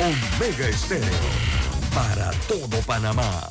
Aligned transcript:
Omega 0.00 0.68
Estéreo 0.68 1.08
para 1.94 2.30
todo 2.48 2.78
Panamá. 2.86 3.48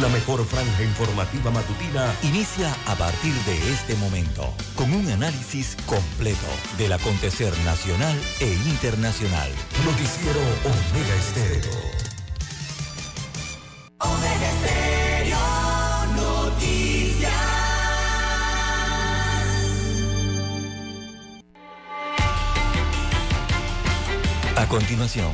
La 0.00 0.08
mejor 0.08 0.44
franja 0.44 0.82
informativa 0.82 1.50
matutina 1.50 2.14
inicia 2.22 2.70
a 2.86 2.94
partir 2.96 3.32
de 3.46 3.72
este 3.72 3.96
momento 3.96 4.52
con 4.74 4.92
un 4.92 5.10
análisis 5.10 5.74
completo 5.86 6.46
del 6.76 6.92
acontecer 6.92 7.56
nacional 7.64 8.14
e 8.40 8.52
internacional. 8.68 9.50
Noticiero 9.84 10.40
Omega 10.64 11.14
Estéreo. 11.14 11.95
A 24.56 24.66
continuación, 24.66 25.32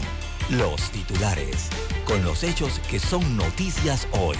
los 0.50 0.90
titulares 0.90 1.68
con 2.06 2.24
los 2.24 2.42
hechos 2.42 2.80
que 2.90 2.98
son 2.98 3.36
noticias 3.36 4.08
hoy. 4.10 4.36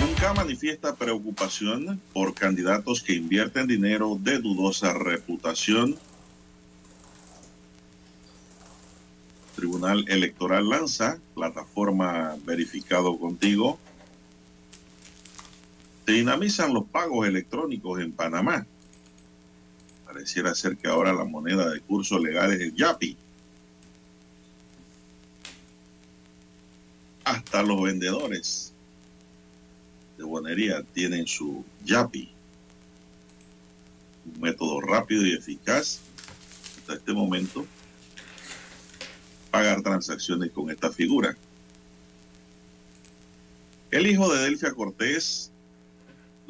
UNCA 0.00 0.32
manifiesta 0.34 0.94
preocupación 0.94 2.00
por 2.12 2.32
candidatos 2.32 3.02
que 3.02 3.14
invierten 3.14 3.66
dinero 3.66 4.16
de 4.20 4.38
dudosa 4.38 4.92
reputación. 4.92 5.96
Tribunal 9.56 10.04
Electoral 10.06 10.68
lanza 10.68 11.18
plataforma 11.34 12.36
verificado 12.44 13.18
contigo. 13.18 13.80
Se 16.10 16.16
dinamizan 16.16 16.74
los 16.74 16.88
pagos 16.88 17.24
electrónicos 17.28 18.00
en 18.00 18.10
Panamá. 18.10 18.66
Pareciera 20.04 20.52
ser 20.56 20.76
que 20.76 20.88
ahora 20.88 21.12
la 21.12 21.22
moneda 21.22 21.70
de 21.70 21.80
curso 21.82 22.18
legal 22.18 22.50
es 22.50 22.60
el 22.62 22.74
YAPI. 22.74 23.16
Hasta 27.22 27.62
los 27.62 27.80
vendedores 27.80 28.72
de 30.18 30.24
bonería 30.24 30.82
tienen 30.82 31.28
su 31.28 31.64
YAPI. 31.84 32.28
Un 34.34 34.40
método 34.40 34.80
rápido 34.80 35.24
y 35.24 35.34
eficaz 35.34 36.00
hasta 36.80 36.94
este 36.94 37.12
momento 37.12 37.64
pagar 39.52 39.80
transacciones 39.80 40.50
con 40.50 40.72
esta 40.72 40.90
figura. 40.90 41.36
El 43.92 44.08
hijo 44.08 44.34
de 44.34 44.42
Delfia 44.42 44.72
Cortés 44.72 45.49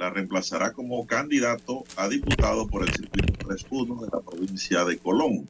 la 0.01 0.09
reemplazará 0.09 0.73
como 0.73 1.07
candidato 1.07 1.85
a 1.97 2.09
diputado 2.09 2.67
por 2.67 2.89
el 2.89 2.95
circuito 2.95 3.35
3.1 3.47 4.01
de 4.01 4.09
la 4.11 4.23
provincia 4.23 4.83
de 4.87 4.97
Colón. 4.97 5.47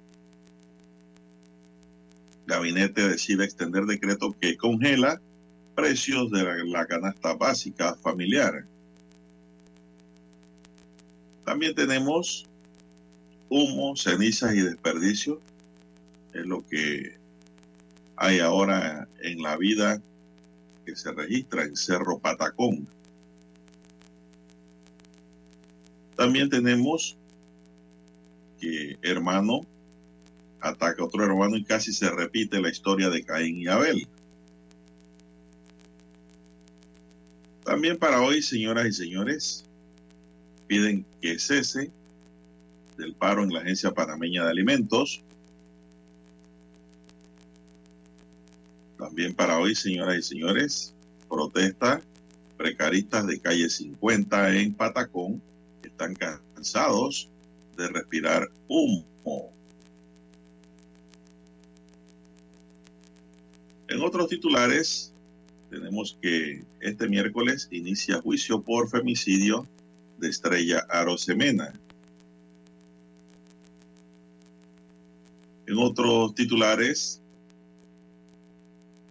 Gabinete 2.48 3.08
decide 3.08 3.44
extender 3.44 3.84
decreto 3.84 4.34
que 4.40 4.56
congela 4.56 5.20
precios 5.76 6.32
de 6.32 6.64
la, 6.64 6.84
canasta 6.86 7.34
básica 7.34 7.94
familiar. 8.02 8.64
También 11.44 11.76
tenemos 11.76 12.44
humo, 13.48 13.94
cenizas 13.94 14.52
y 14.54 14.62
desperdicio. 14.62 15.40
Es 16.34 16.44
lo 16.44 16.66
que 16.66 17.16
hay 18.16 18.40
ahora 18.40 19.06
en 19.22 19.42
la 19.42 19.56
vida 19.56 20.02
que 20.84 20.96
se 20.96 21.12
registra 21.12 21.62
en 21.62 21.76
Cerro 21.76 22.18
Patacón. 22.18 22.88
También 26.20 26.50
tenemos 26.50 27.16
que 28.60 28.98
hermano 29.00 29.62
ataca 30.60 31.00
a 31.00 31.06
otro 31.06 31.24
hermano 31.24 31.56
y 31.56 31.64
casi 31.64 31.94
se 31.94 32.10
repite 32.10 32.60
la 32.60 32.68
historia 32.68 33.08
de 33.08 33.24
Caín 33.24 33.56
y 33.56 33.68
Abel. 33.68 34.06
También 37.64 37.96
para 37.96 38.20
hoy, 38.20 38.42
señoras 38.42 38.86
y 38.88 38.92
señores, 38.92 39.64
piden 40.66 41.06
que 41.22 41.38
cese 41.38 41.90
del 42.98 43.14
paro 43.14 43.42
en 43.42 43.54
la 43.54 43.60
Agencia 43.60 43.90
Panameña 43.90 44.44
de 44.44 44.50
Alimentos. 44.50 45.22
También 48.98 49.32
para 49.34 49.58
hoy, 49.58 49.74
señoras 49.74 50.18
y 50.18 50.22
señores, 50.22 50.94
protesta 51.30 52.02
precaristas 52.58 53.26
de 53.26 53.40
calle 53.40 53.70
50 53.70 54.56
en 54.56 54.74
Patacón 54.74 55.40
están 56.00 56.14
cansados 56.54 57.28
de 57.76 57.88
respirar 57.88 58.50
humo. 58.68 59.52
En 63.88 64.00
otros 64.00 64.28
titulares, 64.28 65.12
tenemos 65.68 66.16
que 66.22 66.64
este 66.80 67.06
miércoles 67.06 67.68
inicia 67.70 68.22
juicio 68.22 68.62
por 68.62 68.88
femicidio 68.88 69.66
de 70.18 70.30
Estrella 70.30 70.86
Arosemena. 70.88 71.78
En 75.66 75.76
otros 75.76 76.34
titulares, 76.34 77.20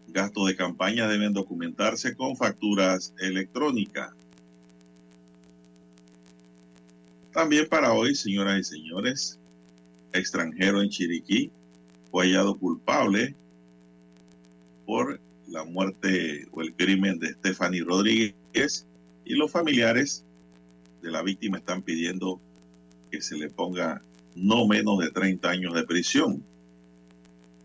gastos 0.08 0.48
de 0.48 0.56
campaña 0.56 1.08
deben 1.08 1.34
documentarse 1.34 2.16
con 2.16 2.36
facturas 2.36 3.14
electrónicas. 3.20 4.19
También 7.34 7.68
para 7.68 7.94
hoy, 7.94 8.16
señoras 8.16 8.60
y 8.60 8.64
señores, 8.64 9.40
extranjero 10.14 10.82
en 10.82 10.90
Chiriquí 10.90 11.52
fue 12.10 12.26
hallado 12.26 12.58
culpable 12.58 13.36
por 14.86 15.20
la 15.48 15.64
muerte 15.64 16.48
o 16.52 16.62
el 16.62 16.74
crimen 16.74 17.20
de 17.20 17.34
Stephanie 17.34 17.84
Rodríguez 17.84 18.88
y 19.26 19.36
los 19.36 19.52
familiares 19.52 20.26
de 21.02 21.12
la 21.12 21.22
víctima 21.22 21.58
están 21.58 21.84
pidiendo 21.84 22.40
que 23.12 23.22
se 23.22 23.38
le 23.38 23.50
ponga 23.50 24.02
no 24.36 24.68
menos 24.68 25.00
de 25.00 25.12
30 25.12 25.50
años 25.50 25.74
de 25.76 25.84
prisión. 25.84 26.44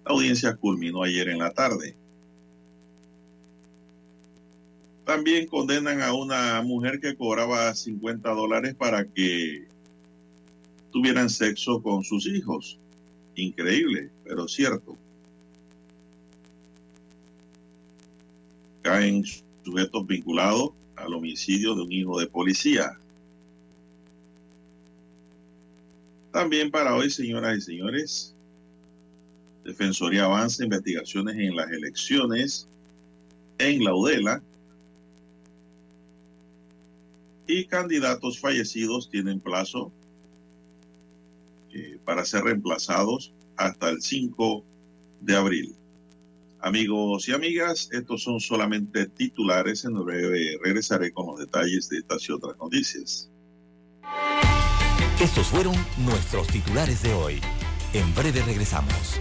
La 0.04 0.12
audiencia 0.12 0.54
culminó 0.56 1.02
ayer 1.02 1.28
en 1.31 1.38
la 1.38 1.52
tarde. 1.52 1.96
También 5.04 5.47
condenan 5.47 6.00
a 6.00 6.15
una 6.15 6.62
mujer 6.62 6.98
que 6.98 7.15
cobraba 7.15 7.75
50 7.75 8.31
dólares 8.31 8.75
para 8.75 9.04
que 9.04 9.66
tuvieran 10.91 11.28
sexo 11.28 11.82
con 11.82 12.03
sus 12.04 12.26
hijos. 12.26 12.78
Increíble, 13.34 14.10
pero 14.25 14.48
cierto. 14.48 14.97
Caen 18.81 19.25
sujetos 19.62 20.06
vinculados 20.06 20.70
al 20.96 21.12
homicidio 21.12 21.75
de 21.75 21.82
un 21.82 21.93
hijo 21.93 22.19
de 22.19 22.26
policía. 22.26 22.99
También 26.32 26.70
para 26.70 26.94
hoy, 26.94 27.11
señoras 27.11 27.58
y 27.58 27.61
señores, 27.61 28.34
Defensoría 29.64 30.25
avanza 30.25 30.62
investigaciones 30.62 31.37
en 31.37 31.56
las 31.56 31.70
elecciones 31.70 32.69
en 33.58 33.82
la 33.82 33.94
UDELA 33.94 34.43
y 37.46 37.67
candidatos 37.67 38.41
fallecidos 38.41 39.11
tienen 39.11 39.41
plazo 39.41 39.93
eh, 41.73 41.99
para 42.05 42.25
ser 42.25 42.44
reemplazados 42.44 43.32
hasta 43.56 43.91
el 43.91 44.00
5 44.00 44.64
de 45.20 45.37
abril. 45.37 45.75
Amigos 46.61 47.29
y 47.29 47.32
amigas, 47.32 47.91
estos 47.93 48.23
son 48.23 48.41
solamente 48.41 49.06
titulares. 49.06 49.85
En 49.85 50.02
breve 50.02 50.58
regresaré 50.62 51.12
con 51.12 51.26
los 51.26 51.38
detalles 51.38 51.88
de 51.91 51.99
estas 51.99 52.26
y 52.29 52.32
otras 52.32 52.56
noticias. 52.58 53.29
Estos 55.20 55.46
fueron 55.49 55.75
nuestros 55.99 56.46
titulares 56.49 57.02
de 57.02 57.12
hoy. 57.12 57.41
En 57.93 58.14
breve 58.14 58.43
regresamos. 58.43 59.20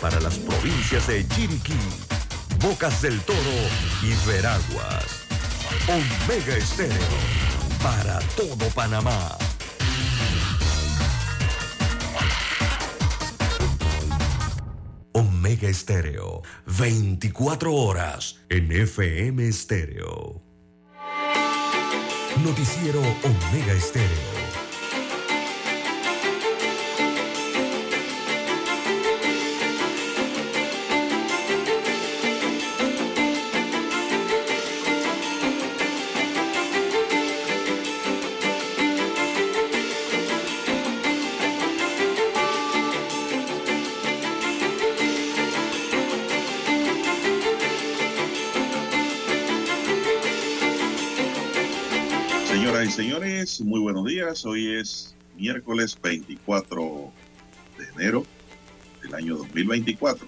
para 0.00 0.18
las 0.20 0.38
provincias 0.38 1.06
de 1.06 1.26
Chiriquí, 1.28 1.78
Bocas 2.60 3.02
del 3.02 3.20
Toro 3.22 3.38
y 4.02 4.26
Veraguas. 4.26 5.26
Omega 5.88 6.56
Estéreo 6.56 6.96
para 7.82 8.18
todo 8.36 8.68
Panamá. 8.74 9.36
Omega 15.12 15.68
Estéreo, 15.68 16.42
24 16.66 17.74
horas 17.74 18.40
en 18.48 18.72
FM 18.72 19.48
Estéreo. 19.48 20.42
Noticiero 22.42 23.00
Omega 23.00 23.72
Estéreo. 23.72 24.39
Hoy 54.44 54.76
es 54.76 55.16
miércoles 55.36 55.98
24 56.00 57.12
de 57.76 57.84
enero 57.88 58.24
del 59.02 59.14
año 59.16 59.36
2024. 59.36 60.24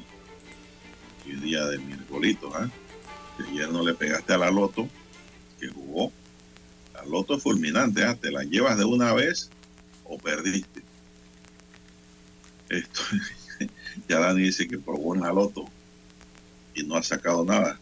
Hoy 1.25 1.37
día 1.37 1.65
de 1.67 1.79
miércolito, 1.79 2.49
¿eh? 2.49 2.69
Que 3.37 3.45
ayer 3.45 3.71
no 3.71 3.85
le 3.85 3.95
pegaste 3.95 4.33
a 4.33 4.39
la 4.39 4.51
loto 4.51 4.89
que 5.61 5.69
jugó. 5.69 6.11
La 6.95 7.05
loto 7.05 7.39
fulminante, 7.39 8.03
¿eh? 8.03 8.19
¿Te 8.21 8.33
la 8.33 8.43
llevas 8.43 8.77
de 8.77 8.85
una 8.85 9.13
vez 9.13 9.51
o 10.03 10.19
perdiste? 10.19 10.83
Esto, 12.71 13.03
ya 14.09 14.19
Dani 14.19 14.43
dice 14.43 14.67
que 14.67 14.79
probó 14.79 15.15
en 15.15 15.21
la 15.21 15.33
loto 15.33 15.67
y 16.75 16.83
no 16.83 16.97
ha 16.97 17.05
sacado 17.05 17.45
nada. 17.45 17.79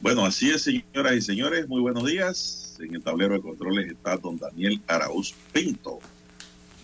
Bueno, 0.00 0.24
así 0.24 0.48
es, 0.48 0.62
señoras 0.62 1.12
y 1.14 1.20
señores, 1.20 1.68
muy 1.68 1.82
buenos 1.82 2.06
días. 2.06 2.61
En 2.78 2.94
el 2.94 3.02
tablero 3.02 3.34
de 3.34 3.40
controles 3.40 3.90
está 3.90 4.16
don 4.16 4.38
Daniel 4.38 4.80
Arauz 4.86 5.34
Pinto, 5.52 6.00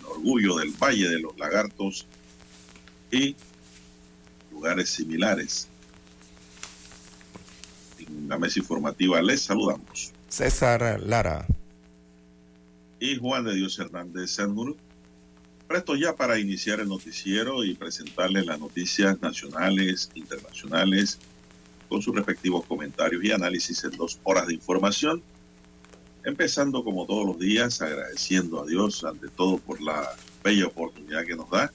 el 0.01 0.07
orgullo 0.07 0.57
del 0.57 0.71
Valle 0.71 1.09
de 1.09 1.21
los 1.21 1.37
Lagartos 1.39 2.07
y 3.11 3.35
lugares 4.53 4.91
similares. 4.91 5.69
En 7.99 8.29
la 8.29 8.39
mesa 8.39 8.59
informativa 8.59 9.21
les 9.23 9.43
saludamos. 9.43 10.13
César 10.29 11.01
Lara. 11.01 11.47
Y 13.01 13.17
Juan 13.17 13.45
de 13.45 13.55
Dios 13.55 13.79
Hernández 13.79 14.33
Sanur. 14.33 14.77
Presto 15.67 15.97
ya 15.97 16.17
para 16.17 16.39
iniciar 16.39 16.81
el 16.81 16.89
noticiero 16.89 17.65
y 17.65 17.75
presentarles 17.75 18.47
las 18.47 18.59
noticias 18.59 19.21
nacionales, 19.21 20.11
internacionales 20.15 21.19
con 21.89 22.03
sus 22.03 22.15
respectivos 22.15 22.65
comentarios 22.67 23.23
y 23.25 23.33
análisis 23.33 23.85
en 23.85 23.91
dos 23.93 24.19
horas 24.25 24.47
de 24.47 24.55
información. 24.55 25.23
Empezando 26.25 26.85
como 26.85 27.07
todos 27.07 27.27
los 27.27 27.39
días 27.39 27.81
agradeciendo 27.81 28.63
a 28.63 28.67
Dios 28.67 29.05
ante 29.05 29.29
todo 29.29 29.59
por 29.59 29.81
la 29.81 30.15
bella 30.43 30.67
oportunidad 30.67 31.25
que 31.25 31.37
nos 31.37 31.49
da 31.51 31.73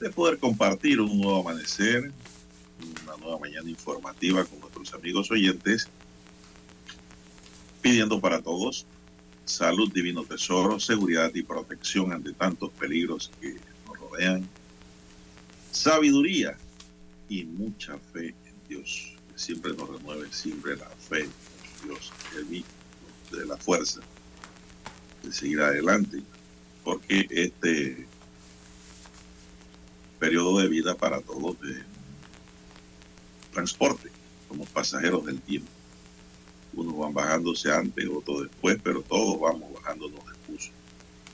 de 0.00 0.10
poder 0.10 0.38
compartir 0.38 1.00
un 1.00 1.20
nuevo 1.20 1.40
amanecer, 1.40 2.10
una 3.04 3.16
nueva 3.18 3.38
mañana 3.38 3.70
informativa 3.70 4.44
con 4.44 4.58
nuestros 4.60 4.92
amigos 4.94 5.30
oyentes, 5.30 5.88
pidiendo 7.80 8.20
para 8.20 8.42
todos 8.42 8.86
salud, 9.44 9.92
divino 9.92 10.24
tesoro, 10.24 10.80
seguridad 10.80 11.30
y 11.34 11.42
protección 11.42 12.12
ante 12.12 12.32
tantos 12.32 12.70
peligros 12.70 13.30
que 13.40 13.56
nos 13.86 13.98
rodean, 13.98 14.48
sabiduría 15.70 16.56
y 17.28 17.44
mucha 17.44 17.98
fe 18.12 18.28
en 18.28 18.54
Dios 18.68 19.12
siempre 19.34 19.72
nos 19.74 19.88
remueve 19.88 20.28
siempre 20.32 20.76
la 20.76 20.88
fe 20.88 21.22
en 21.22 21.30
Dios, 21.88 22.12
el 22.36 22.64
de 23.36 23.46
la 23.46 23.56
fuerza 23.56 24.00
de 25.22 25.32
seguir 25.32 25.60
adelante, 25.60 26.22
porque 26.84 27.26
este 27.30 28.06
periodo 30.18 30.58
de 30.58 30.68
vida 30.68 30.94
para 30.96 31.20
todos 31.20 31.60
de 31.60 31.82
transporte, 33.52 34.10
como 34.48 34.64
pasajeros 34.66 35.24
del 35.26 35.40
tiempo. 35.40 35.70
Unos 36.74 36.96
van 36.96 37.12
bajándose 37.12 37.70
antes, 37.72 38.08
otros 38.08 38.44
después, 38.44 38.78
pero 38.82 39.02
todos 39.02 39.38
vamos 39.40 39.72
bajándonos 39.74 40.24
del 40.24 40.36
bus 40.48 40.70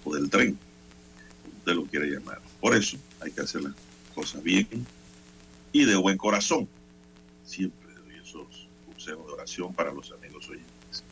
o 0.04 0.14
del 0.14 0.28
tren, 0.28 0.58
como 1.42 1.58
usted 1.58 1.74
lo 1.74 1.84
quiere 1.84 2.06
llamar. 2.08 2.40
Por 2.60 2.74
eso 2.74 2.96
hay 3.20 3.30
que 3.30 3.40
hacer 3.40 3.62
las 3.62 3.75
cosas 4.14 4.42
bien 4.42 4.68
y 5.73 5.84
de 5.84 5.96
buen 5.96 6.18
corazón, 6.18 6.68
siempre 7.44 7.88
de 9.16 9.32
oración 9.32 9.73
para 9.73 9.92
los 9.92 10.12
amigos 10.12 10.49
oyentes. 10.49 11.04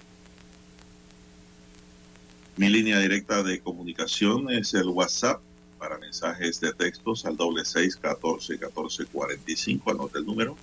Mi 2.59 2.71
línea 2.71 2.99
directa 2.99 3.43
de 3.43 3.61
comunicación 3.61 4.51
es 4.51 4.73
el 4.73 4.89
WhatsApp 4.89 5.43
para 5.79 5.99
mensajes 5.99 6.59
de 6.59 6.73
textos 6.73 7.27
al 7.27 7.37
doble 7.37 7.67
seis 7.67 7.97
catorce 7.97 8.59
catorce 8.59 9.05
cuarenta 9.05 9.53
y 9.53 9.57
cinco. 9.57 9.91
Anote 9.91 10.21
el 10.21 10.25
número. 10.25 10.57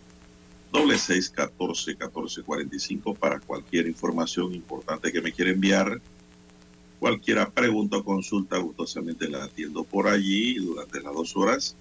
Doble 0.71 0.97
seis 0.97 1.29
catorce 1.29 1.95
catorce 1.95 2.41
cuarenta 2.41 2.75
y 2.75 2.79
cinco 2.79 3.13
para 3.13 3.39
cualquier 3.39 3.85
información 3.87 4.55
importante 4.55 5.11
que 5.11 5.21
me 5.21 5.31
quiera 5.31 5.51
enviar. 5.51 6.01
Cualquier 6.97 7.47
pregunta 7.51 7.97
o 7.97 8.03
consulta, 8.03 8.57
gustosamente 8.57 9.29
la 9.29 9.43
atiendo 9.43 9.83
por 9.83 10.07
allí 10.07 10.55
durante 10.55 10.99
las 10.99 11.13
dos 11.13 11.37
horas. 11.37 11.75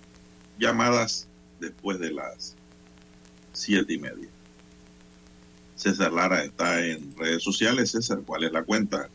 Llamadas 0.58 1.26
después 1.58 1.98
de 1.98 2.12
las 2.12 2.54
siete 3.54 3.94
y 3.94 3.98
media. 3.98 4.28
César 5.74 6.12
Lara 6.12 6.44
está 6.44 6.84
en 6.84 7.16
redes 7.16 7.42
sociales. 7.42 7.92
César, 7.92 8.20
¿cuál 8.26 8.44
es 8.44 8.52
la 8.52 8.62
cuenta? 8.62 9.08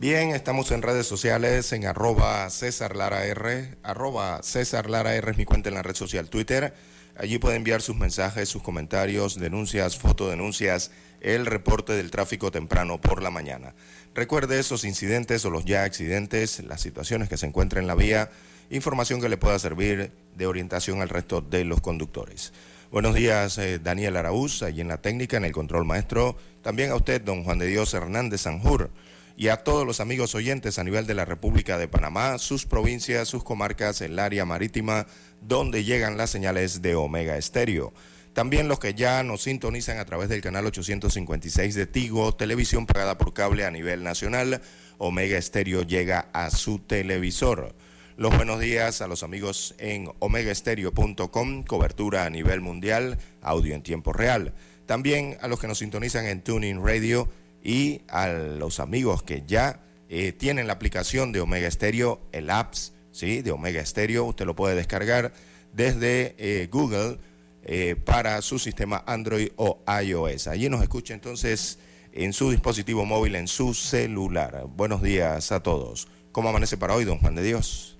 Bien, 0.00 0.30
estamos 0.30 0.72
en 0.72 0.82
redes 0.82 1.06
sociales 1.06 1.72
en 1.72 1.86
arroba 1.86 2.50
César 2.50 2.96
Lara 2.96 3.24
R, 3.26 3.76
arroba 3.84 4.42
César 4.42 4.90
Lara 4.90 5.14
R 5.14 5.30
es 5.30 5.38
mi 5.38 5.44
cuenta 5.44 5.68
en 5.68 5.76
la 5.76 5.84
red 5.84 5.94
social 5.94 6.28
Twitter. 6.28 6.74
Allí 7.16 7.38
puede 7.38 7.54
enviar 7.54 7.80
sus 7.80 7.94
mensajes, 7.94 8.48
sus 8.48 8.60
comentarios, 8.60 9.38
denuncias, 9.38 9.96
fotodenuncias, 9.96 10.90
el 11.20 11.46
reporte 11.46 11.92
del 11.92 12.10
tráfico 12.10 12.50
temprano 12.50 13.00
por 13.00 13.22
la 13.22 13.30
mañana. 13.30 13.76
Recuerde 14.16 14.58
esos 14.58 14.84
incidentes 14.84 15.44
o 15.44 15.50
los 15.50 15.64
ya 15.64 15.84
accidentes, 15.84 16.58
las 16.64 16.80
situaciones 16.80 17.28
que 17.28 17.36
se 17.36 17.46
encuentran 17.46 17.84
en 17.84 17.86
la 17.86 17.94
vía, 17.94 18.30
información 18.70 19.20
que 19.20 19.28
le 19.28 19.36
pueda 19.36 19.60
servir 19.60 20.10
de 20.34 20.46
orientación 20.48 21.02
al 21.02 21.08
resto 21.08 21.40
de 21.40 21.64
los 21.64 21.80
conductores. 21.80 22.52
Buenos 22.90 23.14
días, 23.14 23.58
eh, 23.58 23.78
Daniel 23.78 24.16
Araúz, 24.16 24.64
allí 24.64 24.80
en 24.80 24.88
la 24.88 25.00
técnica, 25.00 25.36
en 25.36 25.44
el 25.44 25.52
control 25.52 25.84
maestro. 25.84 26.36
También 26.62 26.90
a 26.90 26.96
usted, 26.96 27.22
don 27.22 27.44
Juan 27.44 27.60
de 27.60 27.68
Dios 27.68 27.94
Hernández 27.94 28.40
Sanjur. 28.40 28.90
Y 29.36 29.48
a 29.48 29.56
todos 29.56 29.84
los 29.84 29.98
amigos 29.98 30.34
oyentes 30.36 30.78
a 30.78 30.84
nivel 30.84 31.06
de 31.06 31.14
la 31.14 31.24
República 31.24 31.76
de 31.76 31.88
Panamá, 31.88 32.38
sus 32.38 32.66
provincias, 32.66 33.26
sus 33.26 33.42
comarcas, 33.42 34.00
el 34.00 34.18
área 34.20 34.44
marítima, 34.44 35.06
donde 35.40 35.82
llegan 35.82 36.16
las 36.16 36.30
señales 36.30 36.82
de 36.82 36.94
Omega 36.94 37.36
Estéreo. 37.36 37.92
También 38.32 38.68
los 38.68 38.78
que 38.78 38.94
ya 38.94 39.22
nos 39.24 39.42
sintonizan 39.42 39.98
a 39.98 40.04
través 40.04 40.28
del 40.28 40.40
canal 40.40 40.66
856 40.66 41.74
de 41.74 41.86
Tigo, 41.86 42.34
televisión 42.34 42.86
pagada 42.86 43.18
por 43.18 43.32
cable 43.32 43.64
a 43.64 43.70
nivel 43.70 44.04
nacional, 44.04 44.60
Omega 44.98 45.36
Estéreo 45.36 45.82
llega 45.82 46.28
a 46.32 46.50
su 46.50 46.78
televisor. 46.78 47.74
Los 48.16 48.36
buenos 48.36 48.60
días 48.60 49.02
a 49.02 49.08
los 49.08 49.24
amigos 49.24 49.74
en 49.78 50.10
omegaestereo.com, 50.20 51.64
cobertura 51.64 52.24
a 52.24 52.30
nivel 52.30 52.60
mundial, 52.60 53.18
audio 53.42 53.74
en 53.74 53.82
tiempo 53.82 54.12
real. 54.12 54.54
También 54.86 55.36
a 55.40 55.48
los 55.48 55.58
que 55.58 55.66
nos 55.66 55.78
sintonizan 55.78 56.26
en 56.26 56.42
Tuning 56.42 56.84
Radio 56.84 57.28
y 57.64 58.02
a 58.08 58.28
los 58.28 58.78
amigos 58.78 59.22
que 59.22 59.42
ya 59.46 59.80
eh, 60.10 60.32
tienen 60.32 60.66
la 60.66 60.74
aplicación 60.74 61.32
de 61.32 61.40
Omega 61.40 61.68
Stereo, 61.70 62.20
el 62.30 62.50
apps 62.50 62.92
¿sí? 63.10 63.40
de 63.40 63.50
Omega 63.50 63.84
Stereo. 63.84 64.26
Usted 64.26 64.44
lo 64.44 64.54
puede 64.54 64.76
descargar 64.76 65.32
desde 65.72 66.36
eh, 66.38 66.68
Google 66.70 67.18
eh, 67.64 67.96
para 67.96 68.40
su 68.42 68.58
sistema 68.58 69.02
Android 69.06 69.48
o 69.56 69.82
iOS. 70.04 70.46
Allí 70.46 70.68
nos 70.68 70.82
escucha 70.82 71.14
entonces 71.14 71.78
en 72.12 72.34
su 72.34 72.50
dispositivo 72.50 73.06
móvil, 73.06 73.34
en 73.34 73.48
su 73.48 73.72
celular. 73.72 74.66
Buenos 74.76 75.02
días 75.02 75.50
a 75.50 75.62
todos. 75.62 76.06
¿Cómo 76.32 76.50
amanece 76.50 76.76
para 76.76 76.94
hoy, 76.94 77.04
don 77.04 77.18
Juan 77.18 77.34
de 77.34 77.42
Dios? 77.42 77.98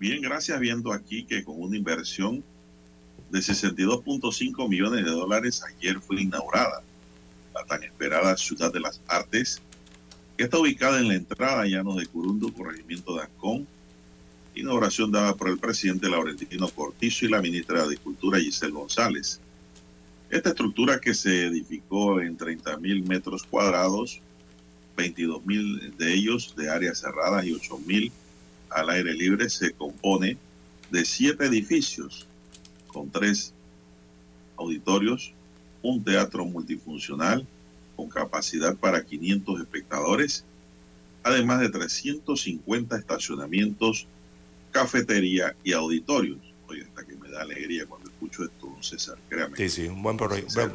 Bien, 0.00 0.22
gracias. 0.22 0.58
Viendo 0.58 0.92
aquí 0.92 1.24
que 1.24 1.44
con 1.44 1.60
una 1.60 1.76
inversión 1.76 2.42
de 3.30 3.38
62.5 3.38 4.68
millones 4.68 5.04
de 5.04 5.10
dólares 5.10 5.62
ayer 5.62 6.00
fue 6.00 6.22
inaugurada 6.22 6.82
la 7.54 7.64
tan 7.64 7.82
esperada 7.82 8.36
Ciudad 8.36 8.72
de 8.72 8.80
las 8.80 9.00
Artes, 9.08 9.60
que 10.36 10.44
está 10.44 10.58
ubicada 10.58 10.98
en 10.98 11.08
la 11.08 11.14
entrada 11.14 11.64
llano 11.66 11.94
de 11.94 12.06
Curundu, 12.06 12.52
corregimiento 12.52 13.14
de 13.16 13.22
Ancón. 13.22 13.66
Inauguración 14.54 15.10
dada 15.10 15.34
por 15.34 15.48
el 15.48 15.58
presidente 15.58 16.08
Laurentino 16.08 16.68
Cortizo 16.68 17.24
y 17.24 17.28
la 17.28 17.40
ministra 17.40 17.78
de 17.78 17.84
Agricultura 17.84 18.38
Giselle 18.38 18.72
González. 18.72 19.40
Esta 20.30 20.50
estructura 20.50 21.00
que 21.00 21.14
se 21.14 21.46
edificó 21.46 22.20
en 22.20 22.36
30 22.36 22.76
mil 22.78 23.02
metros 23.02 23.42
cuadrados, 23.44 24.20
22 24.96 25.44
mil 25.46 25.96
de 25.96 26.12
ellos 26.12 26.54
de 26.56 26.70
áreas 26.70 27.00
cerradas 27.00 27.44
y 27.46 27.52
8 27.52 27.78
mil 27.86 28.12
al 28.70 28.90
aire 28.90 29.14
libre, 29.14 29.48
se 29.50 29.72
compone 29.72 30.36
de 30.90 31.04
siete 31.04 31.46
edificios 31.46 32.26
con 32.88 33.10
tres 33.10 33.54
auditorios, 34.56 35.32
un 35.82 36.02
teatro 36.02 36.44
multifuncional 36.44 37.46
con 37.96 38.08
capacidad 38.08 38.74
para 38.76 39.04
500 39.04 39.60
espectadores, 39.60 40.44
además 41.22 41.60
de 41.60 41.68
350 41.70 42.96
estacionamientos, 42.96 44.06
cafetería 44.70 45.54
y 45.62 45.72
auditorios. 45.72 46.38
Oye, 46.68 46.82
hasta 46.82 47.04
que 47.04 47.14
me 47.16 47.28
da 47.28 47.42
alegría 47.42 47.86
cuando 47.86 48.08
escucho 48.08 48.44
esto, 48.44 48.66
don 48.66 48.82
César, 48.82 49.18
créame. 49.28 49.56
Sí, 49.56 49.68
sí, 49.68 49.86
un 49.88 50.02
buen, 50.02 50.16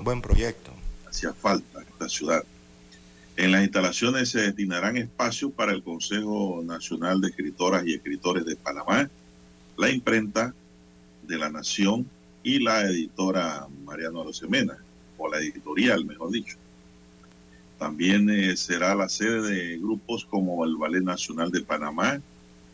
buen 0.04 0.22
proyecto. 0.22 0.72
Hacía 1.10 1.34
falta 1.34 1.82
esta 1.82 2.08
ciudad. 2.08 2.44
En 3.36 3.52
las 3.52 3.64
instalaciones 3.64 4.30
se 4.30 4.42
destinarán 4.42 4.98
espacios 4.98 5.52
para 5.52 5.72
el 5.72 5.84
Consejo 5.84 6.62
Nacional 6.66 7.22
de 7.22 7.30
Escritoras 7.30 7.86
y 7.86 7.94
Escritores 7.94 8.46
de 8.46 8.56
Panamá, 8.56 9.10
la 9.78 9.90
imprenta 9.90 10.54
de 11.24 11.38
la 11.38 11.50
Nación 11.50 12.10
y 12.44 12.60
la 12.60 12.82
editora 12.82 13.68
Mariano 13.86 14.22
Arosemena 14.22 14.78
o 15.18 15.30
la 15.30 15.40
editorial, 15.40 16.06
mejor 16.06 16.32
dicho. 16.32 16.58
También 17.78 18.30
eh, 18.30 18.58
será 18.58 18.96
la 18.96 19.08
sede 19.08 19.42
de 19.42 19.78
grupos 19.78 20.26
como 20.26 20.66
el 20.66 20.76
Ballet 20.78 21.04
Nacional 21.04 21.52
de 21.52 21.62
Panamá, 21.62 22.20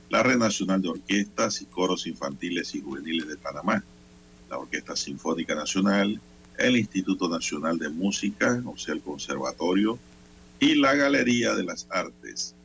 la 0.10 0.24
Red 0.24 0.38
Nacional 0.38 0.82
de 0.82 0.90
Orquestas 0.90 1.62
y 1.62 1.66
Coros 1.66 2.08
Infantiles 2.08 2.74
y 2.76 2.82
Juveniles 2.82 3.28
de 3.28 3.38
Panamá, 3.38 3.84
la 4.50 4.60
Orquesta 4.60 4.96
Sinfónica 4.96 5.56
Nacional, 5.56 6.22
el 6.58 6.78
Instituto 6.78 7.28
Nacional 7.28 7.78
de 7.80 7.90
Música, 7.90 8.62
o 8.66 8.78
sea, 8.78 8.94
el 8.94 9.02
Conservatorio, 9.02 9.98
y 10.60 10.76
la 10.76 10.96
Galería 10.96 11.54
de 11.56 11.64
las 11.64 11.88
Artes. 11.90 12.56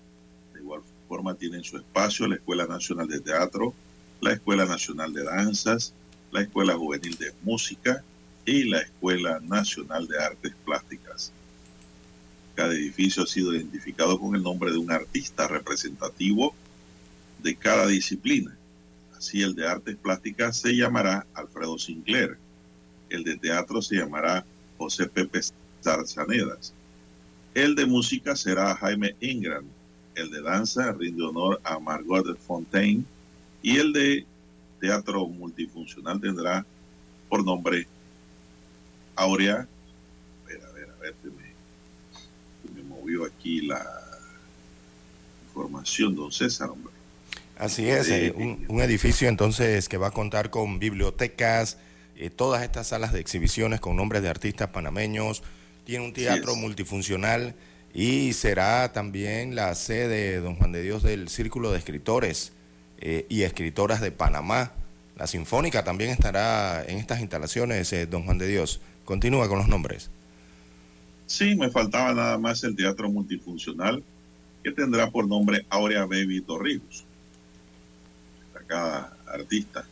De 0.54 0.60
igual 0.60 0.82
forma 1.08 1.34
tienen 1.34 1.64
su 1.64 1.76
espacio 1.78 2.28
la 2.28 2.36
Escuela 2.36 2.66
Nacional 2.66 3.08
de 3.08 3.20
Teatro, 3.20 3.74
la 4.20 4.32
Escuela 4.32 4.66
Nacional 4.66 5.12
de 5.12 5.24
Danzas, 5.24 5.94
la 6.30 6.42
Escuela 6.42 6.74
Juvenil 6.74 7.16
de 7.16 7.32
Música, 7.42 8.04
y 8.48 8.64
la 8.64 8.80
Escuela 8.80 9.40
Nacional 9.40 10.08
de 10.08 10.18
Artes 10.18 10.54
Plásticas. 10.64 11.30
Cada 12.54 12.72
edificio 12.72 13.24
ha 13.24 13.26
sido 13.26 13.54
identificado 13.54 14.18
con 14.18 14.34
el 14.34 14.42
nombre 14.42 14.70
de 14.70 14.78
un 14.78 14.90
artista 14.90 15.46
representativo 15.46 16.54
de 17.42 17.54
cada 17.54 17.86
disciplina. 17.86 18.56
Así 19.14 19.42
el 19.42 19.54
de 19.54 19.68
artes 19.68 19.96
plásticas 19.96 20.56
se 20.56 20.74
llamará 20.74 21.26
Alfredo 21.34 21.78
Sinclair, 21.78 22.38
el 23.10 23.22
de 23.22 23.36
teatro 23.36 23.82
se 23.82 23.96
llamará 23.96 24.46
José 24.78 25.06
Pepe 25.06 25.40
Zarzanedas, 25.84 26.72
el 27.54 27.74
de 27.74 27.84
música 27.84 28.34
será 28.34 28.74
Jaime 28.76 29.14
Ingram, 29.20 29.64
el 30.14 30.30
de 30.30 30.40
danza 30.40 30.92
rinde 30.92 31.22
honor 31.22 31.60
a 31.64 31.78
Margot 31.78 32.38
Fontaine 32.38 33.04
y 33.60 33.76
el 33.76 33.92
de 33.92 34.24
teatro 34.80 35.26
multifuncional 35.26 36.18
tendrá 36.18 36.64
por 37.28 37.44
nombre 37.44 37.86
Aurea, 39.18 39.54
a 39.56 40.48
ver, 40.48 40.62
a 40.64 40.70
ver, 40.70 40.90
a 40.90 41.02
ver, 41.02 41.14
se 41.20 41.28
me, 42.70 42.82
movió 42.84 43.24
aquí 43.24 43.62
la 43.62 43.84
información, 45.48 46.14
don 46.14 46.30
César, 46.30 46.70
hombre. 46.70 46.92
Así 47.58 47.88
es, 47.90 48.08
eh, 48.10 48.32
un, 48.36 48.80
edificio 48.80 49.28
entonces 49.28 49.88
que 49.88 49.96
va 49.96 50.08
a 50.08 50.10
contar 50.12 50.50
con 50.50 50.78
bibliotecas, 50.78 51.78
eh, 52.14 52.30
todas 52.30 52.62
estas 52.62 52.86
salas 52.86 53.12
de 53.12 53.18
exhibiciones 53.18 53.80
con 53.80 53.96
nombres 53.96 54.22
de 54.22 54.28
artistas 54.28 54.70
panameños, 54.70 55.42
tiene 55.84 56.04
un 56.04 56.12
teatro 56.12 56.54
multifuncional 56.54 57.56
y 57.92 58.34
será 58.34 58.92
también 58.92 59.56
la 59.56 59.74
sede, 59.74 60.38
don 60.38 60.54
Juan 60.54 60.70
de 60.70 60.82
Dios, 60.82 61.02
del 61.02 61.28
Círculo 61.28 61.72
de 61.72 61.78
Escritores 61.78 62.52
eh, 62.98 63.26
y 63.28 63.42
Escritoras 63.42 64.00
de 64.00 64.12
Panamá. 64.12 64.74
La 65.16 65.26
Sinfónica 65.26 65.82
también 65.82 66.10
estará 66.10 66.84
en 66.86 66.98
estas 66.98 67.18
instalaciones, 67.20 67.92
don 68.08 68.22
Juan 68.22 68.38
de 68.38 68.46
Dios. 68.46 68.80
Continúa 69.08 69.48
con 69.48 69.56
los 69.56 69.68
nombres. 69.68 70.10
Sí, 71.24 71.54
me 71.56 71.70
faltaba 71.70 72.12
nada 72.12 72.36
más 72.36 72.62
el 72.62 72.76
teatro 72.76 73.08
multifuncional 73.08 74.04
que 74.62 74.70
tendrá 74.70 75.10
por 75.10 75.26
nombre 75.26 75.64
Aurea 75.70 76.04
Baby 76.04 76.42
Torrijos, 76.42 77.06
destacada 78.44 79.16
artista. 79.26 79.86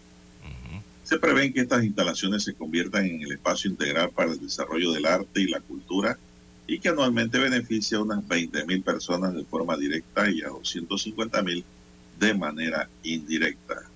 Se 1.02 1.18
prevén 1.18 1.54
que 1.54 1.60
estas 1.60 1.82
instalaciones 1.82 2.44
se 2.44 2.52
conviertan 2.52 3.06
en 3.06 3.22
el 3.22 3.32
espacio 3.32 3.70
integral 3.70 4.10
para 4.10 4.32
el 4.32 4.38
desarrollo 4.38 4.92
del 4.92 5.06
arte 5.06 5.40
y 5.40 5.48
la 5.48 5.60
cultura 5.60 6.18
y 6.66 6.78
que 6.78 6.90
anualmente 6.90 7.38
beneficia 7.38 7.96
a 7.96 8.02
unas 8.02 8.22
20.000 8.22 8.84
personas 8.84 9.32
de 9.32 9.44
forma 9.44 9.78
directa 9.78 10.30
y 10.30 10.42
a 10.42 10.48
250.000 10.48 11.64
de 12.20 12.34
manera 12.34 12.86
indirecta. 13.02 13.88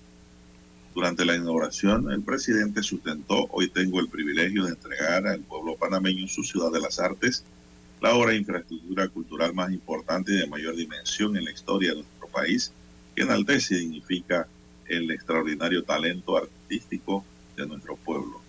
Durante 0.93 1.23
la 1.23 1.37
inauguración, 1.37 2.11
el 2.11 2.21
presidente 2.21 2.83
sustentó, 2.83 3.47
hoy 3.51 3.69
tengo 3.69 4.01
el 4.01 4.09
privilegio 4.09 4.65
de 4.65 4.71
entregar 4.71 5.25
al 5.25 5.39
pueblo 5.39 5.77
panameño 5.77 6.27
su 6.27 6.43
ciudad 6.43 6.69
de 6.69 6.81
las 6.81 6.99
artes, 6.99 7.45
la 8.01 8.13
obra 8.13 8.31
de 8.31 8.37
infraestructura 8.37 9.07
cultural 9.07 9.53
más 9.53 9.71
importante 9.71 10.33
y 10.33 10.39
de 10.39 10.47
mayor 10.47 10.75
dimensión 10.75 11.37
en 11.37 11.45
la 11.45 11.51
historia 11.51 11.91
de 11.91 11.97
nuestro 11.97 12.27
país, 12.27 12.73
que 13.15 13.21
enaltece 13.21 13.75
y 13.75 13.79
dignifica 13.79 14.47
el 14.85 15.09
extraordinario 15.11 15.83
talento 15.83 16.35
artístico 16.35 17.23
de 17.55 17.67
nuestro 17.67 17.95
pueblo. 17.95 18.41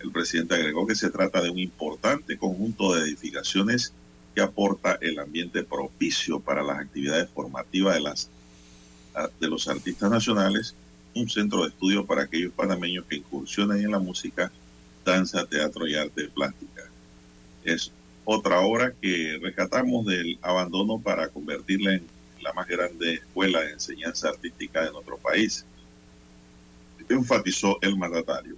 El 0.00 0.10
presidente 0.10 0.56
agregó 0.56 0.84
que 0.84 0.96
se 0.96 1.10
trata 1.10 1.40
de 1.40 1.50
un 1.50 1.60
importante 1.60 2.38
conjunto 2.38 2.94
de 2.94 3.02
edificaciones 3.02 3.92
que 4.34 4.40
aporta 4.40 4.98
el 5.00 5.20
ambiente 5.20 5.62
propicio 5.62 6.40
para 6.40 6.64
las 6.64 6.78
actividades 6.78 7.28
formativas 7.30 7.94
de, 7.94 8.00
las, 8.00 8.30
de 9.38 9.48
los 9.48 9.68
artistas 9.68 10.10
nacionales 10.10 10.74
un 11.14 11.28
centro 11.28 11.62
de 11.62 11.68
estudio 11.68 12.06
para 12.06 12.22
aquellos 12.22 12.52
panameños 12.52 13.04
que 13.06 13.16
incursionan 13.16 13.80
en 13.80 13.90
la 13.90 13.98
música, 13.98 14.50
danza, 15.04 15.46
teatro 15.46 15.86
y 15.86 15.94
arte 15.94 16.28
plástica. 16.28 16.82
Es 17.64 17.92
otra 18.24 18.60
obra 18.60 18.92
que 19.00 19.38
rescatamos 19.42 20.06
del 20.06 20.38
abandono 20.42 20.98
para 20.98 21.28
convertirla 21.28 21.94
en 21.94 22.06
la 22.42 22.52
más 22.52 22.66
grande 22.68 23.14
escuela 23.14 23.60
de 23.60 23.72
enseñanza 23.72 24.28
artística 24.28 24.84
de 24.84 24.92
nuestro 24.92 25.16
país, 25.18 25.64
enfatizó 27.08 27.78
el 27.80 27.96
mandatario. 27.96 28.56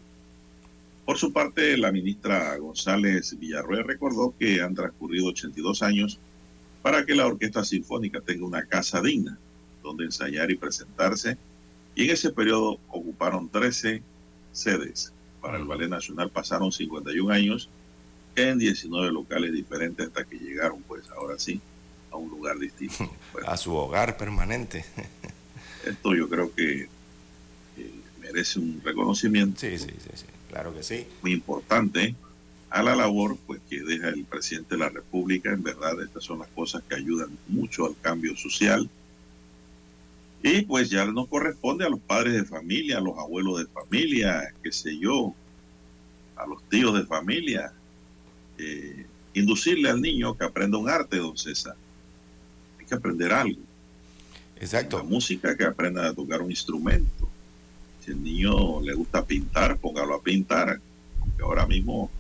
Por 1.04 1.19
su 1.19 1.33
parte, 1.33 1.76
la 1.76 1.92
ministra 1.92 2.57
González 2.57 3.37
Villarroel 3.38 3.85
recordó 3.85 4.35
que 4.38 4.61
han 4.61 4.75
transcurrido 4.75 5.28
82 5.28 5.83
años 5.83 6.19
para 6.83 7.04
que 7.04 7.14
la 7.14 7.26
Orquesta 7.26 7.64
Sinfónica 7.64 8.21
tenga 8.21 8.47
una 8.47 8.64
casa 8.66 9.00
digna 9.00 9.38
donde 9.83 10.04
ensayar 10.04 10.50
y 10.50 10.57
presentarse 10.57 11.37
y 12.00 12.04
en 12.04 12.11
ese 12.12 12.30
periodo 12.30 12.80
ocuparon 12.88 13.50
13 13.50 14.02
sedes. 14.52 15.12
Para 15.42 15.59
el 15.59 15.64
Ballet 15.64 15.90
Nacional 15.90 16.30
pasaron 16.30 16.73
51 16.73 17.30
años 17.30 17.69
en 18.37 18.59
19 18.59 19.12
locales 19.12 19.52
diferentes 19.52 20.07
hasta 20.07 20.25
que 20.25 20.38
llegaron, 20.38 20.80
pues 20.83 21.04
ahora 21.11 21.38
sí, 21.38 21.61
a 22.11 22.16
un 22.16 22.30
lugar 22.30 22.59
distinto. 22.59 23.14
a 23.47 23.54
su 23.59 23.75
hogar 23.75 24.16
permanente. 24.16 24.83
esto 25.85 26.14
yo 26.14 26.26
creo 26.26 26.54
que 26.54 26.88
merece 28.19 28.59
un 28.59 28.80
reconocimiento. 28.83 29.61
Sí, 29.61 29.76
sí, 29.76 29.88
sí, 29.88 30.11
sí, 30.14 30.26
claro 30.49 30.75
que 30.75 30.83
sí. 30.83 31.07
Muy 31.21 31.33
importante 31.33 32.14
a 32.71 32.83
la 32.83 32.97
labor 32.97 33.37
pues 33.47 33.61
que 33.69 33.83
deja 33.83 34.09
el 34.09 34.25
presidente 34.25 34.75
de 34.75 34.78
la 34.78 34.88
República. 34.88 35.50
En 35.50 35.62
verdad, 35.62 36.00
estas 36.00 36.25
son 36.25 36.38
las 36.38 36.49
cosas 36.49 36.83
que 36.88 36.95
ayudan 36.95 37.37
mucho 37.47 37.85
al 37.85 37.95
cambio 38.00 38.35
social 38.38 38.88
y 40.42 40.62
pues 40.62 40.88
ya 40.88 41.04
nos 41.04 41.28
corresponde 41.28 41.85
a 41.85 41.90
los 41.90 42.00
padres 42.00 42.35
de 42.35 42.44
familia, 42.44 42.99
a 42.99 43.00
los 43.00 43.18
abuelos 43.18 43.59
de 43.59 43.66
familia, 43.66 44.54
qué 44.62 44.73
sé 44.73 44.99
yo, 44.99 45.35
a 46.37 46.47
los 46.47 46.62
tíos 46.68 46.94
de 46.94 47.04
familia, 47.04 47.73
eh, 48.56 49.06
inducirle 49.35 49.90
al 49.90 50.00
niño 50.00 50.37
que 50.37 50.44
aprenda 50.44 50.78
un 50.78 50.88
arte, 50.88 51.18
don 51.18 51.37
César. 51.37 51.76
Hay 52.78 52.87
que 52.87 52.94
aprender 52.94 53.32
algo. 53.32 53.61
Exacto. 54.59 54.99
La 54.99 55.04
música, 55.04 55.56
que 55.56 55.64
aprenda 55.64 56.09
a 56.09 56.14
tocar 56.14 56.40
un 56.40 56.50
instrumento. 56.50 57.28
Si 58.04 58.12
el 58.12 58.23
niño 58.23 58.80
le 58.80 58.94
gusta 58.94 59.25
pintar, 59.25 59.76
póngalo 59.76 60.14
a 60.14 60.23
pintar. 60.23 60.80
Aunque 61.20 61.42
ahora 61.42 61.66
mismo 61.66 62.11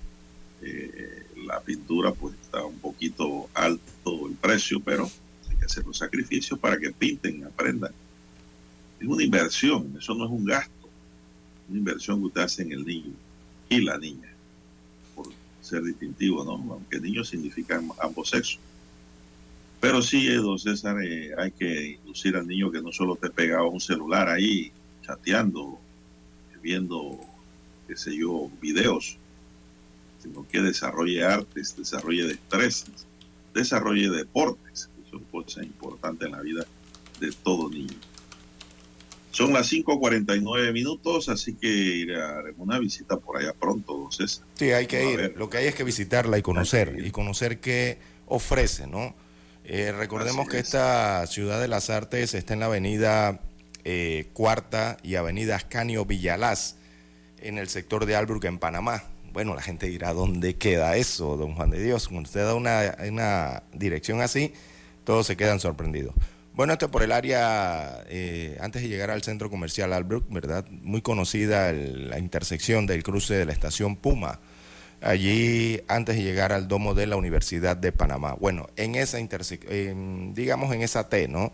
eh, 0.60 1.24
la 1.46 1.60
pintura 1.60 2.12
pues 2.12 2.34
está 2.42 2.64
un 2.64 2.78
poquito 2.78 3.48
alto 3.54 4.26
el 4.28 4.34
precio, 4.34 4.78
pero 4.80 5.10
hay 5.48 5.56
que 5.56 5.64
hacer 5.64 5.86
los 5.86 5.96
sacrificios 5.96 6.58
para 6.58 6.78
que 6.78 6.90
pinten, 6.90 7.44
aprendan. 7.44 7.92
Es 9.00 9.06
una 9.06 9.24
inversión, 9.24 9.96
eso 9.98 10.14
no 10.14 10.26
es 10.26 10.30
un 10.30 10.44
gasto. 10.44 10.88
Una 11.68 11.78
inversión 11.78 12.20
que 12.20 12.26
usted 12.26 12.42
hace 12.42 12.62
en 12.62 12.72
el 12.72 12.84
niño 12.84 13.14
y 13.68 13.80
la 13.80 13.96
niña, 13.96 14.28
por 15.14 15.28
ser 15.62 15.82
distintivo, 15.82 16.44
¿no? 16.44 16.74
Aunque 16.74 17.00
niño 17.00 17.24
significa 17.24 17.80
ambos 18.02 18.30
sexos. 18.30 18.58
Pero 19.80 20.02
sí, 20.02 20.28
eh, 20.28 20.36
don 20.36 20.58
César, 20.58 21.02
eh, 21.02 21.32
hay 21.38 21.52
que 21.52 21.98
inducir 22.02 22.36
al 22.36 22.46
niño 22.46 22.70
que 22.70 22.82
no 22.82 22.92
solo 22.92 23.16
te 23.16 23.30
pegaba 23.30 23.66
un 23.66 23.80
celular 23.80 24.28
ahí, 24.28 24.70
chateando, 25.02 25.80
viendo, 26.62 27.18
qué 27.88 27.96
sé 27.96 28.14
yo, 28.14 28.50
videos, 28.60 29.16
sino 30.22 30.46
que 30.46 30.60
desarrolle 30.60 31.24
artes, 31.24 31.74
desarrolle 31.74 32.26
destrezas, 32.26 33.06
desarrolle 33.54 34.10
deportes, 34.10 34.90
que 34.96 35.10
son 35.10 35.24
cosas 35.30 35.64
importantes 35.64 36.26
en 36.26 36.32
la 36.32 36.42
vida 36.42 36.66
de 37.18 37.32
todo 37.32 37.70
niño. 37.70 37.96
Son 39.30 39.52
las 39.52 39.72
5.49 39.72 40.72
minutos, 40.72 41.28
así 41.28 41.54
que 41.54 42.06
haremos 42.14 42.60
una 42.60 42.78
visita 42.78 43.16
por 43.16 43.38
allá 43.38 43.52
pronto, 43.52 43.96
don 43.96 44.12
César. 44.12 44.44
Sí, 44.54 44.72
hay 44.72 44.86
que 44.86 45.12
ir. 45.12 45.34
Lo 45.36 45.48
que 45.48 45.58
hay 45.58 45.66
es 45.66 45.74
que 45.74 45.84
visitarla 45.84 46.36
y 46.38 46.42
conocer, 46.42 46.96
y 47.04 47.10
conocer 47.10 47.60
qué 47.60 47.98
ofrece, 48.26 48.86
¿no? 48.86 49.14
Eh, 49.64 49.92
recordemos 49.92 50.48
que 50.48 50.58
esta 50.58 51.26
ciudad 51.26 51.60
de 51.60 51.68
las 51.68 51.90
artes 51.90 52.34
está 52.34 52.54
en 52.54 52.60
la 52.60 52.66
avenida 52.66 53.40
eh, 53.84 54.28
Cuarta 54.32 54.96
y 55.02 55.14
avenida 55.14 55.54
Ascanio 55.54 56.04
Villalaz, 56.04 56.76
en 57.38 57.56
el 57.56 57.68
sector 57.68 58.06
de 58.06 58.16
Albrook, 58.16 58.44
en 58.44 58.58
Panamá. 58.58 59.04
Bueno, 59.32 59.54
la 59.54 59.62
gente 59.62 59.86
dirá, 59.86 60.12
¿dónde 60.12 60.56
queda 60.56 60.96
eso, 60.96 61.36
don 61.36 61.54
Juan 61.54 61.70
de 61.70 61.80
Dios? 61.80 62.08
Cuando 62.08 62.26
usted 62.26 62.44
da 62.44 62.54
una, 62.54 62.96
una 63.08 63.62
dirección 63.72 64.20
así, 64.22 64.52
todos 65.04 65.26
se 65.26 65.36
quedan 65.36 65.60
sorprendidos. 65.60 66.14
Bueno, 66.60 66.74
esto 66.74 66.90
por 66.90 67.02
el 67.02 67.12
área, 67.12 68.04
eh, 68.10 68.58
antes 68.60 68.82
de 68.82 68.88
llegar 68.88 69.08
al 69.08 69.22
centro 69.22 69.48
comercial 69.48 69.94
Albrook, 69.94 70.26
¿verdad? 70.28 70.66
Muy 70.68 71.00
conocida 71.00 71.72
la 71.72 72.18
intersección 72.18 72.84
del 72.86 73.02
cruce 73.02 73.32
de 73.32 73.46
la 73.46 73.54
estación 73.54 73.96
Puma 73.96 74.40
allí 75.00 75.80
antes 75.88 76.16
de 76.16 76.22
llegar 76.22 76.52
al 76.52 76.68
domo 76.68 76.92
de 76.92 77.06
la 77.06 77.16
Universidad 77.16 77.78
de 77.78 77.92
Panamá. 77.92 78.34
Bueno, 78.34 78.68
en 78.76 78.94
esa 78.94 79.18
intersección, 79.20 80.34
digamos 80.34 80.70
en 80.74 80.82
esa 80.82 81.08
T, 81.08 81.28
¿no? 81.28 81.50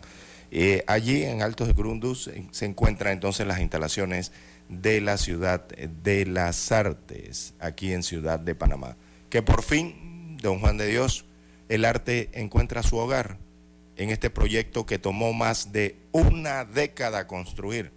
Eh, 0.51 0.83
allí 0.87 1.23
en 1.23 1.41
Altos 1.41 1.67
de 1.69 1.73
Grundus 1.73 2.29
se 2.51 2.65
encuentran 2.65 3.13
entonces 3.13 3.47
las 3.47 3.61
instalaciones 3.61 4.33
de 4.67 4.99
la 4.99 5.15
ciudad 5.15 5.69
de 5.69 6.25
las 6.25 6.69
artes, 6.73 7.53
aquí 7.61 7.93
en 7.93 8.03
Ciudad 8.03 8.41
de 8.41 8.55
Panamá. 8.55 8.97
Que 9.29 9.41
por 9.41 9.63
fin, 9.63 10.35
don 10.41 10.59
Juan 10.59 10.75
de 10.75 10.87
Dios, 10.87 11.23
el 11.69 11.85
arte 11.85 12.29
encuentra 12.33 12.83
su 12.83 12.97
hogar 12.97 13.46
en 13.97 14.11
este 14.11 14.29
proyecto 14.29 14.85
que 14.85 14.99
tomó 14.99 15.33
más 15.33 15.71
de 15.71 15.97
una 16.11 16.65
década 16.65 17.27
construir. 17.27 17.91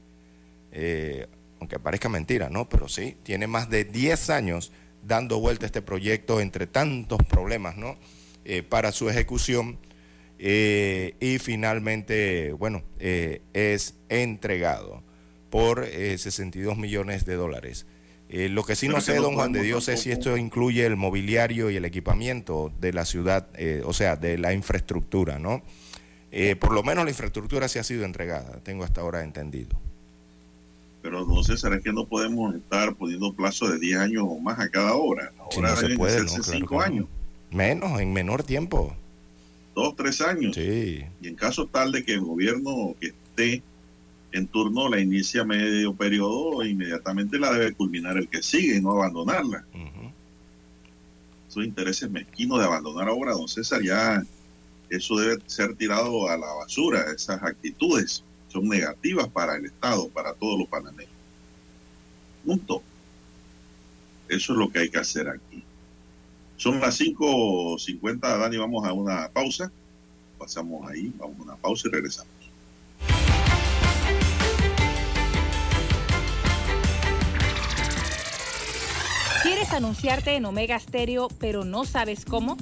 Eh, 0.73 1.27
aunque 1.61 1.79
parezca 1.79 2.09
mentira, 2.09 2.49
¿no? 2.49 2.69
Pero 2.69 2.89
sí, 2.89 3.17
tiene 3.23 3.47
más 3.47 3.69
de 3.69 3.85
10 3.85 4.31
años 4.31 4.73
dando 5.03 5.39
vuelta 5.39 5.67
a 5.67 5.69
este 5.69 5.83
proyecto 5.83 6.41
entre 6.41 6.67
tantos 6.67 7.19
problemas, 7.29 7.77
¿no? 7.77 7.99
Eh, 8.45 8.63
para 8.63 8.93
su 8.93 9.11
ejecución 9.11 9.79
eh, 10.39 11.17
y 11.21 11.39
finalmente, 11.39 12.53
bueno, 12.53 12.83
es 12.99 13.95
entregado 14.09 15.03
por 15.51 15.87
62 15.87 16.79
millones 16.79 17.27
de 17.27 17.35
dólares. 17.35 17.87
lo 18.31 18.65
que 18.65 18.75
sí 18.75 18.89
no 18.89 19.03
sé, 19.03 19.17
don 19.17 19.35
Juan 19.35 19.53
de 19.53 19.63
Dios, 19.63 19.89
es 19.89 20.01
si 20.01 20.13
esto 20.13 20.39
incluye 20.39 20.87
el 20.87 20.97
mobiliario 20.97 21.69
y 21.69 21.77
el 21.77 21.85
equipamiento 21.85 22.73
de 22.81 22.95
la 22.95 23.05
ciudad, 23.05 23.51
o 23.85 23.93
sea, 23.93 24.17
de 24.17 24.39
la 24.39 24.55
infraestructura, 24.55 25.39
¿no? 25.39 25.63
Por 26.61 26.73
lo 26.73 26.83
menos 26.83 27.05
la 27.05 27.11
infraestructura 27.11 27.69
sí 27.69 27.79
ha 27.79 27.85
sido 27.85 28.05
entregada, 28.05 28.61
tengo 28.63 28.85
hasta 28.85 29.01
ahora 29.01 29.23
entendido. 29.23 29.79
Pero 31.03 31.25
no 31.25 31.43
César, 31.43 31.73
es 31.73 31.83
que 31.83 31.93
no 31.93 32.07
podemos 32.07 32.55
estar 32.55 32.95
poniendo 32.95 33.33
plazo 33.33 33.69
de 33.69 33.79
10 33.79 33.99
años 33.99 34.25
o 34.27 34.39
más 34.39 34.59
a 34.59 34.69
cada 34.69 34.95
obra. 34.95 35.33
Ahora 35.39 35.77
si 35.77 35.83
no 35.83 35.89
se 35.89 35.97
puede, 35.97 36.23
no, 36.23 36.29
5 36.29 36.81
años. 36.81 37.07
Menos, 37.51 38.01
en 38.01 38.13
menor 38.13 38.43
tiempo. 38.43 38.95
Dos, 39.75 39.97
tres 39.97 40.21
años. 40.21 40.55
Sí. 40.55 41.05
Y 41.23 41.29
en 41.29 41.35
caso 41.37 41.67
tal 41.67 41.93
de 41.93 42.05
que 42.05 42.15
el 42.15 42.21
gobierno 42.21 42.95
que 43.01 43.09
esté 43.09 43.63
en 44.33 44.47
turno 44.47 44.89
la 44.89 45.01
inicia 45.01 45.45
medio 45.45 45.95
periodo, 45.95 46.65
inmediatamente 46.65 47.39
la 47.39 47.53
debe 47.53 47.73
culminar 47.73 48.17
el 48.17 48.29
que 48.29 48.43
sigue 48.43 48.77
y 48.77 48.81
no 48.81 48.93
abandonarla. 48.93 49.65
Esos 51.49 51.65
intereses 51.65 52.11
mezquinos 52.11 52.59
de 52.59 52.65
abandonar 52.65 53.09
obra, 53.09 53.33
don 53.33 53.49
César, 53.49 53.83
ya 53.83 54.23
eso 54.91 55.17
debe 55.17 55.41
ser 55.47 55.75
tirado 55.77 56.29
a 56.29 56.37
la 56.37 56.53
basura, 56.55 57.13
esas 57.15 57.41
actitudes 57.43 58.25
son 58.49 58.69
negativas 58.69 59.29
para 59.29 59.57
el 59.57 59.67
Estado, 59.67 60.09
para 60.09 60.35
todos 60.35 60.59
los 60.59 60.69
panameños. 60.69 61.13
Punto. 62.45 62.83
Eso 64.29 64.53
es 64.53 64.59
lo 64.59 64.71
que 64.71 64.81
hay 64.81 64.91
que 64.91 64.99
hacer 64.99 65.29
aquí. 65.29 65.63
Son 66.57 66.81
las 66.81 67.01
5.50, 67.01 68.21
Dani, 68.21 68.57
vamos 68.57 68.87
a 68.87 68.93
una 68.93 69.29
pausa. 69.29 69.71
Pasamos 70.39 70.91
ahí, 70.91 71.13
vamos 71.17 71.39
a 71.39 71.43
una 71.43 71.57
pausa 71.57 71.89
y 71.89 71.91
regresamos. 71.93 72.33
¿Quieres 79.43 79.73
anunciarte 79.73 80.35
en 80.35 80.45
Omega 80.45 80.79
Stereo, 80.79 81.29
pero 81.39 81.65
no 81.65 81.85
sabes 81.85 82.25
cómo? 82.25 82.57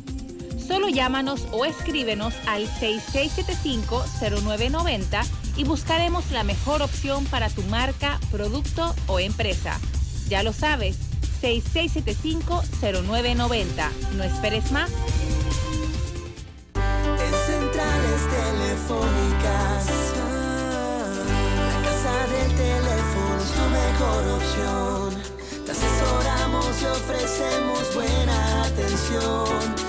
Solo 0.68 0.88
llámanos 0.90 1.48
o 1.50 1.64
escríbenos 1.64 2.34
al 2.46 2.68
6675-0990 2.68 5.24
y 5.56 5.64
buscaremos 5.64 6.30
la 6.30 6.44
mejor 6.44 6.82
opción 6.82 7.24
para 7.24 7.48
tu 7.48 7.62
marca, 7.64 8.20
producto 8.30 8.94
o 9.06 9.18
empresa. 9.18 9.80
Ya 10.28 10.42
lo 10.42 10.52
sabes, 10.52 10.98
6675-0990. 11.40 13.90
No 14.16 14.24
esperes 14.24 14.70
más. 14.70 14.90
En 16.74 17.34
centrales 17.46 18.28
telefónicas, 18.28 19.86
la 21.64 21.82
casa 21.82 22.26
del 22.28 22.54
teléfono 22.54 23.40
es 23.40 23.50
tu 23.56 23.64
mejor 23.70 24.28
opción. 24.36 25.16
Te 25.64 25.72
asesoramos 25.72 26.82
y 26.82 26.84
ofrecemos 26.84 27.94
buena 27.94 28.64
atención. 28.64 29.88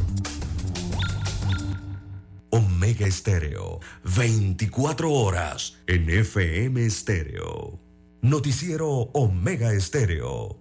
Omega 2.53 3.07
Estéreo, 3.07 3.79
24 4.03 5.09
horas 5.09 5.77
en 5.87 6.09
FM 6.09 6.85
Estéreo. 6.85 7.79
Noticiero 8.21 8.89
Omega 9.13 9.73
Estéreo. 9.73 10.60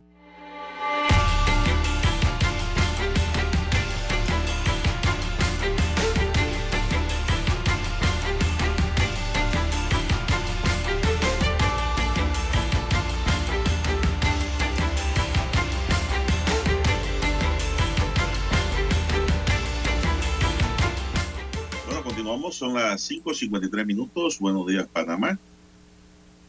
Son 22.61 22.75
las 22.75 23.11
5.53 23.11 23.87
minutos. 23.87 24.38
Buenos 24.38 24.66
días, 24.66 24.87
Panamá. 24.92 25.38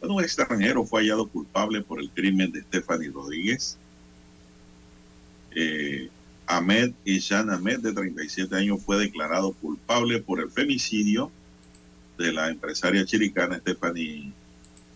Un 0.02 0.22
extranjero 0.22 0.84
fue 0.84 1.00
hallado 1.00 1.26
culpable 1.26 1.80
por 1.80 2.00
el 2.00 2.10
crimen 2.10 2.52
de 2.52 2.60
Stephanie 2.60 3.08
Rodríguez. 3.08 3.78
Eh, 5.52 6.10
Ahmed 6.46 6.92
Ishan 7.06 7.48
Ahmed, 7.48 7.78
de 7.78 7.94
37 7.94 8.54
años, 8.54 8.82
fue 8.84 8.98
declarado 8.98 9.52
culpable 9.54 10.20
por 10.20 10.40
el 10.40 10.50
femicidio 10.50 11.30
de 12.18 12.30
la 12.30 12.50
empresaria 12.50 13.06
chiricana 13.06 13.56
Stephanie 13.60 14.34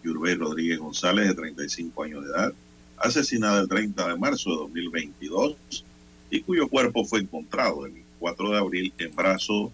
Yurbey 0.04 0.34
Rodríguez 0.34 0.78
González, 0.78 1.28
de 1.28 1.34
35 1.34 2.02
años 2.02 2.24
de 2.24 2.30
edad, 2.30 2.52
asesinada 2.98 3.62
el 3.62 3.68
30 3.68 4.06
de 4.06 4.18
marzo 4.18 4.50
de 4.50 4.56
2022 4.56 5.56
y 6.28 6.42
cuyo 6.42 6.68
cuerpo 6.68 7.06
fue 7.06 7.20
encontrado 7.20 7.86
el 7.86 8.04
4 8.18 8.50
de 8.50 8.58
abril 8.58 8.92
en 8.98 9.16
brazo 9.16 9.72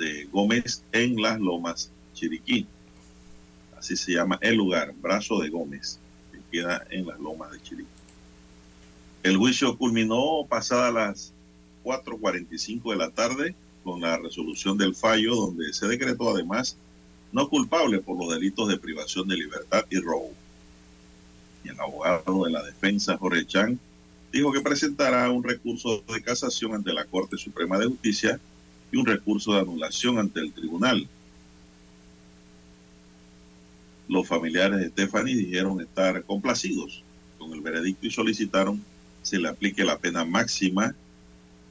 de 0.00 0.24
Gómez 0.32 0.82
en 0.92 1.20
Las 1.20 1.38
Lomas, 1.38 1.92
Chiriquí. 2.14 2.66
Así 3.78 3.96
se 3.96 4.12
llama 4.12 4.38
el 4.40 4.56
lugar, 4.56 4.94
Brazo 5.00 5.38
de 5.40 5.50
Gómez, 5.50 6.00
que 6.32 6.38
queda 6.50 6.84
en 6.90 7.06
Las 7.06 7.20
Lomas 7.20 7.52
de 7.52 7.60
Chiriquí. 7.62 7.88
El 9.22 9.36
juicio 9.36 9.76
culminó 9.76 10.46
pasadas 10.48 10.94
las 10.94 11.32
4.45 11.84 12.90
de 12.90 12.96
la 12.96 13.10
tarde 13.10 13.54
con 13.84 14.00
la 14.00 14.16
resolución 14.16 14.78
del 14.78 14.94
fallo 14.94 15.34
donde 15.34 15.72
se 15.72 15.86
decretó 15.86 16.30
además 16.30 16.76
no 17.32 17.48
culpable 17.48 18.00
por 18.00 18.18
los 18.18 18.32
delitos 18.32 18.68
de 18.68 18.78
privación 18.78 19.28
de 19.28 19.36
libertad 19.36 19.84
y 19.90 20.00
robo. 20.00 20.32
Y 21.62 21.68
el 21.68 21.78
abogado 21.78 22.44
de 22.44 22.50
la 22.50 22.62
defensa, 22.62 23.18
Jorge 23.18 23.46
Chan, 23.46 23.78
dijo 24.32 24.50
que 24.52 24.60
presentará 24.62 25.30
un 25.30 25.44
recurso 25.44 26.02
de 26.08 26.22
casación 26.22 26.74
ante 26.74 26.92
la 26.92 27.04
Corte 27.04 27.36
Suprema 27.36 27.78
de 27.78 27.86
Justicia 27.86 28.40
y 28.92 28.96
un 28.96 29.06
recurso 29.06 29.52
de 29.52 29.60
anulación 29.60 30.18
ante 30.18 30.40
el 30.40 30.52
tribunal. 30.52 31.08
Los 34.08 34.26
familiares 34.26 34.78
de 34.78 34.88
Stephanie 34.88 35.36
dijeron 35.36 35.80
estar 35.80 36.24
complacidos 36.24 37.02
con 37.38 37.52
el 37.52 37.60
veredicto 37.60 38.06
y 38.06 38.10
solicitaron 38.10 38.82
se 39.22 39.38
le 39.38 39.48
aplique 39.48 39.84
la 39.84 39.98
pena 39.98 40.24
máxima, 40.24 40.94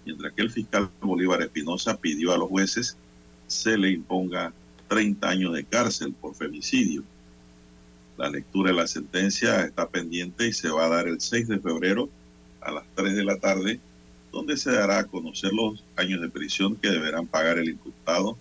mientras 0.05 0.33
que 0.33 0.41
el 0.43 0.51
fiscal 0.51 0.89
Bolívar 1.01 1.41
Espinosa 1.41 1.97
pidió 1.97 2.33
a 2.33 2.37
los 2.37 2.47
jueces 2.47 2.95
se 3.47 3.77
le 3.77 3.89
imponga 3.89 4.53
30 4.87 5.27
años 5.27 5.53
de 5.53 5.63
cárcel 5.63 6.13
por 6.13 6.35
femicidio. 6.35 7.03
La 8.17 8.29
lectura 8.29 8.71
de 8.71 8.77
la 8.77 8.87
sentencia 8.87 9.65
está 9.65 9.89
pendiente 9.89 10.47
y 10.47 10.53
se 10.53 10.69
va 10.69 10.85
a 10.85 10.89
dar 10.89 11.07
el 11.07 11.19
6 11.19 11.47
de 11.47 11.59
febrero 11.59 12.09
a 12.61 12.71
las 12.71 12.83
3 12.95 13.15
de 13.15 13.23
la 13.23 13.39
tarde, 13.39 13.79
donde 14.31 14.57
se 14.57 14.71
dará 14.71 14.99
a 14.99 15.03
conocer 15.05 15.51
los 15.53 15.83
años 15.95 16.21
de 16.21 16.29
prisión 16.29 16.75
que 16.75 16.89
deberán 16.89 17.27
pagar 17.27 17.57
el 17.57 17.69
imputado. 17.69 18.37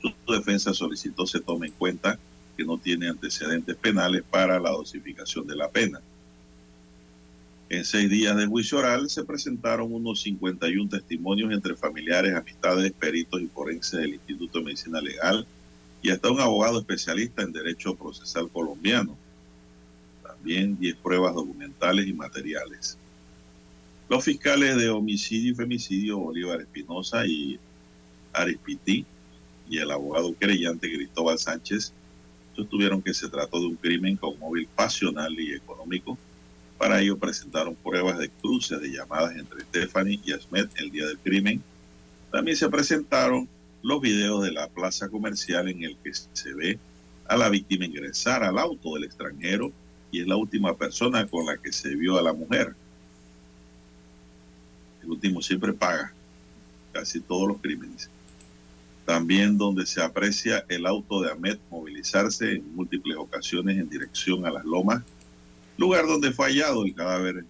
Su 0.00 0.32
defensa 0.32 0.72
solicitó 0.72 1.26
se 1.26 1.40
tome 1.40 1.68
en 1.68 1.72
cuenta 1.74 2.18
que 2.56 2.64
no 2.64 2.78
tiene 2.78 3.08
antecedentes 3.08 3.76
penales 3.76 4.22
para 4.28 4.58
la 4.58 4.70
dosificación 4.70 5.46
de 5.46 5.56
la 5.56 5.68
pena. 5.70 6.00
En 7.70 7.84
seis 7.84 8.10
días 8.10 8.36
de 8.36 8.46
juicio 8.46 8.78
oral 8.78 9.08
se 9.08 9.24
presentaron 9.24 9.94
unos 9.94 10.22
51 10.22 10.90
testimonios 10.90 11.52
entre 11.52 11.76
familiares, 11.76 12.34
amistades, 12.34 12.92
peritos 12.92 13.40
y 13.40 13.46
forenses 13.46 14.00
del 14.00 14.14
Instituto 14.14 14.58
de 14.58 14.64
Medicina 14.64 15.00
Legal 15.00 15.46
y 16.02 16.10
hasta 16.10 16.30
un 16.30 16.40
abogado 16.40 16.80
especialista 16.80 17.42
en 17.42 17.52
Derecho 17.52 17.94
Procesal 17.94 18.48
Colombiano. 18.50 19.16
También 20.22 20.78
10 20.78 20.96
pruebas 20.96 21.32
documentales 21.34 22.08
y 22.08 22.12
materiales. 22.12 22.98
Los 24.10 24.24
fiscales 24.24 24.76
de 24.76 24.90
homicidio 24.90 25.52
y 25.52 25.54
femicidio, 25.54 26.18
Bolívar 26.18 26.60
Espinosa 26.60 27.24
y 27.26 27.58
Arispití, 28.34 29.06
y 29.70 29.78
el 29.78 29.90
abogado 29.90 30.34
creyente 30.34 30.92
Cristóbal 30.92 31.38
Sánchez, 31.38 31.94
sostuvieron 32.54 33.00
que 33.00 33.14
se 33.14 33.30
trató 33.30 33.58
de 33.60 33.66
un 33.68 33.76
crimen 33.76 34.16
con 34.16 34.38
móvil 34.38 34.68
pasional 34.76 35.32
y 35.40 35.54
económico 35.54 36.18
para 36.80 36.98
ello 37.02 37.18
presentaron 37.18 37.74
pruebas 37.74 38.16
de 38.16 38.30
cruces 38.30 38.80
de 38.80 38.90
llamadas 38.90 39.36
entre 39.36 39.60
Stephanie 39.64 40.18
y 40.24 40.32
Asmed 40.32 40.66
el 40.76 40.90
día 40.90 41.04
del 41.04 41.18
crimen. 41.18 41.62
También 42.32 42.56
se 42.56 42.70
presentaron 42.70 43.46
los 43.82 44.00
videos 44.00 44.42
de 44.42 44.50
la 44.50 44.66
plaza 44.66 45.10
comercial 45.10 45.68
en 45.68 45.84
el 45.84 45.98
que 46.02 46.12
se 46.14 46.54
ve 46.54 46.78
a 47.28 47.36
la 47.36 47.50
víctima 47.50 47.84
ingresar 47.84 48.42
al 48.42 48.58
auto 48.58 48.94
del 48.94 49.04
extranjero 49.04 49.70
y 50.10 50.22
es 50.22 50.26
la 50.26 50.36
última 50.36 50.74
persona 50.74 51.26
con 51.26 51.44
la 51.44 51.58
que 51.58 51.70
se 51.70 51.94
vio 51.96 52.18
a 52.18 52.22
la 52.22 52.32
mujer. 52.32 52.74
El 55.02 55.10
último 55.10 55.42
siempre 55.42 55.72
paga 55.72 56.12
casi 56.92 57.20
todos 57.20 57.48
los 57.48 57.58
crímenes. 57.60 58.10
También 59.06 59.58
donde 59.58 59.86
se 59.86 60.02
aprecia 60.02 60.64
el 60.68 60.86
auto 60.86 61.22
de 61.22 61.30
Ahmed 61.30 61.58
movilizarse 61.70 62.52
en 62.52 62.74
múltiples 62.74 63.16
ocasiones 63.16 63.78
en 63.78 63.88
dirección 63.88 64.46
a 64.46 64.50
las 64.50 64.64
lomas 64.64 65.02
lugar 65.80 66.06
donde 66.06 66.30
fue 66.30 66.48
hallado 66.48 66.84
el 66.84 66.94
cadáver 66.94 67.42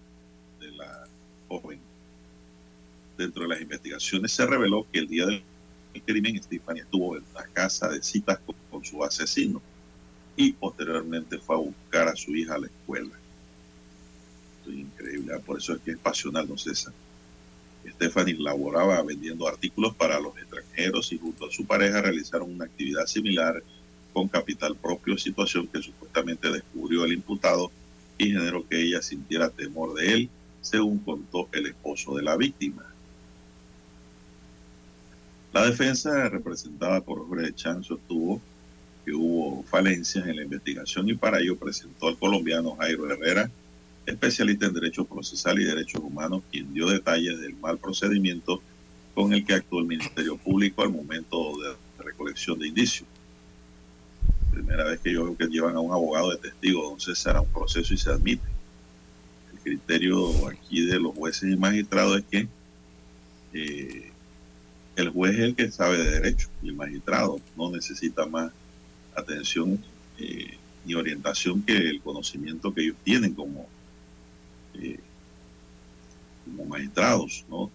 de 0.61 0.71
la 0.71 1.03
joven. 1.49 1.79
Dentro 3.17 3.43
de 3.43 3.49
las 3.49 3.61
investigaciones 3.61 4.31
se 4.31 4.45
reveló 4.45 4.87
que 4.89 4.99
el 4.99 5.07
día 5.09 5.25
del 5.25 5.43
crimen 6.05 6.41
Stephanie 6.41 6.83
estuvo 6.83 7.17
en 7.17 7.25
la 7.35 7.43
casa 7.47 7.89
de 7.89 8.01
citas 8.01 8.39
con, 8.69 8.85
su 8.85 9.03
asesino 9.03 9.61
y 10.37 10.53
posteriormente 10.53 11.37
fue 11.37 11.55
a 11.55 11.59
buscar 11.59 12.07
a 12.07 12.15
su 12.15 12.33
hija 12.33 12.55
a 12.55 12.59
la 12.59 12.67
escuela. 12.67 13.11
Esto 14.59 14.71
es 14.71 14.77
increíble, 14.77 15.35
¿eh? 15.35 15.39
por 15.45 15.57
eso 15.57 15.73
es 15.73 15.81
que 15.81 15.91
es 15.91 15.97
pasional, 15.97 16.47
no 16.47 16.57
César. 16.57 16.93
Stephanie 17.89 18.35
laboraba 18.37 19.01
vendiendo 19.01 19.47
artículos 19.47 19.95
para 19.95 20.19
los 20.19 20.37
extranjeros 20.37 21.11
y 21.11 21.17
junto 21.17 21.47
a 21.47 21.51
su 21.51 21.65
pareja 21.65 22.01
realizaron 22.01 22.53
una 22.53 22.65
actividad 22.65 23.05
similar 23.05 23.63
con 24.13 24.27
capital 24.27 24.75
propio, 24.75 25.17
situación 25.17 25.67
que 25.67 25.81
supuestamente 25.81 26.51
descubrió 26.51 27.05
el 27.05 27.13
imputado 27.13 27.71
y 28.17 28.31
generó 28.31 28.67
que 28.67 28.81
ella 28.81 29.01
sintiera 29.01 29.49
temor 29.49 29.93
de 29.93 30.13
él, 30.13 30.29
según 30.61 30.99
contó 30.99 31.49
el 31.53 31.67
esposo 31.67 32.15
de 32.15 32.23
la 32.23 32.35
víctima. 32.35 32.85
La 35.53 35.65
defensa, 35.65 36.29
representada 36.29 37.01
por 37.01 37.27
Jorge 37.27 37.53
Chan, 37.53 37.83
sostuvo 37.83 38.41
que 39.03 39.13
hubo 39.13 39.63
falencias 39.63 40.27
en 40.27 40.35
la 40.35 40.43
investigación 40.43 41.09
y 41.09 41.15
para 41.15 41.39
ello 41.39 41.57
presentó 41.57 42.07
al 42.07 42.17
colombiano 42.17 42.75
Jairo 42.75 43.11
Herrera, 43.11 43.49
especialista 44.05 44.65
en 44.65 44.73
Derecho 44.73 45.05
Procesal 45.05 45.59
y 45.59 45.65
Derechos 45.65 46.01
Humanos, 46.03 46.41
quien 46.51 46.73
dio 46.73 46.87
detalles 46.87 47.39
del 47.39 47.55
mal 47.55 47.77
procedimiento 47.77 48.61
con 49.13 49.33
el 49.33 49.45
que 49.45 49.53
actuó 49.53 49.79
el 49.79 49.87
Ministerio 49.87 50.37
Público 50.37 50.81
al 50.81 50.91
momento 50.91 51.53
de 51.61 52.03
recolección 52.03 52.57
de 52.59 52.67
indicios 52.67 53.07
primera 54.51 54.83
vez 54.83 54.99
que 54.99 55.13
yo 55.13 55.23
veo 55.23 55.37
que 55.37 55.47
llevan 55.47 55.75
a 55.75 55.79
un 55.79 55.91
abogado 55.91 56.31
de 56.31 56.37
testigo, 56.37 56.83
entonces 56.83 57.17
será 57.17 57.41
un 57.41 57.47
proceso 57.47 57.93
y 57.93 57.97
se 57.97 58.11
admite. 58.11 58.47
El 59.53 59.59
criterio 59.59 60.47
aquí 60.47 60.85
de 60.85 60.99
los 60.99 61.15
jueces 61.15 61.51
y 61.51 61.55
magistrados 61.55 62.19
es 62.19 62.25
que 62.25 62.47
eh, 63.53 64.11
el 64.95 65.09
juez 65.09 65.33
es 65.33 65.39
el 65.39 65.55
que 65.55 65.71
sabe 65.71 65.97
de 65.97 66.11
derecho 66.11 66.49
y 66.61 66.69
el 66.69 66.75
magistrado 66.75 67.39
no 67.57 67.71
necesita 67.71 68.25
más 68.25 68.51
atención 69.15 69.83
eh, 70.19 70.57
ni 70.85 70.93
orientación 70.95 71.61
que 71.63 71.75
el 71.75 72.01
conocimiento 72.01 72.73
que 72.73 72.81
ellos 72.81 72.97
tienen 73.03 73.33
como, 73.33 73.67
eh, 74.75 74.99
como 76.45 76.65
magistrados, 76.65 77.45
¿no? 77.49 77.71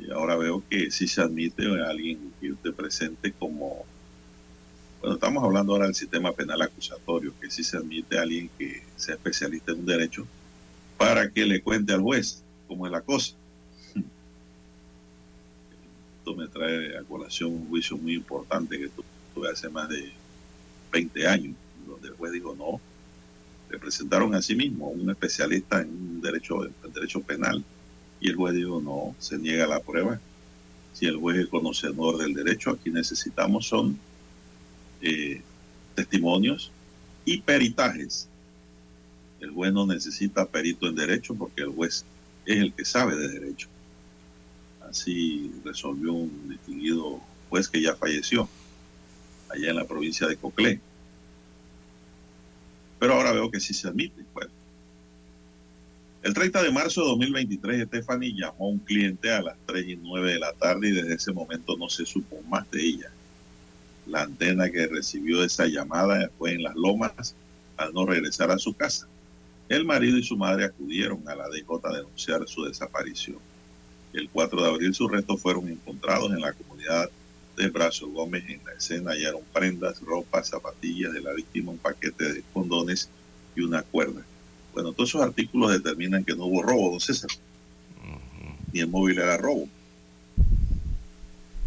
Y 0.00 0.10
ahora 0.10 0.36
veo 0.36 0.62
que 0.68 0.90
si 0.90 1.06
se 1.06 1.20
admite 1.20 1.66
a 1.80 1.90
alguien 1.90 2.32
que 2.40 2.52
usted 2.52 2.74
presente 2.74 3.32
como 3.32 3.84
bueno, 5.04 5.16
estamos 5.16 5.44
hablando 5.44 5.74
ahora 5.74 5.84
del 5.84 5.94
sistema 5.94 6.32
penal 6.32 6.62
acusatorio, 6.62 7.34
que 7.38 7.50
si 7.50 7.62
se 7.62 7.76
admite 7.76 8.18
a 8.18 8.22
alguien 8.22 8.48
que 8.58 8.82
sea 8.96 9.16
especialista 9.16 9.72
en 9.72 9.80
un 9.80 9.84
derecho 9.84 10.26
para 10.96 11.30
que 11.30 11.44
le 11.44 11.60
cuente 11.60 11.92
al 11.92 12.00
juez 12.00 12.42
cómo 12.66 12.86
es 12.86 12.92
la 12.92 13.02
cosa. 13.02 13.34
Esto 16.18 16.34
me 16.34 16.48
trae 16.48 16.96
a 16.96 17.02
colación 17.02 17.52
un 17.52 17.68
juicio 17.68 17.98
muy 17.98 18.14
importante 18.14 18.78
que 18.78 18.88
tuve 19.34 19.50
hace 19.50 19.68
más 19.68 19.90
de 19.90 20.10
20 20.90 21.28
años, 21.28 21.54
donde 21.86 22.08
el 22.08 22.14
juez 22.14 22.32
dijo 22.32 22.54
no, 22.54 22.80
le 23.74 23.80
presentaron 23.80 24.32
a 24.36 24.40
sí 24.40 24.54
mismo 24.54 24.88
un 24.88 25.10
especialista 25.10 25.80
en 25.80 26.20
derecho, 26.20 26.64
en 26.64 26.92
derecho 26.92 27.20
penal, 27.20 27.64
y 28.20 28.28
el 28.28 28.36
juez 28.36 28.54
dijo 28.54 28.80
no, 28.80 29.16
se 29.18 29.36
niega 29.36 29.66
la 29.66 29.80
prueba. 29.80 30.20
Si 30.92 31.06
el 31.06 31.16
juez 31.16 31.38
es 31.38 31.46
conocedor 31.48 32.18
del 32.18 32.34
derecho, 32.34 32.70
aquí 32.70 32.90
necesitamos 32.90 33.66
son 33.66 33.98
eh, 35.02 35.42
testimonios 35.96 36.70
y 37.24 37.40
peritajes. 37.40 38.28
El 39.40 39.50
juez 39.50 39.72
no 39.72 39.86
necesita 39.86 40.46
perito 40.46 40.86
en 40.86 40.94
derecho 40.94 41.34
porque 41.34 41.62
el 41.62 41.70
juez 41.70 42.04
es 42.46 42.56
el 42.58 42.72
que 42.72 42.84
sabe 42.84 43.16
de 43.16 43.28
derecho. 43.28 43.66
Así 44.88 45.50
resolvió 45.64 46.12
un 46.12 46.48
distinguido 46.48 47.20
juez 47.50 47.68
que 47.68 47.82
ya 47.82 47.96
falleció 47.96 48.48
allá 49.50 49.70
en 49.70 49.76
la 49.76 49.84
provincia 49.84 50.28
de 50.28 50.36
Coclé. 50.36 50.80
Pero 53.04 53.16
ahora 53.16 53.32
veo 53.32 53.50
que 53.50 53.60
sí 53.60 53.74
se 53.74 53.86
admite. 53.86 54.24
Bueno. 54.32 54.50
El 56.22 56.32
30 56.32 56.62
de 56.62 56.72
marzo 56.72 57.02
de 57.02 57.08
2023, 57.08 57.86
Stephanie 57.86 58.32
llamó 58.34 58.64
a 58.64 58.68
un 58.68 58.78
cliente 58.78 59.30
a 59.30 59.42
las 59.42 59.58
3 59.66 59.88
y 59.88 59.96
9 59.96 60.32
de 60.32 60.38
la 60.38 60.54
tarde 60.54 60.88
y 60.88 60.92
desde 60.92 61.12
ese 61.12 61.30
momento 61.30 61.76
no 61.76 61.90
se 61.90 62.06
supo 62.06 62.40
más 62.48 62.70
de 62.70 62.82
ella. 62.82 63.10
La 64.06 64.22
antena 64.22 64.70
que 64.70 64.86
recibió 64.86 65.44
esa 65.44 65.66
llamada 65.66 66.30
fue 66.38 66.52
en 66.52 66.62
Las 66.62 66.76
Lomas 66.76 67.34
al 67.76 67.92
no 67.92 68.06
regresar 68.06 68.50
a 68.50 68.56
su 68.56 68.72
casa. 68.72 69.06
El 69.68 69.84
marido 69.84 70.16
y 70.16 70.24
su 70.24 70.38
madre 70.38 70.64
acudieron 70.64 71.28
a 71.28 71.34
la 71.34 71.50
DJ 71.50 71.66
a 71.84 71.96
denunciar 71.96 72.48
su 72.48 72.64
desaparición. 72.64 73.36
El 74.14 74.30
4 74.30 74.62
de 74.62 74.68
abril 74.70 74.94
sus 74.94 75.10
restos 75.10 75.42
fueron 75.42 75.68
encontrados 75.68 76.32
en 76.32 76.40
la 76.40 76.54
comunidad 76.54 77.10
de 77.56 77.68
Brazo 77.68 78.08
Gómez. 78.08 78.44
En 78.48 78.60
la 78.64 78.72
escena 78.72 79.12
hallaron 79.12 79.42
prendas, 79.52 80.00
ropa, 80.00 80.42
zapatillas 80.42 81.12
de 81.12 81.20
la 81.20 81.32
víctima, 81.32 81.72
un 81.72 81.78
paquete 81.78 82.32
de 82.32 82.42
condones 82.52 83.08
y 83.54 83.62
una 83.62 83.82
cuerda. 83.82 84.22
Bueno, 84.72 84.92
todos 84.92 85.10
esos 85.10 85.22
artículos 85.22 85.72
determinan 85.72 86.24
que 86.24 86.34
no 86.34 86.46
hubo 86.46 86.62
robo, 86.62 86.90
don 86.90 87.00
César. 87.00 87.30
Ni 88.72 88.80
el 88.80 88.88
móvil 88.88 89.18
era 89.18 89.36
robo. 89.36 89.68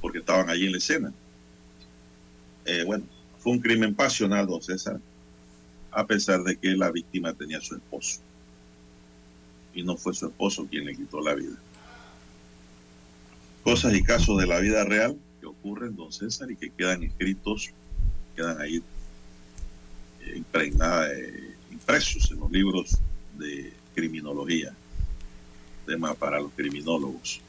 Porque 0.01 0.19
estaban 0.19 0.49
allí 0.49 0.65
en 0.65 0.73
la 0.73 0.77
escena. 0.77 1.13
Eh, 2.65 2.83
bueno, 2.85 3.05
fue 3.39 3.53
un 3.53 3.59
crimen 3.59 3.95
pasional, 3.95 4.45
don 4.45 4.61
César, 4.61 4.99
a 5.91 6.05
pesar 6.05 6.43
de 6.43 6.57
que 6.57 6.75
la 6.75 6.91
víctima 6.91 7.33
tenía 7.33 7.59
a 7.59 7.61
su 7.61 7.75
esposo. 7.75 8.19
Y 9.73 9.83
no 9.83 9.95
fue 9.95 10.13
su 10.13 10.27
esposo 10.27 10.67
quien 10.69 10.85
le 10.85 10.95
quitó 10.95 11.21
la 11.21 11.33
vida. 11.33 11.55
Cosas 13.63 13.93
y 13.93 14.03
casos 14.03 14.37
de 14.37 14.47
la 14.47 14.59
vida 14.59 14.83
real 14.83 15.17
que 15.39 15.45
ocurren, 15.45 15.95
don 15.95 16.11
César, 16.11 16.49
y 16.51 16.55
que 16.55 16.69
quedan 16.69 17.03
escritos, 17.03 17.71
quedan 18.35 18.61
ahí 18.61 18.81
eh, 20.21 20.43
eh, 20.53 21.53
impresos 21.71 22.31
en 22.31 22.39
los 22.39 22.51
libros 22.51 22.97
de 23.37 23.73
criminología. 23.95 24.73
Tema 25.85 26.13
para 26.13 26.39
los 26.39 26.51
criminólogos. 26.53 27.41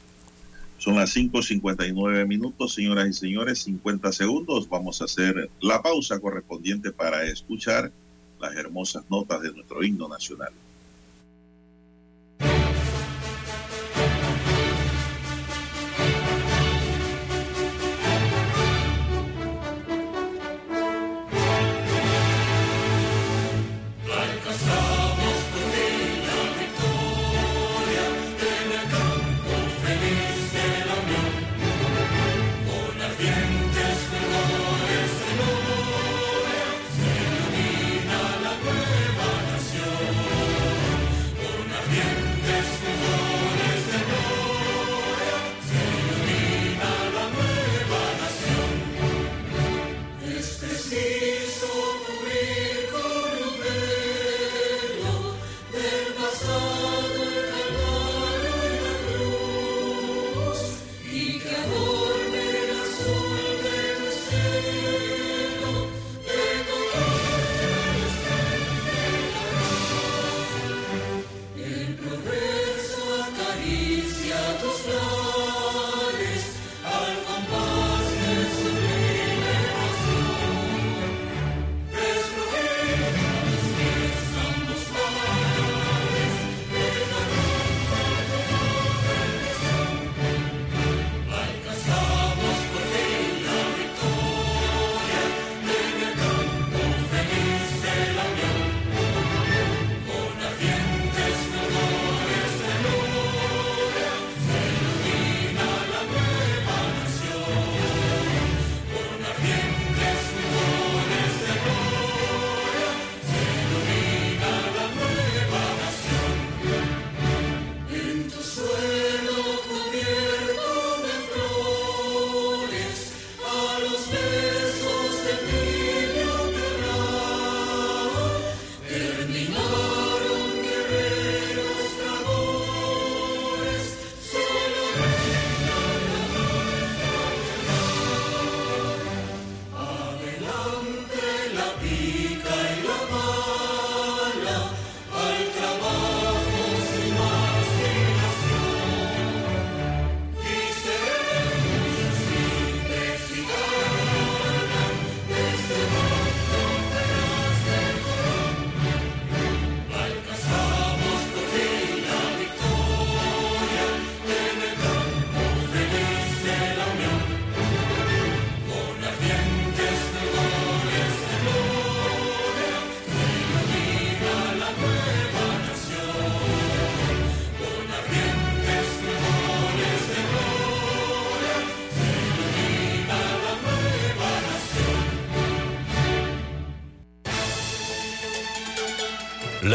Son 0.77 0.95
las 0.95 1.13
5.59 1.13 2.25
minutos, 2.25 2.73
señoras 2.73 3.09
y 3.09 3.13
señores, 3.13 3.59
50 3.63 4.13
segundos. 4.13 4.69
Vamos 4.69 5.01
a 5.01 5.05
hacer 5.05 5.49
la 5.59 5.81
pausa 5.81 6.19
correspondiente 6.19 6.93
para 6.93 7.25
escuchar 7.25 7.91
las 8.39 8.55
hermosas 8.55 9.03
notas 9.09 9.41
de 9.41 9.51
nuestro 9.51 9.83
himno 9.83 10.07
nacional. 10.07 10.53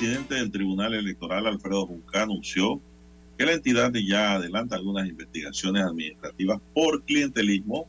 Presidente 0.00 0.34
del 0.36 0.50
Tribunal 0.50 0.94
Electoral, 0.94 1.46
Alfredo 1.46 1.86
Junca, 1.86 2.22
anunció 2.22 2.80
que 3.36 3.44
la 3.44 3.52
entidad 3.52 3.92
ya 3.92 4.32
adelanta 4.32 4.76
algunas 4.76 5.06
investigaciones 5.06 5.82
administrativas 5.82 6.58
por 6.72 7.04
clientelismo 7.04 7.86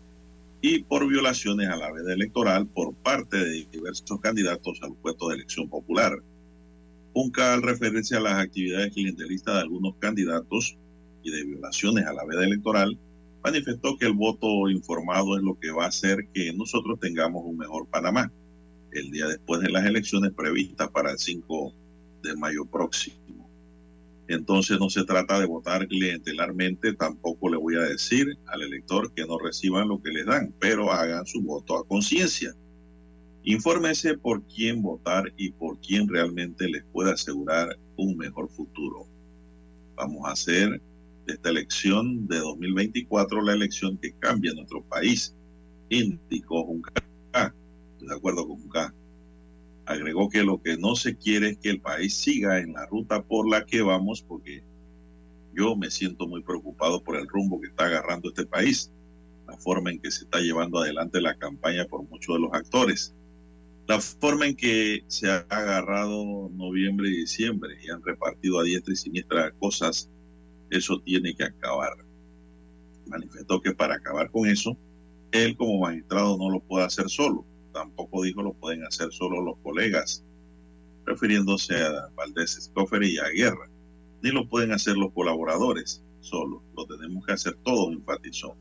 y 0.60 0.84
por 0.84 1.08
violaciones 1.08 1.70
a 1.70 1.78
la 1.78 1.90
veda 1.90 2.14
electoral 2.14 2.68
por 2.68 2.94
parte 2.96 3.38
de 3.38 3.66
diversos 3.72 4.20
candidatos 4.20 4.78
al 4.82 4.94
puesto 4.96 5.30
de 5.30 5.36
elección 5.36 5.70
popular. 5.70 6.12
UNCA, 7.14 7.54
al 7.54 7.62
referirse 7.62 8.18
a 8.18 8.20
las 8.20 8.34
actividades 8.44 8.92
clientelistas 8.92 9.56
de 9.56 9.62
algunos 9.62 9.96
candidatos 9.96 10.78
y 11.24 11.32
de 11.32 11.46
violaciones 11.46 12.06
a 12.08 12.12
la 12.12 12.26
veda 12.26 12.44
electoral, 12.44 13.00
manifestó 13.42 13.96
que 13.98 14.08
el 14.08 14.14
voto 14.14 14.70
informado 14.70 15.38
es 15.38 15.44
lo 15.44 15.58
que 15.58 15.72
va 15.72 15.86
a 15.86 15.88
hacer 15.88 16.28
que 16.34 16.52
nosotros 16.52 17.00
tengamos 17.00 17.42
un 17.46 17.56
mejor 17.56 17.88
Panamá 17.88 18.30
el 18.92 19.12
día 19.12 19.28
después 19.28 19.62
de 19.62 19.70
las 19.70 19.86
elecciones 19.86 20.34
previstas 20.34 20.90
para 20.90 21.12
el 21.12 21.18
5 21.18 21.74
de 22.22 22.36
mayo 22.36 22.66
próximo. 22.66 23.50
Entonces 24.28 24.80
no 24.80 24.90
se 24.90 25.04
trata 25.04 25.40
de 25.40 25.46
votar 25.46 25.88
clientelarmente, 25.88 26.94
tampoco 26.94 27.50
le 27.50 27.58
voy 27.58 27.76
a 27.76 27.82
decir 27.82 28.38
al 28.48 28.62
elector 28.62 29.14
que 29.14 29.26
no 29.26 29.38
reciban 29.38 29.90
lo 29.90 30.02
que 30.02 30.12
les 30.12 30.26
dan, 30.26 30.54
pero 30.60 30.92
hagan 30.92 31.26
su 31.26 31.42
voto 31.42 31.78
a 31.78 31.86
conciencia. 31.86 32.56
Infórmese 33.44 34.18
por 34.18 34.44
quién 34.44 34.82
votar 34.82 35.34
y 35.36 35.52
por 35.52 35.80
quién 35.82 36.08
realmente 36.08 36.70
les 36.70 36.84
puede 36.94 37.12
asegurar 37.12 37.78
un 37.98 38.16
mejor 38.16 38.50
futuro. 38.50 39.08
Vamos 39.96 40.22
a 40.26 40.32
hacer 40.32 40.82
de 41.26 41.34
esta 41.34 41.50
elección 41.50 42.28
de 42.28 42.38
2024 42.38 43.42
la 43.42 43.54
elección 43.54 43.98
que 43.98 44.14
cambia 44.14 44.54
nuestro 44.54 44.84
país, 44.84 45.36
indicó 45.90 46.64
Junca. 46.64 46.92
De 48.00 48.16
acuerdo 48.16 48.48
con 48.48 48.62
Junca. 48.62 48.94
Agregó 49.92 50.30
que 50.30 50.42
lo 50.42 50.62
que 50.62 50.78
no 50.78 50.96
se 50.96 51.18
quiere 51.18 51.50
es 51.50 51.58
que 51.58 51.70
el 51.70 51.82
país 51.82 52.16
siga 52.16 52.60
en 52.60 52.72
la 52.72 52.86
ruta 52.86 53.24
por 53.24 53.50
la 53.50 53.66
que 53.66 53.82
vamos, 53.82 54.22
porque 54.22 54.64
yo 55.54 55.76
me 55.76 55.92
siento 55.92 56.28
muy 56.28 56.42
preocupado 56.44 57.04
por 57.04 57.18
el 57.18 57.28
rumbo 57.28 57.60
que 57.60 57.68
está 57.68 57.88
agarrando 57.88 58.30
este 58.30 58.46
país, 58.46 58.90
la 59.46 59.58
forma 59.58 59.92
en 59.92 60.00
que 60.00 60.10
se 60.10 60.24
está 60.24 60.40
llevando 60.40 60.80
adelante 60.80 61.20
la 61.20 61.38
campaña 61.38 61.86
por 61.88 62.04
muchos 62.04 62.36
de 62.36 62.40
los 62.40 62.54
actores, 62.54 63.14
la 63.86 64.00
forma 64.00 64.48
en 64.48 64.56
que 64.56 65.04
se 65.08 65.30
ha 65.30 65.46
agarrado 65.50 66.50
noviembre 66.54 67.10
y 67.10 67.18
diciembre 67.18 67.76
y 67.84 67.90
han 67.90 68.02
repartido 68.02 68.62
a 68.62 68.64
diestra 68.64 68.94
y 68.94 68.96
siniestra 68.96 69.52
cosas, 69.60 70.10
eso 70.70 71.02
tiene 71.02 71.36
que 71.36 71.44
acabar. 71.44 71.98
Manifestó 73.08 73.62
que 73.62 73.74
para 73.74 73.96
acabar 73.96 74.32
con 74.32 74.48
eso, 74.48 74.78
él 75.34 75.58
como 75.58 75.82
magistrado 75.82 76.38
no 76.38 76.50
lo 76.50 76.62
puede 76.62 76.86
hacer 76.86 77.10
solo 77.10 77.46
tampoco 77.72 78.24
dijo 78.24 78.42
lo 78.42 78.54
pueden 78.54 78.84
hacer 78.86 79.12
solo 79.12 79.42
los 79.42 79.58
colegas, 79.64 80.24
refiriéndose 81.06 81.76
a 81.84 82.10
Valdés 82.16 82.58
Escofer 82.58 83.04
y 83.04 83.18
a 83.18 83.30
Guerra, 83.30 83.70
ni 84.22 84.32
lo 84.32 84.48
pueden 84.48 84.72
hacer 84.72 84.98
los 84.98 85.12
colaboradores 85.14 86.04
solo, 86.22 86.64
lo 86.76 86.86
tenemos 86.86 87.26
que 87.26 87.34
hacer 87.34 87.56
todos, 87.64 87.94
enfatizó. 87.94 88.56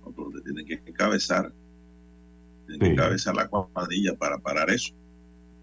Nosotros 0.00 0.42
tienen 0.44 0.66
que 0.66 0.80
encabezar, 0.86 1.52
tienen 2.66 2.80
que 2.80 2.92
encabezar 2.92 3.34
la 3.34 3.48
cuadrilla 3.48 4.14
para 4.16 4.38
parar 4.38 4.70
eso. 4.70 4.94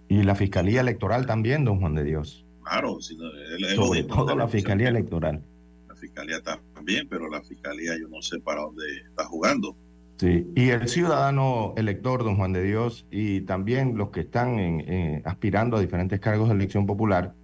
Y 0.08 0.24
la 0.24 0.36
Fiscalía 0.36 0.82
Electoral 0.82 1.26
también, 1.26 1.66
don 1.66 1.80
Juan 1.80 1.96
de 1.96 2.04
Dios. 2.04 2.46
Claro, 2.64 3.00
sobre 3.00 4.04
todo 4.04 4.36
la 4.36 4.48
Fiscalía 4.48 4.90
Electoral. 4.90 5.44
La 5.88 5.96
Fiscalía 5.96 6.42
también, 6.74 7.08
pero 7.08 7.30
la 7.30 7.42
Fiscalía 7.42 7.98
yo 8.00 8.08
no 8.08 8.22
sé 8.22 8.40
para 8.40 8.62
dónde 8.62 8.86
está 9.08 9.26
jugando. 9.26 9.76
Sí, 10.20 10.52
y 10.54 10.72
el 10.72 10.90
ciudadano 10.90 11.74
elector, 11.78 12.26
don 12.26 12.36
Juan 12.36 12.52
de 12.52 12.62
Dios, 12.62 13.08
y 13.10 13.40
también 13.42 13.98
los 13.98 14.10
que 14.10 14.20
están 14.20 14.60
en, 14.60 15.22
aspirando 15.24 15.78
a 15.78 15.80
diferentes 15.80 16.20
cargos 16.20 16.50
de 16.50 16.56
elección 16.56 16.86
popular, 16.86 17.36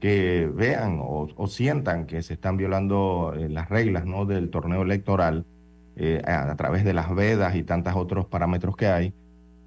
que 0.00 0.46
vean 0.54 0.98
o, 1.00 1.46
sientan 1.46 2.04
que 2.04 2.22
se 2.22 2.34
están 2.34 2.58
violando 2.58 3.32
eh, 3.34 3.48
las 3.48 3.70
reglas 3.70 4.04
¿no? 4.04 4.26
del 4.26 4.50
torneo 4.50 4.82
electoral 4.82 5.46
eh, 5.96 6.20
a, 6.26 6.54
través 6.56 6.84
de 6.84 6.92
las 6.92 7.14
vedas 7.14 7.56
y 7.56 7.62
tantos 7.62 7.94
otros 7.96 8.26
parámetros 8.26 8.76
que 8.76 8.88
hay, 8.88 9.14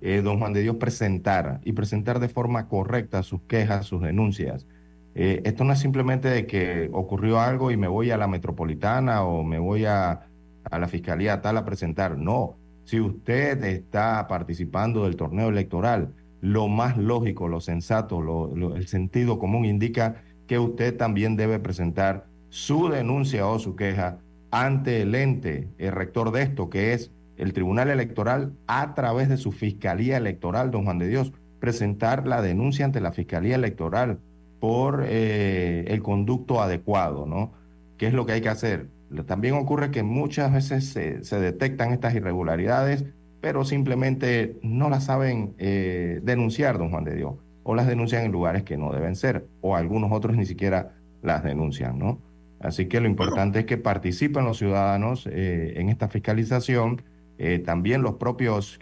eh, 0.02 0.22
don 0.22 0.38
Juan 0.38 0.54
de 0.54 0.62
Dios 0.62 0.76
presentar 0.76 1.60
y 1.64 1.72
presentar 1.72 2.20
de 2.20 2.30
forma 2.30 2.68
correcta 2.68 3.24
sus 3.24 3.42
quejas, 3.42 3.88
sus 3.88 4.04
denuncias. 4.04 4.68
esto 5.16 5.64
no 5.64 5.74
es 5.74 5.80
simplemente 5.80 6.28
de 6.28 6.46
que 6.46 6.92
ocurrió 6.94 7.40
algo 7.40 7.72
y 7.72 7.78
me 7.78 7.88
voy 7.88 8.12
a 8.12 8.18
la 8.18 8.28
metropolitana 8.28 9.24
o 9.24 9.44
me 9.44 9.58
voy 9.58 9.86
a 9.86 10.28
a 10.70 10.80
la 10.80 10.88
fiscalía 10.88 11.42
tal 11.42 11.58
a 11.58 11.66
presentar. 11.66 12.18
No, 12.18 12.56
si 12.84 13.00
usted 13.00 13.64
está 13.64 14.28
participando 14.28 15.06
del 15.06 15.16
torneo 15.16 15.50
electoral, 15.50 16.14
lo 16.42 16.68
más 16.68 16.98
lógico, 16.98 17.48
lo 17.48 17.62
sensato, 17.62 18.52
el 18.76 18.88
sentido 18.88 19.40
común 19.40 19.66
indica 19.66 20.24
que 20.48 20.60
usted 20.60 20.98
también 20.98 21.38
debe 21.38 21.60
presentar 21.60 22.26
su 22.50 22.90
denuncia 22.90 23.48
o 23.48 23.60
su 23.60 23.76
queja 23.76 24.20
ante 24.52 25.02
el 25.02 25.16
ente, 25.16 25.70
el 25.78 25.92
rector 25.94 26.32
de 26.32 26.44
esto, 26.44 26.70
que 26.70 26.94
es 26.94 27.12
el 27.38 27.54
Tribunal 27.54 27.90
Electoral, 27.90 28.54
a 28.68 28.94
través 28.94 29.30
de 29.30 29.38
su 29.38 29.52
Fiscalía 29.52 30.18
Electoral, 30.18 30.70
don 30.70 30.84
Juan 30.84 31.00
de 31.00 31.08
Dios, 31.08 31.32
presentar 31.60 32.28
la 32.28 32.42
denuncia 32.42 32.86
ante 32.86 33.02
la 33.02 33.14
Fiscalía 33.14 33.56
Electoral 33.56 34.20
por 34.60 35.06
eh, 35.08 35.86
el 35.88 36.04
conducto 36.04 36.62
adecuado, 36.62 37.26
¿no? 37.26 37.54
¿Qué 37.98 38.08
es 38.08 38.14
lo 38.14 38.26
que 38.26 38.34
hay 38.34 38.42
que 38.42 38.50
hacer? 38.50 38.90
También 39.22 39.54
ocurre 39.54 39.92
que 39.92 40.02
muchas 40.02 40.52
veces 40.52 40.86
se, 40.90 41.40
detectan 41.40 41.94
estas 41.94 42.16
irregularidades, 42.16 43.06
pero 43.42 43.64
simplemente 43.64 44.58
no 44.64 44.90
las 44.90 45.06
saben 45.06 45.54
eh, 45.60 46.20
denunciar, 46.24 46.80
don 46.80 46.90
Juan 46.90 47.04
de 47.04 47.16
Dios, 47.16 47.36
o 47.62 47.76
las 47.76 47.88
denuncian 47.88 48.26
en 48.26 48.32
lugares 48.32 48.64
que 48.64 48.78
no 48.78 48.92
deben 48.92 49.16
ser, 49.16 49.46
o 49.62 49.76
algunos 49.76 50.12
otros 50.12 50.36
ni 50.36 50.46
siquiera 50.46 50.96
las 51.22 51.44
denuncian, 51.44 52.00
¿no? 52.00 52.20
Así 52.60 52.88
que 52.88 53.02
lo 53.02 53.08
importante 53.08 53.60
es 53.60 53.66
que 53.66 53.78
participen 53.78 54.46
los 54.46 54.58
ciudadanos 54.58 55.28
eh, 55.28 55.74
en 55.76 55.90
esta 55.90 56.08
fiscalización, 56.08 57.02
eh, 57.38 57.60
también 57.60 58.02
los 58.02 58.16
propios 58.16 58.80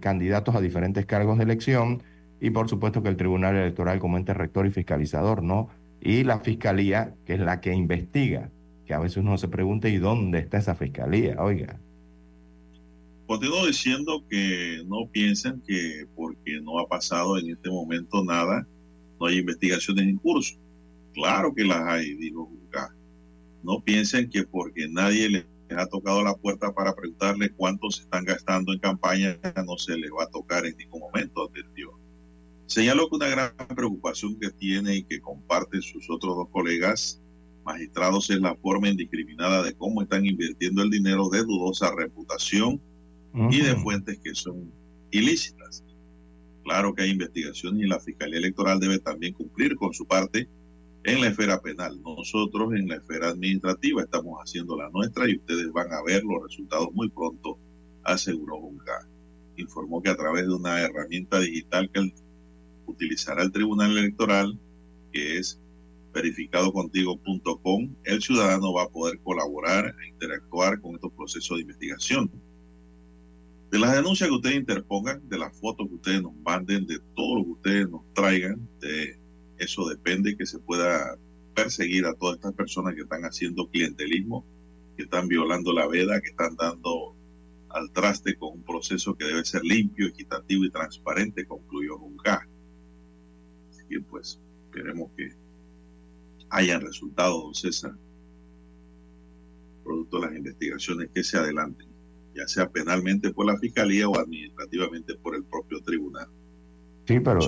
candidatos 0.00 0.54
a 0.54 0.60
diferentes 0.60 1.04
cargos 1.06 1.36
de 1.38 1.44
elección, 1.44 2.02
y 2.40 2.50
por 2.50 2.68
supuesto 2.68 3.02
que 3.02 3.10
el 3.10 3.16
Tribunal 3.16 3.54
Electoral 3.56 3.98
como 3.98 4.16
ente 4.16 4.32
rector 4.32 4.66
y 4.66 4.70
fiscalizador, 4.70 5.42
¿no? 5.42 5.68
Y 6.00 6.24
la 6.24 6.38
Fiscalía, 6.38 7.12
que 7.26 7.34
es 7.34 7.40
la 7.40 7.60
que 7.60 7.74
investiga 7.74 8.48
que 8.90 8.94
a 8.94 8.98
veces 8.98 9.18
uno 9.18 9.38
se 9.38 9.46
pregunta, 9.46 9.88
¿y 9.88 9.98
dónde 9.98 10.40
está 10.40 10.58
esa 10.58 10.74
fiscalía? 10.74 11.40
Oiga. 11.40 11.78
Continúo 13.28 13.64
diciendo 13.64 14.24
que 14.28 14.82
no 14.84 15.08
piensen 15.12 15.62
que 15.64 16.08
porque 16.16 16.60
no 16.60 16.80
ha 16.80 16.88
pasado 16.88 17.38
en 17.38 17.50
este 17.50 17.70
momento 17.70 18.24
nada, 18.24 18.66
no 19.20 19.26
hay 19.26 19.38
investigaciones 19.38 20.08
en 20.08 20.16
curso. 20.16 20.56
Claro 21.14 21.54
que 21.54 21.62
las 21.64 21.86
hay, 21.86 22.16
dijo 22.16 22.46
Junca. 22.46 22.92
No 23.62 23.80
piensen 23.80 24.28
que 24.28 24.42
porque 24.42 24.88
nadie 24.88 25.28
les 25.28 25.46
ha 25.76 25.86
tocado 25.86 26.24
la 26.24 26.34
puerta 26.34 26.74
para 26.74 26.92
preguntarle 26.92 27.50
cuánto 27.50 27.92
se 27.92 28.02
están 28.02 28.24
gastando 28.24 28.72
en 28.72 28.80
campaña, 28.80 29.38
no 29.64 29.78
se 29.78 29.96
les 29.96 30.10
va 30.10 30.24
a 30.24 30.30
tocar 30.30 30.66
en 30.66 30.76
ningún 30.76 30.98
momento, 30.98 31.48
advirtió. 31.48 31.92
Señaló 32.66 33.08
que 33.08 33.14
una 33.14 33.28
gran 33.28 33.54
preocupación 33.56 34.36
que 34.40 34.50
tiene 34.50 34.96
y 34.96 35.02
que 35.04 35.20
comparte 35.20 35.80
sus 35.80 36.10
otros 36.10 36.34
dos 36.34 36.48
colegas 36.50 37.22
magistrados 37.64 38.30
es 38.30 38.40
la 38.40 38.54
forma 38.56 38.88
indiscriminada 38.88 39.62
de 39.62 39.74
cómo 39.74 40.02
están 40.02 40.26
invirtiendo 40.26 40.82
el 40.82 40.90
dinero 40.90 41.28
de 41.28 41.42
dudosa 41.42 41.92
reputación 41.94 42.80
y 43.50 43.60
de 43.60 43.76
fuentes 43.76 44.18
que 44.18 44.34
son 44.34 44.72
ilícitas. 45.10 45.84
Claro 46.64 46.94
que 46.94 47.02
hay 47.02 47.10
investigación 47.10 47.80
y 47.80 47.86
la 47.86 48.00
Fiscalía 48.00 48.38
Electoral 48.38 48.80
debe 48.80 48.98
también 48.98 49.34
cumplir 49.34 49.76
con 49.76 49.92
su 49.94 50.06
parte 50.06 50.48
en 51.04 51.20
la 51.20 51.28
esfera 51.28 51.60
penal. 51.60 52.00
Nosotros 52.02 52.74
en 52.74 52.88
la 52.88 52.96
esfera 52.96 53.28
administrativa 53.28 54.02
estamos 54.02 54.38
haciendo 54.38 54.76
la 54.76 54.90
nuestra 54.90 55.28
y 55.28 55.36
ustedes 55.36 55.72
van 55.72 55.92
a 55.92 56.02
ver 56.02 56.22
los 56.24 56.42
resultados 56.42 56.92
muy 56.92 57.08
pronto, 57.08 57.58
aseguró 58.04 58.60
Junca. 58.60 59.08
Informó 59.56 60.02
que 60.02 60.10
a 60.10 60.16
través 60.16 60.46
de 60.46 60.54
una 60.54 60.80
herramienta 60.80 61.40
digital 61.40 61.90
que 61.92 62.12
utilizará 62.86 63.42
el 63.42 63.52
Tribunal 63.52 63.96
Electoral, 63.96 64.58
que 65.12 65.38
es 65.38 65.59
verificadocontigo.com, 66.12 67.94
el 68.04 68.22
ciudadano 68.22 68.72
va 68.72 68.84
a 68.84 68.88
poder 68.88 69.18
colaborar 69.20 69.94
e 70.02 70.08
interactuar 70.08 70.80
con 70.80 70.94
estos 70.94 71.12
procesos 71.12 71.56
de 71.56 71.62
investigación. 71.62 72.30
De 73.70 73.78
las 73.78 73.94
denuncias 73.94 74.28
que 74.28 74.34
ustedes 74.34 74.56
interpongan, 74.56 75.28
de 75.28 75.38
las 75.38 75.56
fotos 75.58 75.88
que 75.88 75.94
ustedes 75.94 76.22
nos 76.22 76.34
manden, 76.44 76.86
de 76.86 76.98
todo 77.14 77.36
lo 77.36 77.44
que 77.44 77.50
ustedes 77.50 77.88
nos 77.88 78.02
traigan, 78.14 78.68
de 78.80 79.18
eso 79.58 79.88
depende 79.88 80.36
que 80.36 80.46
se 80.46 80.58
pueda 80.58 81.16
perseguir 81.54 82.06
a 82.06 82.14
todas 82.14 82.36
estas 82.36 82.54
personas 82.54 82.94
que 82.94 83.02
están 83.02 83.22
haciendo 83.22 83.68
clientelismo, 83.68 84.44
que 84.96 85.04
están 85.04 85.28
violando 85.28 85.72
la 85.72 85.86
veda, 85.86 86.20
que 86.20 86.30
están 86.30 86.56
dando 86.56 87.14
al 87.68 87.90
traste 87.92 88.36
con 88.36 88.54
un 88.54 88.62
proceso 88.62 89.14
que 89.14 89.26
debe 89.26 89.44
ser 89.44 89.62
limpio, 89.64 90.08
equitativo 90.08 90.64
y 90.64 90.70
transparente, 90.70 91.46
concluyó 91.46 91.98
Junca. 91.98 92.48
Así 93.70 93.84
que 93.88 94.00
pues 94.00 94.40
esperemos 94.64 95.10
que 95.16 95.32
hayan 96.50 96.80
resultado, 96.80 97.42
don 97.42 97.54
César, 97.54 97.92
producto 99.84 100.20
de 100.20 100.26
las 100.26 100.36
investigaciones 100.36 101.10
que 101.14 101.24
se 101.24 101.38
adelanten, 101.38 101.88
ya 102.34 102.46
sea 102.46 102.68
penalmente 102.68 103.32
por 103.32 103.46
la 103.46 103.56
Fiscalía 103.58 104.08
o 104.08 104.18
administrativamente 104.18 105.14
por 105.16 105.34
el 105.34 105.44
propio 105.44 105.80
tribunal. 105.82 106.28
Sí, 107.06 107.18
pero 107.18 107.40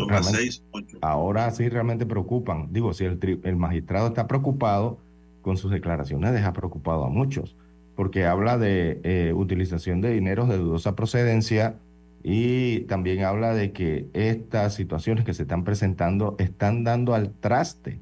ahora 1.02 1.50
sí 1.52 1.68
realmente 1.68 2.06
preocupan. 2.06 2.72
Digo, 2.72 2.92
si 2.94 3.04
el, 3.04 3.40
el 3.44 3.56
magistrado 3.56 4.08
está 4.08 4.26
preocupado, 4.26 4.98
con 5.42 5.56
sus 5.56 5.70
declaraciones 5.70 6.32
deja 6.32 6.52
preocupado 6.52 7.04
a 7.04 7.10
muchos, 7.10 7.56
porque 7.94 8.24
habla 8.24 8.56
de 8.58 9.00
eh, 9.02 9.32
utilización 9.34 10.00
de 10.00 10.12
dineros 10.14 10.48
de 10.48 10.56
dudosa 10.56 10.96
procedencia 10.96 11.76
y 12.22 12.80
también 12.82 13.24
habla 13.24 13.52
de 13.52 13.72
que 13.72 14.08
estas 14.12 14.74
situaciones 14.74 15.24
que 15.24 15.34
se 15.34 15.42
están 15.42 15.64
presentando 15.64 16.36
están 16.38 16.84
dando 16.84 17.14
al 17.14 17.32
traste. 17.32 18.00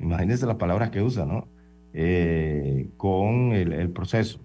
Imagínense 0.00 0.46
las 0.46 0.56
palabras 0.56 0.90
que 0.90 1.02
usa, 1.02 1.24
¿no? 1.24 1.48
Eh, 1.92 2.88
con 2.96 3.52
el, 3.52 3.90
proceso. 3.90 4.40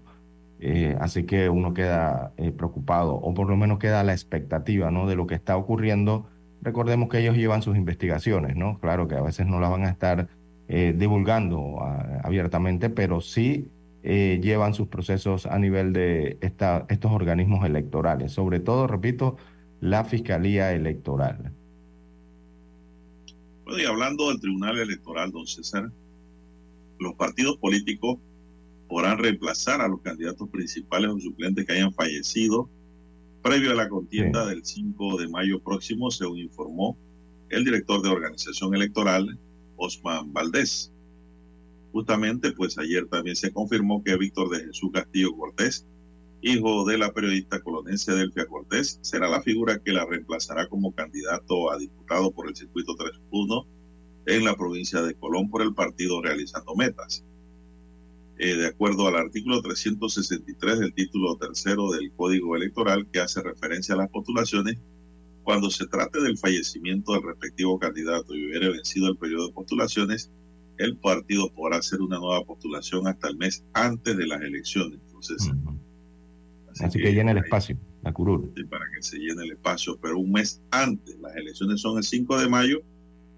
Eh, 0.60 0.96
así 1.00 1.24
que 1.24 1.48
uno 1.48 1.74
queda 1.74 2.32
preocupado, 2.56 3.14
o 3.14 3.34
por 3.34 3.48
lo 3.48 3.56
menos 3.56 3.78
queda 3.78 4.04
la 4.04 4.12
expectativa, 4.12 4.90
¿no? 4.90 5.06
De 5.06 5.16
lo 5.16 5.26
que 5.26 5.34
está 5.34 5.56
ocurriendo. 5.56 6.26
Recordemos 6.62 7.08
que 7.08 7.18
ellos 7.18 7.36
llevan 7.36 7.62
sus 7.62 7.76
investigaciones, 7.76 8.56
¿no? 8.56 8.78
Claro 8.78 9.08
que 9.08 9.14
a 9.14 9.22
veces 9.22 9.46
no 9.46 9.60
las 9.60 9.70
van 9.70 9.84
a 9.84 9.88
estar 9.88 10.28
eh, 10.72 10.94
divulgando 10.96 11.80
ah, 11.80 12.20
abiertamente, 12.22 12.90
pero 12.90 13.20
sí 13.20 13.68
eh, 14.04 14.38
llevan 14.40 14.72
sus 14.72 14.86
procesos 14.86 15.46
a 15.46 15.58
nivel 15.58 15.92
de 15.92 16.38
esta, 16.42 16.86
estos 16.88 17.10
organismos 17.10 17.66
electorales, 17.66 18.30
sobre 18.30 18.60
todo, 18.60 18.86
repito, 18.86 19.36
la 19.80 20.04
Fiscalía 20.04 20.70
Electoral. 20.72 21.52
Bueno, 23.70 23.84
y 23.84 23.86
hablando 23.86 24.28
del 24.28 24.40
Tribunal 24.40 24.80
Electoral, 24.80 25.30
don 25.30 25.46
César, 25.46 25.92
los 26.98 27.14
partidos 27.14 27.56
políticos 27.58 28.18
podrán 28.88 29.18
reemplazar 29.18 29.80
a 29.80 29.86
los 29.86 30.00
candidatos 30.00 30.48
principales 30.48 31.08
o 31.08 31.20
suplentes 31.20 31.64
que 31.64 31.74
hayan 31.74 31.94
fallecido 31.94 32.68
previo 33.44 33.70
a 33.70 33.76
la 33.76 33.88
contienda 33.88 34.44
del 34.46 34.64
5 34.64 35.18
de 35.18 35.28
mayo 35.28 35.60
próximo, 35.60 36.10
según 36.10 36.38
informó 36.38 36.98
el 37.48 37.64
director 37.64 38.02
de 38.02 38.08
organización 38.08 38.74
electoral, 38.74 39.38
Osman 39.76 40.32
Valdés. 40.32 40.92
Justamente, 41.92 42.50
pues 42.50 42.76
ayer 42.76 43.06
también 43.06 43.36
se 43.36 43.52
confirmó 43.52 44.02
que 44.02 44.16
Víctor 44.16 44.50
de 44.50 44.64
Jesús 44.64 44.90
Castillo 44.92 45.36
Cortés, 45.36 45.86
hijo 46.42 46.84
de 46.86 46.98
la 46.98 47.12
periodista 47.12 47.60
colonense 47.60 48.12
Delfia 48.12 48.46
Cortés, 48.46 48.98
será 49.02 49.28
la 49.28 49.42
figura 49.42 49.78
que 49.78 49.92
la 49.92 50.06
reemplazará 50.06 50.68
como 50.68 50.94
candidato 50.94 51.70
a 51.70 51.78
diputado 51.78 52.30
por 52.32 52.48
el 52.48 52.56
circuito 52.56 52.94
3.1 52.94 53.66
en 54.26 54.44
la 54.44 54.56
provincia 54.56 55.02
de 55.02 55.14
Colón 55.14 55.50
por 55.50 55.62
el 55.62 55.74
partido 55.74 56.22
Realizando 56.22 56.74
Metas. 56.74 57.24
Eh, 58.38 58.54
de 58.56 58.68
acuerdo 58.68 59.06
al 59.06 59.16
artículo 59.16 59.60
363 59.60 60.78
del 60.78 60.94
título 60.94 61.36
tercero 61.36 61.90
del 61.90 62.10
Código 62.12 62.56
Electoral 62.56 63.06
que 63.12 63.20
hace 63.20 63.42
referencia 63.42 63.94
a 63.94 63.98
las 63.98 64.08
postulaciones, 64.08 64.78
cuando 65.42 65.70
se 65.70 65.86
trate 65.86 66.22
del 66.22 66.38
fallecimiento 66.38 67.12
del 67.12 67.22
respectivo 67.22 67.78
candidato 67.78 68.34
y 68.34 68.46
hubiere 68.46 68.70
vencido 68.70 69.08
el 69.08 69.16
periodo 69.16 69.48
de 69.48 69.52
postulaciones, 69.52 70.30
el 70.78 70.96
partido 70.96 71.52
podrá 71.52 71.78
hacer 71.78 72.00
una 72.00 72.18
nueva 72.18 72.42
postulación 72.44 73.06
hasta 73.06 73.28
el 73.28 73.36
mes 73.36 73.62
antes 73.74 74.16
de 74.16 74.26
las 74.26 74.40
elecciones. 74.40 74.98
Entonces, 75.06 75.50
así, 76.78 76.98
que, 76.98 77.12
llene 77.12 77.32
el 77.32 77.38
espacio, 77.38 77.76
la 78.02 78.12
curul. 78.12 78.52
para 78.68 78.84
que 78.94 79.02
se 79.02 79.18
llene 79.18 79.44
el 79.44 79.52
espacio, 79.52 79.98
pero 80.00 80.18
un 80.18 80.32
mes 80.32 80.62
antes, 80.70 81.18
las 81.20 81.34
elecciones 81.36 81.80
son 81.80 81.98
el 81.98 82.04
5 82.04 82.38
de 82.38 82.48
mayo, 82.48 82.82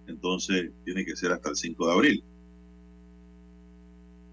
entonces 0.07 0.70
tiene 0.85 1.05
que 1.05 1.16
ser 1.16 1.33
hasta 1.33 1.51
el 1.51 1.57
5 1.57 1.87
de 1.87 1.93
abril. 1.93 2.24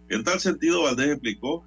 En 0.10 0.24
tal 0.24 0.40
sentido, 0.40 0.84
Valdés 0.84 1.10
explicó 1.10 1.64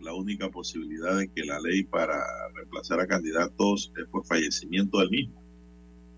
la 0.00 0.14
única 0.14 0.50
posibilidad 0.50 1.16
de 1.18 1.28
que 1.28 1.44
la 1.44 1.60
ley 1.60 1.84
para 1.84 2.16
reemplazar 2.54 3.00
a 3.00 3.06
candidatos 3.06 3.92
es 3.98 4.06
por 4.08 4.24
fallecimiento 4.24 4.98
del 4.98 5.10
mismo 5.10 5.40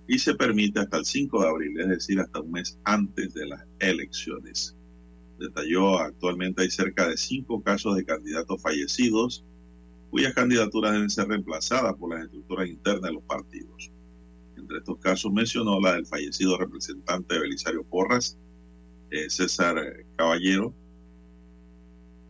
y 0.09 0.19
se 0.19 0.35
permite 0.35 0.81
hasta 0.81 0.99
el 0.99 1.05
5 1.05 1.41
de 1.41 1.49
abril, 1.49 1.81
es 1.81 1.89
decir, 1.89 2.21
hasta 2.21 2.41
un 2.41 2.51
mes 2.51 2.79
antes 2.85 3.33
de 3.35 3.47
las 3.47 3.65
elecciones. 3.79 4.77
Detalló, 5.39 5.99
actualmente 5.99 6.63
hay 6.63 6.71
cerca 6.71 7.09
de 7.09 7.17
cinco 7.17 7.63
casos 7.63 7.97
de 7.97 8.05
candidatos 8.05 8.61
fallecidos 8.61 9.45
cuyas 10.13 10.35
candidaturas 10.35 10.93
deben 10.93 11.09
ser 11.09 11.27
reemplazadas 11.27 11.95
por 11.95 12.15
las 12.15 12.27
estructuras 12.27 12.69
internas 12.69 13.05
de 13.05 13.13
los 13.15 13.23
partidos. 13.23 13.91
Entre 14.59 14.77
estos 14.77 14.99
casos 14.99 15.33
mencionó 15.33 15.81
la 15.81 15.95
del 15.95 16.05
fallecido 16.05 16.59
representante 16.59 17.39
Belisario 17.39 17.83
Porras, 17.83 18.37
eh, 19.11 19.31
César 19.31 19.75
Caballero, 20.17 20.75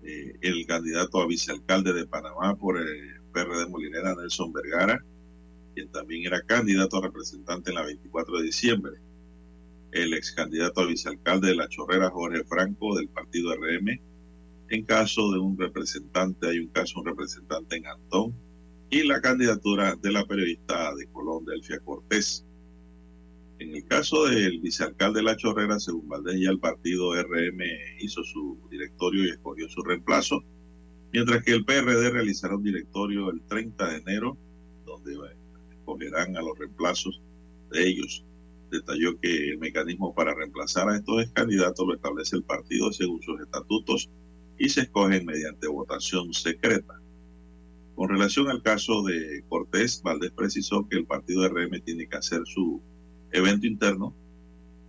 eh, 0.04 0.32
el 0.42 0.64
candidato 0.64 1.20
a 1.20 1.26
vicealcalde 1.26 1.92
de 1.92 2.06
Panamá 2.06 2.54
por 2.54 2.78
el 2.78 3.20
PRD 3.32 3.68
Molinera, 3.68 4.14
Nelson 4.14 4.52
Vergara, 4.52 5.04
quien 5.74 5.90
también 5.90 6.24
era 6.24 6.40
candidato 6.40 6.98
a 6.98 7.02
representante 7.02 7.70
en 7.70 7.74
la 7.74 7.82
24 7.82 8.38
de 8.38 8.44
diciembre. 8.44 8.92
El 9.90 10.14
ex 10.14 10.30
candidato 10.30 10.82
a 10.82 10.86
vicealcalde 10.86 11.48
de 11.48 11.56
La 11.56 11.68
Chorrera, 11.68 12.10
Jorge 12.10 12.44
Franco, 12.44 12.94
del 12.94 13.08
partido 13.08 13.52
RM. 13.56 14.11
En 14.72 14.86
caso 14.86 15.30
de 15.30 15.38
un 15.38 15.58
representante, 15.58 16.48
hay 16.48 16.60
un 16.60 16.68
caso, 16.68 17.00
un 17.00 17.04
representante 17.04 17.76
en 17.76 17.86
Antón. 17.86 18.34
Y 18.88 19.02
la 19.02 19.20
candidatura 19.20 19.96
de 19.96 20.10
la 20.10 20.24
periodista 20.24 20.94
de 20.94 21.08
Colón, 21.08 21.44
Delfia 21.44 21.78
Cortés. 21.80 22.46
En 23.58 23.74
el 23.74 23.84
caso 23.84 24.24
del 24.24 24.60
vicealcalde 24.60 25.20
de 25.20 25.24
La 25.24 25.36
Chorrera, 25.36 25.78
según 25.78 26.08
Valdés, 26.08 26.40
ya 26.40 26.48
el 26.48 26.58
partido 26.58 27.12
RM 27.14 27.60
hizo 28.00 28.24
su 28.24 28.58
directorio 28.70 29.26
y 29.26 29.30
escogió 29.32 29.68
su 29.68 29.82
reemplazo, 29.82 30.42
mientras 31.12 31.44
que 31.44 31.52
el 31.52 31.66
PRD 31.66 32.08
realizará 32.08 32.56
un 32.56 32.62
directorio 32.62 33.30
el 33.30 33.42
30 33.42 33.90
de 33.90 33.96
enero, 33.98 34.38
donde 34.86 35.18
escogerán 35.70 36.34
a 36.38 36.40
los 36.40 36.58
reemplazos 36.58 37.20
de 37.72 37.86
ellos. 37.86 38.24
Detalló 38.70 39.20
que 39.20 39.50
el 39.50 39.58
mecanismo 39.58 40.14
para 40.14 40.34
reemplazar 40.34 40.88
a 40.88 40.96
estos 40.96 41.30
candidatos 41.34 41.86
lo 41.86 41.94
establece 41.94 42.36
el 42.36 42.44
partido 42.44 42.90
según 42.90 43.20
sus 43.20 43.38
estatutos 43.38 44.08
y 44.62 44.68
se 44.68 44.82
escogen 44.82 45.26
mediante 45.26 45.66
votación 45.66 46.32
secreta. 46.32 46.94
Con 47.96 48.08
relación 48.08 48.48
al 48.48 48.62
caso 48.62 49.02
de 49.02 49.42
Cortés, 49.48 50.00
Valdés 50.04 50.30
precisó 50.30 50.88
que 50.88 50.98
el 50.98 51.04
partido 51.04 51.48
RM 51.48 51.80
tiene 51.84 52.06
que 52.06 52.16
hacer 52.16 52.42
su 52.44 52.80
evento 53.32 53.66
interno 53.66 54.14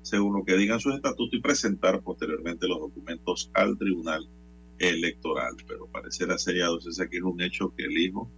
según 0.03 0.35
lo 0.35 0.45
que 0.45 0.57
digan 0.57 0.79
sus 0.79 0.93
estatutos 0.93 1.33
y 1.33 1.41
presentar 1.41 2.01
posteriormente 2.01 2.67
los 2.67 2.81
documentos 2.81 3.49
al 3.55 3.75
tribunal 3.79 4.29
electoral. 4.77 5.55
Pero 5.67 5.87
parecerá 5.87 6.37
sellado, 6.37 6.77
ese 6.77 7.01
aquí 7.01 7.17
es 7.17 7.23
un 7.23 7.41
hecho 7.41 7.73
que 7.75 7.85
el 7.85 7.97
hijo 7.97 8.29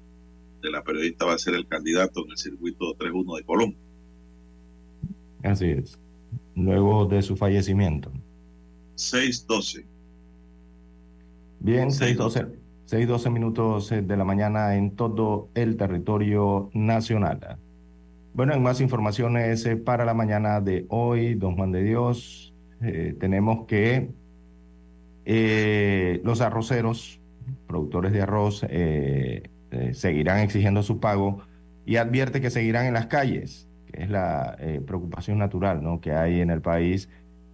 de 0.61 0.71
la 0.71 0.85
periodista 0.85 1.25
va 1.25 1.33
a 1.33 1.37
ser 1.37 1.55
el 1.55 1.67
candidato 1.67 2.23
en 2.23 2.31
el 2.31 2.37
circuito 2.37 2.95
3-1 2.97 3.35
de 3.35 3.43
Colón. 3.43 3.75
Así 5.43 5.65
es. 5.65 5.99
Luego 6.55 7.07
de 7.07 7.21
su 7.21 7.35
fallecimiento. 7.35 8.09
6-12. 8.95 9.94
Bien, 11.59 11.89
6-12. 11.89 12.47
6-12 12.87 13.31
minutos 13.31 13.91
eh, 13.91 14.01
de 14.01 14.17
la 14.17 14.23
mañana 14.23 14.75
en 14.75 14.95
todo 14.95 15.49
el 15.55 15.75
territorio 15.75 16.69
nacional. 16.73 17.57
Bueno, 18.35 18.53
en 18.53 18.61
más 18.61 18.81
informaciones 18.81 19.65
eh, 19.65 19.77
para 19.77 20.03
la 20.03 20.13
mañana 20.13 20.59
de 20.59 20.85
hoy, 20.89 21.35
don 21.35 21.55
Juan 21.55 21.71
de 21.71 21.83
Dios, 21.83 22.53
eh, 22.81 23.15
tenemos 23.17 23.65
que 23.65 24.09
los 26.21 26.41
arroceros, 26.41 27.21
productores 27.65 28.11
de 28.11 28.21
arroz, 28.21 28.65
eh, 28.69 29.43
seguirán 29.93 30.39
exigiendo 30.39 30.83
su 30.83 30.99
pago 30.99 31.43
y 31.85 31.95
advierte 31.95 32.41
que 32.41 32.49
seguirán 32.49 32.87
en 32.87 32.93
las 32.93 33.07
calles, 33.07 33.69
que 33.85 34.03
es 34.03 34.09
la 34.09 34.57
preocupación 34.85 35.37
natural 35.37 35.81
¿no? 35.81 36.01
que 36.01 36.11
hay 36.11 36.41
en 36.41 36.49
el 36.49 36.61
país 36.61 37.07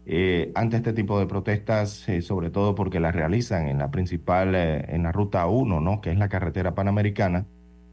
eh, 0.05 0.51
ante 0.55 0.77
este 0.77 0.93
tipo 0.93 1.19
de 1.19 1.27
protestas, 1.27 2.05
sobre 2.21 2.49
todo 2.49 2.75
porque 2.75 2.99
las 2.99 3.15
realizan 3.15 3.67
en 3.67 3.77
la 3.77 3.91
principal, 3.91 4.55
en 4.55 5.03
la 5.03 5.11
ruta 5.11 5.45
1, 5.47 5.79
¿no? 5.79 6.01
que 6.01 6.11
es 6.11 6.17
la 6.17 6.29
carretera 6.29 6.73
panamericana, 6.75 7.45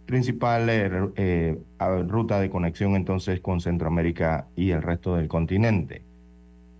principal 0.06 0.70
ruta 2.08 2.40
de 2.40 2.50
conexión 2.50 2.96
entonces 2.96 3.40
con 3.40 3.60
Centroamérica 3.60 4.48
y 4.56 4.70
el 4.70 4.82
resto 4.82 5.16
del 5.16 5.28
continente. 5.28 6.02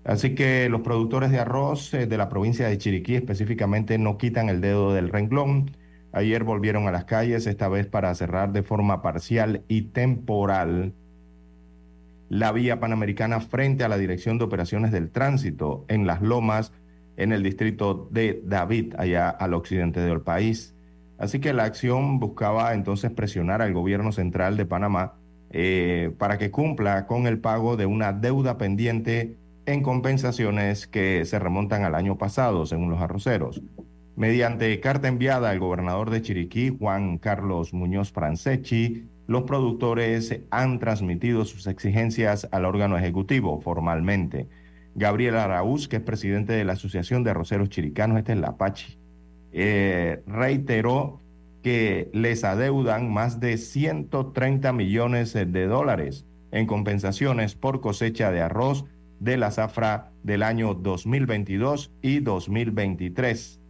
Así 0.04 0.34
que 0.34 0.68
los 0.70 0.80
productores 0.80 1.30
de 1.30 1.38
arroz 1.38 1.90
de 1.90 2.16
la 2.16 2.30
provincia 2.30 2.66
de 2.66 2.78
Chiriquí 2.78 3.16
específicamente 3.16 3.98
no 3.98 4.16
quitan 4.16 4.48
el 4.48 4.62
dedo 4.62 4.94
del 4.94 5.10
renglón 5.10 5.70
Ayer 6.12 6.42
volvieron 6.42 6.88
a 6.88 6.90
las 6.90 7.04
calles, 7.04 7.46
esta 7.46 7.68
vez 7.68 7.86
para 7.86 8.14
cerrar 8.14 8.52
de 8.52 8.62
forma 8.62 9.02
parcial 9.02 9.62
y 9.68 9.82
temporal 9.82 10.94
la 12.28 12.52
vía 12.52 12.80
panamericana 12.80 13.40
frente 13.40 13.84
a 13.84 13.88
la 13.88 13.98
Dirección 13.98 14.38
de 14.38 14.44
Operaciones 14.44 14.92
del 14.92 15.10
Tránsito 15.10 15.84
en 15.88 16.06
Las 16.06 16.22
Lomas, 16.22 16.72
en 17.16 17.32
el 17.32 17.42
distrito 17.42 18.08
de 18.10 18.42
David, 18.44 18.94
allá 18.98 19.28
al 19.30 19.54
occidente 19.54 20.00
del 20.00 20.20
país. 20.20 20.74
Así 21.18 21.40
que 21.40 21.52
la 21.52 21.64
acción 21.64 22.20
buscaba 22.20 22.74
entonces 22.74 23.10
presionar 23.10 23.60
al 23.60 23.72
gobierno 23.72 24.12
central 24.12 24.56
de 24.56 24.66
Panamá 24.66 25.14
eh, 25.50 26.12
para 26.18 26.38
que 26.38 26.50
cumpla 26.50 27.06
con 27.06 27.26
el 27.26 27.40
pago 27.40 27.76
de 27.76 27.86
una 27.86 28.12
deuda 28.12 28.58
pendiente 28.58 29.36
en 29.66 29.82
compensaciones 29.82 30.86
que 30.86 31.24
se 31.24 31.38
remontan 31.38 31.82
al 31.84 31.94
año 31.94 32.16
pasado, 32.16 32.66
según 32.66 32.90
los 32.90 33.00
arroceros. 33.00 33.62
Mediante 34.16 34.78
carta 34.80 35.08
enviada 35.08 35.50
al 35.50 35.58
gobernador 35.58 36.10
de 36.10 36.22
Chiriquí, 36.22 36.74
Juan 36.76 37.18
Carlos 37.18 37.72
Muñoz 37.72 38.12
Franceschi, 38.12 39.08
los 39.28 39.42
productores 39.42 40.40
han 40.50 40.78
transmitido 40.78 41.44
sus 41.44 41.66
exigencias 41.66 42.48
al 42.50 42.64
órgano 42.64 42.96
ejecutivo 42.96 43.60
formalmente. 43.60 44.48
Gabriel 44.94 45.36
Araúz, 45.36 45.86
que 45.86 45.96
es 45.96 46.02
presidente 46.02 46.54
de 46.54 46.64
la 46.64 46.72
Asociación 46.72 47.22
de 47.22 47.30
Arroceros 47.30 47.68
Chiricanos, 47.68 48.18
este 48.18 48.32
es 48.32 48.38
la 48.38 48.48
Apache, 48.48 48.98
eh, 49.52 50.22
reiteró 50.26 51.20
que 51.62 52.08
les 52.14 52.42
adeudan 52.42 53.12
más 53.12 53.38
de 53.38 53.58
130 53.58 54.72
millones 54.72 55.34
de 55.34 55.66
dólares 55.66 56.24
en 56.50 56.66
compensaciones 56.66 57.54
por 57.54 57.82
cosecha 57.82 58.30
de 58.30 58.40
arroz 58.40 58.86
de 59.20 59.36
la 59.36 59.50
zafra 59.50 60.10
del 60.22 60.42
año 60.42 60.72
2022 60.72 61.92
y 62.00 62.20
2023. 62.20 63.60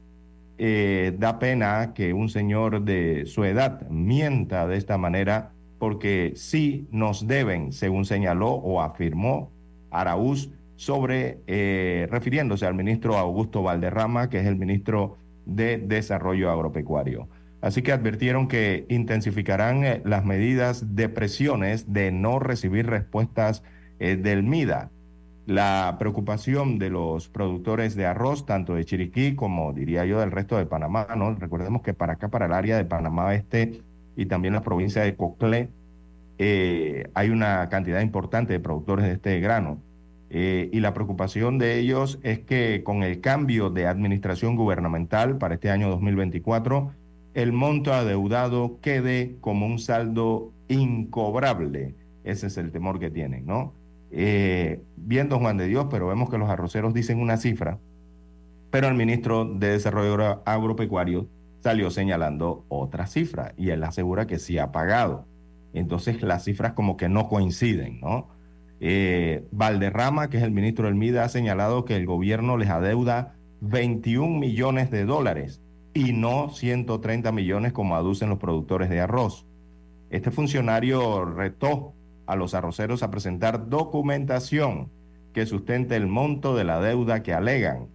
Eh, 0.58 1.14
da 1.18 1.38
pena 1.38 1.94
que 1.94 2.12
un 2.12 2.28
señor 2.28 2.82
de 2.82 3.26
su 3.26 3.44
edad 3.44 3.88
mienta 3.88 4.66
de 4.66 4.76
esta 4.76 4.98
manera 4.98 5.52
porque 5.78 6.32
sí 6.34 6.88
nos 6.90 7.26
deben, 7.26 7.72
según 7.72 8.04
señaló 8.04 8.50
o 8.50 8.80
afirmó 8.80 9.52
Araúz, 9.90 10.50
sobre, 10.76 11.40
eh, 11.46 12.06
refiriéndose 12.10 12.66
al 12.66 12.74
ministro 12.74 13.18
Augusto 13.18 13.62
Valderrama, 13.62 14.30
que 14.30 14.40
es 14.40 14.46
el 14.46 14.56
ministro 14.56 15.16
de 15.44 15.78
Desarrollo 15.78 16.50
Agropecuario. 16.50 17.28
Así 17.60 17.82
que 17.82 17.90
advirtieron 17.90 18.46
que 18.46 18.86
intensificarán 18.88 19.84
eh, 19.84 20.02
las 20.04 20.24
medidas 20.24 20.94
de 20.94 21.08
presiones 21.08 21.92
de 21.92 22.12
no 22.12 22.38
recibir 22.38 22.86
respuestas 22.86 23.64
eh, 23.98 24.16
del 24.16 24.44
MIDA. 24.44 24.90
La 25.48 25.96
preocupación 25.98 26.78
de 26.78 26.90
los 26.90 27.30
productores 27.30 27.96
de 27.96 28.04
arroz, 28.04 28.44
tanto 28.44 28.74
de 28.74 28.84
Chiriquí 28.84 29.34
como 29.34 29.72
diría 29.72 30.04
yo 30.04 30.20
del 30.20 30.30
resto 30.30 30.58
de 30.58 30.66
Panamá, 30.66 31.06
¿no? 31.16 31.34
Recordemos 31.36 31.80
que 31.80 31.94
para 31.94 32.12
acá, 32.12 32.28
para 32.28 32.44
el 32.44 32.52
área 32.52 32.76
de 32.76 32.84
Panamá 32.84 33.34
Este 33.34 33.80
y 34.14 34.26
también 34.26 34.52
la 34.52 34.60
provincia 34.60 35.00
de 35.00 35.16
Coclé, 35.16 35.70
eh, 36.36 37.08
hay 37.14 37.30
una 37.30 37.66
cantidad 37.70 38.02
importante 38.02 38.52
de 38.52 38.60
productores 38.60 39.06
de 39.06 39.12
este 39.12 39.40
grano. 39.40 39.80
y 40.28 40.80
la 40.80 40.92
preocupación 40.92 41.56
de 41.56 41.78
ellos 41.78 42.18
es 42.22 42.40
que 42.40 42.82
con 42.84 43.02
el 43.02 43.22
cambio 43.22 43.70
de 43.70 43.86
administración 43.86 44.54
gubernamental 44.54 45.38
para 45.38 45.54
este 45.54 45.70
año 45.70 45.88
2024, 45.88 46.92
el 47.32 47.52
monto 47.54 47.94
adeudado 47.94 48.78
quede 48.82 49.36
como 49.40 49.64
un 49.64 49.78
saldo 49.78 50.52
incobrable. 50.68 51.94
Ese 52.24 52.48
es 52.48 52.58
el 52.58 52.70
temor 52.70 53.00
que 53.00 53.08
tienen, 53.10 53.46
¿no? 53.46 53.77
Eh, 54.10 54.82
viendo 54.96 55.38
Juan 55.38 55.56
de 55.56 55.66
Dios, 55.66 55.86
pero 55.90 56.06
vemos 56.06 56.30
que 56.30 56.38
los 56.38 56.48
arroceros 56.48 56.94
dicen 56.94 57.20
una 57.20 57.36
cifra, 57.36 57.78
pero 58.70 58.88
el 58.88 58.94
ministro 58.94 59.44
de 59.44 59.70
Desarrollo 59.70 60.42
Agropecuario 60.44 61.28
salió 61.60 61.90
señalando 61.90 62.64
otra 62.68 63.06
cifra 63.06 63.52
y 63.56 63.70
él 63.70 63.82
asegura 63.84 64.26
que 64.26 64.38
sí 64.38 64.58
ha 64.58 64.72
pagado. 64.72 65.26
Entonces 65.72 66.22
las 66.22 66.44
cifras 66.44 66.72
como 66.72 66.96
que 66.96 67.08
no 67.08 67.28
coinciden, 67.28 68.00
¿no? 68.00 68.28
Eh, 68.80 69.46
Valderrama, 69.50 70.30
que 70.30 70.36
es 70.36 70.42
el 70.42 70.52
ministro 70.52 70.86
del 70.86 70.94
MIDA, 70.94 71.24
ha 71.24 71.28
señalado 71.28 71.84
que 71.84 71.96
el 71.96 72.06
gobierno 72.06 72.56
les 72.56 72.70
adeuda 72.70 73.34
21 73.60 74.38
millones 74.38 74.90
de 74.90 75.04
dólares 75.04 75.60
y 75.94 76.12
no 76.12 76.50
130 76.50 77.32
millones 77.32 77.72
como 77.72 77.96
aducen 77.96 78.28
los 78.28 78.38
productores 78.38 78.88
de 78.88 79.00
arroz. 79.00 79.46
Este 80.10 80.30
funcionario 80.30 81.24
retó 81.24 81.94
a 82.28 82.36
los 82.36 82.54
arroceros 82.54 83.02
a 83.02 83.10
presentar 83.10 83.68
documentación 83.68 84.90
que 85.32 85.46
sustente 85.46 85.96
el 85.96 86.06
monto 86.06 86.54
de 86.54 86.64
la 86.64 86.80
deuda 86.80 87.22
que 87.22 87.32
alegan. 87.32 87.88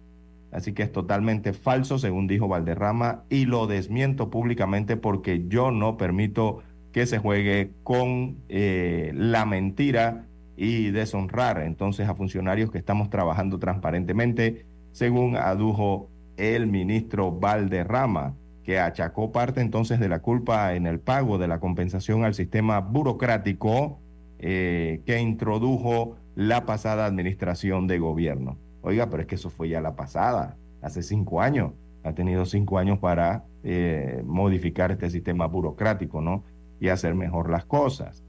Así 0.50 0.72
que 0.72 0.82
es 0.82 0.92
totalmente 0.92 1.52
falso, 1.52 1.98
según 1.98 2.26
dijo 2.26 2.48
Valderrama, 2.48 3.24
y 3.30 3.46
lo 3.46 3.66
desmiento 3.66 4.30
públicamente 4.30 4.96
porque 4.96 5.44
yo 5.48 5.70
no 5.70 5.96
permito 5.96 6.62
que 6.92 7.06
se 7.06 7.18
juegue 7.18 7.72
con 7.82 8.38
eh, 8.48 9.12
la 9.14 9.46
mentira 9.46 10.26
y 10.56 10.90
deshonrar 10.90 11.60
entonces 11.60 12.08
a 12.08 12.14
funcionarios 12.14 12.70
que 12.70 12.78
estamos 12.78 13.10
trabajando 13.10 13.58
transparentemente, 13.58 14.66
según 14.92 15.36
adujo 15.36 16.08
el 16.36 16.66
ministro 16.66 17.32
Valderrama, 17.32 18.34
que 18.64 18.78
achacó 18.78 19.32
parte 19.32 19.60
entonces 19.60 20.00
de 20.00 20.08
la 20.08 20.20
culpa 20.20 20.74
en 20.74 20.86
el 20.86 20.98
pago 20.98 21.38
de 21.38 21.48
la 21.48 21.60
compensación 21.60 22.24
al 22.24 22.34
sistema 22.34 22.80
burocrático 22.80 24.00
eh, 24.38 25.00
que 25.06 25.20
introdujo 25.20 26.16
la 26.34 26.66
pasada 26.66 27.06
administración 27.06 27.86
de 27.86 27.98
gobierno. 27.98 28.58
Oiga, 28.82 29.08
pero 29.08 29.22
es 29.22 29.26
que 29.28 29.36
eso 29.36 29.50
fue 29.50 29.68
ya 29.68 29.80
la 29.80 29.96
pasada, 29.96 30.56
hace 30.82 31.02
cinco 31.02 31.40
años. 31.40 31.72
Ha 32.02 32.12
tenido 32.12 32.44
cinco 32.44 32.78
años 32.78 32.98
para 32.98 33.44
eh, 33.62 34.22
modificar 34.26 34.90
este 34.92 35.08
sistema 35.08 35.46
burocrático, 35.46 36.20
¿no? 36.20 36.44
Y 36.80 36.88
hacer 36.88 37.14
mejor 37.14 37.48
las 37.48 37.64
cosas. 37.64 38.22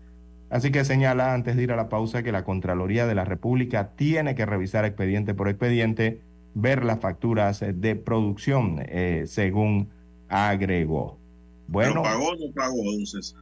Así 0.50 0.72
que 0.72 0.86
señala 0.86 1.34
antes 1.34 1.58
de 1.58 1.64
ir 1.64 1.72
a 1.74 1.76
la 1.76 1.90
pausa 1.90 2.24
que 2.24 2.32
la 2.32 2.46
Contraloría 2.46 3.08
de 3.08 3.16
la 3.16 3.26
República 3.26 3.90
tiene 3.96 4.36
que 4.36 4.46
revisar 4.46 4.86
expediente 4.86 5.34
por 5.34 5.50
expediente 5.50 6.22
ver 6.54 6.86
las 6.86 7.00
facturas 7.00 7.64
de 7.74 7.96
producción, 7.96 8.82
eh, 8.86 9.24
según 9.26 9.90
agregó. 10.30 11.20
Bueno, 11.68 12.04
pagó 12.04 12.30
o 12.30 12.36
no 12.36 12.54
pagó, 12.54 12.76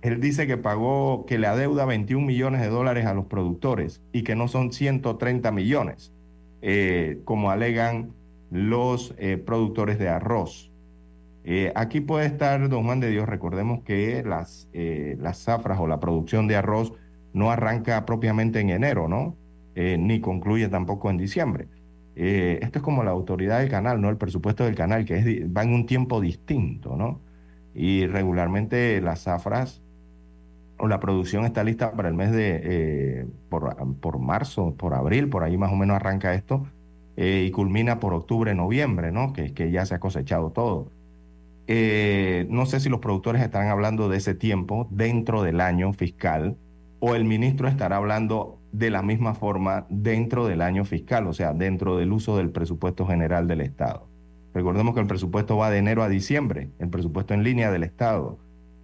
Él 0.02 0.22
dice 0.22 0.48
que 0.48 0.58
pagó, 0.58 1.26
que 1.26 1.38
le 1.38 1.48
adeuda 1.48 1.86
21 1.86 2.26
millones 2.26 2.62
de 2.62 2.70
dólares 2.70 3.06
a 3.06 3.14
los 3.14 3.26
productores 3.26 4.02
y 4.14 4.24
que 4.24 4.36
no 4.36 4.48
son 4.48 4.72
130 4.72 5.52
millones, 5.52 6.14
eh, 6.62 7.22
como 7.26 7.52
alegan 7.52 8.14
los 8.50 9.14
eh, 9.18 9.38
productores 9.38 10.00
de 10.00 10.10
arroz. 10.10 10.72
aquí 11.76 12.00
puede 12.00 12.26
estar, 12.26 12.70
don 12.70 12.86
Juan 12.86 13.02
de 13.02 13.10
Dios, 13.10 13.28
recordemos 13.28 13.82
que 13.84 14.24
las, 14.24 14.70
las 14.74 15.40
zafras 15.40 15.80
o 15.80 15.88
la 15.88 16.00
producción 16.00 16.48
de 16.48 16.56
arroz 16.56 16.94
no 17.34 17.52
arranca 17.52 18.06
propiamente 18.06 18.60
en 18.60 18.70
enero, 18.70 19.08
¿no? 19.08 19.36
ni 19.76 20.22
concluye 20.22 20.70
tampoco 20.70 21.10
en 21.10 21.18
diciembre. 21.18 21.68
Eh, 22.16 22.60
esto 22.62 22.80
es 22.80 22.84
como 22.84 23.04
la 23.04 23.12
autoridad 23.12 23.60
del 23.60 23.70
canal, 23.70 24.00
¿no? 24.00 24.10
El 24.10 24.18
presupuesto 24.18 24.64
del 24.66 24.76
canal, 24.76 25.06
que 25.06 25.18
es, 25.18 25.26
va 25.46 25.64
en 25.64 25.74
un 25.74 25.86
tiempo 25.86 26.22
distinto, 26.22 26.96
¿no? 26.96 27.22
Y 27.74 28.08
regularmente 28.08 29.02
las 29.02 29.24
zafras 29.24 29.82
o 30.78 30.88
la 30.88 31.00
producción 31.00 31.46
está 31.46 31.64
lista 31.64 31.94
para 31.94 32.10
el 32.10 32.16
mes 32.16 32.32
de, 32.32 32.62
eh, 32.64 33.26
por, 33.50 34.20
marzo, 34.20 34.76
por 34.76 34.94
abril, 34.94 35.30
por 35.30 35.44
ahí 35.44 35.58
más 35.58 35.72
o 35.72 35.76
menos 35.76 35.96
arranca 35.96 36.34
esto, 36.34 36.66
eh, 37.16 37.46
y 37.48 37.52
culmina 37.52 38.00
por 38.00 38.14
octubre, 38.14 38.54
noviembre, 38.56 39.12
¿no? 39.12 39.34
Que, 39.34 39.54
que 39.54 39.72
ya 39.72 39.86
se 39.86 39.96
ha 39.96 40.00
cosechado 40.00 40.52
todo. 40.52 40.92
no 41.68 42.66
sé 42.66 42.80
si 42.80 42.90
los 42.90 43.00
productores 43.00 43.42
están 43.42 43.68
hablando 43.68 44.10
de 44.10 44.18
ese 44.18 44.36
tiempo 44.36 44.88
dentro 44.92 45.44
del 45.44 45.62
año 45.62 45.94
fiscal 45.94 46.58
o 47.00 47.16
el 47.16 47.26
ministro 47.26 47.68
estará 47.68 47.98
hablando 47.98 48.60
de 48.72 48.90
la 48.90 49.02
misma 49.02 49.36
forma 49.36 49.86
dentro 49.90 50.48
del 50.48 50.62
año 50.62 50.86
fiscal, 50.86 51.28
o 51.28 51.34
sea, 51.34 51.54
dentro 51.54 51.98
del 51.98 52.12
uso 52.12 52.38
del 52.38 52.50
presupuesto 52.50 53.06
general 53.06 53.48
del 53.48 53.60
Estado. 53.60 54.08
Recordemos 54.54 54.94
que 54.94 55.02
el 55.02 55.08
presupuesto 55.08 55.58
va 55.58 55.70
de 55.70 55.80
enero 55.80 56.04
a 56.04 56.10
diciembre, 56.10 56.70
el 56.80 56.90
presupuesto 56.90 57.34
en 57.34 57.44
línea 57.44 57.72
del 57.72 57.84
Estado, 57.84 58.38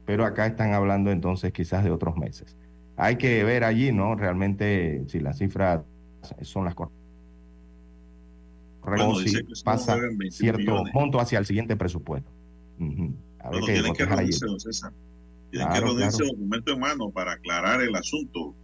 pero 0.05 0.25
acá 0.25 0.47
están 0.47 0.73
hablando 0.73 1.11
entonces 1.11 1.53
quizás 1.53 1.83
de 1.83 1.91
otros 1.91 2.17
meses. 2.17 2.57
Hay 2.97 3.17
que 3.17 3.43
ver 3.43 3.63
allí, 3.63 3.91
¿no? 3.91 4.15
Realmente 4.15 5.03
si 5.07 5.19
las 5.19 5.37
cifras 5.37 5.81
son 6.41 6.65
las 6.65 6.75
correctas. 6.75 6.99
Bueno, 8.81 9.15
si 9.15 9.37
pasa 9.63 9.97
cierto 10.31 10.83
monto 10.93 11.19
hacia 11.19 11.37
el 11.37 11.45
siguiente 11.45 11.75
presupuesto. 11.75 12.31
tienen 12.77 13.93
que 13.93 14.05
reunirse, 14.05 14.45
Tienen 15.51 15.69
que 15.69 15.79
reunirse 15.79 16.23
documento 16.23 16.73
en 16.73 16.79
mano 16.79 17.11
para 17.11 17.33
aclarar 17.33 17.81
el 17.81 17.95
asunto 17.95 18.55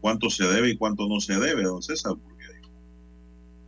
cuánto 0.00 0.30
se 0.30 0.44
debe 0.44 0.70
y 0.70 0.76
cuánto 0.76 1.08
no 1.08 1.20
se 1.20 1.38
debe, 1.38 1.64
don 1.64 1.82
César, 1.82 2.14
porque 2.22 2.44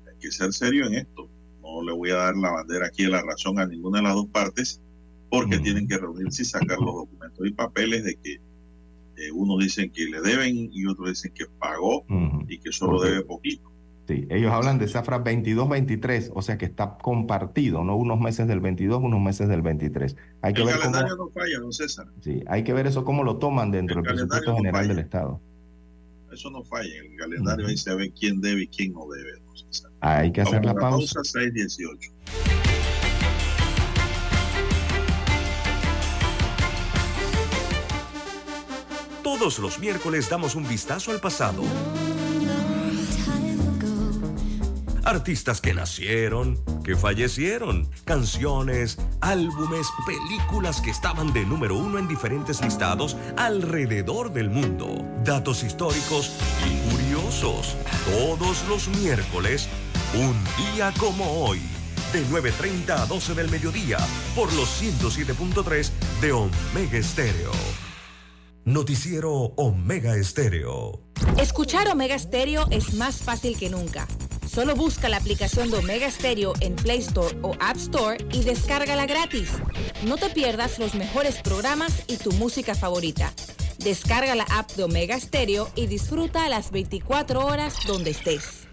hay 0.08 0.16
que 0.20 0.30
ser 0.30 0.52
serio 0.52 0.86
en 0.86 0.94
esto. 0.94 1.28
No 1.74 1.82
le 1.82 1.92
voy 1.92 2.10
a 2.10 2.16
dar 2.16 2.36
la 2.36 2.50
bandera 2.50 2.86
aquí 2.86 3.04
de 3.04 3.10
la 3.10 3.22
razón 3.22 3.58
a 3.58 3.66
ninguna 3.66 3.98
de 3.98 4.04
las 4.04 4.14
dos 4.14 4.26
partes, 4.28 4.80
porque 5.28 5.58
tienen 5.58 5.88
que 5.88 5.98
reunirse 5.98 6.42
y 6.42 6.44
sacar 6.44 6.78
los 6.78 6.94
documentos 6.94 7.46
y 7.46 7.50
papeles 7.50 8.04
de 8.04 8.14
que 8.16 8.34
eh, 9.16 9.32
unos 9.32 9.58
dicen 9.58 9.90
que 9.90 10.04
le 10.06 10.20
deben 10.20 10.70
y 10.72 10.86
otros 10.86 11.08
dicen 11.08 11.32
que 11.34 11.46
pagó 11.58 12.04
y 12.48 12.58
que 12.58 12.72
solo 12.72 13.00
debe 13.00 13.22
poquito. 13.22 13.70
Sí, 14.06 14.26
ellos 14.28 14.52
hablan 14.52 14.78
de 14.78 14.86
Zafra 14.86 15.24
22-23, 15.24 16.32
o 16.34 16.42
sea 16.42 16.58
que 16.58 16.66
está 16.66 16.98
compartido, 16.98 17.84
¿no? 17.84 17.96
Unos 17.96 18.20
meses 18.20 18.46
del 18.46 18.60
22, 18.60 19.02
unos 19.02 19.20
meses 19.20 19.48
del 19.48 19.62
23. 19.62 20.14
Hay 20.42 20.52
que 20.52 20.60
el 20.60 20.66
ver 20.66 20.78
calendario 20.78 21.16
no 21.16 21.30
falla, 21.30 21.58
don 21.58 21.72
César. 21.72 22.06
Sí, 22.20 22.42
hay 22.46 22.64
que 22.64 22.74
ver 22.74 22.86
eso 22.86 23.04
cómo 23.04 23.24
lo 23.24 23.38
toman 23.38 23.70
dentro 23.70 24.02
del 24.02 24.04
presupuesto 24.04 24.56
general 24.56 24.88
del 24.88 24.98
Estado. 24.98 25.40
Eso 26.30 26.50
no 26.50 26.62
falla. 26.64 26.94
En 26.98 27.12
el 27.12 27.18
calendario 27.18 27.66
ahí 27.66 27.76
se 27.78 27.94
ve 27.94 28.12
quién 28.12 28.40
debe 28.42 28.62
y 28.62 28.66
quién 28.66 28.92
no 28.92 29.08
debe. 29.08 29.43
Hay 30.00 30.32
que 30.32 30.42
hacer 30.42 30.64
la 30.64 30.74
pausa. 30.74 31.14
pausa 31.14 31.24
618. 31.24 32.12
Todos 39.22 39.58
los 39.58 39.78
miércoles 39.78 40.28
damos 40.28 40.54
un 40.54 40.68
vistazo 40.68 41.10
al 41.10 41.20
pasado 41.20 41.62
Artistas 45.04 45.60
que 45.60 45.74
nacieron, 45.74 46.58
que 46.82 46.96
fallecieron, 46.96 47.90
canciones, 48.06 48.98
álbumes, 49.20 49.86
películas 50.06 50.80
que 50.80 50.90
estaban 50.90 51.34
de 51.34 51.44
número 51.44 51.76
uno 51.76 51.98
en 51.98 52.08
diferentes 52.08 52.62
listados 52.62 53.14
alrededor 53.36 54.32
del 54.32 54.48
mundo. 54.48 55.04
Datos 55.22 55.62
históricos 55.62 56.32
y 56.66 56.93
Todos 57.40 58.64
los 58.68 58.86
miércoles 59.00 59.68
Un 60.14 60.36
día 60.56 60.92
como 60.98 61.44
hoy, 61.44 61.60
de 62.12 62.24
9.30 62.26 62.90
a 62.90 63.06
12 63.06 63.34
del 63.34 63.50
mediodía, 63.50 63.98
por 64.36 64.52
los 64.52 64.80
107.3 64.80 65.90
de 66.20 66.32
Omega 66.32 66.96
Estéreo. 66.98 67.50
Noticiero 68.64 69.32
Omega 69.56 70.16
Estéreo. 70.16 71.00
Escuchar 71.36 71.88
Omega 71.88 72.16
Stereo 72.16 72.68
es 72.70 72.94
más 72.94 73.16
fácil 73.16 73.58
que 73.58 73.68
nunca. 73.68 74.06
Solo 74.48 74.76
busca 74.76 75.08
la 75.08 75.16
aplicación 75.16 75.72
de 75.72 75.78
Omega 75.78 76.08
Stereo 76.08 76.52
en 76.60 76.76
Play 76.76 76.98
Store 77.00 77.36
o 77.42 77.56
App 77.58 77.76
Store 77.76 78.24
y 78.32 78.44
descárgala 78.44 79.06
gratis. 79.06 79.50
No 80.06 80.16
te 80.16 80.30
pierdas 80.30 80.78
los 80.78 80.94
mejores 80.94 81.42
programas 81.42 82.04
y 82.06 82.16
tu 82.16 82.30
música 82.32 82.76
favorita. 82.76 83.32
Descarga 83.84 84.34
la 84.34 84.44
app 84.44 84.70
de 84.72 84.84
Omega 84.84 85.20
Stereo 85.20 85.68
y 85.76 85.86
disfruta 85.86 86.48
las 86.48 86.70
24 86.70 87.44
horas 87.44 87.74
donde 87.86 88.12
estés. 88.12 88.66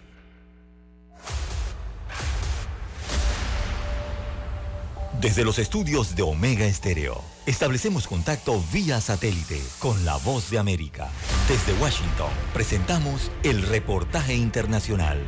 Desde 5.20 5.44
los 5.44 5.60
estudios 5.60 6.16
de 6.16 6.24
Omega 6.24 6.66
Estéreo, 6.66 7.22
establecemos 7.46 8.08
contacto 8.08 8.64
vía 8.72 9.02
satélite 9.02 9.62
con 9.80 10.04
la 10.06 10.16
voz 10.16 10.50
de 10.50 10.58
América. 10.58 11.10
Desde 11.48 11.80
Washington, 11.80 12.32
presentamos 12.54 13.30
el 13.44 13.62
reportaje 13.64 14.34
internacional. 14.34 15.20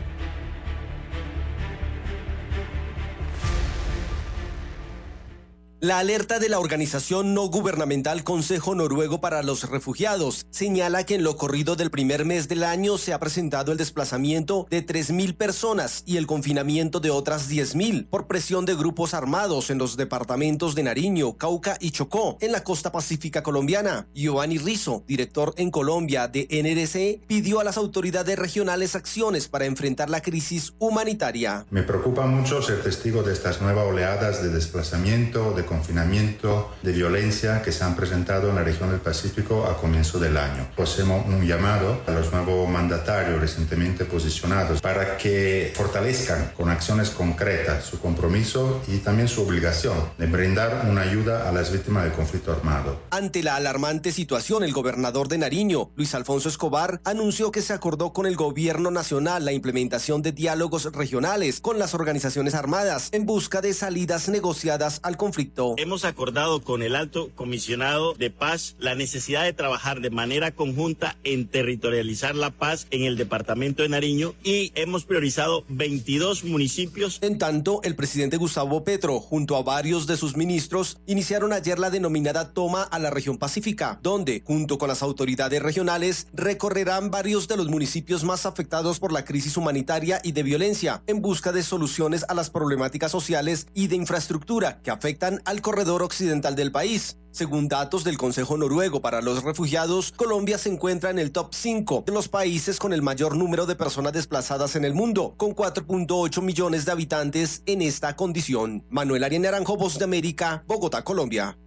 La 5.84 6.00
alerta 6.00 6.40
de 6.40 6.48
la 6.48 6.60
organización 6.60 7.34
no 7.34 7.50
gubernamental 7.50 8.24
Consejo 8.24 8.74
Noruego 8.74 9.20
para 9.20 9.44
los 9.44 9.70
Refugiados 9.70 10.46
señala 10.50 11.06
que 11.06 11.16
en 11.16 11.24
lo 11.24 11.36
corrido 11.36 11.76
del 11.76 11.92
primer 11.92 12.24
mes 12.24 12.48
del 12.48 12.64
año 12.64 12.98
se 12.98 13.12
ha 13.12 13.20
presentado 13.20 13.74
el 13.74 13.78
desplazamiento 13.78 14.66
de 14.70 14.86
3.000 14.86 15.36
personas 15.36 16.04
y 16.06 16.16
el 16.16 16.26
confinamiento 16.26 17.02
de 17.02 17.10
otras 17.10 17.50
10.000 17.50 18.08
por 18.08 18.28
presión 18.28 18.64
de 18.64 18.76
grupos 18.76 19.14
armados 19.14 19.70
en 19.72 19.78
los 19.78 19.98
departamentos 19.98 20.74
de 20.74 20.84
Nariño, 20.84 21.36
Cauca 21.36 21.76
y 21.82 21.92
Chocó, 21.92 22.38
en 22.40 22.54
la 22.54 22.64
costa 22.64 22.94
pacífica 22.94 23.44
colombiana. 23.44 24.08
Giovanni 24.14 24.60
Rizzo, 24.60 25.04
director 25.06 25.54
en 25.58 25.70
Colombia 25.70 26.30
de 26.30 26.48
NRC, 26.50 27.28
pidió 27.28 27.60
a 27.60 27.66
las 27.66 27.76
autoridades 27.76 28.40
regionales 28.40 28.96
acciones 28.96 29.50
para 29.50 29.66
enfrentar 29.66 30.10
la 30.10 30.22
crisis 30.22 30.76
humanitaria. 30.80 31.66
Me 31.72 31.84
preocupa 31.84 32.26
mucho 32.26 32.62
ser 32.62 32.82
testigo 32.82 33.22
de 33.22 33.34
estas 33.34 33.62
nuevas 33.62 33.86
oleadas 33.86 34.42
de 34.42 34.48
desplazamiento, 34.48 35.52
de 35.52 35.73
confinamiento, 35.74 36.72
de 36.82 36.92
violencia 36.92 37.62
que 37.62 37.72
se 37.72 37.84
han 37.84 37.96
presentado 37.96 38.50
en 38.50 38.56
la 38.56 38.64
región 38.64 38.90
del 38.92 39.00
Pacífico 39.00 39.66
a 39.66 39.78
comienzo 39.78 40.20
del 40.20 40.38
año. 40.38 40.68
Hacemos 40.78 41.26
un 41.26 41.46
llamado 41.46 42.02
a 42.06 42.12
los 42.12 42.32
nuevos 42.32 42.70
mandatarios 42.70 43.40
recientemente 43.42 44.06
posicionados 44.06 44.82
para 44.82 45.18
que 45.18 45.74
fortalezcan 45.76 46.52
con 46.56 46.70
acciones 46.70 47.10
concretas 47.10 47.86
su 47.86 48.00
compromiso 48.00 48.82
y 48.88 48.98
también 48.98 49.28
su 49.28 49.42
obligación 49.42 49.96
de 50.18 50.28
brindar 50.28 50.86
una 50.90 51.02
ayuda 51.02 51.50
a 51.50 51.52
las 51.52 51.72
víctimas 51.72 52.04
del 52.04 52.14
conflicto 52.14 52.52
armado. 52.52 53.00
Ante 53.10 53.42
la 53.42 53.56
alarmante 53.56 54.12
situación, 54.12 54.64
el 54.64 54.74
gobernador 54.74 55.28
de 55.28 55.38
Nariño, 55.38 55.90
Luis 55.96 56.14
Alfonso 56.14 56.50
Escobar, 56.50 57.02
anunció 57.04 57.52
que 57.52 57.62
se 57.62 57.74
acordó 57.74 58.14
con 58.14 58.26
el 58.26 58.36
gobierno 58.36 58.92
nacional 58.92 59.46
la 59.46 59.52
implementación 59.52 60.22
de 60.22 60.32
diálogos 60.32 60.92
regionales 60.94 61.60
con 61.60 61.80
las 61.80 61.94
organizaciones 61.94 62.54
armadas 62.54 63.10
en 63.12 63.26
busca 63.26 63.62
de 63.62 63.74
salidas 63.74 64.30
negociadas 64.30 65.00
al 65.04 65.18
conflicto. 65.18 65.63
Hemos 65.78 66.06
acordado 66.06 66.62
con 66.62 66.82
el 66.82 66.96
alto 66.96 67.30
comisionado 67.36 68.14
de 68.14 68.30
paz 68.30 68.76
la 68.80 68.96
necesidad 68.96 69.44
de 69.44 69.54
trabajar 69.54 70.02
de 70.02 70.10
manera 70.10 70.52
conjunta 70.52 71.18
en 71.24 71.48
territorializar 71.48 72.36
la 72.36 72.52
paz 72.52 72.88
en 72.92 73.04
el 73.04 73.18
departamento 73.18 73.84
de 73.84 73.90
Nariño 73.90 74.34
y 74.44 74.72
hemos 74.76 75.06
priorizado 75.06 75.64
22 75.70 76.44
municipios. 76.44 77.20
En 77.22 77.38
tanto, 77.38 77.82
el 77.84 77.96
presidente 77.96 78.38
Gustavo 78.38 78.84
Petro, 78.84 79.20
junto 79.20 79.56
a 79.56 79.64
varios 79.64 80.08
de 80.08 80.18
sus 80.18 80.36
ministros, 80.36 80.98
iniciaron 81.06 81.54
ayer 81.54 81.80
la 81.80 81.90
denominada 81.90 82.54
toma 82.54 82.84
a 82.84 83.00
la 83.00 83.10
región 83.10 83.38
pacífica, 83.38 84.00
donde, 84.02 84.42
junto 84.46 84.78
con 84.78 84.90
las 84.90 85.04
autoridades 85.04 85.62
regionales, 85.62 86.28
recorrerán 86.34 87.12
varios 87.12 87.48
de 87.48 87.58
los 87.58 87.68
municipios 87.68 88.24
más 88.24 88.46
afectados 88.46 89.00
por 89.00 89.12
la 89.12 89.26
crisis 89.26 89.58
humanitaria 89.58 90.20
y 90.24 90.32
de 90.32 90.44
violencia, 90.44 91.04
en 91.08 91.22
busca 91.22 91.52
de 91.52 91.64
soluciones 91.64 92.26
a 92.28 92.34
las 92.34 92.50
problemáticas 92.50 93.12
sociales 93.12 93.68
y 93.74 93.88
de 93.88 93.96
infraestructura 93.96 94.80
que 94.82 94.92
afectan 94.92 95.42
al 95.46 95.62
corredor 95.62 96.04
occidental 96.04 96.56
del 96.56 96.72
país. 96.72 97.18
Según 97.32 97.68
datos 97.68 98.04
del 98.04 98.18
Consejo 98.18 98.58
Noruego 98.58 99.02
para 99.02 99.22
los 99.22 99.44
Refugiados, 99.44 100.12
Colombia 100.16 100.58
se 100.58 100.70
encuentra 100.70 101.10
en 101.10 101.18
el 101.18 101.32
top 101.32 101.54
5 101.54 102.04
de 102.06 102.14
los 102.14 102.28
países 102.28 102.78
con 102.78 102.94
el 102.94 103.02
mayor 103.02 103.36
número 103.36 103.66
de 103.66 103.76
personas 103.76 104.14
desplazadas 104.14 104.76
en 104.76 104.86
el 104.86 104.94
mundo, 104.94 105.34
con 105.38 105.56
4.8 105.56 106.42
millones 106.42 106.86
de 106.86 106.92
habitantes 106.92 107.64
en 107.66 107.82
esta 107.82 108.16
condición. 108.16 108.86
Manuel 108.90 109.24
Arias 109.24 109.42
Naranjo, 109.42 109.78
Voz 109.78 109.98
de 109.98 110.04
América, 110.04 110.64
Bogotá, 110.68 111.04
Colombia. 111.04 111.58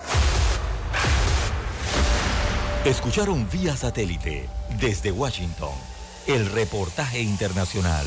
Escucharon 2.84 3.48
vía 3.50 3.76
satélite 3.76 4.48
desde 4.80 5.10
Washington 5.10 5.74
el 6.28 6.46
reportaje 6.50 7.20
internacional. 7.20 8.06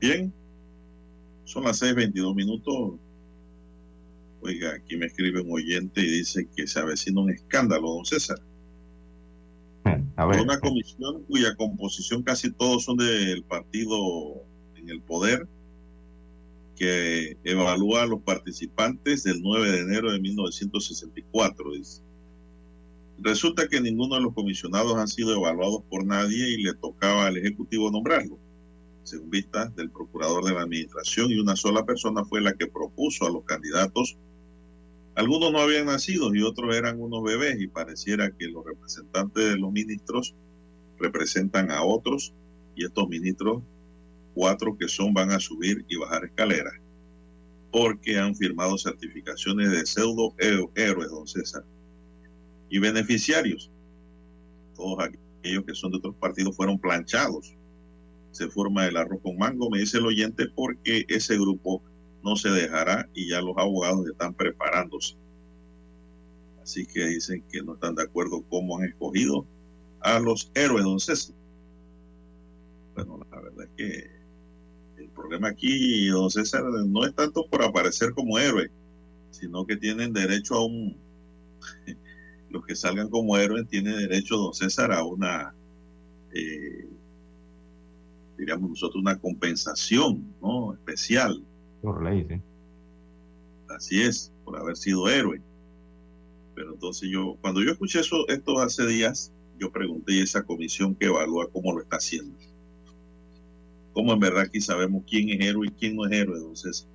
Bien, 0.00 0.32
son 1.44 1.64
las 1.64 1.82
6:22 1.82 2.34
minutos. 2.34 2.98
Oiga, 4.40 4.74
aquí 4.74 4.96
me 4.96 5.06
escribe 5.06 5.42
un 5.42 5.52
oyente 5.52 6.00
y 6.00 6.10
dice 6.10 6.48
que 6.56 6.66
se 6.66 6.80
avecina 6.80 7.20
un 7.20 7.30
escándalo, 7.30 7.92
don 7.92 8.06
César. 8.06 8.38
A 10.16 10.24
ver. 10.24 10.40
Una 10.40 10.58
comisión 10.58 11.22
cuya 11.24 11.54
composición 11.54 12.22
casi 12.22 12.50
todos 12.50 12.84
son 12.84 12.96
del 12.96 13.42
partido 13.42 14.42
en 14.76 14.88
el 14.88 15.02
poder, 15.02 15.46
que 16.76 17.36
evalúa 17.44 18.02
a 18.02 18.06
los 18.06 18.22
participantes 18.22 19.24
del 19.24 19.42
9 19.42 19.70
de 19.70 19.80
enero 19.80 20.12
de 20.12 20.20
1964. 20.20 21.72
Dice. 21.72 22.02
Resulta 23.18 23.68
que 23.68 23.82
ninguno 23.82 24.14
de 24.14 24.22
los 24.22 24.32
comisionados 24.32 24.96
han 24.96 25.08
sido 25.08 25.34
evaluados 25.34 25.82
por 25.90 26.06
nadie 26.06 26.54
y 26.54 26.62
le 26.62 26.72
tocaba 26.72 27.26
al 27.26 27.36
Ejecutivo 27.36 27.90
nombrarlo 27.90 28.38
según 29.10 29.30
vistas 29.30 29.74
del 29.74 29.90
procurador 29.90 30.44
de 30.44 30.54
la 30.54 30.62
administración, 30.62 31.30
y 31.30 31.38
una 31.38 31.56
sola 31.56 31.84
persona 31.84 32.24
fue 32.24 32.40
la 32.40 32.54
que 32.54 32.66
propuso 32.66 33.26
a 33.26 33.30
los 33.30 33.44
candidatos. 33.44 34.16
Algunos 35.16 35.52
no 35.52 35.58
habían 35.58 35.86
nacido 35.86 36.34
y 36.34 36.42
otros 36.42 36.74
eran 36.74 37.00
unos 37.00 37.22
bebés 37.22 37.60
y 37.60 37.66
pareciera 37.66 38.30
que 38.30 38.48
los 38.48 38.64
representantes 38.64 39.50
de 39.50 39.58
los 39.58 39.72
ministros 39.72 40.34
representan 40.98 41.70
a 41.70 41.82
otros 41.82 42.32
y 42.76 42.84
estos 42.84 43.08
ministros, 43.08 43.62
cuatro 44.34 44.78
que 44.78 44.88
son, 44.88 45.12
van 45.12 45.32
a 45.32 45.40
subir 45.40 45.84
y 45.88 45.96
bajar 45.96 46.24
escaleras 46.24 46.74
porque 47.72 48.18
han 48.18 48.34
firmado 48.34 48.76
certificaciones 48.78 49.70
de 49.70 49.86
pseudo 49.86 50.34
héroes, 50.38 51.10
don 51.10 51.26
César. 51.26 51.64
Y 52.68 52.78
beneficiarios, 52.78 53.70
todos 54.74 54.98
aquellos 55.04 55.64
que 55.64 55.74
son 55.74 55.92
de 55.92 55.98
otros 55.98 56.16
partidos 56.16 56.56
fueron 56.56 56.78
planchados 56.78 57.54
se 58.32 58.48
forma 58.48 58.86
el 58.86 58.96
arroz 58.96 59.20
con 59.22 59.36
mango, 59.36 59.70
me 59.70 59.80
dice 59.80 59.98
el 59.98 60.06
oyente, 60.06 60.46
porque 60.54 61.04
ese 61.08 61.36
grupo 61.36 61.82
no 62.22 62.36
se 62.36 62.50
dejará 62.50 63.08
y 63.14 63.30
ya 63.30 63.40
los 63.40 63.56
abogados 63.56 64.06
están 64.06 64.34
preparándose. 64.34 65.16
Así 66.62 66.86
que 66.86 67.06
dicen 67.06 67.42
que 67.50 67.62
no 67.62 67.74
están 67.74 67.94
de 67.94 68.02
acuerdo 68.02 68.42
cómo 68.48 68.78
han 68.78 68.84
escogido 68.84 69.46
a 70.00 70.18
los 70.18 70.50
héroes, 70.54 70.84
don 70.84 71.00
César. 71.00 71.34
Bueno, 72.94 73.26
la 73.30 73.40
verdad 73.40 73.64
es 73.64 73.70
que 73.76 75.02
el 75.02 75.08
problema 75.10 75.48
aquí, 75.48 76.08
don 76.08 76.30
César, 76.30 76.62
no 76.64 77.04
es 77.04 77.14
tanto 77.14 77.46
por 77.48 77.62
aparecer 77.62 78.12
como 78.12 78.38
héroe, 78.38 78.70
sino 79.30 79.66
que 79.66 79.76
tienen 79.76 80.12
derecho 80.12 80.54
a 80.54 80.66
un... 80.66 80.96
Los 82.50 82.66
que 82.66 82.74
salgan 82.74 83.08
como 83.08 83.36
héroes 83.36 83.68
tienen 83.68 83.96
derecho, 83.96 84.36
don 84.36 84.54
César, 84.54 84.92
a 84.92 85.04
una... 85.04 85.54
Eh, 86.32 86.88
diríamos 88.40 88.70
nosotros, 88.70 89.00
una 89.00 89.18
compensación 89.18 90.24
¿no? 90.40 90.72
especial. 90.72 91.44
Por 91.82 92.02
ley, 92.02 92.26
sí. 92.28 92.40
Así 93.68 94.02
es, 94.02 94.32
por 94.44 94.58
haber 94.58 94.76
sido 94.76 95.08
héroe. 95.08 95.40
Pero 96.54 96.72
entonces 96.74 97.08
yo, 97.10 97.36
cuando 97.40 97.62
yo 97.62 97.70
escuché 97.70 98.00
eso, 98.00 98.26
esto 98.28 98.58
hace 98.58 98.86
días, 98.86 99.32
yo 99.58 99.70
pregunté 99.70 100.20
a 100.20 100.24
esa 100.24 100.42
comisión 100.42 100.94
que 100.94 101.06
evalúa 101.06 101.50
cómo 101.50 101.72
lo 101.72 101.82
está 101.82 101.96
haciendo. 101.96 102.36
¿Cómo 103.92 104.12
en 104.14 104.20
verdad 104.20 104.42
aquí 104.42 104.60
sabemos 104.60 105.04
quién 105.06 105.28
es 105.30 105.46
héroe 105.46 105.68
y 105.68 105.70
quién 105.70 105.96
no 105.96 106.06
es 106.06 106.12
héroe, 106.12 106.38
entonces? 106.38 106.88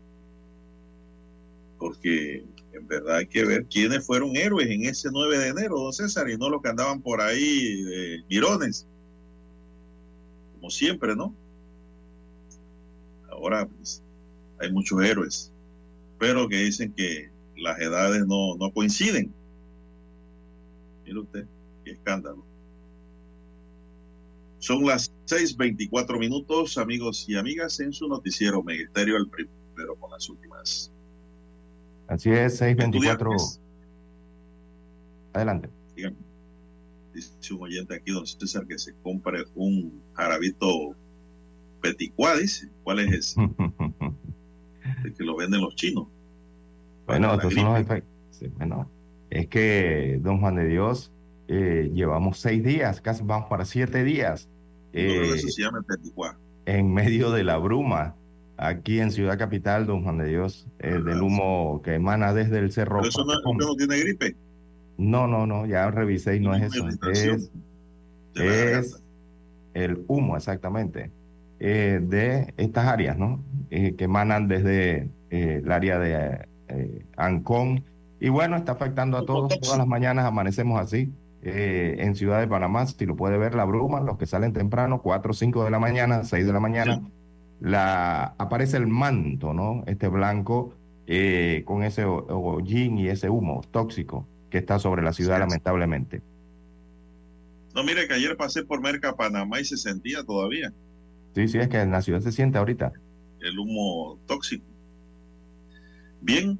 Porque 1.78 2.44
en 2.74 2.88
verdad 2.88 3.18
hay 3.18 3.28
que 3.28 3.46
ver 3.46 3.66
quiénes 3.66 4.06
fueron 4.06 4.36
héroes 4.36 4.68
en 4.70 4.86
ese 4.86 5.10
9 5.12 5.38
de 5.38 5.48
enero, 5.50 5.78
don 5.78 5.94
César, 5.94 6.30
y 6.30 6.38
no 6.38 6.50
los 6.50 6.62
que 6.62 6.70
andaban 6.70 7.02
por 7.02 7.22
ahí 7.22 7.84
de 7.84 8.24
mirones 8.30 8.88
como 10.66 10.72
siempre, 10.72 11.16
¿no? 11.16 11.32
Ahora 13.30 13.68
pues, 13.68 14.02
hay 14.60 14.72
muchos 14.72 15.00
héroes, 15.04 15.54
pero 16.18 16.50
que 16.50 16.58
dicen 16.58 16.92
que 16.92 17.30
las 17.56 17.80
edades 17.80 18.26
no, 18.26 18.56
no 18.58 18.72
coinciden. 18.72 19.32
Mire 21.06 21.20
usted, 21.20 21.46
qué 21.84 21.92
escándalo. 21.92 22.44
Son 24.58 24.84
las 24.84 25.12
6:24 25.28 26.18
minutos, 26.18 26.80
amigos 26.80 27.30
y 27.30 27.36
amigas, 27.36 27.80
en 27.80 27.94
su 27.94 28.08
noticiero 28.08 28.64
Megesterio, 28.64 29.18
el 29.18 29.30
primero 29.30 29.96
con 29.98 30.10
las 30.10 30.28
últimas. 30.28 30.92
Así 32.08 32.32
es, 32.32 32.60
6:24. 32.60 33.60
Adelante. 35.32 35.70
Dígame 35.96 36.25
dice 37.16 37.54
un 37.54 37.64
oyente 37.64 37.96
aquí, 37.96 38.12
don 38.12 38.28
César, 38.28 38.68
que 38.68 38.78
se 38.78 38.94
compre 39.02 39.46
un 39.56 40.02
jarabito 40.14 40.96
peticuá, 41.82 42.36
dice. 42.36 42.70
¿Cuál 42.84 43.00
es 43.00 43.12
ese? 43.14 43.42
El 45.04 45.14
que 45.14 45.24
lo 45.24 45.36
venden 45.36 45.62
los 45.62 45.76
chinos. 45.76 46.08
Bueno, 47.08 47.34
estos 47.34 47.54
son 47.54 47.66
los 47.66 47.80
efectos. 47.80 48.12
Sí, 48.32 48.48
bueno, 48.58 48.90
es 49.30 49.48
que, 49.48 50.20
don 50.22 50.40
Juan 50.40 50.56
de 50.56 50.68
Dios, 50.68 51.12
eh, 51.48 51.92
llevamos 51.94 52.40
seis 52.40 52.64
días, 52.64 53.02
casi 53.02 53.24
vamos 53.24 53.48
para 53.50 53.66
siete 53.66 54.04
días. 54.04 54.50
Eh, 54.94 55.32
eso 55.36 55.48
se 55.48 55.64
llama 55.64 55.84
peticuá. 55.88 56.38
En 56.66 56.94
medio 56.94 57.32
de 57.32 57.44
la 57.44 57.58
bruma, 57.58 58.16
aquí 58.58 59.00
en 59.00 59.12
Ciudad 59.12 59.38
Capital, 59.38 59.86
don 59.86 60.04
Juan 60.04 60.18
de 60.18 60.28
Dios, 60.28 60.68
eh, 60.80 61.00
del 61.04 61.22
humo 61.22 61.82
que 61.84 61.96
emana 61.96 62.34
desde 62.34 62.60
el 62.60 62.72
cerro. 62.72 63.00
Pero 63.00 63.10
eso 63.10 63.26
no, 63.26 63.36
no 63.54 63.76
tiene 63.76 64.00
gripe. 64.00 64.36
No, 64.98 65.28
no, 65.28 65.46
no, 65.46 65.66
ya 65.66 65.90
revisé 65.92 66.38
y 66.38 66.40
no 66.40 66.56
es 66.56 66.74
eso. 66.74 66.88
Es, 66.88 67.50
es 68.36 69.02
el 69.74 70.04
humo, 70.08 70.38
exactamente, 70.38 71.12
eh, 71.60 72.00
de 72.02 72.54
estas 72.58 72.88
áreas, 72.88 73.18
¿no? 73.18 73.44
Eh, 73.70 73.96
que 73.96 74.06
emanan 74.06 74.48
desde 74.48 75.10
eh, 75.30 75.62
el 75.64 75.72
área 75.72 76.00
de 76.00 76.48
Ancón. 77.18 77.84
Y 78.20 78.30
bueno, 78.30 78.56
está 78.56 78.72
afectando 78.72 79.18
a 79.18 79.26
todos. 79.26 79.60
Todas 79.60 79.78
las 79.78 79.88
mañanas 79.88 80.26
amanecemos 80.26 80.80
así. 80.80 81.14
en 81.44 82.16
Ciudad 82.16 82.40
de 82.40 82.48
Panamá, 82.48 82.88
si 82.88 83.06
lo 83.06 83.16
puede 83.16 83.38
ver, 83.38 83.54
la 83.54 83.66
bruma, 83.66 84.00
los 84.02 84.18
que 84.18 84.26
salen 84.26 84.52
temprano, 84.52 85.02
4 85.02 85.32
o 85.32 85.34
5 85.34 85.64
de 85.66 85.70
la 85.70 85.80
mañana, 85.80 86.24
6 86.24 86.46
de 86.46 86.54
la 86.54 86.60
mañana, 86.60 87.02
la, 87.60 88.34
aparece 88.40 88.78
el 88.78 88.88
manto, 88.88 89.54
¿no? 89.54 89.84
Este 89.86 90.08
blanco 90.08 90.74
con 91.66 91.84
ese 91.84 92.06
hollín 92.06 92.98
y 92.98 93.10
ese 93.10 93.30
humo 93.30 93.62
tóxico 93.70 94.26
que 94.56 94.60
está 94.60 94.80
sobre 94.80 95.04
la 95.04 95.12
ciudad, 95.12 95.38
lamentablemente. 95.38 96.22
No, 97.74 97.84
mire 97.84 98.08
que 98.08 98.14
ayer 98.14 98.38
pasé 98.38 98.64
por 98.64 98.80
Merca, 98.80 99.14
Panamá 99.14 99.60
y 99.60 99.66
se 99.66 99.76
sentía 99.76 100.24
todavía. 100.24 100.72
Sí, 101.36 101.50
sí, 101.50 101.58
es 101.58 101.68
que 101.68 101.82
en 101.82 101.92
la 101.92 102.02
ciudad 102.02 102.22
se 102.22 102.32
siente 102.32 102.58
ahorita. 102.58 102.94
El 103.42 103.60
humo 103.60 104.18
tóxico. 104.28 104.64
Bien, 106.22 106.58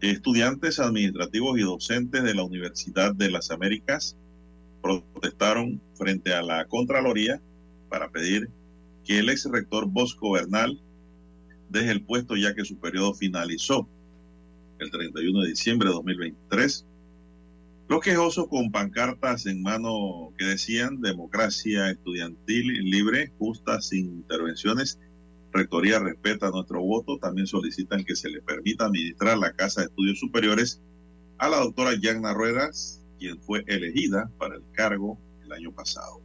estudiantes 0.00 0.80
administrativos 0.80 1.56
y 1.60 1.62
docentes 1.62 2.24
de 2.24 2.34
la 2.34 2.42
Universidad 2.42 3.14
de 3.14 3.30
las 3.30 3.52
Américas 3.52 4.16
protestaron 4.82 5.80
frente 5.94 6.34
a 6.34 6.42
la 6.42 6.64
Contraloría 6.64 7.40
para 7.88 8.08
pedir 8.08 8.50
que 9.04 9.20
el 9.20 9.28
ex 9.28 9.44
rector 9.44 9.86
Bosco 9.86 10.32
Bernal 10.32 10.82
deje 11.68 11.92
el 11.92 12.02
puesto 12.02 12.34
ya 12.34 12.52
que 12.56 12.64
su 12.64 12.80
periodo 12.80 13.14
finalizó 13.14 13.88
el 14.80 14.90
31 14.90 15.42
de 15.42 15.48
diciembre 15.50 15.88
de 15.88 15.94
2023 15.94 16.87
los 17.88 18.00
quejosos 18.00 18.48
con 18.48 18.70
pancartas 18.70 19.46
en 19.46 19.62
mano 19.62 20.32
que 20.36 20.44
decían 20.44 21.00
democracia 21.00 21.90
estudiantil 21.90 22.66
libre, 22.84 23.32
justa, 23.38 23.80
sin 23.80 24.06
intervenciones. 24.06 25.00
Rectoría 25.52 25.98
respeta 25.98 26.50
nuestro 26.50 26.82
voto. 26.82 27.18
También 27.18 27.46
solicitan 27.46 28.04
que 28.04 28.14
se 28.14 28.28
le 28.28 28.42
permita 28.42 28.84
administrar 28.84 29.38
la 29.38 29.52
Casa 29.52 29.80
de 29.80 29.86
Estudios 29.86 30.18
Superiores 30.18 30.82
a 31.38 31.48
la 31.48 31.60
doctora 31.60 31.94
Yagna 31.98 32.34
Ruedas, 32.34 33.02
quien 33.18 33.40
fue 33.40 33.64
elegida 33.66 34.30
para 34.38 34.56
el 34.56 34.62
cargo 34.72 35.18
el 35.42 35.52
año 35.52 35.72
pasado. 35.72 36.20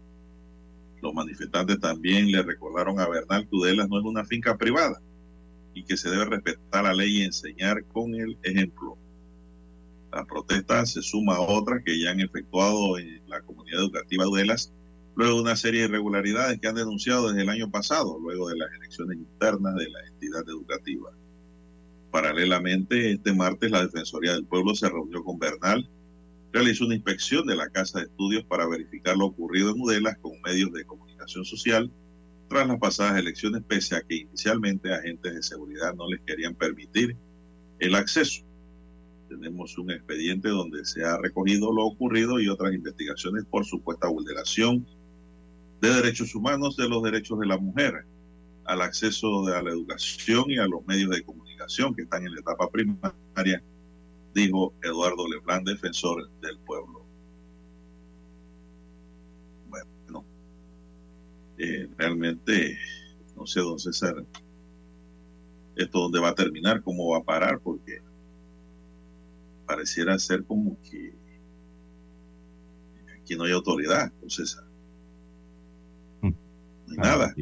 Los 1.01 1.13
manifestantes 1.13 1.79
también 1.79 2.29
le 2.29 2.43
recordaron 2.43 2.99
a 2.99 3.07
Bernal 3.07 3.47
que 3.47 3.55
Udelas 3.55 3.87
no 3.87 3.99
es 3.99 4.05
una 4.05 4.25
finca 4.25 4.57
privada 4.57 5.01
y 5.73 5.85
que 5.85 5.95
se 5.95 6.09
debe 6.09 6.25
respetar 6.25 6.83
la 6.83 6.93
ley 6.93 7.19
y 7.19 7.23
enseñar 7.23 7.85
con 7.85 8.15
el 8.15 8.37
ejemplo. 8.43 8.97
La 10.13 10.25
protesta 10.25 10.85
se 10.85 11.01
suma 11.01 11.35
a 11.37 11.41
otras 11.41 11.81
que 11.83 11.99
ya 11.99 12.11
han 12.11 12.19
efectuado 12.19 12.99
en 12.99 13.27
la 13.27 13.41
comunidad 13.41 13.81
educativa 13.81 14.25
de 14.25 14.29
Udelas, 14.29 14.71
luego 15.15 15.37
de 15.37 15.41
una 15.41 15.55
serie 15.55 15.81
de 15.81 15.87
irregularidades 15.87 16.59
que 16.59 16.67
han 16.67 16.75
denunciado 16.75 17.29
desde 17.29 17.41
el 17.41 17.49
año 17.49 17.71
pasado, 17.71 18.19
luego 18.19 18.49
de 18.49 18.57
las 18.57 18.71
elecciones 18.73 19.17
internas 19.17 19.73
de 19.75 19.89
la 19.89 20.05
entidad 20.05 20.43
educativa. 20.47 21.09
Paralelamente, 22.11 23.11
este 23.11 23.33
martes 23.33 23.71
la 23.71 23.81
Defensoría 23.81 24.33
del 24.33 24.45
Pueblo 24.45 24.75
se 24.75 24.87
reunió 24.87 25.23
con 25.23 25.39
Bernal, 25.39 25.89
realizó 26.51 26.85
una 26.85 26.95
inspección 26.95 27.47
de 27.47 27.55
la 27.55 27.69
Casa 27.69 27.99
de 27.99 28.05
Estudios 28.05 28.43
para 28.43 28.67
verificar 28.67 29.17
lo 29.17 29.25
ocurrido 29.25 29.71
en 29.71 29.81
Udelas 29.81 30.17
con 30.19 30.39
medios 30.41 30.71
de 30.73 30.85
comunicación 30.85 31.43
social 31.43 31.91
tras 32.49 32.67
las 32.67 32.77
pasadas 32.77 33.17
elecciones, 33.17 33.63
pese 33.67 33.95
a 33.95 34.01
que 34.01 34.17
inicialmente 34.17 34.93
agentes 34.93 35.33
de 35.33 35.41
seguridad 35.41 35.95
no 35.95 36.07
les 36.07 36.21
querían 36.21 36.53
permitir 36.53 37.17
el 37.79 37.95
acceso 37.95 38.43
tenemos 39.33 39.77
un 39.77 39.91
expediente 39.91 40.49
donde 40.49 40.85
se 40.85 41.03
ha 41.03 41.17
recogido 41.17 41.73
lo 41.73 41.85
ocurrido 41.85 42.39
y 42.39 42.49
otras 42.49 42.73
investigaciones 42.73 43.45
por 43.45 43.65
supuesta 43.65 44.07
vulneración 44.07 44.85
de 45.81 45.89
derechos 45.89 46.35
humanos, 46.35 46.77
de 46.77 46.87
los 46.87 47.03
derechos 47.03 47.39
de 47.39 47.47
la 47.47 47.57
mujer, 47.57 48.05
al 48.65 48.81
acceso 48.81 49.45
a 49.47 49.61
la 49.61 49.71
educación 49.71 50.45
y 50.49 50.57
a 50.57 50.67
los 50.67 50.85
medios 50.85 51.09
de 51.09 51.23
comunicación 51.23 51.93
que 51.93 52.03
están 52.03 52.25
en 52.25 52.33
la 52.33 52.41
etapa 52.41 52.69
primaria, 52.69 53.61
dijo 54.33 54.73
Eduardo 54.81 55.27
Leblanc, 55.27 55.67
defensor 55.67 56.29
del 56.41 56.57
pueblo. 56.59 57.03
Bueno, 59.69 60.23
eh, 61.57 61.89
realmente, 61.97 62.77
no 63.35 63.45
sé, 63.45 63.59
don 63.59 63.79
César, 63.79 64.23
esto 65.75 65.99
dónde 65.99 66.19
va 66.19 66.29
a 66.29 66.35
terminar, 66.35 66.81
cómo 66.83 67.09
va 67.09 67.17
a 67.17 67.23
parar, 67.23 67.59
porque 67.59 68.01
pareciera 69.65 70.17
ser 70.19 70.43
como 70.43 70.77
que 70.81 71.13
aquí 73.19 73.35
no 73.35 73.45
hay 73.45 73.51
autoridad, 73.51 74.11
entonces 74.15 74.57
mm. 76.21 76.27
no 76.27 76.91
hay 76.91 76.97
nada. 76.97 77.33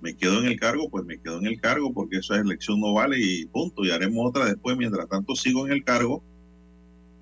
me 0.00 0.16
quedo 0.16 0.40
en 0.40 0.46
el 0.46 0.58
cargo, 0.58 0.90
pues 0.90 1.04
me 1.04 1.20
quedo 1.20 1.38
en 1.38 1.46
el 1.46 1.60
cargo 1.60 1.92
porque 1.92 2.18
esa 2.18 2.36
elección 2.36 2.80
no 2.80 2.92
vale 2.92 3.18
y 3.20 3.46
punto. 3.46 3.84
Y 3.84 3.90
haremos 3.90 4.28
otra 4.28 4.46
después, 4.46 4.76
mientras 4.76 5.08
tanto 5.08 5.36
sigo 5.36 5.66
en 5.66 5.72
el 5.72 5.84
cargo 5.84 6.22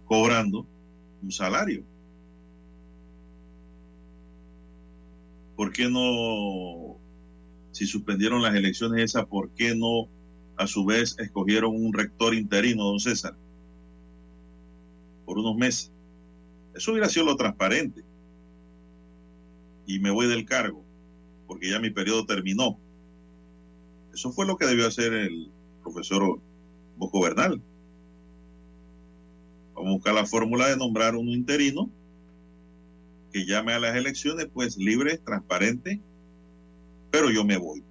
cobrando 0.06 0.66
un 1.22 1.30
salario. 1.30 1.84
¿Por 5.56 5.72
qué 5.72 5.90
no, 5.90 6.96
si 7.70 7.86
suspendieron 7.86 8.40
las 8.40 8.54
elecciones 8.54 9.04
esas, 9.04 9.26
por 9.26 9.50
qué 9.50 9.74
no 9.74 10.08
a 10.60 10.66
su 10.66 10.84
vez 10.84 11.16
escogieron 11.18 11.74
un 11.74 11.90
rector 11.94 12.34
interino, 12.34 12.84
don 12.84 13.00
César, 13.00 13.34
por 15.24 15.38
unos 15.38 15.56
meses. 15.56 15.90
Eso 16.74 16.92
hubiera 16.92 17.08
sido 17.08 17.24
lo 17.24 17.36
transparente. 17.36 18.04
Y 19.86 19.98
me 20.00 20.10
voy 20.10 20.28
del 20.28 20.44
cargo, 20.44 20.84
porque 21.46 21.70
ya 21.70 21.80
mi 21.80 21.88
periodo 21.88 22.26
terminó. 22.26 22.78
Eso 24.12 24.32
fue 24.32 24.44
lo 24.44 24.58
que 24.58 24.66
debió 24.66 24.86
hacer 24.86 25.14
el 25.14 25.50
profesor 25.82 26.38
Bosco 26.98 27.22
Bernal. 27.22 27.62
Vamos 29.74 29.88
a 29.88 29.94
buscar 29.94 30.14
la 30.14 30.26
fórmula 30.26 30.68
de 30.68 30.76
nombrar 30.76 31.16
un 31.16 31.30
interino 31.30 31.88
que 33.32 33.46
llame 33.46 33.72
a 33.72 33.80
las 33.80 33.96
elecciones, 33.96 34.46
pues 34.52 34.76
libre, 34.76 35.16
transparente, 35.16 36.02
pero 37.10 37.30
yo 37.30 37.46
me 37.46 37.56
voy. 37.56 37.82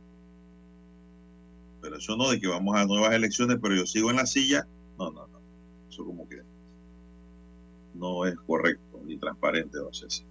Eso 1.97 2.15
no 2.15 2.29
de 2.29 2.39
que 2.39 2.47
vamos 2.47 2.75
a 2.75 2.85
nuevas 2.85 3.13
elecciones, 3.13 3.57
pero 3.61 3.75
yo 3.75 3.85
sigo 3.85 4.09
en 4.09 4.17
la 4.17 4.25
silla. 4.25 4.67
No, 4.97 5.11
no, 5.11 5.27
no. 5.27 5.39
Eso 5.89 6.05
como 6.05 6.27
que 6.27 6.41
no 7.93 8.25
es 8.25 8.35
correcto 8.45 9.01
ni 9.05 9.17
transparente, 9.17 9.77
si. 9.91 10.23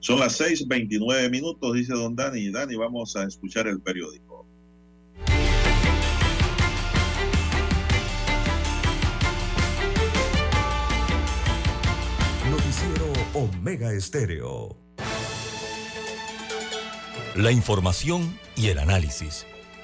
Son 0.00 0.20
las 0.20 0.38
6:29 0.40 1.30
minutos, 1.30 1.74
dice 1.74 1.94
don 1.94 2.14
Dani. 2.14 2.50
Dani, 2.50 2.76
vamos 2.76 3.16
a 3.16 3.24
escuchar 3.24 3.66
el 3.66 3.80
periódico. 3.80 4.46
Noticiero 12.50 13.12
Omega 13.32 13.92
Estéreo. 13.92 14.76
La 17.34 17.50
información 17.50 18.38
y 18.56 18.68
el 18.68 18.78
análisis 18.78 19.46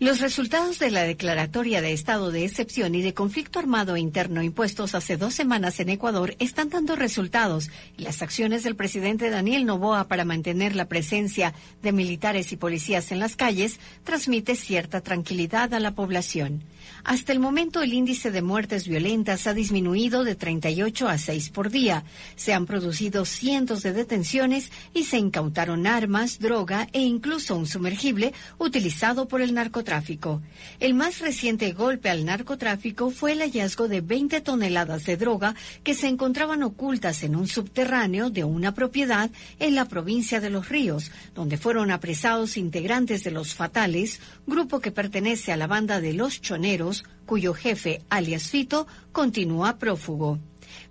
Los 0.00 0.20
resultados 0.20 0.78
de 0.78 0.90
la 0.90 1.02
declaratoria 1.02 1.82
de 1.82 1.92
estado 1.92 2.30
de 2.30 2.46
excepción 2.46 2.94
y 2.94 3.02
de 3.02 3.12
conflicto 3.12 3.58
armado 3.58 3.98
interno 3.98 4.42
impuestos 4.42 4.94
hace 4.94 5.18
dos 5.18 5.34
semanas 5.34 5.78
en 5.78 5.90
Ecuador 5.90 6.36
están 6.38 6.70
dando 6.70 6.96
resultados 6.96 7.68
y 7.98 8.04
las 8.04 8.22
acciones 8.22 8.62
del 8.62 8.76
presidente 8.76 9.28
Daniel 9.28 9.66
Noboa 9.66 10.08
para 10.08 10.24
mantener 10.24 10.74
la 10.74 10.86
presencia 10.86 11.52
de 11.82 11.92
militares 11.92 12.50
y 12.50 12.56
policías 12.56 13.12
en 13.12 13.18
las 13.18 13.36
calles 13.36 13.78
transmite 14.02 14.56
cierta 14.56 15.02
tranquilidad 15.02 15.74
a 15.74 15.80
la 15.80 15.94
población. 15.94 16.62
Hasta 17.04 17.32
el 17.32 17.38
momento 17.38 17.82
el 17.82 17.92
índice 17.92 18.30
de 18.30 18.42
muertes 18.42 18.86
violentas 18.86 19.46
ha 19.46 19.54
disminuido 19.54 20.24
de 20.24 20.34
38 20.34 21.08
a 21.08 21.18
6 21.18 21.50
por 21.50 21.70
día. 21.70 22.04
Se 22.36 22.52
han 22.52 22.66
producido 22.66 23.24
cientos 23.24 23.82
de 23.82 23.92
detenciones 23.92 24.70
y 24.94 25.04
se 25.04 25.18
incautaron 25.18 25.86
armas, 25.86 26.38
droga 26.38 26.88
e 26.92 27.00
incluso 27.00 27.56
un 27.56 27.66
sumergible 27.66 28.32
utilizado 28.58 29.28
por 29.28 29.40
el 29.40 29.54
narcotráfico. 29.54 30.42
El 30.78 30.94
más 30.94 31.20
reciente 31.20 31.72
golpe 31.72 32.10
al 32.10 32.24
narcotráfico 32.24 33.10
fue 33.10 33.32
el 33.32 33.40
hallazgo 33.40 33.88
de 33.88 34.00
20 34.00 34.40
toneladas 34.40 35.04
de 35.04 35.16
droga 35.16 35.54
que 35.82 35.94
se 35.94 36.08
encontraban 36.08 36.62
ocultas 36.62 37.22
en 37.22 37.36
un 37.36 37.46
subterráneo 37.46 38.30
de 38.30 38.44
una 38.44 38.74
propiedad 38.74 39.30
en 39.58 39.74
la 39.74 39.86
provincia 39.86 40.40
de 40.40 40.50
Los 40.50 40.68
Ríos, 40.68 41.10
donde 41.34 41.56
fueron 41.56 41.90
apresados 41.90 42.56
integrantes 42.56 43.24
de 43.24 43.30
los 43.30 43.54
Fatales, 43.54 44.20
grupo 44.46 44.80
que 44.80 44.90
pertenece 44.90 45.52
a 45.52 45.56
la 45.56 45.66
banda 45.66 46.00
de 46.00 46.12
los 46.12 46.40
Choneros, 46.40 46.89
cuyo 47.30 47.54
jefe, 47.54 48.02
alias 48.10 48.48
Fito, 48.48 48.88
continúa 49.12 49.78
prófugo. 49.78 50.40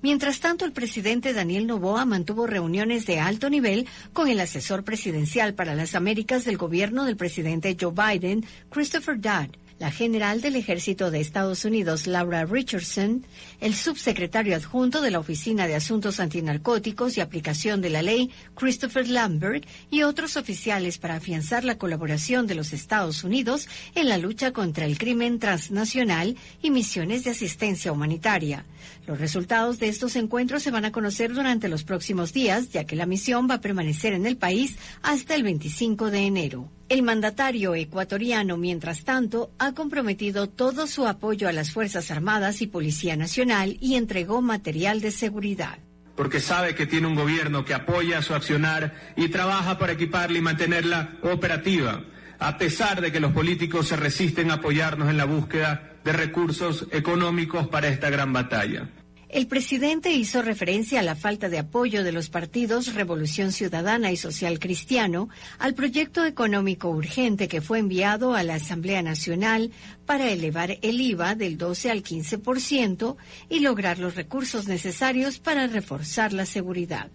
Mientras 0.02 0.40
tanto, 0.40 0.64
el 0.64 0.72
presidente 0.72 1.34
Daniel 1.34 1.68
Noboa 1.68 2.06
mantuvo 2.06 2.48
reuniones 2.48 3.06
de 3.06 3.20
alto 3.20 3.50
nivel 3.50 3.88
con 4.14 4.30
el 4.30 4.40
asesor 4.40 4.86
presidencial 4.86 5.54
para 5.54 5.76
las 5.76 5.96
Américas 5.96 6.46
del 6.46 6.56
gobierno 6.56 7.04
del 7.04 7.18
presidente 7.18 7.76
Joe 7.78 7.92
Biden, 7.92 8.46
Christopher 8.70 9.20
Dodd, 9.20 9.50
la 9.80 9.92
general 9.92 10.42
del 10.42 10.58
Ejército 10.58 11.10
de 11.10 11.22
Estados 11.22 11.64
Unidos, 11.64 12.06
Laura 12.06 12.46
Richardson, 12.46 13.26
el 13.62 13.74
subsecretario 13.74 14.56
adjunto 14.56 15.02
de 15.02 15.10
la 15.10 15.20
Oficina 15.20 15.68
de 15.68 15.76
Asuntos 15.76 16.20
Antinarcóticos 16.20 17.18
y 17.18 17.22
Aplicación 17.22 17.82
de 17.82 17.90
la 17.90 18.02
Ley, 18.02 18.30
Christopher 18.56 19.08
Lambert, 19.08 19.66
y 19.90 20.04
otros 20.04 20.36
oficiales 20.36 20.98
para 20.98 21.16
afianzar 21.16 21.64
la 21.64 21.78
colaboración 21.78 22.46
de 22.46 22.56
los 22.56 22.74
Estados 22.74 23.24
Unidos 23.24 23.70
en 23.96 24.10
la 24.10 24.18
lucha 24.18 24.52
contra 24.52 24.86
el 24.86 24.98
crimen 24.98 25.40
transnacional 25.40 26.36
y 26.62 26.72
misiones 26.72 27.24
de 27.24 27.32
asistencia 27.32 27.94
humanitaria. 27.94 28.66
Los 29.10 29.20
resultados 29.20 29.80
de 29.80 29.88
estos 29.88 30.16
encuentros 30.16 30.62
se 30.62 30.70
van 30.70 30.86
a 30.86 30.92
conocer 30.92 31.34
durante 31.34 31.68
los 31.68 31.84
próximos 31.84 32.32
días, 32.32 32.70
ya 32.70 32.84
que 32.84 32.96
la 32.96 33.08
misión 33.08 33.50
va 33.50 33.56
a 33.56 33.60
permanecer 33.60 34.14
en 34.14 34.28
el 34.28 34.38
país 34.38 34.78
hasta 35.02 35.34
el 35.34 35.42
25 35.42 36.12
de 36.12 36.28
enero. 36.28 36.70
El 36.90 37.02
mandatario 37.02 37.74
ecuatoriano, 37.74 38.56
mientras 38.56 39.06
tanto, 39.06 39.50
ha 39.58 39.74
comprometido 39.74 40.48
todo 40.48 40.86
su 40.86 41.08
apoyo 41.08 41.48
a 41.50 41.54
las 41.54 41.72
Fuerzas 41.72 42.12
Armadas 42.12 42.62
y 42.62 42.68
Policía 42.68 43.16
Nacional 43.16 43.78
y 43.82 43.96
entregó 43.96 44.44
material 44.44 45.02
de 45.02 45.10
seguridad. 45.10 45.80
Porque 46.16 46.40
sabe 46.40 46.76
que 46.76 46.86
tiene 46.86 47.08
un 47.08 47.16
gobierno 47.16 47.66
que 47.66 47.74
apoya 47.74 48.22
su 48.22 48.36
accionar 48.36 48.94
y 49.16 49.30
trabaja 49.30 49.80
para 49.80 49.94
equiparla 49.94 50.38
y 50.38 50.42
mantenerla 50.42 51.18
operativa, 51.24 52.04
a 52.38 52.60
pesar 52.60 53.02
de 53.02 53.12
que 53.12 53.20
los 53.20 53.32
políticos 53.32 53.88
se 53.88 53.96
resisten 53.96 54.52
a 54.52 54.56
apoyarnos 54.56 55.10
en 55.10 55.18
la 55.18 55.26
búsqueda 55.26 55.96
de 56.04 56.14
recursos 56.14 56.86
económicos 56.92 57.68
para 57.70 57.88
esta 57.88 58.12
gran 58.12 58.32
batalla. 58.34 58.88
El 59.30 59.46
presidente 59.46 60.12
hizo 60.12 60.42
referencia 60.42 61.00
a 61.00 61.04
la 61.04 61.16
falta 61.16 61.50
de 61.50 61.60
apoyo 61.60 62.04
de 62.04 62.12
los 62.12 62.30
partidos 62.30 62.96
Revolución 62.96 63.52
Ciudadana 63.52 64.12
y 64.12 64.18
Social 64.18 64.58
Cristiano 64.58 65.30
al 65.60 65.76
proyecto 65.76 66.26
económico 66.26 66.90
urgente 66.90 67.48
que 67.48 67.62
fue 67.62 67.78
enviado 67.78 68.34
a 68.34 68.42
la 68.42 68.56
Asamblea 68.56 69.04
Nacional 69.04 69.72
para 70.08 70.32
elevar 70.32 70.80
el 70.82 71.00
IVA 71.00 71.36
del 71.36 71.60
12 71.60 71.92
al 71.92 72.02
15% 72.02 73.18
y 73.50 73.60
lograr 73.60 74.00
los 74.00 74.16
recursos 74.16 74.68
necesarios 74.68 75.38
para 75.38 75.68
reforzar 75.68 76.34
la 76.34 76.48
seguridad. 76.48 77.12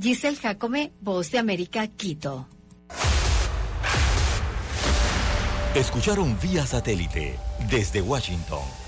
Giselle 0.00 0.36
Jacome, 0.36 0.92
Voz 1.02 1.30
de 1.30 1.38
América, 1.38 1.88
Quito. 1.88 2.48
Escucharon 5.74 6.38
vía 6.40 6.64
satélite 6.64 7.38
desde 7.68 8.00
Washington 8.00 8.87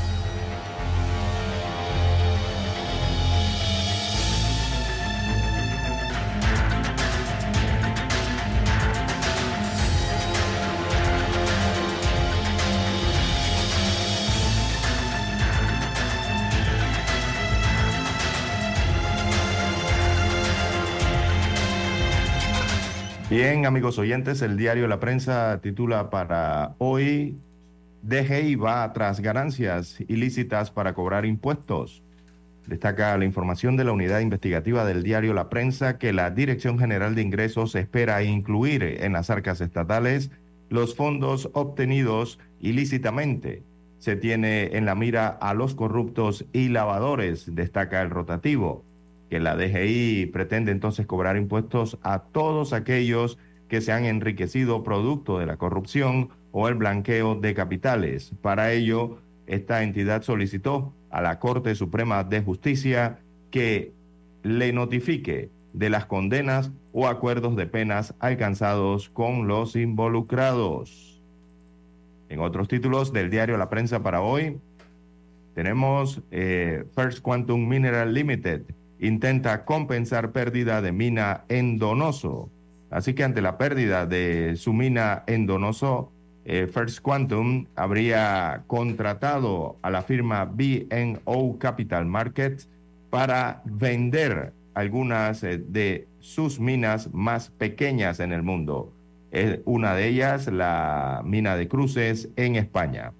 Bien, 23.43 23.65
amigos 23.65 23.97
oyentes, 23.97 24.43
el 24.43 24.55
diario 24.55 24.87
La 24.87 24.99
Prensa 24.99 25.61
titula 25.63 26.11
para 26.11 26.75
hoy, 26.77 27.39
DGI 28.03 28.53
va 28.53 28.93
tras 28.93 29.19
ganancias 29.19 29.99
ilícitas 30.07 30.69
para 30.69 30.93
cobrar 30.93 31.25
impuestos. 31.25 32.03
Destaca 32.67 33.17
la 33.17 33.25
información 33.25 33.77
de 33.77 33.83
la 33.83 33.93
unidad 33.93 34.19
investigativa 34.19 34.85
del 34.85 35.01
diario 35.01 35.33
La 35.33 35.49
Prensa 35.49 35.97
que 35.97 36.13
la 36.13 36.29
Dirección 36.29 36.77
General 36.77 37.15
de 37.15 37.23
Ingresos 37.23 37.73
espera 37.73 38.21
incluir 38.21 38.83
en 38.83 39.13
las 39.13 39.31
arcas 39.31 39.59
estatales 39.59 40.29
los 40.69 40.95
fondos 40.95 41.49
obtenidos 41.53 42.37
ilícitamente. 42.59 43.63
Se 43.97 44.15
tiene 44.15 44.77
en 44.77 44.85
la 44.85 44.93
mira 44.93 45.27
a 45.27 45.55
los 45.55 45.73
corruptos 45.73 46.45
y 46.53 46.69
lavadores, 46.69 47.55
destaca 47.55 48.03
el 48.03 48.11
rotativo 48.11 48.83
que 49.31 49.39
la 49.39 49.55
DGI 49.55 50.25
pretende 50.25 50.73
entonces 50.73 51.05
cobrar 51.05 51.37
impuestos 51.37 51.97
a 52.03 52.19
todos 52.19 52.73
aquellos 52.73 53.37
que 53.69 53.79
se 53.79 53.93
han 53.93 54.03
enriquecido 54.03 54.83
producto 54.83 55.39
de 55.39 55.45
la 55.45 55.55
corrupción 55.55 56.31
o 56.51 56.67
el 56.67 56.75
blanqueo 56.75 57.35
de 57.35 57.53
capitales. 57.53 58.33
Para 58.41 58.73
ello, 58.73 59.19
esta 59.47 59.83
entidad 59.83 60.23
solicitó 60.23 60.93
a 61.09 61.21
la 61.21 61.39
Corte 61.39 61.75
Suprema 61.75 62.25
de 62.25 62.41
Justicia 62.41 63.19
que 63.51 63.93
le 64.43 64.73
notifique 64.73 65.49
de 65.71 65.89
las 65.89 66.07
condenas 66.07 66.73
o 66.91 67.07
acuerdos 67.07 67.55
de 67.55 67.67
penas 67.67 68.13
alcanzados 68.19 69.07
con 69.07 69.47
los 69.47 69.77
involucrados. 69.77 71.21
En 72.27 72.41
otros 72.41 72.67
títulos 72.67 73.13
del 73.13 73.29
diario 73.29 73.55
La 73.57 73.69
Prensa 73.69 74.03
para 74.03 74.21
hoy, 74.21 74.57
tenemos 75.55 76.21
eh, 76.31 76.83
First 76.93 77.21
Quantum 77.21 77.65
Mineral 77.65 78.13
Limited 78.13 78.63
intenta 79.01 79.65
compensar 79.65 80.31
pérdida 80.31 80.81
de 80.81 80.91
mina 80.91 81.43
en 81.49 81.77
Donoso. 81.77 82.49
Así 82.89 83.13
que 83.13 83.23
ante 83.23 83.41
la 83.41 83.57
pérdida 83.57 84.05
de 84.05 84.55
su 84.55 84.73
mina 84.73 85.23
en 85.27 85.47
Donoso, 85.47 86.11
eh, 86.45 86.67
First 86.71 87.01
Quantum 87.01 87.65
habría 87.75 88.63
contratado 88.67 89.77
a 89.81 89.89
la 89.89 90.03
firma 90.03 90.45
BNO 90.45 91.57
Capital 91.59 92.05
Markets 92.05 92.69
para 93.09 93.61
vender 93.65 94.53
algunas 94.73 95.43
eh, 95.43 95.57
de 95.57 96.07
sus 96.19 96.59
minas 96.59 97.11
más 97.13 97.49
pequeñas 97.49 98.19
en 98.19 98.31
el 98.31 98.43
mundo. 98.43 98.93
una 99.63 99.95
de 99.95 100.07
ellas, 100.09 100.47
la 100.47 101.21
mina 101.23 101.55
de 101.55 101.69
Cruces 101.69 102.29
en 102.35 102.57
España. 102.57 103.13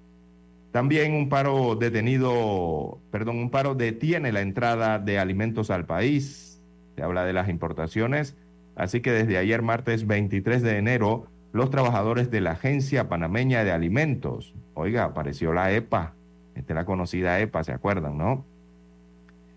También 0.71 1.13
un 1.13 1.27
paro 1.27 1.75
detenido, 1.75 2.99
perdón, 3.11 3.37
un 3.37 3.49
paro 3.49 3.75
detiene 3.75 4.31
la 4.31 4.41
entrada 4.41 4.99
de 4.99 5.19
alimentos 5.19 5.69
al 5.69 5.85
país. 5.85 6.61
Se 6.95 7.03
habla 7.03 7.25
de 7.25 7.33
las 7.33 7.49
importaciones. 7.49 8.37
Así 8.75 9.01
que 9.01 9.11
desde 9.11 9.37
ayer, 9.37 9.61
martes 9.61 10.07
23 10.07 10.61
de 10.61 10.77
enero, 10.77 11.27
los 11.51 11.69
trabajadores 11.69 12.31
de 12.31 12.39
la 12.39 12.51
Agencia 12.51 13.09
Panameña 13.09 13.65
de 13.65 13.73
Alimentos, 13.73 14.53
oiga, 14.73 15.03
apareció 15.03 15.51
la 15.51 15.73
EPA, 15.73 16.13
esta 16.55 16.73
es 16.73 16.75
la 16.75 16.85
conocida 16.85 17.39
EPA, 17.41 17.63
¿se 17.65 17.73
acuerdan, 17.73 18.17
no? 18.17 18.45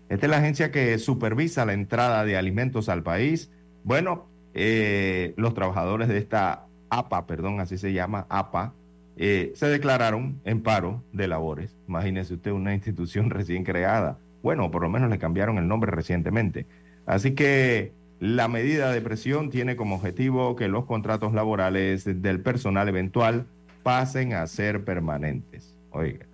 Esta 0.09 0.25
es 0.25 0.29
la 0.29 0.37
agencia 0.37 0.71
que 0.71 0.97
supervisa 0.97 1.65
la 1.65 1.73
entrada 1.73 2.25
de 2.25 2.37
alimentos 2.37 2.89
al 2.89 3.01
país. 3.01 3.49
Bueno, 3.83 4.27
eh, 4.53 5.33
los 5.37 5.53
trabajadores 5.53 6.09
de 6.09 6.17
esta 6.17 6.67
APA, 6.89 7.25
perdón, 7.25 7.59
así 7.59 7.77
se 7.77 7.93
llama, 7.93 8.27
APA, 8.29 8.73
eh, 9.17 9.51
se 9.55 9.67
declararon 9.67 10.41
en 10.43 10.61
paro 10.61 11.03
de 11.13 11.27
labores. 11.27 11.75
Imagínese 11.87 12.35
usted 12.35 12.51
una 12.51 12.73
institución 12.75 13.29
recién 13.29 13.63
creada. 13.63 14.19
Bueno, 14.43 14.69
por 14.71 14.81
lo 14.81 14.89
menos 14.89 15.09
le 15.09 15.17
cambiaron 15.17 15.57
el 15.57 15.67
nombre 15.67 15.91
recientemente. 15.91 16.67
Así 17.05 17.33
que 17.33 17.93
la 18.19 18.47
medida 18.47 18.91
de 18.91 19.01
presión 19.01 19.49
tiene 19.49 19.75
como 19.75 19.95
objetivo 19.95 20.55
que 20.55 20.67
los 20.67 20.85
contratos 20.85 21.33
laborales 21.33 22.05
del 22.05 22.41
personal 22.41 22.87
eventual 22.87 23.47
pasen 23.83 24.33
a 24.33 24.45
ser 24.47 24.83
permanentes. 24.83 25.77
Oiga. 25.91 26.25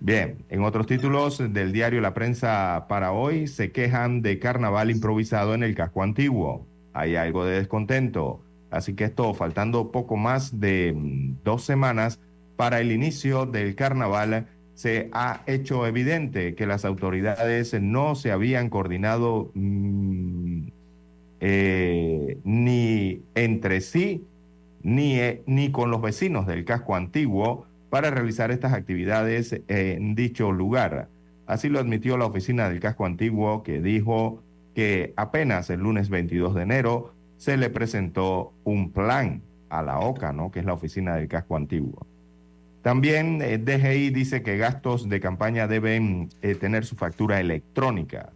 Bien, 0.00 0.44
en 0.48 0.64
otros 0.64 0.86
títulos 0.86 1.38
del 1.52 1.70
diario 1.70 2.00
La 2.00 2.12
Prensa 2.12 2.86
para 2.88 3.12
hoy 3.12 3.46
se 3.46 3.70
quejan 3.70 4.20
de 4.20 4.38
carnaval 4.40 4.90
improvisado 4.90 5.54
en 5.54 5.62
el 5.62 5.76
casco 5.76 6.02
antiguo. 6.02 6.66
Hay 6.92 7.14
algo 7.14 7.44
de 7.44 7.58
descontento. 7.58 8.42
Así 8.72 8.94
que 8.94 9.04
esto, 9.04 9.34
faltando 9.34 9.92
poco 9.92 10.16
más 10.16 10.58
de 10.58 10.94
mm, 10.96 11.42
dos 11.44 11.62
semanas 11.62 12.20
para 12.56 12.80
el 12.80 12.90
inicio 12.90 13.44
del 13.46 13.74
carnaval, 13.74 14.46
se 14.74 15.10
ha 15.12 15.42
hecho 15.46 15.86
evidente 15.86 16.54
que 16.54 16.66
las 16.66 16.84
autoridades 16.84 17.74
no 17.80 18.14
se 18.14 18.32
habían 18.32 18.70
coordinado 18.70 19.50
mm, 19.54 20.68
eh, 21.40 22.38
ni 22.44 23.22
entre 23.34 23.80
sí 23.82 24.24
ni, 24.82 25.18
eh, 25.18 25.42
ni 25.46 25.70
con 25.70 25.90
los 25.90 26.00
vecinos 26.00 26.46
del 26.46 26.64
casco 26.64 26.96
antiguo 26.96 27.66
para 27.90 28.10
realizar 28.10 28.50
estas 28.50 28.72
actividades 28.72 29.60
en 29.68 30.14
dicho 30.14 30.50
lugar. 30.50 31.10
Así 31.46 31.68
lo 31.68 31.78
admitió 31.78 32.16
la 32.16 32.24
oficina 32.24 32.70
del 32.70 32.80
casco 32.80 33.04
antiguo 33.04 33.62
que 33.62 33.82
dijo 33.82 34.42
que 34.74 35.12
apenas 35.16 35.68
el 35.68 35.80
lunes 35.80 36.08
22 36.08 36.54
de 36.54 36.62
enero 36.62 37.12
se 37.42 37.56
le 37.56 37.70
presentó 37.70 38.54
un 38.62 38.92
plan 38.92 39.42
a 39.68 39.82
la 39.82 39.98
OCA, 39.98 40.32
¿no? 40.32 40.52
que 40.52 40.60
es 40.60 40.64
la 40.64 40.74
oficina 40.74 41.16
del 41.16 41.26
casco 41.26 41.56
antiguo. 41.56 42.06
También 42.82 43.42
eh, 43.42 43.58
DGI 43.58 44.10
dice 44.10 44.44
que 44.44 44.56
gastos 44.58 45.08
de 45.08 45.18
campaña 45.18 45.66
deben 45.66 46.28
eh, 46.40 46.54
tener 46.54 46.84
su 46.84 46.94
factura 46.94 47.40
electrónica. 47.40 48.30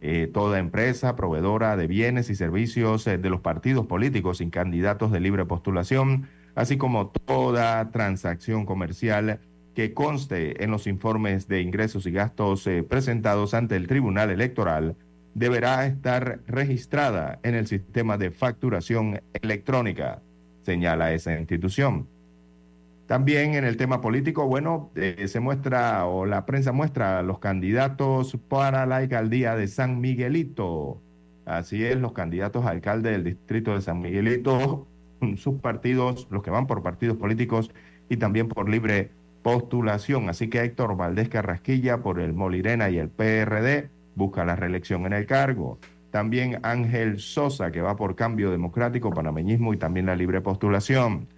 Eh, 0.00 0.30
toda 0.32 0.60
empresa 0.60 1.16
proveedora 1.16 1.76
de 1.76 1.88
bienes 1.88 2.30
y 2.30 2.36
servicios 2.36 3.04
de 3.04 3.30
los 3.30 3.40
partidos 3.40 3.86
políticos 3.86 4.38
sin 4.38 4.50
candidatos 4.50 5.10
de 5.10 5.18
libre 5.18 5.44
postulación 5.44 6.28
así 6.54 6.76
como 6.76 7.08
toda 7.08 7.90
transacción 7.90 8.64
comercial 8.64 9.40
que 9.74 9.92
conste 9.92 10.62
en 10.62 10.70
los 10.70 10.86
informes 10.86 11.48
de 11.48 11.62
ingresos 11.62 12.06
y 12.06 12.12
gastos 12.12 12.68
presentados 12.88 13.54
ante 13.54 13.74
el 13.74 13.88
Tribunal 13.88 14.30
Electoral 14.30 14.96
deberá 15.34 15.86
estar 15.86 16.40
registrada 16.46 17.38
en 17.42 17.54
el 17.54 17.66
sistema 17.66 18.18
de 18.18 18.30
facturación 18.30 19.20
electrónica, 19.32 20.20
señala 20.62 21.12
esa 21.12 21.38
institución. 21.38 22.06
También 23.06 23.54
en 23.54 23.64
el 23.64 23.76
tema 23.76 24.00
político, 24.00 24.46
bueno, 24.46 24.90
eh, 24.94 25.26
se 25.28 25.40
muestra 25.40 26.06
o 26.06 26.24
la 26.24 26.46
prensa 26.46 26.72
muestra 26.72 27.22
los 27.22 27.40
candidatos 27.40 28.38
para 28.48 28.86
la 28.86 28.96
alcaldía 28.98 29.56
de 29.56 29.68
San 29.68 30.00
Miguelito. 30.00 31.00
Así 31.44 31.84
es, 31.84 31.96
los 31.96 32.12
candidatos 32.12 32.64
a 32.64 32.70
alcalde 32.70 33.10
del 33.10 33.24
distrito 33.24 33.74
de 33.74 33.80
San 33.80 34.00
Miguelito 34.00 34.86
sus 35.36 35.60
partidos, 35.60 36.28
los 36.30 36.42
que 36.42 36.50
van 36.50 36.66
por 36.66 36.82
partidos 36.82 37.16
políticos 37.16 37.70
y 38.08 38.16
también 38.16 38.48
por 38.48 38.68
libre 38.68 39.10
postulación. 39.42 40.28
Así 40.28 40.48
que 40.48 40.60
Héctor 40.60 40.96
Valdés 40.96 41.28
Carrasquilla 41.28 42.02
por 42.02 42.20
el 42.20 42.32
Molirena 42.32 42.90
y 42.90 42.98
el 42.98 43.08
PRD 43.08 43.90
busca 44.14 44.44
la 44.44 44.56
reelección 44.56 45.06
en 45.06 45.12
el 45.12 45.26
cargo. 45.26 45.78
También 46.10 46.58
Ángel 46.62 47.18
Sosa, 47.20 47.70
que 47.70 47.80
va 47.80 47.96
por 47.96 48.14
cambio 48.16 48.50
democrático, 48.50 49.10
panameñismo 49.10 49.72
y 49.72 49.78
también 49.78 50.06
la 50.06 50.16
libre 50.16 50.40
postulación. 50.40 51.28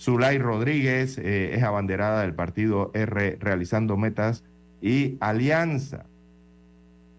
Zulay 0.00 0.38
Rodríguez 0.38 1.18
eh, 1.18 1.54
es 1.54 1.62
abanderada 1.62 2.22
del 2.22 2.34
partido 2.34 2.90
R 2.94 3.36
realizando 3.40 3.96
metas 3.96 4.42
y 4.80 5.16
alianza. 5.20 6.06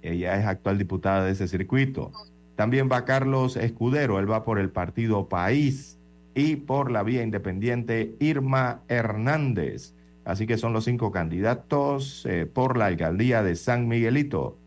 Ella 0.01 0.37
es 0.37 0.45
actual 0.45 0.77
diputada 0.77 1.23
de 1.23 1.31
ese 1.31 1.47
circuito. 1.47 2.11
También 2.55 2.89
va 2.91 3.05
Carlos 3.05 3.55
Escudero, 3.57 4.19
él 4.19 4.29
va 4.29 4.43
por 4.43 4.59
el 4.59 4.69
partido 4.69 5.29
País 5.29 5.97
y 6.35 6.57
por 6.57 6.91
la 6.91 7.03
vía 7.03 7.23
independiente 7.23 8.15
Irma 8.19 8.81
Hernández. 8.87 9.93
Así 10.25 10.47
que 10.47 10.57
son 10.57 10.73
los 10.73 10.85
cinco 10.85 11.11
candidatos 11.11 12.25
eh, 12.25 12.45
por 12.45 12.77
la 12.77 12.87
alcaldía 12.87 13.43
de 13.43 13.55
San 13.55 13.87
Miguelito. 13.87 14.57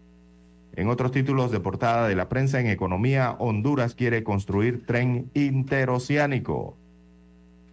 En 0.76 0.88
otros 0.88 1.10
títulos 1.10 1.50
de 1.50 1.58
portada 1.58 2.06
de 2.06 2.14
la 2.14 2.28
prensa 2.28 2.60
en 2.60 2.66
economía, 2.66 3.34
Honduras 3.38 3.94
quiere 3.94 4.22
construir 4.22 4.84
tren 4.84 5.30
interoceánico. 5.32 6.76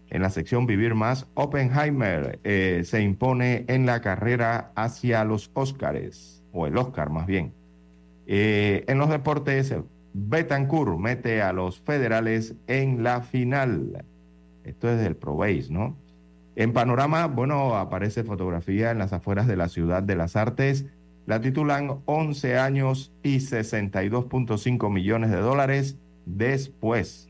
En 0.10 0.22
la 0.22 0.30
sección 0.30 0.66
Vivir 0.66 0.96
Más, 0.96 1.28
Oppenheimer 1.34 2.40
eh, 2.46 2.84
se 2.86 3.02
impone 3.02 3.66
en 3.68 3.86
la 3.86 4.00
carrera 4.00 4.72
hacia 4.76 5.26
los 5.26 5.52
Óscares, 5.54 6.44
o 6.54 6.66
el 6.66 6.78
Oscar 6.78 7.10
más 7.10 7.28
bien. 7.28 7.52
Eh, 8.26 8.86
en 8.88 9.00
los 9.00 9.10
deportes, 9.10 9.76
Betancourt 10.14 10.98
mete 10.98 11.42
a 11.42 11.52
los 11.52 11.82
federales 11.82 12.56
en 12.68 13.04
la 13.04 13.22
final. 13.22 14.06
Esto 14.64 14.90
es 14.90 15.02
del 15.02 15.18
Probéis, 15.18 15.70
¿no? 15.70 15.98
En 16.56 16.72
panorama, 16.72 17.28
bueno, 17.28 17.76
aparece 17.76 18.24
fotografía 18.24 18.92
en 18.92 19.00
las 19.00 19.12
afueras 19.12 19.48
de 19.48 19.58
la 19.58 19.68
ciudad 19.68 20.04
de 20.04 20.16
las 20.16 20.38
artes. 20.38 20.86
La 21.26 21.40
titulan 21.40 22.02
11 22.06 22.58
años 22.58 23.14
y 23.24 23.38
62.5 23.38 24.92
millones 24.92 25.32
de 25.32 25.38
dólares 25.38 25.98
después. 26.26 27.30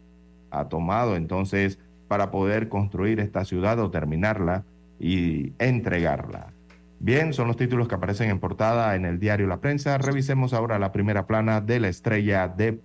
Ha 0.50 0.68
tomado 0.70 1.16
entonces 1.16 1.80
para 2.08 2.32
poder 2.32 2.70
construir 2.70 3.20
esta 3.20 3.46
ciudad 3.46 3.80
o 3.80 3.92
terminarla 3.92 4.66
y 5.00 5.54
entregarla. 5.60 6.54
Bien, 7.00 7.34
son 7.34 7.48
los 7.48 7.58
títulos 7.58 7.88
que 7.88 7.96
aparecen 7.96 8.30
en 8.30 8.40
portada 8.40 8.96
en 8.96 9.06
el 9.06 9.20
diario 9.20 9.46
La 9.46 9.60
Prensa. 9.60 9.98
Revisemos 9.98 10.54
ahora 10.54 10.80
la 10.80 10.92
primera 10.92 11.28
plana 11.28 11.60
de 11.60 11.80
la 11.80 11.90
estrella 11.90 12.48
de 12.48 12.80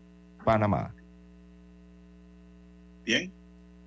Panamá. 0.45 0.95
Bien, 3.05 3.31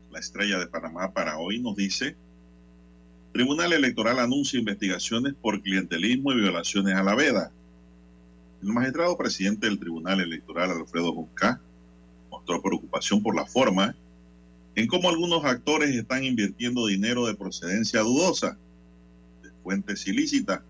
la 0.10 0.20
estrella 0.20 0.58
de 0.58 0.68
Panamá 0.68 1.12
para 1.12 1.38
hoy 1.38 1.60
nos 1.60 1.76
dice, 1.76 2.16
Tribunal 3.34 3.74
Electoral 3.74 4.20
anuncia 4.20 4.60
investigaciones 4.60 5.34
por 5.42 5.62
clientelismo 5.62 6.32
y 6.32 6.42
violaciones 6.42 6.96
a 6.96 7.04
la 7.04 7.16
veda. 7.16 7.52
El 8.62 8.70
magistrado 8.70 9.18
presidente 9.18 9.68
del 9.68 9.80
Tribunal 9.80 10.20
Electoral, 10.20 10.72
Alfredo 10.72 11.14
Busca, 11.14 11.62
mostró 12.30 12.62
preocupación 12.62 13.24
por 13.24 13.36
la 13.36 13.46
forma 13.46 13.96
en 14.76 14.88
cómo 14.88 15.10
algunos 15.10 15.46
actores 15.46 15.96
están 15.96 16.24
invirtiendo 16.24 16.86
dinero 16.86 17.26
de 17.26 17.36
procedencia 17.36 18.02
dudosa 18.02 18.58
fuentes 19.64 20.08
ilícitas 20.08 20.62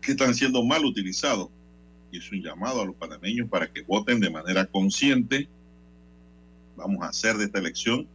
que 0.00 0.12
están 0.12 0.34
siendo 0.34 0.64
mal 0.64 0.84
utilizados. 0.84 1.48
Y 2.10 2.18
es 2.18 2.30
un 2.30 2.42
llamado 2.42 2.82
a 2.82 2.86
los 2.86 2.96
panameños 2.96 3.48
para 3.48 3.72
que 3.72 3.82
voten 3.82 4.20
de 4.20 4.30
manera 4.30 4.66
consciente. 4.66 5.48
Vamos 6.76 7.02
a 7.02 7.08
hacer 7.08 7.36
de 7.36 7.44
esta 7.44 7.58
elección 7.58 8.06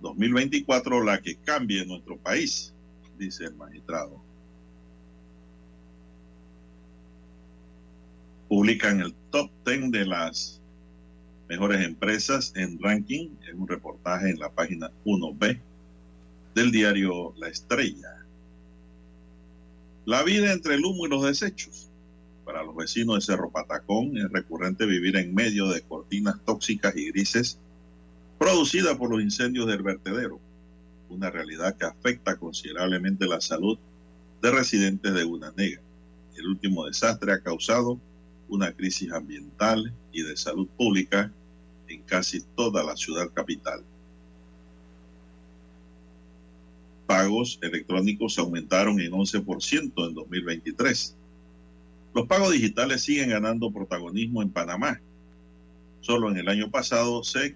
2024 0.00 1.04
la 1.04 1.20
que 1.20 1.36
cambie 1.36 1.84
nuestro 1.86 2.16
país, 2.16 2.74
dice 3.18 3.44
el 3.44 3.54
magistrado. 3.54 4.30
publican 8.50 9.00
el 9.00 9.14
top 9.30 9.48
10 9.64 9.92
de 9.92 10.06
las 10.06 10.60
mejores 11.48 11.86
empresas 11.86 12.52
en 12.56 12.80
ranking 12.82 13.28
en 13.48 13.60
un 13.60 13.68
reportaje 13.68 14.28
en 14.28 14.40
la 14.40 14.50
página 14.50 14.90
1B 15.04 15.60
del 16.56 16.72
diario 16.72 17.32
La 17.38 17.46
Estrella. 17.46 18.26
La 20.04 20.24
vida 20.24 20.52
entre 20.52 20.74
el 20.74 20.84
humo 20.84 21.06
y 21.06 21.10
los 21.10 21.22
desechos. 21.22 21.92
Para 22.44 22.64
los 22.64 22.74
vecinos 22.74 23.14
de 23.14 23.20
Cerro 23.20 23.50
Patacón 23.50 24.18
es 24.18 24.28
recurrente 24.32 24.84
vivir 24.84 25.16
en 25.16 25.32
medio 25.32 25.68
de 25.68 25.82
cortinas 25.82 26.44
tóxicas 26.44 26.96
y 26.96 27.12
grises 27.12 27.56
producidas 28.40 28.96
por 28.96 29.10
los 29.10 29.20
incendios 29.20 29.66
del 29.66 29.82
vertedero, 29.82 30.40
una 31.10 31.30
realidad 31.30 31.76
que 31.76 31.84
afecta 31.84 32.38
considerablemente 32.38 33.26
la 33.26 33.38
salud 33.38 33.78
de 34.40 34.50
residentes 34.50 35.12
de 35.12 35.24
una 35.24 35.52
negra. 35.52 35.82
El 36.34 36.46
último 36.46 36.86
desastre 36.86 37.34
ha 37.34 37.42
causado 37.42 38.00
una 38.48 38.72
crisis 38.72 39.12
ambiental 39.12 39.92
y 40.10 40.22
de 40.22 40.38
salud 40.38 40.66
pública 40.68 41.30
en 41.86 42.00
casi 42.04 42.40
toda 42.56 42.82
la 42.82 42.96
ciudad 42.96 43.28
capital. 43.30 43.84
Pagos 47.06 47.58
electrónicos 47.60 48.38
aumentaron 48.38 48.98
en 49.02 49.12
11% 49.12 50.08
en 50.08 50.14
2023. 50.14 51.14
Los 52.14 52.26
pagos 52.26 52.52
digitales 52.52 53.02
siguen 53.02 53.28
ganando 53.28 53.70
protagonismo 53.70 54.40
en 54.40 54.48
Panamá. 54.48 54.98
Solo 56.00 56.30
en 56.30 56.38
el 56.38 56.48
año 56.48 56.70
pasado 56.70 57.22
se 57.22 57.54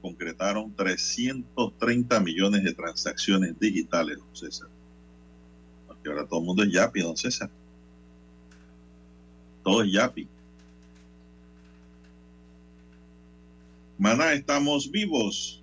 concretaron 0.00 0.74
330 0.74 2.20
millones 2.20 2.64
de 2.64 2.74
transacciones 2.74 3.58
digitales, 3.58 4.18
don 4.18 4.36
César. 4.36 4.68
Porque 5.86 6.08
ahora 6.08 6.26
todo 6.26 6.40
el 6.40 6.46
mundo 6.46 6.62
es 6.62 6.72
Yapi, 6.72 7.00
don 7.00 7.16
César. 7.16 7.50
Todo 9.62 9.82
es 9.82 9.92
Yapi. 9.92 10.28
Maná, 13.98 14.32
estamos 14.32 14.90
vivos. 14.90 15.62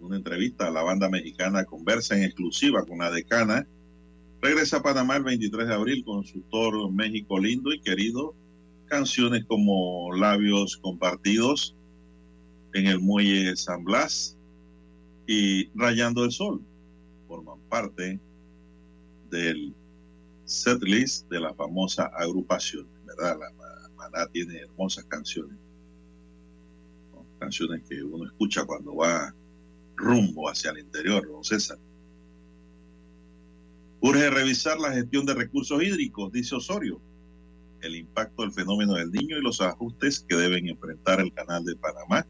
Una 0.00 0.16
entrevista, 0.16 0.70
la 0.70 0.82
banda 0.82 1.08
mexicana 1.08 1.64
conversa 1.64 2.16
en 2.16 2.24
exclusiva 2.24 2.84
con 2.84 2.98
la 2.98 3.10
decana. 3.10 3.66
Regresa 4.42 4.78
a 4.78 4.82
Panamá 4.82 5.16
el 5.16 5.22
23 5.22 5.68
de 5.68 5.74
abril 5.74 6.04
con 6.04 6.24
su 6.24 6.40
toro 6.42 6.90
México 6.90 7.38
lindo 7.38 7.72
y 7.72 7.80
querido. 7.80 8.34
Canciones 8.86 9.44
como 9.46 10.12
Labios 10.12 10.76
Compartidos 10.76 11.76
en 12.74 12.86
el 12.86 13.00
Muelle 13.00 13.56
San 13.56 13.84
Blas 13.84 14.36
y 15.26 15.68
Rayando 15.78 16.24
el 16.24 16.32
Sol 16.32 16.60
forman 17.28 17.58
parte 17.68 18.18
del 19.30 19.74
setlist 20.44 21.28
de 21.30 21.40
la 21.40 21.54
famosa 21.54 22.06
agrupación, 22.06 22.86
¿verdad? 23.06 23.38
La 23.38 23.88
Maná 23.96 24.26
tiene 24.32 24.58
hermosas 24.58 25.04
canciones 25.04 25.56
canciones 27.42 27.82
que 27.88 28.00
uno 28.04 28.24
escucha 28.24 28.64
cuando 28.64 28.94
va 28.94 29.34
rumbo 29.96 30.48
hacia 30.48 30.70
el 30.70 30.78
interior, 30.78 31.26
don 31.26 31.42
César. 31.42 31.76
Urge 34.00 34.30
revisar 34.30 34.78
la 34.78 34.92
gestión 34.92 35.26
de 35.26 35.34
recursos 35.34 35.82
hídricos, 35.82 36.32
dice 36.32 36.54
Osorio, 36.54 37.00
el 37.80 37.96
impacto 37.96 38.42
del 38.42 38.52
fenómeno 38.52 38.94
del 38.94 39.10
niño 39.10 39.36
y 39.38 39.42
los 39.42 39.60
ajustes 39.60 40.24
que 40.28 40.36
deben 40.36 40.68
enfrentar 40.68 41.20
el 41.20 41.32
canal 41.32 41.64
de 41.64 41.74
Panamá 41.74 42.24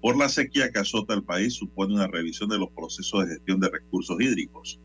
por 0.00 0.16
la 0.16 0.28
sequía 0.28 0.70
que 0.70 0.78
azota 0.78 1.14
el 1.14 1.24
país 1.24 1.54
supone 1.54 1.94
una 1.94 2.06
revisión 2.06 2.48
de 2.48 2.58
los 2.58 2.70
procesos 2.70 3.24
de 3.24 3.34
gestión 3.34 3.60
de 3.60 3.70
recursos 3.70 4.20
hídricos. 4.20 4.80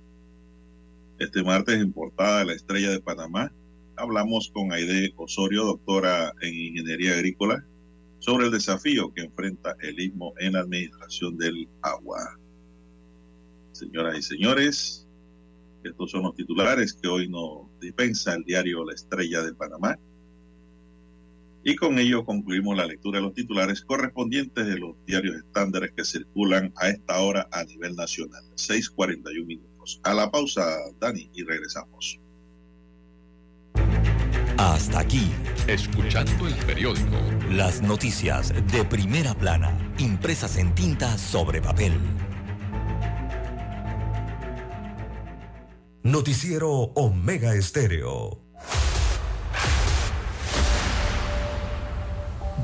Este 1.19 1.43
martes 1.43 1.79
en 1.79 1.93
portada 1.93 2.39
de 2.39 2.45
la 2.45 2.53
Estrella 2.53 2.89
de 2.89 3.01
Panamá 3.01 3.51
hablamos 3.95 4.49
con 4.53 4.71
Aide 4.71 5.13
Osorio, 5.17 5.65
doctora 5.65 6.33
en 6.41 6.53
Ingeniería 6.53 7.13
Agrícola, 7.13 7.63
sobre 8.19 8.45
el 8.45 8.51
desafío 8.51 9.13
que 9.13 9.23
enfrenta 9.23 9.75
el 9.81 9.99
istmo 9.99 10.33
en 10.39 10.53
la 10.53 10.61
administración 10.61 11.37
del 11.37 11.67
agua. 11.81 12.39
Señoras 13.71 14.17
y 14.17 14.21
señores, 14.21 15.07
estos 15.83 16.11
son 16.11 16.23
los 16.23 16.35
titulares 16.35 16.93
que 16.93 17.07
hoy 17.07 17.27
nos 17.27 17.67
dispensa 17.79 18.35
el 18.35 18.43
diario 18.43 18.85
La 18.85 18.93
Estrella 18.93 19.41
de 19.41 19.53
Panamá. 19.53 19.97
Y 21.63 21.75
con 21.75 21.99
ello 21.99 22.25
concluimos 22.25 22.75
la 22.75 22.87
lectura 22.87 23.19
de 23.19 23.25
los 23.25 23.33
titulares 23.33 23.81
correspondientes 23.81 24.65
de 24.65 24.79
los 24.79 24.95
diarios 25.05 25.35
estándares 25.35 25.91
que 25.95 26.03
circulan 26.03 26.73
a 26.77 26.89
esta 26.89 27.19
hora 27.19 27.47
a 27.51 27.63
nivel 27.63 27.95
nacional. 27.95 28.43
6:41 28.55 29.45
minutos. 29.45 29.99
A 30.03 30.13
la 30.13 30.31
pausa, 30.31 30.63
Dani, 30.99 31.29
y 31.33 31.43
regresamos. 31.43 32.19
Hasta 34.57 34.99
aquí, 34.99 35.31
escuchando 35.67 36.47
el 36.47 36.53
periódico. 36.65 37.17
Las 37.49 37.81
noticias 37.81 38.53
de 38.71 38.85
primera 38.85 39.33
plana, 39.33 39.75
impresas 39.97 40.57
en 40.57 40.73
tinta 40.75 41.17
sobre 41.17 41.61
papel. 41.61 41.93
Noticiero 46.03 46.71
Omega 46.71 47.53
Estéreo. 47.53 48.50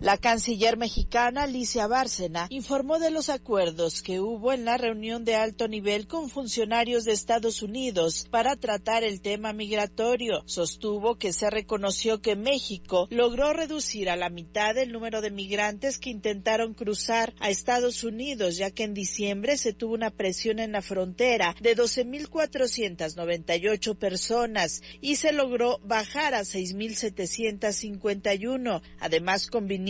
La 0.00 0.16
canciller 0.16 0.78
mexicana 0.78 1.42
Alicia 1.42 1.86
Bárcena 1.86 2.46
informó 2.48 2.98
de 2.98 3.10
los 3.10 3.28
acuerdos 3.28 4.00
que 4.00 4.18
hubo 4.18 4.54
en 4.54 4.64
la 4.64 4.78
reunión 4.78 5.26
de 5.26 5.34
alto 5.34 5.68
nivel 5.68 6.06
con 6.06 6.30
funcionarios 6.30 7.04
de 7.04 7.12
Estados 7.12 7.60
Unidos 7.60 8.26
para 8.30 8.56
tratar 8.56 9.04
el 9.04 9.20
tema 9.20 9.52
migratorio. 9.52 10.42
Sostuvo 10.46 11.16
que 11.16 11.34
se 11.34 11.50
reconoció 11.50 12.22
que 12.22 12.34
México 12.34 13.08
logró 13.10 13.52
reducir 13.52 14.08
a 14.08 14.16
la 14.16 14.30
mitad 14.30 14.78
el 14.78 14.90
número 14.90 15.20
de 15.20 15.30
migrantes 15.30 15.98
que 15.98 16.08
intentaron 16.08 16.72
cruzar 16.72 17.34
a 17.38 17.50
Estados 17.50 18.02
Unidos, 18.02 18.56
ya 18.56 18.70
que 18.70 18.84
en 18.84 18.94
diciembre 18.94 19.58
se 19.58 19.74
tuvo 19.74 19.92
una 19.92 20.08
presión 20.08 20.60
en 20.60 20.72
la 20.72 20.80
frontera 20.80 21.54
de 21.60 21.76
12.498 21.76 23.98
personas 23.98 24.80
y 25.02 25.16
se 25.16 25.34
logró 25.34 25.78
bajar 25.84 26.34
a 26.34 26.40
6.751. 26.40 28.80
Además, 28.98 29.46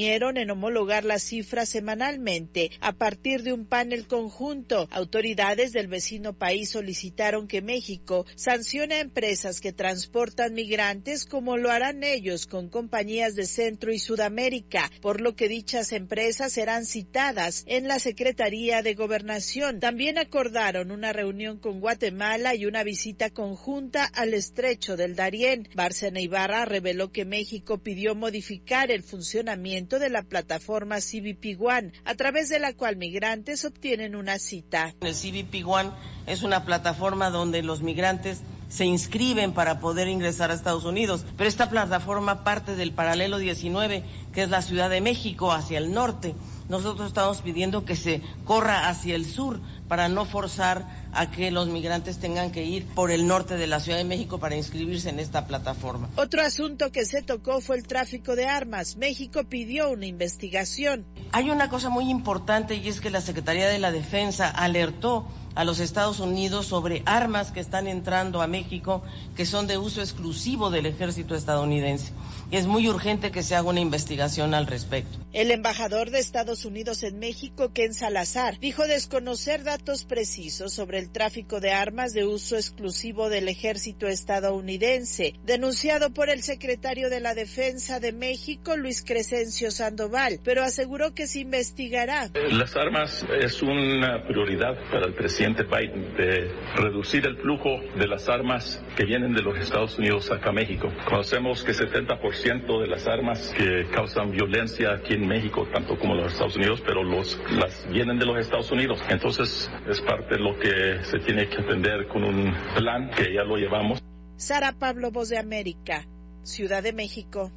en 0.06 0.50
homologar 0.50 1.04
las 1.04 1.22
cifras 1.22 1.68
semanalmente 1.68 2.70
a 2.80 2.92
partir 2.92 3.42
de 3.42 3.52
un 3.52 3.66
panel 3.66 4.06
conjunto. 4.06 4.88
Autoridades 4.90 5.72
del 5.72 5.88
vecino 5.88 6.32
país 6.32 6.70
solicitaron 6.70 7.46
que 7.46 7.60
México 7.60 8.24
sancione 8.34 8.94
a 8.94 9.00
empresas 9.00 9.60
que 9.60 9.72
transportan 9.72 10.54
migrantes 10.54 11.26
como 11.26 11.58
lo 11.58 11.70
harán 11.70 12.02
ellos 12.02 12.46
con 12.46 12.70
compañías 12.70 13.34
de 13.34 13.44
Centro 13.44 13.92
y 13.92 13.98
Sudamérica, 13.98 14.90
por 15.02 15.20
lo 15.20 15.36
que 15.36 15.48
dichas 15.48 15.92
empresas 15.92 16.52
serán 16.52 16.86
citadas 16.86 17.64
en 17.66 17.86
la 17.86 17.98
Secretaría 17.98 18.82
de 18.82 18.94
Gobernación. 18.94 19.80
También 19.80 20.16
acordaron 20.16 20.90
una 20.90 21.12
reunión 21.12 21.58
con 21.58 21.80
Guatemala 21.80 22.54
y 22.54 22.64
una 22.64 22.84
visita 22.84 23.28
conjunta 23.30 24.04
al 24.04 24.32
estrecho 24.32 24.96
del 24.96 25.14
Darién. 25.14 25.68
Bárcena 25.74 26.20
Ibarra 26.20 26.64
reveló 26.64 27.12
que 27.12 27.24
México 27.24 27.78
pidió 27.78 28.14
modificar 28.14 28.90
el 28.90 29.02
funcionamiento 29.02 29.89
de 29.98 30.10
la 30.10 30.22
plataforma 30.22 30.98
CBP 31.00 31.60
One, 31.60 31.92
a 32.04 32.14
través 32.14 32.48
de 32.48 32.58
la 32.58 32.72
cual 32.74 32.96
migrantes 32.96 33.64
obtienen 33.64 34.14
una 34.14 34.38
cita. 34.38 34.94
El 35.00 35.14
CBP 35.14 35.66
One 35.66 35.90
es 36.26 36.42
una 36.42 36.64
plataforma 36.64 37.30
donde 37.30 37.62
los 37.62 37.82
migrantes 37.82 38.42
se 38.68 38.84
inscriben 38.84 39.52
para 39.52 39.80
poder 39.80 40.06
ingresar 40.08 40.50
a 40.50 40.54
Estados 40.54 40.84
Unidos, 40.84 41.26
pero 41.36 41.48
esta 41.48 41.68
plataforma 41.68 42.44
parte 42.44 42.76
del 42.76 42.92
paralelo 42.92 43.38
19, 43.38 44.04
que 44.32 44.42
es 44.42 44.48
la 44.48 44.62
Ciudad 44.62 44.88
de 44.88 45.00
México 45.00 45.52
hacia 45.52 45.78
el 45.78 45.92
norte. 45.92 46.34
Nosotros 46.70 47.08
estamos 47.08 47.42
pidiendo 47.42 47.84
que 47.84 47.96
se 47.96 48.22
corra 48.44 48.88
hacia 48.88 49.16
el 49.16 49.26
sur 49.26 49.60
para 49.88 50.08
no 50.08 50.24
forzar 50.24 50.86
a 51.12 51.28
que 51.28 51.50
los 51.50 51.66
migrantes 51.66 52.18
tengan 52.18 52.52
que 52.52 52.62
ir 52.62 52.86
por 52.86 53.10
el 53.10 53.26
norte 53.26 53.56
de 53.56 53.66
la 53.66 53.80
Ciudad 53.80 53.98
de 53.98 54.04
México 54.04 54.38
para 54.38 54.54
inscribirse 54.54 55.08
en 55.08 55.18
esta 55.18 55.48
plataforma. 55.48 56.08
Otro 56.14 56.42
asunto 56.42 56.92
que 56.92 57.04
se 57.04 57.22
tocó 57.22 57.60
fue 57.60 57.76
el 57.76 57.88
tráfico 57.88 58.36
de 58.36 58.46
armas. 58.46 58.96
México 58.96 59.42
pidió 59.48 59.90
una 59.90 60.06
investigación. 60.06 61.04
Hay 61.32 61.50
una 61.50 61.68
cosa 61.68 61.88
muy 61.88 62.08
importante 62.08 62.76
y 62.76 62.86
es 62.86 63.00
que 63.00 63.10
la 63.10 63.20
Secretaría 63.20 63.66
de 63.66 63.80
la 63.80 63.90
Defensa 63.90 64.48
alertó 64.48 65.26
a 65.56 65.64
los 65.64 65.80
Estados 65.80 66.20
Unidos 66.20 66.66
sobre 66.66 67.02
armas 67.06 67.50
que 67.50 67.58
están 67.58 67.88
entrando 67.88 68.40
a 68.42 68.46
México 68.46 69.02
que 69.34 69.44
son 69.44 69.66
de 69.66 69.76
uso 69.76 70.00
exclusivo 70.00 70.70
del 70.70 70.86
ejército 70.86 71.34
estadounidense. 71.34 72.12
Es 72.50 72.66
muy 72.66 72.88
urgente 72.88 73.30
que 73.30 73.44
se 73.44 73.54
haga 73.54 73.68
una 73.68 73.78
investigación 73.78 74.54
al 74.54 74.66
respecto. 74.66 75.18
El 75.32 75.52
embajador 75.52 76.10
de 76.10 76.18
Estados 76.18 76.64
Unidos 76.64 77.04
en 77.04 77.20
México, 77.20 77.72
Ken 77.72 77.94
Salazar, 77.94 78.58
dijo 78.58 78.88
desconocer 78.88 79.62
datos 79.62 80.04
precisos 80.04 80.72
sobre 80.72 80.98
el 80.98 81.12
tráfico 81.12 81.60
de 81.60 81.70
armas 81.70 82.12
de 82.12 82.24
uso 82.24 82.56
exclusivo 82.56 83.28
del 83.28 83.46
ejército 83.46 84.08
estadounidense, 84.08 85.34
denunciado 85.44 86.10
por 86.10 86.28
el 86.28 86.42
secretario 86.42 87.08
de 87.08 87.20
la 87.20 87.36
Defensa 87.36 88.00
de 88.00 88.10
México, 88.10 88.76
Luis 88.76 89.04
Crescencio 89.04 89.70
Sandoval, 89.70 90.40
pero 90.42 90.64
aseguró 90.64 91.14
que 91.14 91.28
se 91.28 91.38
investigará. 91.38 92.30
Las 92.50 92.74
armas 92.74 93.24
es 93.40 93.62
una 93.62 94.26
prioridad 94.26 94.76
para 94.90 95.06
el 95.06 95.14
presidente 95.14 95.62
Biden 95.62 96.16
de 96.16 96.50
reducir 96.74 97.24
el 97.26 97.36
flujo 97.36 97.78
de 97.96 98.08
las 98.08 98.28
armas 98.28 98.82
que 98.96 99.04
vienen 99.04 99.34
de 99.34 99.42
los 99.42 99.56
Estados 99.56 99.96
Unidos 99.96 100.32
acá 100.32 100.48
a 100.48 100.52
México. 100.52 100.92
Conocemos 101.08 101.62
que 101.62 101.70
70% 101.70 102.39
de 102.42 102.86
las 102.86 103.06
armas 103.06 103.52
que 103.56 103.86
causan 103.92 104.30
violencia 104.30 104.94
aquí 104.94 105.14
en 105.14 105.28
México, 105.28 105.66
tanto 105.72 105.98
como 105.98 106.14
en 106.14 106.22
los 106.22 106.32
Estados 106.32 106.56
Unidos, 106.56 106.82
pero 106.86 107.02
los, 107.02 107.38
las 107.50 107.86
vienen 107.90 108.18
de 108.18 108.24
los 108.24 108.38
Estados 108.38 108.70
Unidos. 108.70 108.98
Entonces 109.10 109.70
es 109.88 110.00
parte 110.00 110.36
de 110.36 110.40
lo 110.40 110.58
que 110.58 111.04
se 111.04 111.18
tiene 111.18 111.48
que 111.48 111.60
atender 111.60 112.08
con 112.08 112.24
un 112.24 112.54
plan 112.74 113.10
que 113.10 113.34
ya 113.34 113.42
lo 113.44 113.56
llevamos. 113.56 114.02
Sara 114.36 114.72
Pablo, 114.72 115.10
Voz 115.10 115.28
de 115.28 115.38
América, 115.38 116.06
Ciudad 116.42 116.82
de 116.82 116.94
México. 116.94 117.52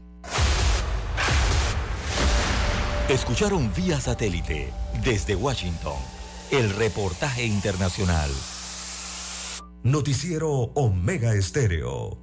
Escucharon 3.09 3.71
vía 3.73 3.99
satélite 3.99 4.69
desde 5.03 5.35
Washington 5.35 5.97
el 6.51 6.69
reportaje 6.75 7.45
internacional. 7.45 8.29
Noticiero 9.83 10.49
Omega 10.75 11.33
Estéreo. 11.33 12.22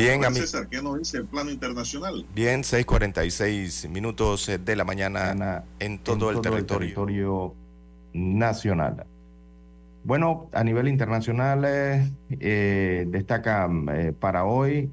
Bien, 0.00 0.20
Juan 0.20 0.34
César, 0.34 0.68
¿qué 0.68 0.82
nos 0.82 0.98
dice 0.98 1.18
el 1.18 1.26
plano 1.26 1.50
internacional? 1.50 2.26
Bien, 2.34 2.62
6:46 2.62 3.88
minutos 3.88 4.48
eh, 4.48 4.58
de 4.58 4.76
la 4.76 4.84
mañana 4.84 5.64
en 5.78 5.98
todo, 5.98 6.30
el, 6.30 6.40
territorio 6.40 7.54
nacional. 8.12 9.06
Bueno, 10.02 10.48
a 10.52 10.64
nivel 10.64 10.88
internacional 10.88 11.64
eh, 11.66 12.10
eh, 12.30 13.04
destaca 13.08 13.68
eh, 13.92 14.14
para 14.18 14.44
hoy, 14.44 14.90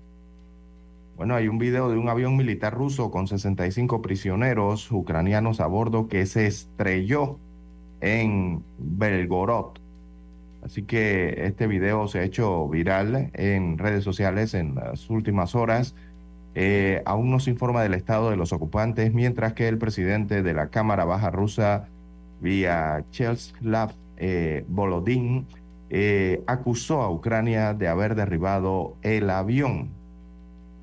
bueno, 1.15 1.33
hay 1.35 1.47
un 1.47 1.57
video 1.57 1.89
de 1.89 1.97
un 1.97 2.09
avión 2.09 2.35
militar 2.35 2.73
ruso 2.73 3.09
con 3.09 3.27
65 3.27 4.01
prisioneros 4.01 4.91
ucranianos 4.91 5.61
a 5.61 5.67
bordo 5.67 6.07
que 6.07 6.25
se 6.25 6.45
estrelló 6.45 7.39
en 8.01 8.63
Belgorod. 8.77 9.79
Así 10.67 10.81
que 10.81 11.45
este 11.45 11.65
video 11.65 12.09
se 12.09 12.19
ha 12.19 12.23
hecho 12.23 12.67
viral 12.67 13.31
en 13.33 13.77
redes 13.77 14.03
sociales 14.03 14.53
en 14.53 14.75
las 14.75 15.09
últimas 15.09 15.55
horas. 15.55 15.95
Eh, 16.55 17.01
aún 17.05 17.31
no 17.31 17.39
se 17.39 17.51
informa 17.51 17.81
del 17.83 17.93
estado 17.93 18.31
de 18.31 18.35
los 18.35 18.51
ocupantes, 18.51 19.13
mientras 19.13 19.53
que 19.53 19.69
el 19.69 19.77
presidente 19.77 20.43
de 20.43 20.53
la 20.53 20.67
Cámara 20.67 21.05
Baja 21.05 21.29
rusa, 21.29 21.87
vía 22.41 23.05
Chelslav 23.11 23.93
eh, 24.17 24.65
Volodin, 24.67 25.45
eh, 25.89 26.43
acusó 26.47 27.01
a 27.01 27.11
Ucrania 27.11 27.73
de 27.73 27.87
haber 27.87 28.15
derribado 28.15 28.97
el 29.03 29.29
avión. 29.29 29.91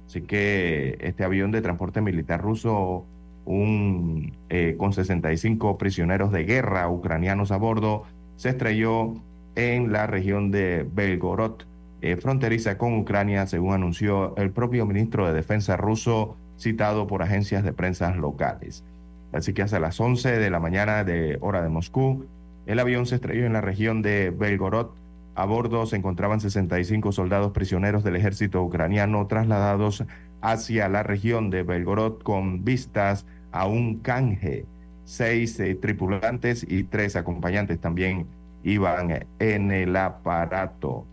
Así 0.06 0.23
que 0.23 0.97
este 1.02 1.24
avión 1.24 1.51
de 1.51 1.61
transporte 1.61 2.01
militar 2.01 2.40
ruso, 2.40 3.05
un, 3.44 4.32
eh, 4.48 4.77
con 4.78 4.94
65 4.94 5.77
prisioneros 5.77 6.32
de 6.32 6.44
guerra 6.44 6.89
ucranianos 6.89 7.52
a 7.52 7.59
bordo, 7.59 8.05
se 8.36 8.48
estrelló 8.48 9.12
en 9.57 9.93
la 9.93 10.07
región 10.07 10.51
de 10.51 10.87
Belgorod, 10.93 11.63
eh, 12.03 12.17
fronteriza 12.17 12.77
con 12.77 12.99
Ucrania, 12.99 13.47
según 13.47 13.75
anunció 13.75 14.37
el 14.37 14.51
propio 14.51 14.87
ministro 14.87 15.27
de 15.27 15.33
Defensa 15.33 15.77
ruso, 15.77 16.37
citado 16.59 17.07
por 17.07 17.23
agencias 17.23 17.65
de 17.65 17.73
prensa 17.73 18.15
locales. 18.15 18.85
Así 19.33 19.53
que 19.53 19.63
hasta 19.63 19.81
las 19.81 19.99
11 19.99 20.39
de 20.39 20.51
la 20.51 20.61
mañana 20.61 21.03
de 21.03 21.39
hora 21.41 21.63
de 21.63 21.69
Moscú, 21.69 22.27
el 22.67 22.79
avión 22.79 23.07
se 23.07 23.17
estrelló 23.17 23.47
en 23.47 23.53
la 23.53 23.61
región 23.61 24.03
de 24.03 24.31
Belgorod. 24.31 24.91
A 25.35 25.45
bordo 25.45 25.87
se 25.87 25.97
encontraban 25.97 26.41
65 26.41 27.11
soldados 27.11 27.53
prisioneros 27.53 28.05
del 28.05 28.17
ejército 28.17 28.63
ucraniano 28.63 29.27
trasladados 29.27 30.05
hacia 30.41 30.89
la 30.89 31.03
región 31.03 31.51
de 31.51 31.63
Belgorod 31.63 32.23
con 32.23 32.65
vistas 32.65 33.27
a 33.51 33.67
un 33.67 33.99
canje. 33.99 34.67
Seis 35.05 35.59
eh, 35.59 35.75
tripulantes 35.75 36.65
y 36.69 36.85
tres 36.85 37.17
acompañantes 37.17 37.81
también 37.81 38.27
iban 38.65 39.27
en 39.39 39.70
el 39.70 39.95
aparato. 39.95 41.07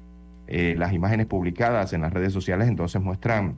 Eh, 0.48 0.76
las 0.78 0.94
imágenes 0.94 1.28
publicadas 1.28 1.94
en 1.94 2.02
las 2.02 2.11
redes 2.11 2.34
sociales 2.34 2.68
entonces 2.68 3.02
muestran 3.02 3.56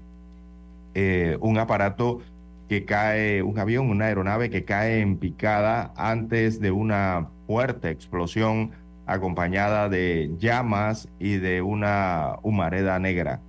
eh, 0.93 1.37
un 1.39 1.57
aparato 1.57 2.19
que 2.67 2.85
cae, 2.85 3.41
un 3.41 3.57
avión, 3.59 3.89
una 3.89 4.05
aeronave 4.05 4.49
que 4.49 4.65
cae 4.65 4.99
en 4.99 5.17
picada 5.17 5.93
antes 5.95 6.59
de 6.59 6.71
una 6.71 7.29
fuerte 7.47 7.89
explosión 7.89 8.71
acompañada 9.05 9.89
de 9.89 10.31
llamas 10.37 11.09
y 11.19 11.37
de 11.37 11.61
una 11.61 12.37
humareda 12.41 12.99
negra. 12.99 13.41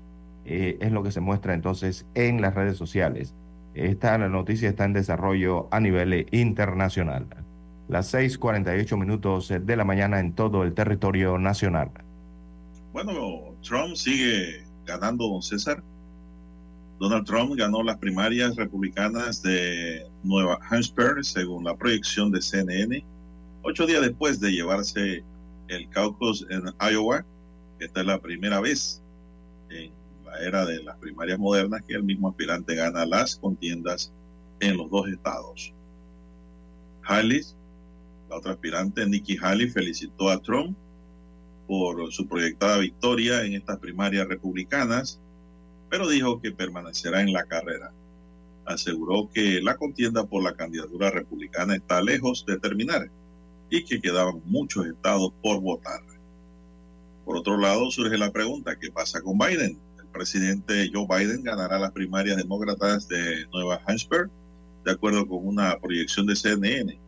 Eh, 0.45 0.77
es 0.81 0.93
lo 0.93 1.03
que 1.03 1.11
se 1.11 1.21
muestra 1.21 1.55
entonces 1.55 2.07
en 2.15 2.41
las 2.41 2.55
redes 2.55 2.77
sociales. 2.77 3.35
Esta 3.75 4.19
noticia 4.19 4.69
está 4.69 4.85
en 4.85 4.93
desarrollo 4.93 5.69
a 5.71 5.81
nivel 5.81 6.27
internacional. 6.33 7.27
Las 7.89 8.13
6:48 8.15 8.97
minutos 8.97 9.49
de 9.49 9.77
la 9.77 9.85
mañana 9.85 10.19
en 10.21 10.33
todo 10.33 10.63
el 10.63 10.73
territorio 10.73 11.39
nacional. 11.39 11.91
Bueno, 12.93 13.55
Trump 13.63 13.95
sigue 13.95 14.65
ganando, 14.87 15.29
don 15.29 15.43
César. 15.43 15.83
Donald 16.99 17.27
Trump 17.27 17.55
ganó 17.57 17.83
las 17.83 17.99
primarias 17.99 18.57
republicanas 18.57 19.43
de 19.43 20.07
Nueva 20.23 20.59
Hampshire, 20.71 21.23
según 21.23 21.65
la 21.65 21.77
proyección 21.77 22.31
de 22.31 22.41
CNN, 22.41 23.05
ocho 23.63 23.87
días 23.87 24.01
después 24.01 24.41
de 24.41 24.53
llevarse 24.53 25.25
el 25.69 25.89
caucus 25.91 26.47
en 26.51 26.63
Iowa. 26.81 27.25
Esta 27.81 28.01
es 28.01 28.07
la 28.07 28.21
primera 28.21 28.61
vez 28.61 29.03
en 29.71 29.91
la 30.25 30.39
era 30.39 30.65
de 30.65 30.83
las 30.83 30.97
primarias 30.99 31.39
modernas 31.39 31.83
que 31.83 31.95
el 31.95 32.05
mismo 32.05 32.29
aspirante 32.29 32.75
gana 32.77 33.05
las 33.05 33.37
contiendas 33.37 34.13
en 34.61 34.77
los 34.77 34.89
dos 34.89 35.09
estados. 35.09 35.75
La 38.35 38.39
otra 38.39 38.53
aspirante, 38.53 39.07
Nikki 39.07 39.39
Haley, 39.41 39.71
felicitó 39.71 40.29
a 40.29 40.43
Trump 40.43 40.77
por 41.69 42.13
su 42.13 42.27
proyectada 42.27 42.79
victoria 42.79 43.45
en 43.45 43.55
estas 43.55 43.79
primarias 43.79 44.27
republicanas, 44.27 45.21
pero 45.89 46.09
dijo 46.09 46.41
que 46.41 46.51
permanecerá 46.51 47.21
en 47.21 47.33
la 47.33 47.45
carrera. 47.45 47.93
Aseguró 48.65 49.31
que 49.33 49.63
la 49.63 49.77
contienda 49.77 50.27
por 50.27 50.43
la 50.43 50.55
candidatura 50.55 51.11
republicana 51.11 51.77
está 51.77 52.03
lejos 52.03 52.45
de 52.45 52.59
terminar 52.59 53.09
y 53.71 53.85
que 53.85 54.01
quedaban 54.01 54.43
muchos 54.47 54.85
estados 54.87 55.33
por 55.41 55.61
votar. 55.61 56.01
Por 57.25 57.37
otro 57.37 57.57
lado, 57.57 57.89
surge 57.93 58.19
la 58.19 58.33
pregunta, 58.33 58.77
¿qué 58.81 58.91
pasa 58.91 59.23
con 59.23 59.39
Biden? 59.39 59.79
El 59.97 60.07
presidente 60.09 60.91
Joe 60.93 61.07
Biden 61.09 61.45
ganará 61.45 61.79
las 61.79 61.93
primarias 61.93 62.37
demócratas 62.37 63.07
de 63.07 63.47
Nueva 63.53 63.81
Hampshire, 63.87 64.29
de 64.85 64.91
acuerdo 64.91 65.25
con 65.25 65.47
una 65.47 65.79
proyección 65.79 66.27
de 66.27 66.35
CNN. 66.35 67.04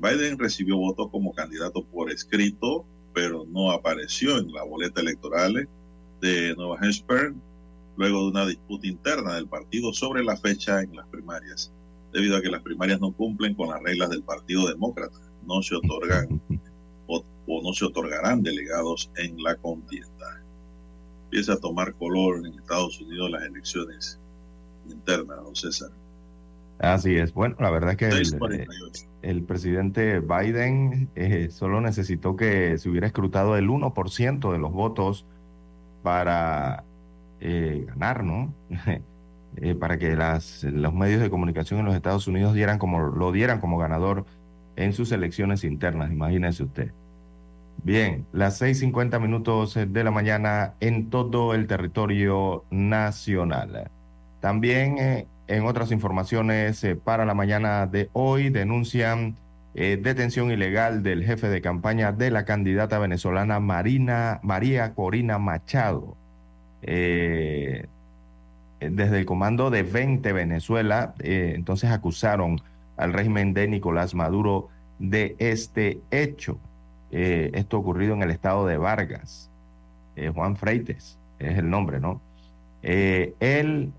Biden 0.00 0.38
recibió 0.38 0.76
votos 0.76 1.08
como 1.10 1.34
candidato 1.34 1.84
por 1.84 2.10
escrito, 2.10 2.84
pero 3.12 3.44
no 3.48 3.70
apareció 3.70 4.38
en 4.38 4.52
la 4.52 4.62
boleta 4.62 5.00
electoral 5.00 5.68
de 6.20 6.54
Nueva 6.56 6.78
Hampshire 6.80 7.34
luego 7.96 8.22
de 8.22 8.28
una 8.28 8.46
disputa 8.46 8.86
interna 8.86 9.34
del 9.34 9.46
partido 9.46 9.92
sobre 9.92 10.24
la 10.24 10.36
fecha 10.36 10.80
en 10.80 10.96
las 10.96 11.06
primarias, 11.08 11.70
debido 12.12 12.36
a 12.36 12.40
que 12.40 12.48
las 12.48 12.62
primarias 12.62 12.98
no 13.00 13.12
cumplen 13.12 13.54
con 13.54 13.68
las 13.68 13.82
reglas 13.82 14.08
del 14.08 14.22
Partido 14.22 14.66
Demócrata. 14.66 15.18
No 15.46 15.60
se 15.62 15.74
otorgan 15.74 16.40
o, 17.06 17.22
o 17.46 17.62
no 17.62 17.72
se 17.74 17.84
otorgarán 17.84 18.42
delegados 18.42 19.10
en 19.16 19.42
la 19.42 19.54
contienda. 19.56 20.42
Empieza 21.24 21.54
a 21.54 21.58
tomar 21.58 21.94
color 21.94 22.46
en 22.46 22.54
Estados 22.54 23.00
Unidos 23.02 23.30
las 23.30 23.42
elecciones 23.42 24.18
internas, 24.88 25.36
don 25.42 25.54
César. 25.54 25.90
Así 26.78 27.16
es. 27.16 27.34
Bueno, 27.34 27.56
la 27.60 27.70
verdad 27.70 27.90
es 27.90 27.96
que 27.98 28.08
el, 28.08 28.24
6:48. 28.24 29.09
El 29.22 29.42
presidente 29.42 30.20
Biden 30.20 31.10
eh, 31.14 31.48
solo 31.50 31.80
necesitó 31.80 32.36
que 32.36 32.78
se 32.78 32.88
hubiera 32.88 33.06
escrutado 33.06 33.56
el 33.56 33.68
1% 33.68 34.52
de 34.52 34.58
los 34.58 34.72
votos 34.72 35.26
para 36.02 36.84
eh, 37.40 37.84
ganar, 37.88 38.24
¿no? 38.24 38.52
Eh, 39.56 39.74
para 39.74 39.98
que 39.98 40.14
las, 40.14 40.62
los 40.62 40.94
medios 40.94 41.20
de 41.20 41.28
comunicación 41.28 41.80
en 41.80 41.86
los 41.86 41.96
Estados 41.96 42.28
Unidos 42.28 42.54
dieran 42.54 42.78
como, 42.78 43.00
lo 43.00 43.32
dieran 43.32 43.58
como 43.58 43.78
ganador 43.78 44.24
en 44.76 44.92
sus 44.92 45.10
elecciones 45.10 45.64
internas, 45.64 46.12
imagínese 46.12 46.62
usted. 46.62 46.92
Bien, 47.82 48.26
las 48.32 48.62
6.50 48.62 49.20
minutos 49.20 49.74
de 49.74 50.04
la 50.04 50.12
mañana 50.12 50.74
en 50.78 51.10
todo 51.10 51.52
el 51.54 51.66
territorio 51.66 52.64
nacional. 52.70 53.90
También 54.38 55.26
en 55.50 55.66
otras 55.66 55.92
informaciones 55.92 56.82
eh, 56.84 56.96
para 56.96 57.24
la 57.24 57.34
mañana 57.34 57.86
de 57.86 58.08
hoy 58.12 58.50
denuncian 58.50 59.36
detención 59.72 60.50
ilegal 60.50 61.04
del 61.04 61.22
jefe 61.24 61.48
de 61.48 61.60
campaña 61.60 62.10
de 62.10 62.32
la 62.32 62.44
candidata 62.44 62.98
venezolana 62.98 63.60
Marina, 63.60 64.40
María 64.42 64.94
Corina 64.94 65.38
Machado. 65.38 66.16
Eh, 66.82 67.86
desde 68.80 69.18
el 69.18 69.26
comando 69.26 69.70
de 69.70 69.82
20 69.82 70.32
Venezuela, 70.32 71.14
eh, 71.18 71.52
entonces 71.54 71.90
acusaron 71.90 72.60
al 72.96 73.12
régimen 73.12 73.52
de 73.52 73.68
Nicolás 73.68 74.14
Maduro 74.14 74.68
de 74.98 75.36
este 75.38 76.00
hecho. 76.10 76.58
Eh, 77.10 77.50
esto 77.54 77.78
ocurrido 77.78 78.14
en 78.14 78.22
el 78.22 78.30
estado 78.30 78.66
de 78.66 78.76
Vargas. 78.76 79.48
Juan 80.34 80.56
Freites 80.56 81.18
es 81.38 81.56
el 81.56 81.70
nombre, 81.70 81.98
¿no? 81.98 82.20
él 82.82 83.92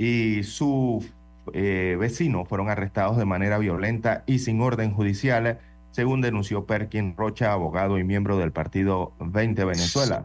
y 0.00 0.44
su 0.44 1.04
vecino 1.52 2.46
fueron 2.46 2.70
arrestados 2.70 3.18
de 3.18 3.26
manera 3.26 3.58
violenta 3.58 4.22
y 4.24 4.38
sin 4.38 4.62
orden 4.62 4.94
judicial, 4.94 5.58
según 5.90 6.22
denunció 6.22 6.64
Perkin 6.64 7.14
Rocha, 7.18 7.52
abogado 7.52 7.98
y 7.98 8.04
miembro 8.04 8.38
del 8.38 8.50
partido 8.50 9.12
20 9.18 9.62
Venezuela. 9.64 10.24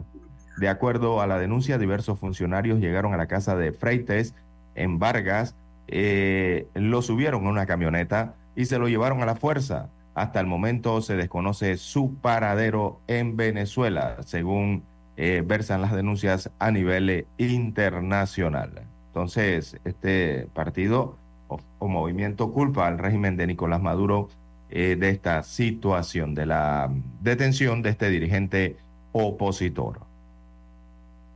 De 0.57 0.69
acuerdo 0.69 1.19
a 1.19 1.27
la 1.27 1.39
denuncia, 1.39 1.77
diversos 1.77 2.19
funcionarios 2.19 2.79
llegaron 2.79 3.13
a 3.13 3.17
la 3.17 3.27
casa 3.27 3.57
de 3.57 3.73
Freites 3.73 4.33
en 4.75 4.97
Vargas, 4.97 5.55
eh, 5.87 6.67
lo 6.73 7.01
subieron 7.01 7.45
a 7.45 7.49
una 7.49 7.65
camioneta 7.65 8.35
y 8.55 8.65
se 8.65 8.79
lo 8.79 8.87
llevaron 8.87 9.21
a 9.21 9.25
la 9.25 9.35
fuerza. 9.35 9.89
Hasta 10.13 10.39
el 10.39 10.47
momento 10.47 11.01
se 11.01 11.17
desconoce 11.17 11.75
su 11.75 12.15
paradero 12.15 13.01
en 13.07 13.35
Venezuela, 13.35 14.17
según 14.25 14.83
eh, 15.17 15.43
versan 15.45 15.81
las 15.81 15.91
denuncias 15.93 16.49
a 16.59 16.71
nivel 16.71 17.27
internacional. 17.37 18.87
Entonces, 19.15 19.77
este 19.85 20.49
partido 20.53 21.15
o, 21.47 21.87
movimiento 21.87 22.51
culpa 22.51 22.85
al 22.85 22.97
régimen 22.97 23.37
de 23.37 23.47
Nicolás 23.47 23.81
Maduro 23.81 24.27
eh, 24.69 24.97
de 24.99 25.09
esta 25.09 25.41
situación, 25.41 26.35
de 26.35 26.45
la 26.45 26.91
detención 27.21 27.81
de 27.81 27.91
este 27.91 28.09
dirigente 28.09 28.75
opositor. 29.13 30.01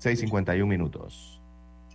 6.51 0.01 0.65
minutos. 0.65 1.39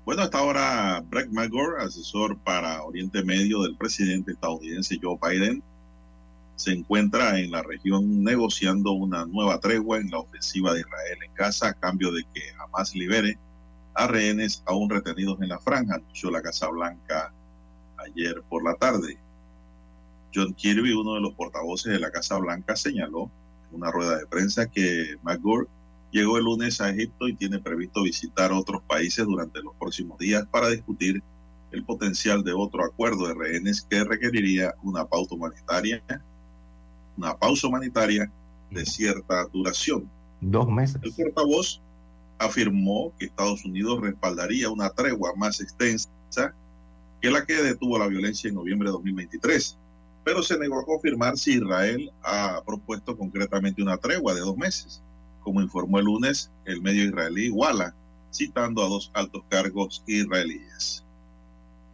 Bueno, 0.06 0.22
hasta 0.22 0.38
ahora 0.38 1.04
Brett 1.06 1.28
McGore, 1.30 1.82
asesor 1.82 2.38
para 2.38 2.82
Oriente 2.82 3.22
Medio 3.22 3.62
del 3.62 3.76
presidente 3.76 4.32
estadounidense 4.32 4.98
Joe 5.02 5.18
Biden, 5.20 5.62
se 6.56 6.72
encuentra 6.72 7.38
en 7.38 7.50
la 7.50 7.62
región 7.62 8.24
negociando 8.24 8.92
una 8.92 9.26
nueva 9.26 9.60
tregua 9.60 9.98
en 9.98 10.10
la 10.10 10.20
ofensiva 10.20 10.72
de 10.72 10.80
Israel 10.80 11.18
en 11.26 11.34
Gaza 11.34 11.68
a 11.68 11.74
cambio 11.74 12.10
de 12.10 12.24
que 12.32 12.40
jamás 12.56 12.94
libere 12.94 13.36
a 13.94 14.06
rehenes 14.06 14.62
aún 14.66 14.90
retenidos 14.90 15.40
en 15.40 15.48
la 15.48 15.58
franja, 15.58 15.94
anunció 15.94 16.30
la 16.30 16.42
Casa 16.42 16.68
Blanca 16.68 17.32
ayer 17.98 18.42
por 18.48 18.64
la 18.64 18.74
tarde. 18.74 19.18
John 20.34 20.52
Kirby, 20.54 20.92
uno 20.92 21.14
de 21.14 21.20
los 21.20 21.34
portavoces 21.34 21.92
de 21.92 22.00
la 22.00 22.10
Casa 22.10 22.36
Blanca, 22.38 22.74
señaló 22.76 23.30
en 23.70 23.76
una 23.76 23.90
rueda 23.90 24.18
de 24.18 24.26
prensa 24.26 24.68
que 24.68 25.16
McGore 25.22 25.68
llegó 26.10 26.38
el 26.38 26.44
lunes 26.44 26.80
a 26.80 26.90
Egipto 26.90 27.28
y 27.28 27.34
tiene 27.34 27.60
previsto 27.60 28.02
visitar 28.02 28.52
otros 28.52 28.82
países 28.82 29.24
durante 29.24 29.60
los 29.62 29.74
próximos 29.76 30.18
días 30.18 30.44
para 30.50 30.68
discutir 30.68 31.22
el 31.70 31.84
potencial 31.84 32.44
de 32.44 32.52
otro 32.52 32.84
acuerdo 32.84 33.26
de 33.26 33.34
rehenes 33.34 33.82
que 33.82 34.04
requeriría 34.04 34.74
una 34.82 35.04
pausa 35.04 35.34
humanitaria, 35.34 36.02
una 37.16 37.36
pausa 37.36 37.66
humanitaria 37.66 38.30
de 38.70 38.86
cierta 38.86 39.44
duración. 39.52 40.08
Dos 40.40 40.68
meses. 40.68 41.00
El 41.02 41.12
portavoz 41.12 41.80
afirmó 42.38 43.12
que 43.18 43.26
Estados 43.26 43.64
Unidos 43.64 44.00
respaldaría 44.00 44.70
una 44.70 44.90
tregua 44.90 45.32
más 45.36 45.60
extensa 45.60 46.08
que 47.20 47.30
la 47.30 47.44
que 47.46 47.54
detuvo 47.54 47.98
la 47.98 48.08
violencia 48.08 48.48
en 48.48 48.54
noviembre 48.54 48.88
de 48.88 48.92
2023, 48.92 49.78
pero 50.24 50.42
se 50.42 50.58
negó 50.58 50.80
a 50.80 50.84
confirmar 50.84 51.38
si 51.38 51.54
Israel 51.54 52.10
ha 52.22 52.62
propuesto 52.66 53.16
concretamente 53.16 53.82
una 53.82 53.96
tregua 53.96 54.34
de 54.34 54.40
dos 54.40 54.56
meses 54.56 55.02
como 55.44 55.60
informó 55.60 55.98
el 55.98 56.06
lunes 56.06 56.50
el 56.64 56.80
medio 56.80 57.04
israelí 57.04 57.50
Walla, 57.50 57.94
citando 58.32 58.82
a 58.82 58.88
dos 58.88 59.12
altos 59.14 59.44
cargos 59.48 60.02
israelíes. 60.06 61.04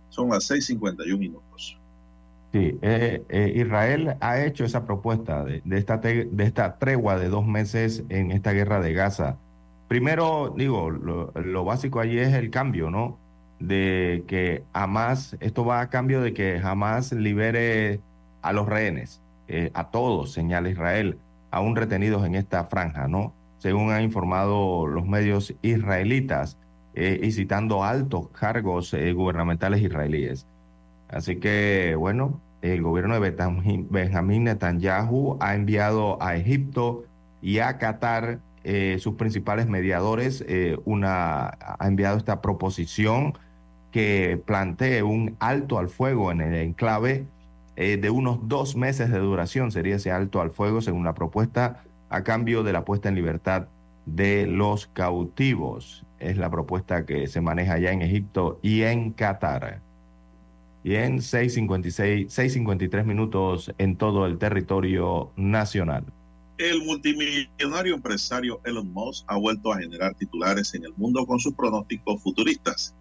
Son 0.08 0.30
las 0.30 0.50
6.51 0.50 1.18
minutos. 1.18 1.76
Sí, 2.52 2.78
eh, 2.80 3.22
eh, 3.28 3.52
Israel 3.56 4.16
ha 4.20 4.42
hecho 4.42 4.64
esa 4.64 4.86
propuesta 4.86 5.44
de, 5.44 5.62
esta 5.70 5.98
de 5.98 6.28
esta 6.38 6.78
tregua 6.78 7.18
de 7.18 7.28
dos 7.28 7.46
meses 7.46 8.04
en 8.08 8.30
esta 8.30 8.52
guerra 8.52 8.80
de 8.80 8.92
Gaza. 8.92 9.36
Primero, 9.90 10.54
digo, 10.56 10.88
lo, 10.88 11.64
básico 11.64 11.98
allí 11.98 12.16
es 12.20 12.32
el 12.34 12.50
cambio, 12.50 12.90
¿no? 12.90 13.18
De 13.58 14.22
que 14.28 14.62
jamás, 14.72 15.36
esto 15.40 15.64
va 15.64 15.80
a 15.80 15.90
cambio 15.90 16.20
de 16.20 16.32
que 16.32 16.60
jamás 16.60 17.10
libere 17.10 17.98
a 18.40 18.52
los 18.52 18.68
rehenes, 18.68 19.20
eh, 19.48 19.72
a 19.74 19.90
todos, 19.90 20.30
señala 20.32 20.68
Israel, 20.68 21.18
aún 21.50 21.74
retenidos 21.74 22.24
en 22.24 22.36
esta 22.36 22.66
franja, 22.66 23.08
¿no? 23.08 23.34
según 23.58 23.90
han 23.90 24.04
informado 24.04 24.86
los 24.86 25.06
medios 25.06 25.54
israelitas 25.60 26.56
eh, 26.94 27.18
y 27.20 27.32
citando 27.32 27.82
altos 27.82 28.28
cargos 28.28 28.94
eh, 28.94 29.12
gubernamentales 29.12 29.82
israelíes. 29.82 30.46
Así 31.08 31.40
que, 31.40 31.96
bueno, 31.98 32.40
el 32.62 32.80
gobierno 32.80 33.18
de 33.18 33.32
Benjamín 33.90 34.44
Netanyahu 34.44 35.36
ha 35.40 35.56
enviado 35.56 36.16
a 36.22 36.36
Egipto 36.36 37.06
y 37.42 37.58
a 37.58 37.76
Qatar 37.76 38.38
eh, 38.64 38.96
sus 39.00 39.14
principales 39.14 39.66
mediadores, 39.66 40.44
una, 40.84 41.48
ha 41.48 41.86
enviado 41.86 42.18
esta 42.18 42.40
proposición 42.40 43.38
que 43.90 44.40
plantee 44.44 45.02
un 45.02 45.36
alto 45.40 45.78
al 45.78 45.88
fuego 45.88 46.30
en 46.30 46.40
el 46.40 46.54
enclave 46.54 47.26
de 47.76 48.10
unos 48.10 48.46
dos 48.46 48.76
meses 48.76 49.10
de 49.10 49.18
duración, 49.18 49.72
sería 49.72 49.96
ese 49.96 50.12
alto 50.12 50.42
al 50.42 50.50
fuego 50.50 50.82
según 50.82 51.04
la 51.04 51.14
propuesta 51.14 51.82
a 52.10 52.22
cambio 52.22 52.62
de 52.62 52.74
la 52.74 52.84
puesta 52.84 53.08
en 53.08 53.14
libertad 53.14 53.68
de 54.04 54.46
los 54.46 54.86
cautivos. 54.88 56.04
Es 56.18 56.36
la 56.36 56.50
propuesta 56.50 57.06
que 57.06 57.26
se 57.28 57.40
maneja 57.40 57.74
allá 57.74 57.92
en 57.92 58.02
Egipto 58.02 58.58
y 58.62 58.82
en 58.82 59.12
Qatar. 59.12 59.80
Y 60.82 60.96
en 60.96 61.18
6.56, 61.18 62.26
6.53 62.26 63.04
minutos 63.04 63.72
en 63.78 63.96
todo 63.96 64.26
el 64.26 64.38
territorio 64.38 65.30
nacional. 65.36 66.04
El 66.60 66.82
multimillonario 66.84 67.94
empresario 67.94 68.60
Elon 68.64 68.92
Musk 68.92 69.24
ha 69.28 69.38
vuelto 69.38 69.72
a 69.72 69.78
generar 69.78 70.14
titulares 70.14 70.74
en 70.74 70.84
el 70.84 70.92
mundo 70.94 71.24
con 71.24 71.40
sus 71.40 71.54
pronósticos 71.54 72.22
futuristas. 72.22 72.94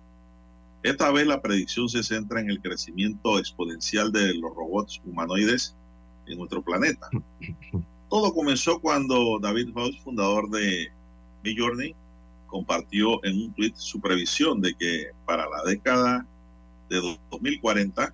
Esta 0.81 1.11
vez 1.11 1.27
la 1.27 1.41
predicción 1.41 1.89
se 1.89 2.01
centra 2.01 2.39
en 2.39 2.49
el 2.49 2.61
crecimiento 2.61 3.37
exponencial 3.37 4.13
de 4.13 4.33
los 4.35 4.55
robots 4.55 5.01
humanoides 5.03 5.75
en 6.27 6.37
nuestro 6.37 6.61
planeta. 6.61 7.09
Todo 8.09 8.33
comenzó 8.33 8.79
cuando 8.79 9.39
David 9.41 9.73
House, 9.75 9.99
fundador 10.05 10.49
de 10.51 10.87
Midjourney, 11.43 11.93
compartió 12.47 13.21
en 13.25 13.41
un 13.41 13.53
tweet 13.55 13.73
su 13.75 13.99
previsión 13.99 14.61
de 14.61 14.73
que 14.73 15.07
para 15.25 15.49
la 15.49 15.63
década 15.65 16.25
de 16.89 17.17
2040 17.29 18.13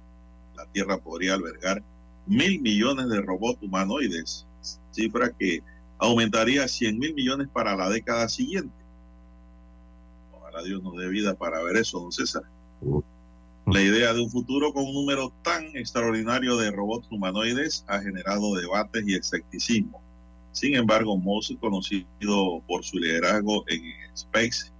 la 0.55 0.65
Tierra 0.71 0.97
podría 0.97 1.35
albergar 1.35 1.83
mil 2.25 2.59
millones 2.63 3.09
de 3.09 3.21
robots 3.21 3.61
humanoides, 3.61 4.47
cifra 4.95 5.31
que 5.31 5.61
aumentaría 5.97 6.63
a 6.63 6.67
100 6.67 6.97
mil 6.97 7.13
millones 7.13 7.47
para 7.51 7.75
la 7.75 7.89
década 7.89 8.27
siguiente. 8.29 8.73
Ojalá 10.33 10.63
Dios 10.63 10.81
nos 10.81 10.97
dé 10.97 11.07
vida 11.09 11.35
para 11.35 11.61
ver 11.63 11.77
eso, 11.77 11.99
don 11.99 12.11
César. 12.11 12.43
La 13.67 13.81
idea 13.81 14.13
de 14.13 14.21
un 14.21 14.29
futuro 14.29 14.71
con 14.73 14.85
un 14.85 14.93
número 14.93 15.33
tan 15.41 15.65
extraordinario 15.75 16.55
de 16.57 16.71
robots 16.71 17.07
humanoides 17.09 17.83
ha 17.87 17.99
generado 17.99 18.55
debates 18.55 19.03
y 19.07 19.15
escepticismo. 19.15 20.01
Sin 20.51 20.75
embargo, 20.75 21.17
Musk, 21.17 21.59
conocido 21.59 22.61
por 22.67 22.83
su 22.83 22.97
liderazgo 22.97 23.65
en 23.67 23.81
Space 24.13 24.71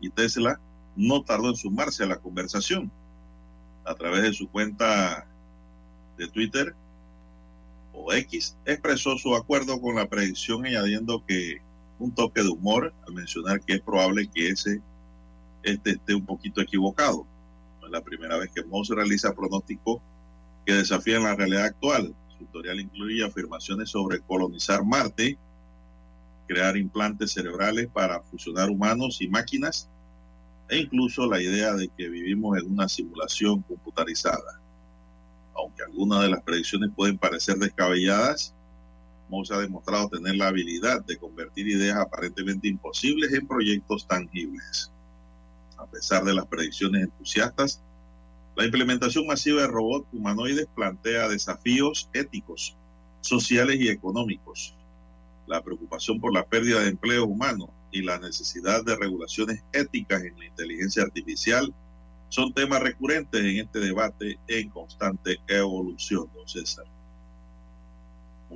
y 0.00 0.10
Tesla, 0.10 0.60
no 0.94 1.22
tardó 1.22 1.48
en 1.48 1.56
sumarse 1.56 2.04
a 2.04 2.06
la 2.06 2.18
conversación. 2.18 2.92
A 3.84 3.94
través 3.94 4.22
de 4.22 4.32
su 4.32 4.48
cuenta 4.48 5.26
de 6.18 6.28
Twitter 6.28 6.74
o 7.94 8.12
X, 8.12 8.56
expresó 8.66 9.16
su 9.16 9.34
acuerdo 9.34 9.80
con 9.80 9.94
la 9.94 10.08
predicción 10.08 10.66
añadiendo 10.66 11.24
que 11.26 11.62
un 11.98 12.14
toque 12.14 12.42
de 12.42 12.48
humor 12.48 12.92
al 13.06 13.14
mencionar 13.14 13.60
que 13.60 13.74
es 13.74 13.80
probable 13.80 14.28
que 14.28 14.48
ese 14.48 14.82
este 15.62 15.92
esté 15.92 16.14
un 16.14 16.26
poquito 16.26 16.60
equivocado 16.60 17.26
es 17.84 17.90
la 17.90 18.02
primera 18.02 18.36
vez 18.36 18.50
que 18.54 18.64
Moss 18.64 18.88
realiza 18.88 19.34
pronósticos 19.34 20.00
que 20.64 20.74
desafían 20.74 21.24
la 21.24 21.34
realidad 21.34 21.66
actual. 21.66 22.14
Su 22.28 22.44
editorial 22.44 22.80
incluye 22.80 23.24
afirmaciones 23.24 23.90
sobre 23.90 24.20
colonizar 24.20 24.84
Marte, 24.84 25.38
crear 26.46 26.76
implantes 26.76 27.32
cerebrales 27.32 27.88
para 27.88 28.20
fusionar 28.22 28.70
humanos 28.70 29.20
y 29.20 29.28
máquinas, 29.28 29.88
e 30.68 30.78
incluso 30.78 31.26
la 31.26 31.42
idea 31.42 31.74
de 31.74 31.88
que 31.88 32.08
vivimos 32.08 32.58
en 32.58 32.70
una 32.70 32.88
simulación 32.88 33.62
computarizada. 33.62 34.60
Aunque 35.56 35.82
algunas 35.82 36.22
de 36.22 36.30
las 36.30 36.42
predicciones 36.42 36.90
pueden 36.94 37.18
parecer 37.18 37.56
descabelladas, 37.56 38.54
Musk 39.28 39.52
ha 39.52 39.58
demostrado 39.58 40.08
tener 40.08 40.36
la 40.36 40.48
habilidad 40.48 41.04
de 41.04 41.16
convertir 41.16 41.68
ideas 41.68 41.98
aparentemente 41.98 42.68
imposibles 42.68 43.32
en 43.32 43.46
proyectos 43.46 44.06
tangibles. 44.06 44.92
A 45.78 45.86
pesar 45.86 46.24
de 46.24 46.34
las 46.34 46.46
predicciones 46.46 47.04
entusiastas, 47.04 47.80
la 48.56 48.64
implementación 48.64 49.26
masiva 49.26 49.62
de 49.62 49.68
robots 49.68 50.06
humanoides 50.12 50.68
plantea 50.74 51.28
desafíos 51.28 52.08
éticos, 52.12 52.76
sociales 53.20 53.80
y 53.80 53.88
económicos. 53.88 54.76
La 55.46 55.62
preocupación 55.62 56.20
por 56.20 56.32
la 56.32 56.46
pérdida 56.46 56.80
de 56.80 56.90
empleo 56.90 57.24
humano 57.24 57.70
y 57.90 58.02
la 58.02 58.18
necesidad 58.18 58.84
de 58.84 58.96
regulaciones 58.96 59.62
éticas 59.72 60.22
en 60.22 60.38
la 60.38 60.46
inteligencia 60.46 61.02
artificial 61.02 61.74
son 62.34 62.52
temas 62.52 62.82
recurrentes 62.82 63.40
en 63.40 63.58
este 63.58 63.78
debate 63.78 64.40
en 64.48 64.68
constante 64.68 65.36
evolución, 65.46 66.28
don 66.34 66.48
César. 66.48 66.84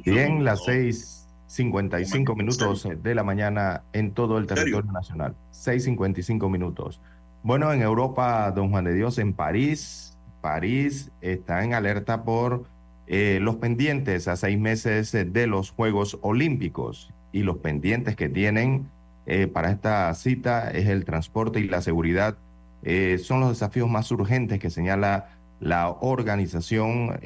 Bien, 0.05 0.45
las 0.45 0.63
6.55 0.63 2.37
minutos 2.37 2.89
de 3.01 3.15
la 3.15 3.23
mañana 3.23 3.85
en 3.93 4.15
todo 4.15 4.39
el 4.39 4.49
territorio 4.49 4.91
nacional. 4.91 5.37
6.55 5.53 6.51
minutos. 6.51 7.01
Bueno, 7.45 7.73
en 7.73 7.83
Europa, 7.83 8.51
don 8.51 8.71
Juan 8.71 8.85
de 8.85 8.95
Dios, 8.95 9.17
en 9.19 9.33
París, 9.33 10.19
París 10.41 11.13
está 11.21 11.63
en 11.63 11.73
alerta 11.73 12.25
por 12.25 12.65
eh, 13.07 13.39
los 13.41 13.57
pendientes 13.57 14.27
a 14.27 14.35
seis 14.35 14.59
meses 14.59 15.13
de 15.13 15.47
los 15.47 15.71
Juegos 15.71 16.19
Olímpicos 16.23 17.13
y 17.31 17.45
los 17.45 17.59
pendientes 17.59 18.17
que 18.17 18.29
tienen 18.29 18.91
eh, 19.27 19.47
para 19.47 19.71
esta 19.71 20.13
cita 20.15 20.69
es 20.73 20.89
el 20.89 21.05
transporte 21.05 21.61
y 21.61 21.69
la 21.69 21.81
seguridad. 21.81 22.39
Eh, 22.83 23.19
son 23.19 23.41
los 23.41 23.51
desafíos 23.51 23.89
más 23.89 24.11
urgentes 24.11 24.59
que 24.59 24.71
señala 24.71 25.31
la 25.61 25.91
organización 25.91 27.19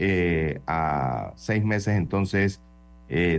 a 0.67 1.33
seis 1.37 1.63
meses 1.63 1.97
entonces 1.99 2.63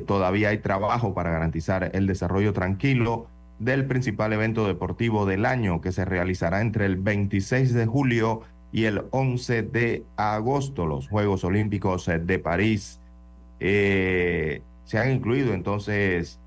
todavía 0.05 0.49
hay 0.49 0.59
trabajo 0.59 1.15
para 1.15 1.31
garantizar 1.31 1.89
el 1.95 2.05
desarrollo 2.05 2.53
tranquilo 2.53 3.25
del 3.59 3.85
principal 3.85 4.33
evento 4.33 4.67
deportivo 4.67 5.25
del 5.25 5.45
año 5.45 5.81
que 5.81 5.91
se 5.91 6.05
realizará 6.05 6.61
entre 6.61 6.85
el 6.85 6.97
26 6.97 7.73
de 7.73 7.85
julio 7.85 8.41
y 8.73 8.85
el 8.85 9.03
11 9.11 9.63
de 9.63 10.03
agosto, 10.17 10.85
los 10.85 11.07
Juegos 11.07 11.43
Olímpicos 11.43 12.07
de 12.07 12.39
París. 12.39 12.99
Eh, 13.59 14.61
se 14.83 14.97
han 14.97 15.11
incluido 15.11 15.53
entonces 15.53 16.39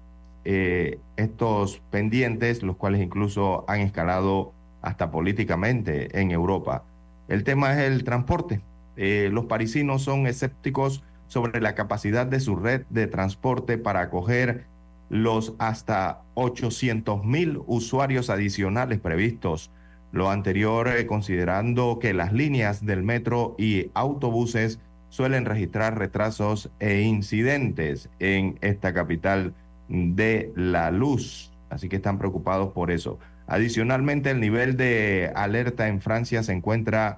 eh, 0.44 0.98
estos 1.16 1.80
pendientes, 1.90 2.62
los 2.64 2.76
cuales 2.76 3.00
incluso 3.00 3.64
han 3.68 3.80
escalado 3.80 4.52
hasta 4.86 5.10
políticamente 5.10 6.20
en 6.20 6.30
Europa. 6.30 6.84
El 7.26 7.42
tema 7.42 7.72
es 7.72 7.90
el 7.90 8.04
transporte. 8.04 8.60
Eh, 8.96 9.30
los 9.32 9.46
parisinos 9.46 10.02
son 10.02 10.28
escépticos 10.28 11.02
sobre 11.26 11.60
la 11.60 11.74
capacidad 11.74 12.24
de 12.24 12.38
su 12.38 12.54
red 12.54 12.82
de 12.88 13.08
transporte 13.08 13.78
para 13.78 14.00
acoger 14.00 14.66
los 15.08 15.54
hasta 15.58 16.22
800 16.34 17.24
mil 17.24 17.60
usuarios 17.66 18.30
adicionales 18.30 19.00
previstos. 19.00 19.72
Lo 20.12 20.30
anterior 20.30 20.86
eh, 20.86 21.04
considerando 21.04 21.98
que 21.98 22.14
las 22.14 22.32
líneas 22.32 22.86
del 22.86 23.02
metro 23.02 23.56
y 23.58 23.90
autobuses 23.92 24.78
suelen 25.08 25.46
registrar 25.46 25.98
retrasos 25.98 26.70
e 26.78 27.00
incidentes 27.00 28.08
en 28.20 28.56
esta 28.60 28.94
capital 28.94 29.52
de 29.88 30.52
la 30.54 30.92
luz. 30.92 31.52
Así 31.70 31.88
que 31.88 31.96
están 31.96 32.18
preocupados 32.18 32.72
por 32.72 32.92
eso. 32.92 33.18
Adicionalmente, 33.46 34.30
el 34.30 34.40
nivel 34.40 34.76
de 34.76 35.32
alerta 35.34 35.88
en 35.88 36.00
Francia 36.00 36.42
se 36.42 36.52
encuentra 36.52 37.16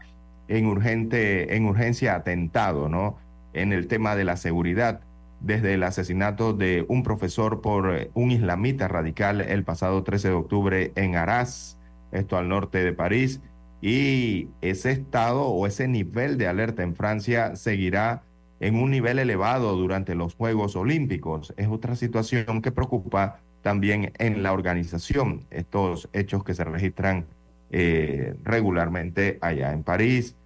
en 0.49 0.67
urgente, 0.67 1.57
en 1.57 1.67
urgencia 1.67 2.15
atentado, 2.15 2.89
¿no? 2.89 3.19
En 3.53 3.73
el 3.73 3.87
tema 3.87 4.17
de 4.17 4.25
la 4.25 4.37
seguridad 4.37 5.01
desde 5.41 5.75
el 5.75 5.83
asesinato 5.83 6.53
de 6.53 6.85
un 6.89 7.03
profesor 7.03 7.61
por 7.61 7.95
eh, 7.95 8.11
un 8.15 8.31
islamita 8.31 8.89
radical 8.89 9.41
el 9.41 9.65
pasado 9.65 10.03
13 10.03 10.29
de 10.29 10.35
octubre 10.35 10.93
en 10.97 11.17
Arras, 11.17 11.79
esto 12.11 12.37
al 12.37 12.49
norte 12.49 12.83
de 12.83 12.93
París, 12.93 13.41
y 13.81 14.49
ese 14.61 14.91
estado 14.91 15.47
o 15.47 15.67
ese 15.67 15.87
nivel 15.87 16.37
de 16.37 16.49
alerta 16.49 16.83
en 16.83 16.97
Francia 16.97 17.55
seguirá 17.55 18.23
en 18.61 18.75
un 18.75 18.91
nivel 18.91 19.21
elevado 19.21 19.77
durante 19.77 20.17
los 20.17 20.35
Juegos 20.35 20.75
Olímpicos. 20.75 21.55
Es 21.57 21.69
otra 21.69 21.95
situación 21.95 22.61
que 22.61 22.73
preocupa 22.73 23.39
también 23.69 24.13
en 24.17 24.43
la 24.43 24.55
organización, 24.55 25.45
estos 25.51 26.09
hechos 26.15 26.43
que 26.43 26.55
se 26.55 26.65
registran 26.65 27.27
eh, 27.71 28.35
regularmente 28.43 29.37
allá 29.43 29.75
en 29.75 29.83
París. 29.83 30.37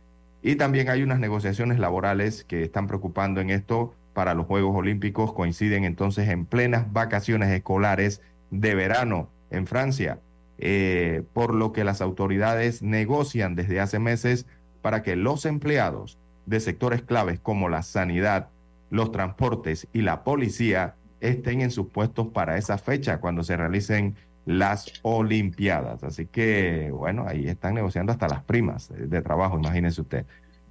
Y 0.43 0.57
también 0.57 0.89
hay 0.89 1.05
unas 1.05 1.21
negociaciones 1.21 1.79
laborales 1.79 2.43
que 2.43 2.65
están 2.65 2.89
preocupando 2.89 3.41
en 3.41 3.51
esto 3.51 3.95
para 4.13 4.35
los 4.35 4.47
Juegos 4.47 4.75
Olímpicos 4.75 5.35
coinciden 5.35 5.85
entonces 5.85 6.31
en 6.31 6.47
plenas 6.47 6.93
vacaciones 6.93 7.51
escolares 7.51 8.23
de 8.51 8.75
verano 8.75 9.29
en 9.51 9.69
Francia, 9.69 10.19
eh, 10.59 11.23
por 11.33 11.55
lo 11.55 11.73
que 11.73 11.85
las 11.85 12.01
autoridades 12.01 12.83
negocian 12.83 13.55
desde 13.55 13.79
hace 13.79 14.01
meses 14.01 14.47
para 14.81 15.05
que 15.05 15.15
los 15.15 15.47
empleados 15.47 16.19
de 16.47 16.59
sectores 16.59 17.03
claves 17.03 17.39
como 17.39 17.69
la 17.69 17.85
sanidad, 17.85 18.49
los 18.91 19.13
transportes 19.13 19.87
y 19.93 20.03
la 20.03 20.25
policía 20.25 20.97
estén 21.23 21.63
en 21.63 21.71
sus 21.71 21.89
puestos 21.89 22.29
para 22.29 22.59
esa 22.59 22.77
fecha 22.79 23.19
cuando 23.19 23.43
se 23.43 23.57
realicen 23.57 24.17
las 24.45 24.93
Olimpiadas. 25.03 26.03
Así 26.05 26.27
que, 26.27 26.91
bueno, 26.93 27.25
ahí 27.27 27.49
están 27.49 27.75
negociando 27.75 28.13
hasta 28.13 28.29
las 28.29 28.43
primas 28.43 28.91
de 28.95 29.23
trabajo, 29.23 29.59
imagínense 29.59 30.01
usted. 30.01 30.27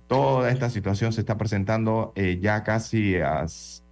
Toda 0.08 0.52
esta 0.52 0.70
situación 0.70 1.14
se 1.14 1.22
está 1.22 1.38
presentando 1.38 2.12
eh, 2.16 2.38
ya 2.42 2.64
casi 2.64 3.16
a, 3.18 3.46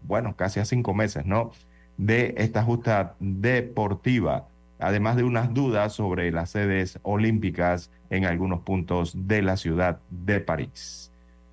bueno, 0.04 0.36
casi 0.36 0.60
a 0.60 0.66
cinco 0.66 0.94
meses, 0.94 1.26
¿no? 1.26 1.52
De 1.98 2.36
esta 2.38 2.64
justa 2.64 3.16
deportiva, 3.20 4.48
además 4.80 5.16
de 5.16 5.24
unas 5.24 5.54
dudas 5.54 5.94
sobre 5.94 6.32
las 6.32 6.52
sedes 6.52 7.00
olímpicas 7.04 7.92
en 8.10 8.26
algunos 8.26 8.62
puntos 8.62 9.14
de 9.28 9.42
la 9.42 9.56
ciudad 9.56 10.00
de 10.10 10.42
París. 10.42 11.09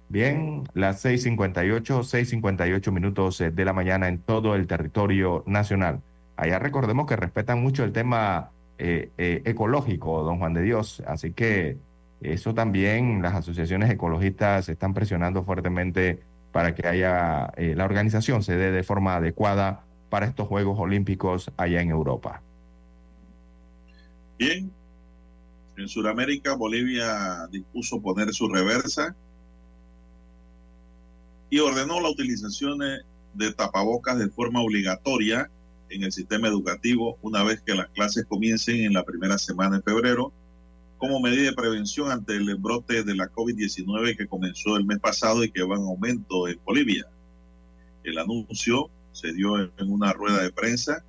Bien, 0.09 0.65
las 0.75 1.05
6.58, 1.05 1.83
6.58 1.83 2.93
minutos 2.93 3.41
eh, 3.41 3.51
de 3.51 3.65
la 3.65 3.73
mañana 3.73 4.09
en 4.09 4.19
todo 4.19 4.55
el 4.55 4.67
territorio 4.67 5.43
nacional. 5.47 6.01
Allá 6.37 6.59
recordemos 6.59 7.07
que 7.07 7.17
respetan 7.17 7.61
mucho 7.61 7.83
el 7.83 7.93
tema 7.93 8.51
eh, 8.79 9.11
ecológico, 9.45 10.23
don 10.23 10.39
Juan 10.39 10.55
de 10.55 10.63
Dios, 10.63 11.03
así 11.07 11.33
que 11.33 11.79
eso 12.21 12.55
también 12.55 13.23
las 13.23 13.35
asociaciones 13.35 13.91
ecologistas 13.91 14.69
están 14.69 14.95
presionando 14.95 15.45
fuertemente 15.45 16.23
para 16.53 16.75
que 16.75 16.89
haya 16.89 17.53
eh, 17.57 17.75
la 17.77 17.85
organización 17.85 18.43
se 18.43 18.57
dé 18.57 18.73
de 18.73 18.83
forma 18.83 19.17
adecuada 19.17 19.85
para 20.09 20.27
estos 20.27 20.49
Juegos 20.49 20.79
Olímpicos 20.79 21.53
allá 21.57 21.83
en 21.83 21.91
Europa. 21.91 22.41
Bien, 24.39 24.71
en 25.77 25.89
Sudamérica 25.89 26.55
Bolivia 26.55 27.47
dispuso 27.51 28.01
poner 28.01 28.33
su 28.33 28.49
reversa 28.49 29.15
y 31.51 31.59
ordenó 31.61 32.01
la 32.01 32.11
utilización 32.11 32.79
de 33.35 33.53
tapabocas 33.53 34.19
de 34.19 34.29
forma 34.29 34.61
obligatoria 34.61 35.51
en 35.89 36.03
el 36.03 36.13
sistema 36.13 36.49
educativo 36.49 37.19
una 37.23 37.45
vez 37.45 37.61
que 37.61 37.75
las 37.75 37.89
clases 37.91 38.25
comiencen 38.27 38.85
en 38.85 38.93
la 38.93 39.05
primera 39.05 39.39
semana 39.39 39.77
de 39.77 39.83
febrero 39.83 40.33
como 40.99 41.21
medida 41.21 41.51
de 41.51 41.53
prevención 41.53 42.11
ante 42.11 42.35
el 42.35 42.55
brote 42.57 43.03
de 43.03 43.15
la 43.15 43.31
COVID-19 43.31 44.17
que 44.17 44.27
comenzó 44.27 44.77
el 44.77 44.87
mes 44.87 44.99
pasado 44.99 45.45
y 45.45 45.51
que 45.51 45.63
va 45.63 45.77
en 45.77 45.83
aumento 45.83 46.49
en 46.49 46.59
Bolivia. 46.65 47.07
El 48.03 48.19
anuncio 48.19 48.91
se 49.13 49.33
dio 49.33 49.59
en 49.59 49.71
una 49.93 50.13
rueda 50.13 50.43
de 50.43 50.53
prensa 50.53 51.05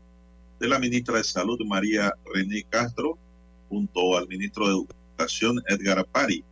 de 0.59 0.67
la 0.67 0.79
ministra 0.79 1.17
de 1.17 1.23
Salud 1.23 1.59
María 1.65 2.13
René 2.33 2.63
Castro 2.69 3.17
junto 3.69 4.17
al 4.17 4.27
ministro 4.27 4.67
de 4.67 4.85
Educación 5.17 5.61
Edgar 5.67 6.05
Pari. 6.05 6.43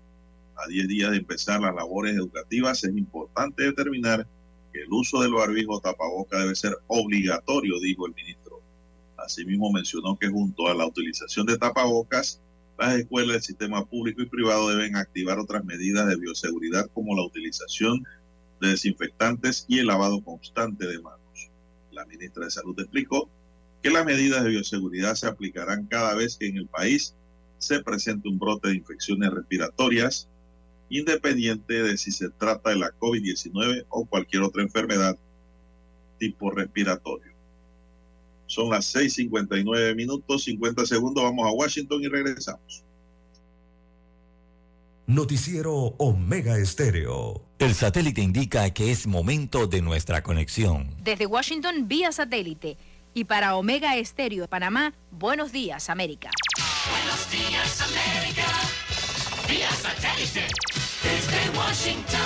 A 0.56 0.68
10 0.68 0.88
días 0.88 1.12
de 1.12 1.18
empezar 1.18 1.60
las 1.62 1.76
labores 1.76 2.16
educativas 2.16 2.84
es 2.84 2.96
importante 2.96 3.64
determinar 3.64 4.28
que 4.72 4.82
el 4.82 4.92
uso 4.92 5.22
del 5.22 5.34
barbijo 5.34 5.80
tapaboca 5.80 6.40
debe 6.40 6.56
ser 6.56 6.78
obligatorio, 6.88 7.80
dijo 7.80 8.08
el 8.08 8.14
ministro. 8.14 8.62
Asimismo 9.18 9.72
mencionó 9.72 10.18
que 10.18 10.30
junto 10.30 10.68
a 10.68 10.76
la 10.76 10.86
utilización 10.86 11.46
de 11.46 11.58
tapabocas 11.58 12.42
las 12.78 12.96
escuelas 12.96 13.34
del 13.34 13.42
sistema 13.42 13.86
público 13.86 14.22
y 14.22 14.26
privado 14.26 14.70
deben 14.70 14.98
activar 14.98 15.40
otras 15.40 15.64
medidas 15.64 16.08
de 16.08 16.18
bioseguridad 16.18 16.90
como 16.94 17.16
la 17.16 17.24
utilización 17.24 18.04
de 18.60 18.70
desinfectantes 18.70 19.66
y 19.68 19.80
el 19.80 19.88
lavado 19.88 20.22
constante 20.22 20.86
de 20.86 21.00
manos. 21.00 21.52
La 21.92 22.06
ministra 22.06 22.46
de 22.46 22.52
Salud 22.52 22.78
explicó 22.80 23.30
que 23.82 23.92
las 23.92 24.06
medidas 24.06 24.44
de 24.44 24.50
bioseguridad 24.50 25.16
se 25.16 25.28
aplicarán 25.28 25.86
cada 25.86 26.16
vez 26.16 26.38
que 26.38 26.48
en 26.48 26.58
el 26.58 26.68
país 26.68 27.16
se 27.60 27.82
presente 27.82 28.28
un 28.28 28.40
brote 28.40 28.70
de 28.70 28.76
infecciones 28.76 29.32
respiratorias, 29.32 30.28
independiente 30.98 31.84
de 31.84 31.98
si 31.98 32.12
se 32.12 32.30
trata 32.30 32.72
de 32.72 32.78
la 32.78 32.92
COVID-19 33.00 33.86
o 33.90 34.06
cualquier 34.06 34.44
otra 34.44 34.64
enfermedad 34.64 35.18
tipo 36.18 36.52
respiratorio. 36.52 37.34
Son 38.48 38.70
las 38.70 38.86
6:59 38.94 39.96
minutos, 39.96 40.44
50 40.44 40.86
segundos. 40.86 41.24
Vamos 41.24 41.48
a 41.48 41.52
Washington 41.52 42.04
y 42.04 42.08
regresamos. 42.08 42.84
Noticiero 45.08 45.74
Omega 45.98 46.58
Estéreo. 46.58 47.44
El 47.60 47.76
satélite 47.76 48.22
indica 48.22 48.72
que 48.72 48.92
es 48.92 49.06
momento 49.06 49.68
de 49.68 49.82
nuestra 49.82 50.24
conexión. 50.24 50.96
Desde 51.04 51.28
Washington, 51.28 51.88
vía 51.88 52.12
satélite. 52.12 52.78
Y 53.14 53.26
para 53.26 53.56
Omega 53.56 53.96
Estéreo 53.96 54.42
de 54.42 54.48
Panamá, 54.48 54.94
buenos 55.12 55.52
días, 55.52 55.90
América. 55.90 56.32
Buenos 56.90 57.32
días, 57.32 57.82
América. 57.82 58.46
Vía 59.48 59.70
satélite. 59.72 60.85
Desde 61.06 61.58
Washington. 61.58 62.26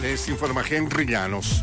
Les 0.00 0.28
informa 0.28 0.62
Henry 0.62 1.04
Llanos. 1.04 1.62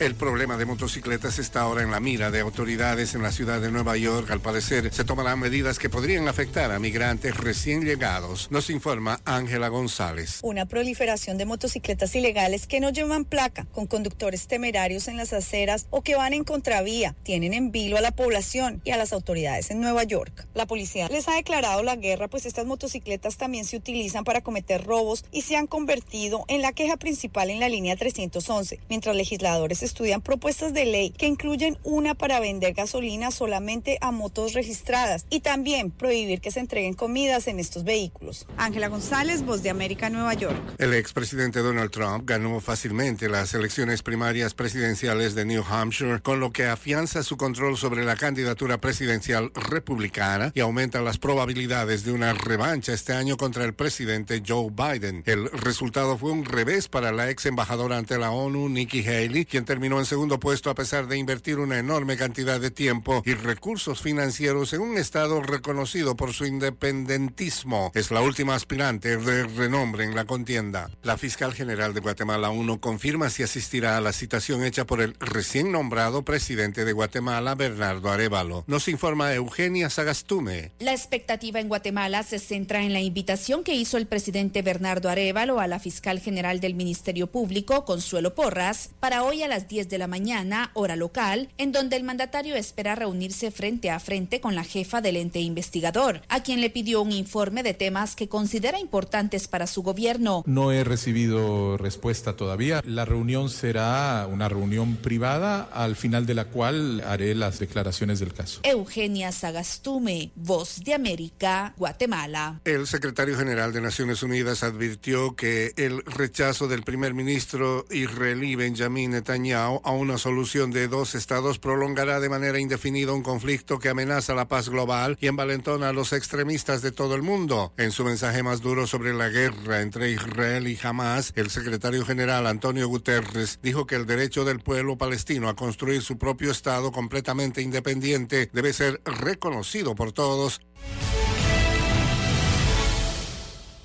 El 0.00 0.14
problema 0.14 0.56
de 0.56 0.64
motocicletas 0.64 1.40
está 1.40 1.62
ahora 1.62 1.82
en 1.82 1.90
la 1.90 1.98
mira 1.98 2.30
de 2.30 2.38
autoridades 2.38 3.16
en 3.16 3.22
la 3.22 3.32
ciudad 3.32 3.60
de 3.60 3.72
Nueva 3.72 3.96
York. 3.96 4.30
Al 4.30 4.40
parecer, 4.40 4.94
se 4.94 5.02
tomarán 5.02 5.40
medidas 5.40 5.80
que 5.80 5.90
podrían 5.90 6.28
afectar 6.28 6.70
a 6.70 6.78
migrantes 6.78 7.36
recién 7.36 7.84
llegados. 7.84 8.48
Nos 8.52 8.70
informa 8.70 9.20
Ángela 9.24 9.66
González. 9.66 10.38
Una 10.44 10.66
proliferación 10.66 11.36
de 11.36 11.46
motocicletas 11.46 12.14
ilegales 12.14 12.68
que 12.68 12.78
no 12.78 12.90
llevan 12.90 13.24
placa, 13.24 13.66
con 13.72 13.88
conductores 13.88 14.46
temerarios 14.46 15.08
en 15.08 15.16
las 15.16 15.32
aceras 15.32 15.88
o 15.90 16.02
que 16.02 16.14
van 16.14 16.32
en 16.32 16.44
contravía, 16.44 17.16
tienen 17.24 17.52
en 17.52 17.72
vilo 17.72 17.96
a 17.96 18.00
la 18.00 18.12
población 18.12 18.80
y 18.84 18.92
a 18.92 18.96
las 18.98 19.12
autoridades 19.12 19.72
en 19.72 19.80
Nueva 19.80 20.04
York. 20.04 20.46
La 20.54 20.66
policía 20.66 21.08
les 21.08 21.26
ha 21.26 21.34
declarado 21.34 21.82
la 21.82 21.96
guerra, 21.96 22.28
pues 22.28 22.46
estas 22.46 22.66
motocicletas 22.66 23.36
también 23.36 23.64
se 23.64 23.76
utilizan 23.76 24.22
para 24.22 24.42
cometer 24.42 24.84
robos 24.84 25.24
y 25.32 25.42
se 25.42 25.56
han 25.56 25.66
convertido 25.66 26.44
en 26.46 26.62
la 26.62 26.72
queja 26.72 26.98
principal 26.98 27.50
en 27.50 27.58
la 27.58 27.68
línea 27.68 27.96
311, 27.96 28.78
mientras 28.88 29.16
legisladores 29.16 29.87
estudian 29.88 30.22
propuestas 30.22 30.72
de 30.72 30.84
ley 30.84 31.10
que 31.10 31.26
incluyen 31.26 31.78
una 31.82 32.14
para 32.14 32.40
vender 32.40 32.74
gasolina 32.74 33.30
solamente 33.30 33.98
a 34.00 34.12
motos 34.12 34.52
registradas 34.52 35.26
y 35.30 35.40
también 35.40 35.90
prohibir 35.90 36.40
que 36.40 36.50
se 36.50 36.60
entreguen 36.60 36.94
comidas 36.94 37.48
en 37.48 37.58
estos 37.58 37.84
vehículos. 37.84 38.46
Ángela 38.56 38.88
González, 38.88 39.42
Voz 39.42 39.62
de 39.62 39.70
América, 39.70 40.10
Nueva 40.10 40.34
York. 40.34 40.56
El 40.78 40.94
expresidente 40.94 41.60
Donald 41.60 41.90
Trump 41.90 42.28
ganó 42.28 42.60
fácilmente 42.60 43.28
las 43.28 43.54
elecciones 43.54 44.02
primarias 44.02 44.54
presidenciales 44.54 45.34
de 45.34 45.44
New 45.44 45.64
Hampshire, 45.68 46.20
con 46.20 46.38
lo 46.38 46.52
que 46.52 46.66
afianza 46.66 47.22
su 47.22 47.36
control 47.36 47.76
sobre 47.76 48.04
la 48.04 48.16
candidatura 48.16 48.78
presidencial 48.78 49.50
republicana 49.54 50.52
y 50.54 50.60
aumenta 50.60 51.00
las 51.00 51.18
probabilidades 51.18 52.04
de 52.04 52.12
una 52.12 52.34
revancha 52.34 52.92
este 52.92 53.14
año 53.14 53.36
contra 53.36 53.64
el 53.64 53.74
presidente 53.74 54.42
Joe 54.46 54.70
Biden. 54.70 55.22
El 55.26 55.50
resultado 55.50 56.18
fue 56.18 56.30
un 56.30 56.44
revés 56.44 56.88
para 56.88 57.10
la 57.12 57.30
ex 57.30 57.46
embajadora 57.46 57.96
ante 57.96 58.18
la 58.18 58.30
ONU, 58.30 58.68
Nikki 58.68 59.06
Haley, 59.06 59.44
quien 59.44 59.64
terminó 59.64 59.77
en 59.78 60.04
segundo 60.04 60.40
puesto 60.40 60.70
a 60.70 60.74
pesar 60.74 61.06
de 61.06 61.16
invertir 61.16 61.58
una 61.60 61.78
enorme 61.78 62.16
cantidad 62.16 62.60
de 62.60 62.72
tiempo 62.72 63.22
y 63.24 63.34
recursos 63.34 64.02
financieros 64.02 64.72
en 64.72 64.80
un 64.80 64.98
estado 64.98 65.40
reconocido 65.40 66.16
por 66.16 66.32
su 66.32 66.46
independentismo. 66.46 67.92
Es 67.94 68.10
la 68.10 68.20
última 68.20 68.56
aspirante 68.56 69.16
de 69.16 69.44
renombre 69.44 70.04
en 70.04 70.16
la 70.16 70.24
contienda. 70.24 70.90
La 71.02 71.16
fiscal 71.16 71.54
general 71.54 71.94
de 71.94 72.00
Guatemala 72.00 72.48
aún 72.48 72.66
no 72.66 72.80
confirma 72.80 73.30
si 73.30 73.44
asistirá 73.44 73.96
a 73.96 74.00
la 74.00 74.12
citación 74.12 74.64
hecha 74.64 74.84
por 74.84 75.00
el 75.00 75.14
recién 75.20 75.70
nombrado 75.70 76.24
presidente 76.24 76.84
de 76.84 76.92
Guatemala, 76.92 77.54
Bernardo 77.54 78.10
Arevalo. 78.10 78.64
Nos 78.66 78.88
informa 78.88 79.32
Eugenia 79.32 79.90
Sagastume. 79.90 80.72
La 80.80 80.92
expectativa 80.92 81.60
en 81.60 81.68
Guatemala 81.68 82.24
se 82.24 82.40
centra 82.40 82.82
en 82.82 82.92
la 82.92 83.00
invitación 83.00 83.62
que 83.62 83.74
hizo 83.74 83.96
el 83.96 84.06
presidente 84.06 84.62
Bernardo 84.62 85.08
Arevalo 85.08 85.60
a 85.60 85.68
la 85.68 85.78
fiscal 85.78 86.18
general 86.18 86.58
del 86.58 86.74
Ministerio 86.74 87.28
Público, 87.28 87.84
Consuelo 87.84 88.34
Porras, 88.34 88.90
para 88.98 89.22
hoy 89.22 89.42
a 89.42 89.48
las 89.48 89.67
10 89.68 89.88
de 89.88 89.98
la 89.98 90.06
mañana, 90.06 90.70
hora 90.74 90.96
local, 90.96 91.50
en 91.58 91.72
donde 91.72 91.96
el 91.96 92.04
mandatario 92.04 92.56
espera 92.56 92.94
reunirse 92.94 93.50
frente 93.50 93.90
a 93.90 94.00
frente 94.00 94.40
con 94.40 94.54
la 94.54 94.64
jefa 94.64 95.00
del 95.00 95.16
ente 95.16 95.40
investigador, 95.40 96.22
a 96.28 96.42
quien 96.42 96.60
le 96.60 96.70
pidió 96.70 97.02
un 97.02 97.12
informe 97.12 97.62
de 97.62 97.74
temas 97.74 98.16
que 98.16 98.28
considera 98.28 98.80
importantes 98.80 99.46
para 99.46 99.66
su 99.66 99.82
gobierno. 99.82 100.42
No 100.46 100.72
he 100.72 100.82
recibido 100.84 101.76
respuesta 101.76 102.34
todavía. 102.34 102.82
La 102.86 103.04
reunión 103.04 103.50
será 103.50 104.26
una 104.30 104.48
reunión 104.48 104.96
privada 104.96 105.68
al 105.72 105.96
final 105.96 106.24
de 106.24 106.34
la 106.34 106.46
cual 106.46 107.02
haré 107.06 107.34
las 107.34 107.58
declaraciones 107.58 108.20
del 108.20 108.32
caso. 108.32 108.60
Eugenia 108.62 109.32
Sagastume, 109.32 110.32
Voz 110.34 110.82
de 110.82 110.94
América, 110.94 111.74
Guatemala. 111.76 112.60
El 112.64 112.86
secretario 112.86 113.36
general 113.36 113.72
de 113.72 113.82
Naciones 113.82 114.22
Unidas 114.22 114.62
advirtió 114.62 115.36
que 115.36 115.72
el 115.76 116.02
rechazo 116.04 116.68
del 116.68 116.82
primer 116.82 117.12
ministro 117.12 117.86
israelí 117.90 118.54
Benjamin 118.54 119.10
Netanyahu 119.10 119.57
a 119.66 119.90
una 119.90 120.18
solución 120.18 120.70
de 120.70 120.88
dos 120.88 121.14
estados 121.14 121.58
prolongará 121.58 122.20
de 122.20 122.28
manera 122.28 122.58
indefinida 122.58 123.12
un 123.12 123.22
conflicto 123.22 123.78
que 123.78 123.88
amenaza 123.88 124.34
la 124.34 124.48
paz 124.48 124.68
global 124.68 125.18
y 125.20 125.26
envalentona 125.26 125.88
a 125.88 125.92
los 125.92 126.12
extremistas 126.12 126.82
de 126.82 126.92
todo 126.92 127.14
el 127.14 127.22
mundo. 127.22 127.72
En 127.76 127.90
su 127.90 128.04
mensaje 128.04 128.42
más 128.42 128.60
duro 128.60 128.86
sobre 128.86 129.14
la 129.14 129.28
guerra 129.28 129.80
entre 129.80 130.10
Israel 130.10 130.68
y 130.68 130.78
Hamas, 130.82 131.32
el 131.36 131.50
secretario 131.50 132.04
general 132.04 132.46
Antonio 132.46 132.88
Guterres 132.88 133.58
dijo 133.62 133.86
que 133.86 133.96
el 133.96 134.06
derecho 134.06 134.44
del 134.44 134.60
pueblo 134.60 134.96
palestino 134.96 135.48
a 135.48 135.56
construir 135.56 136.02
su 136.02 136.18
propio 136.18 136.50
estado 136.50 136.92
completamente 136.92 137.62
independiente 137.62 138.50
debe 138.52 138.72
ser 138.72 139.00
reconocido 139.04 139.94
por 139.94 140.12
todos. 140.12 140.60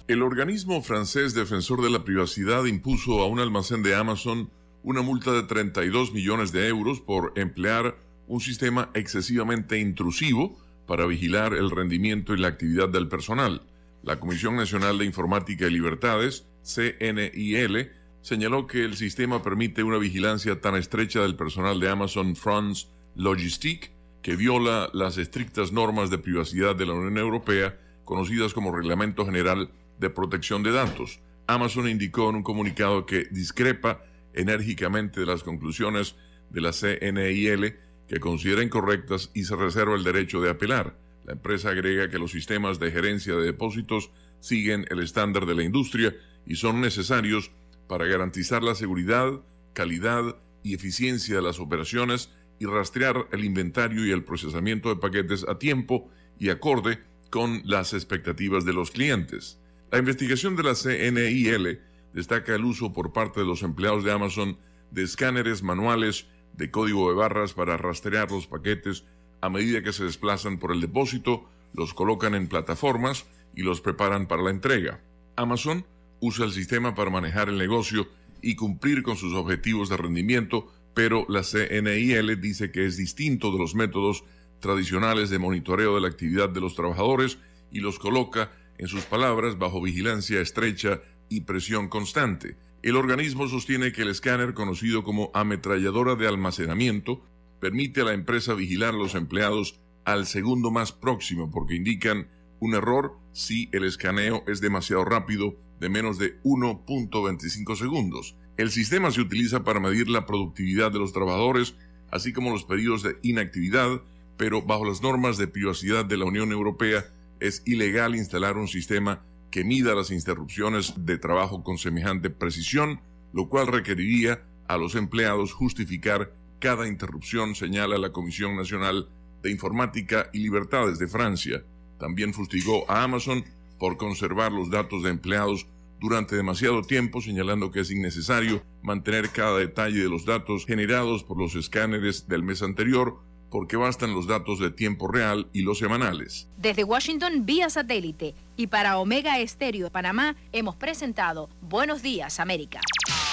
El 0.08 0.22
organismo 0.22 0.82
francés 0.82 1.34
defensor 1.34 1.82
de 1.82 1.90
la 1.90 2.04
privacidad 2.04 2.66
impuso 2.66 3.22
a 3.22 3.28
un 3.28 3.40
almacén 3.40 3.84
de 3.84 3.96
Amazon 3.96 4.52
una 4.84 5.02
multa 5.02 5.32
de 5.32 5.44
32 5.44 6.12
millones 6.12 6.52
de 6.52 6.68
euros 6.68 7.00
por 7.00 7.34
emplear 7.36 7.96
un 8.28 8.42
sistema 8.42 8.90
excesivamente 8.94 9.80
intrusivo 9.80 10.58
para 10.86 11.06
vigilar 11.06 11.54
el 11.54 11.72
rendimiento 11.72 12.34
y 12.34 12.38
la 12.38 12.50
actividad 12.50 12.90
del 12.90 13.08
personal. 13.08 13.62
La 14.04 14.20
Comisión 14.20 14.58
Nacional 14.58 14.98
de 14.98 15.06
Informática 15.06 15.68
y 15.68 15.72
Libertades, 15.72 16.46
CNIL, 16.64 17.92
señaló 18.22 18.68
que 18.68 18.84
el 18.84 18.96
sistema 18.96 19.42
permite 19.42 19.84
una 19.84 19.98
vigilancia 19.98 20.60
tan 20.60 20.76
estrecha 20.76 21.22
del 21.22 21.36
personal 21.36 21.80
de 21.80 21.90
Amazon 21.90 22.36
France 22.36 22.88
Logistique 23.16 23.92
que 24.22 24.36
viola 24.36 24.90
las 24.94 25.18
estrictas 25.18 25.72
normas 25.72 26.10
de 26.10 26.18
privacidad 26.18 26.76
de 26.76 26.86
la 26.86 26.94
Unión 26.94 27.18
Europea, 27.18 27.78
conocidas 28.06 28.54
como 28.54 28.76
Reglamento 28.76 29.26
General 29.26 29.70
de 30.00 30.10
Protección 30.10 30.64
de 30.64 30.72
Datos. 30.72 31.20
Amazon 31.48 31.90
indicó 31.90 32.30
en 32.30 32.38
un 32.38 32.44
comunicado 32.44 33.06
que 33.06 33.26
discrepa 33.32 34.02
enérgicamente 34.34 35.20
de 35.20 35.26
las 35.26 35.44
conclusiones 35.44 36.16
de 36.50 36.62
la 36.62 36.72
CNIL 36.72 37.76
que 38.08 38.20
considera 38.20 38.64
incorrectas 38.64 39.32
y 39.34 39.44
se 39.44 39.56
reserva 39.56 39.96
el 39.96 40.04
derecho 40.04 40.42
de 40.42 40.50
apelar. 40.50 40.98
La 41.26 41.34
empresa 41.34 41.70
agrega 41.70 42.10
que 42.10 42.20
los 42.20 42.32
sistemas 42.32 42.80
de 42.80 42.92
gerencia 42.92 43.36
de 43.36 43.44
depósitos 43.44 44.12
siguen 44.40 44.86
el 44.90 45.00
estándar 45.00 45.46
de 45.46 45.56
la 45.56 45.64
industria 45.64 46.14
y 46.46 46.56
son 46.56 46.82
necesarios 46.82 47.52
para 47.88 48.06
garantizar 48.06 48.62
la 48.64 48.76
seguridad, 48.76 49.42
calidad 49.74 50.38
y 50.64 50.74
eficiencia 50.74 51.36
de 51.36 51.42
las 51.42 51.60
operaciones 51.60 52.30
y 52.60 52.66
rastrear 52.66 53.28
el 53.32 53.44
inventario 53.46 54.06
y 54.06 54.12
el 54.12 54.24
procesamiento 54.24 54.90
de 54.90 54.98
paquetes 54.98 55.46
a 55.48 55.58
tiempo 55.58 56.10
y 56.40 56.50
acorde 56.50 57.00
con 57.30 57.62
las 57.66 57.94
expectativas 57.94 58.66
de 58.66 58.74
los 58.74 58.92
clientes. 58.92 59.60
La 59.92 60.00
investigación 60.00 60.56
de 60.56 60.64
la 60.64 60.76
CNIL 60.76 61.80
destaca 62.14 62.56
el 62.56 62.66
uso 62.66 62.94
por 62.94 63.14
parte 63.14 63.40
de 63.40 63.46
los 63.46 63.64
empleados 63.64 64.04
de 64.04 64.12
Amazon 64.12 64.58
de 64.92 65.04
escáneres 65.04 65.64
manuales 65.64 66.28
de 66.54 66.70
código 66.72 67.10
de 67.10 67.16
barras 67.16 67.54
para 67.54 67.78
rastrear 67.78 68.32
los 68.32 68.48
paquetes 68.48 69.06
a 69.42 69.50
medida 69.50 69.84
que 69.84 69.92
se 69.92 70.06
desplazan 70.06 70.58
por 70.58 70.72
el 70.72 70.80
depósito, 70.80 71.50
los 71.74 71.94
colocan 71.94 72.34
en 72.34 72.48
plataformas 72.48 73.26
y 73.56 73.64
los 73.64 73.82
preparan 73.82 74.28
para 74.28 74.42
la 74.42 74.52
entrega. 74.52 75.02
Amazon 75.36 75.86
usa 76.22 76.46
el 76.46 76.54
sistema 76.54 76.96
para 76.96 77.10
manejar 77.10 77.50
el 77.50 77.58
negocio 77.58 78.08
y 78.42 78.56
cumplir 78.56 79.04
con 79.04 79.18
sus 79.18 79.34
objetivos 79.34 79.90
de 79.90 79.98
rendimiento, 79.98 80.72
pero 80.94 81.26
la 81.28 81.44
CNIL 81.44 82.40
dice 82.40 82.72
que 82.72 82.86
es 82.86 82.96
distinto 82.96 83.52
de 83.52 83.58
los 83.58 83.76
métodos 83.76 84.24
tradicionales 84.62 85.30
de 85.30 85.40
monitoreo 85.40 85.96
de 85.96 86.02
la 86.02 86.08
actividad 86.08 86.48
de 86.48 86.62
los 86.62 86.76
trabajadores 86.76 87.38
y 87.70 87.82
los 87.82 88.00
coloca, 88.00 88.52
en 88.78 88.88
sus 88.88 89.04
palabras, 89.04 89.58
bajo 89.58 89.82
vigilancia 89.82 90.40
estrecha 90.40 91.02
y 91.30 91.42
presión 91.42 91.90
constante. 91.90 92.58
El 92.82 92.96
organismo 92.96 93.48
sostiene 93.48 93.92
que 93.92 94.02
el 94.02 94.10
escáner, 94.10 94.54
conocido 94.54 95.04
como 95.04 95.32
ametralladora 95.34 96.16
de 96.16 96.28
almacenamiento, 96.28 97.24
permite 97.62 98.02
a 98.02 98.06
la 98.06 98.14
empresa 98.14 98.54
vigilar 98.54 98.94
a 98.94 98.98
los 98.98 99.16
empleados 99.16 99.80
al 100.06 100.26
segundo 100.26 100.70
más 100.70 100.92
próximo 100.92 101.50
porque 101.50 101.76
indican 101.76 102.28
un 102.60 102.76
error 102.76 103.18
si 103.32 103.70
el 103.72 103.86
escaneo 103.86 104.44
es 104.48 104.62
demasiado 104.62 105.06
rápido 105.06 105.56
de 105.80 105.90
menos 105.90 106.18
de 106.18 106.42
1.25 106.44 107.76
segundos. 107.76 108.36
El 108.58 108.70
sistema 108.70 109.12
se 109.12 109.22
utiliza 109.22 109.64
para 109.64 109.80
medir 109.80 110.10
la 110.10 110.26
productividad 110.26 110.92
de 110.92 111.00
los 111.00 111.14
trabajadores, 111.14 111.76
así 112.12 112.34
como 112.34 112.52
los 112.52 112.66
periodos 112.66 113.04
de 113.04 113.18
inactividad, 113.22 114.02
pero 114.38 114.62
bajo 114.62 114.86
las 114.86 115.02
normas 115.02 115.38
de 115.38 115.48
privacidad 115.48 116.06
de 116.06 116.18
la 116.18 116.26
Unión 116.26 116.52
Europea 116.52 117.06
es 117.40 117.64
ilegal 117.66 118.16
instalar 118.16 118.58
un 118.58 118.68
sistema 118.68 119.26
que 119.54 119.64
mida 119.64 119.94
las 119.94 120.10
interrupciones 120.10 120.96
de 121.06 121.20
trabajo 121.20 121.64
con 121.64 121.78
semejante 121.78 122.32
precisión, 122.32 123.02
lo 123.34 123.50
cual 123.50 123.68
requeriría 123.68 124.42
a 124.68 124.78
los 124.78 124.96
empleados 124.96 125.54
justificar 125.54 126.34
cada 126.58 126.88
interrupción, 126.88 127.54
señala 127.54 128.00
la 128.00 128.12
Comisión 128.12 128.56
Nacional 128.56 129.10
de 129.44 129.52
Informática 129.52 130.32
y 130.34 130.40
Libertades 130.40 130.98
de 130.98 131.08
Francia. 131.08 131.64
También 132.00 132.34
fustigó 132.34 132.90
a 132.90 133.04
Amazon 133.04 133.46
por 133.78 133.98
conservar 133.98 134.52
los 134.52 134.72
datos 134.72 135.04
de 135.04 135.12
empleados 135.12 135.68
durante 136.00 136.36
demasiado 136.36 136.82
tiempo, 136.82 137.22
señalando 137.22 137.70
que 137.70 137.82
es 137.82 137.92
innecesario 137.92 138.64
mantener 138.82 139.30
cada 139.30 139.60
detalle 139.60 140.02
de 140.02 140.10
los 140.10 140.26
datos 140.26 140.66
generados 140.66 141.24
por 141.24 141.38
los 141.38 141.54
escáneres 141.54 142.28
del 142.28 142.42
mes 142.42 142.64
anterior, 142.64 143.20
porque 143.54 143.78
bastan 143.78 144.16
los 144.16 144.26
datos 144.26 144.58
de 144.58 144.72
tiempo 144.72 145.08
real 145.08 145.48
y 145.54 145.62
los 145.62 145.78
semanales. 145.78 146.50
Desde 146.58 146.84
Washington 146.84 147.46
vía 147.46 147.70
satélite 147.70 148.34
y 148.58 148.66
para 148.66 148.98
Omega 148.98 149.38
Estéreo 149.38 149.86
de 149.86 149.92
Panamá 149.92 150.36
hemos 150.52 150.76
presentado 150.76 151.52
Buenos 151.62 152.02
Días 152.02 152.40
América. 152.40 152.82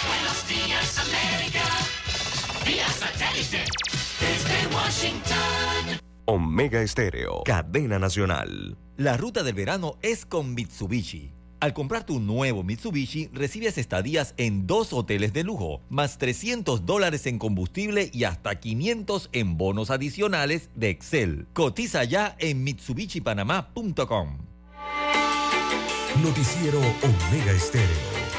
Buenos 0.06 0.46
días, 0.46 0.98
América. 0.98 1.62
Vía 2.66 2.86
satélite. 2.88 3.64
Desde 4.20 4.76
Washington. 4.76 6.00
Omega 6.26 6.82
Estéreo, 6.82 7.42
cadena 7.46 7.98
nacional. 7.98 8.76
La 8.98 9.16
ruta 9.16 9.42
del 9.42 9.54
verano 9.54 9.96
es 10.02 10.26
con 10.26 10.54
Mitsubishi. 10.54 11.32
Al 11.60 11.74
comprar 11.74 12.06
tu 12.06 12.20
nuevo 12.20 12.62
Mitsubishi, 12.62 13.28
recibes 13.34 13.76
estadías 13.76 14.32
en 14.38 14.66
dos 14.66 14.94
hoteles 14.94 15.34
de 15.34 15.44
lujo, 15.44 15.82
más 15.90 16.16
300 16.16 16.86
dólares 16.86 17.26
en 17.26 17.38
combustible 17.38 18.10
y 18.14 18.24
hasta 18.24 18.58
500 18.58 19.28
en 19.32 19.58
bonos 19.58 19.90
adicionales 19.90 20.70
de 20.74 20.88
Excel. 20.88 21.46
Cotiza 21.52 22.04
ya 22.04 22.34
en 22.38 22.64
mitsubishipanamá.com. 22.64 24.38
Noticiero 26.22 26.78
Omega 26.78 27.52
Estéreo. 27.52 28.29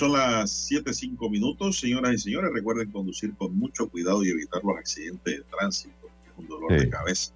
Son 0.00 0.12
las 0.12 0.50
7, 0.50 0.90
minutos, 1.30 1.78
señoras 1.78 2.14
y 2.14 2.18
señores. 2.18 2.50
Recuerden 2.52 2.90
conducir 2.90 3.34
con 3.36 3.54
mucho 3.56 3.88
cuidado 3.88 4.24
y 4.24 4.30
evitar 4.30 4.62
los 4.64 4.76
accidentes 4.78 5.36
de 5.36 5.42
tránsito, 5.44 6.08
que 6.24 6.30
es 6.30 6.38
un 6.38 6.48
dolor 6.48 6.72
de 6.80 6.88
cabeza. 6.88 7.32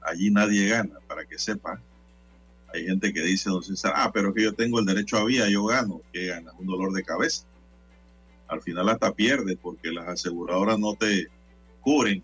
Allí 0.00 0.30
nadie 0.30 0.68
gana, 0.68 0.98
para 1.06 1.24
que 1.26 1.38
sepa. 1.38 1.80
Hay 2.72 2.86
gente 2.86 3.12
que 3.12 3.20
dice, 3.22 3.50
don 3.50 3.62
César, 3.62 3.92
ah, 3.94 4.10
pero 4.12 4.32
que 4.32 4.42
yo 4.42 4.54
tengo 4.54 4.80
el 4.80 4.86
derecho 4.86 5.18
a 5.18 5.24
vía, 5.24 5.48
yo 5.50 5.64
gano. 5.66 6.00
que 6.12 6.26
gana? 6.28 6.52
Un 6.58 6.66
dolor 6.66 6.92
de 6.92 7.02
cabeza. 7.04 7.44
Al 8.48 8.62
final 8.62 8.88
hasta 8.88 9.12
pierdes 9.14 9.58
porque 9.60 9.92
las 9.92 10.08
aseguradoras 10.08 10.78
no 10.78 10.94
te 10.94 11.28
cubren 11.82 12.22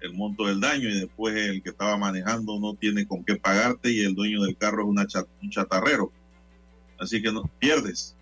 el 0.00 0.12
monto 0.12 0.46
del 0.46 0.60
daño 0.60 0.88
y 0.88 1.00
después 1.00 1.34
el 1.34 1.62
que 1.62 1.70
estaba 1.70 1.96
manejando 1.96 2.60
no 2.60 2.74
tiene 2.74 3.06
con 3.08 3.24
qué 3.24 3.36
pagarte 3.36 3.90
y 3.90 4.00
el 4.00 4.14
dueño 4.14 4.42
del 4.42 4.56
carro 4.56 4.82
es 4.82 4.88
una 4.88 5.06
chat- 5.06 5.26
un 5.42 5.50
chatarrero. 5.50 6.12
Así 6.98 7.22
que 7.22 7.32
no 7.32 7.44
pierdes. 7.58 8.14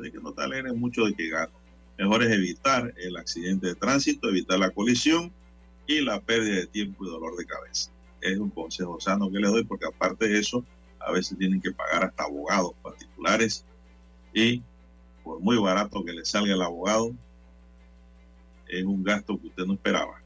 Así 0.00 0.10
que 0.10 0.18
no 0.18 0.32
te 0.32 0.42
alegres 0.42 0.74
mucho 0.74 1.04
de 1.04 1.14
que 1.14 1.28
gano. 1.28 1.52
Mejor 1.98 2.22
es 2.22 2.30
evitar 2.30 2.94
el 2.96 3.16
accidente 3.16 3.68
de 3.68 3.74
tránsito, 3.74 4.28
evitar 4.28 4.58
la 4.58 4.70
colisión 4.70 5.32
y 5.86 6.00
la 6.00 6.20
pérdida 6.20 6.56
de 6.56 6.66
tiempo 6.66 7.04
y 7.04 7.10
dolor 7.10 7.36
de 7.36 7.44
cabeza. 7.44 7.90
Es 8.20 8.38
un 8.38 8.50
consejo 8.50 8.98
sano 9.00 9.30
que 9.30 9.38
le 9.38 9.48
doy 9.48 9.64
porque 9.64 9.86
aparte 9.86 10.28
de 10.28 10.38
eso, 10.38 10.64
a 10.98 11.12
veces 11.12 11.36
tienen 11.36 11.60
que 11.60 11.72
pagar 11.72 12.04
hasta 12.04 12.24
abogados 12.24 12.72
particulares 12.82 13.64
y 14.32 14.62
por 15.22 15.40
muy 15.40 15.58
barato 15.58 16.04
que 16.04 16.12
le 16.12 16.24
salga 16.24 16.54
el 16.54 16.62
abogado, 16.62 17.14
es 18.68 18.84
un 18.84 19.02
gasto 19.02 19.38
que 19.38 19.48
usted 19.48 19.64
no 19.64 19.74
esperaba. 19.74 20.22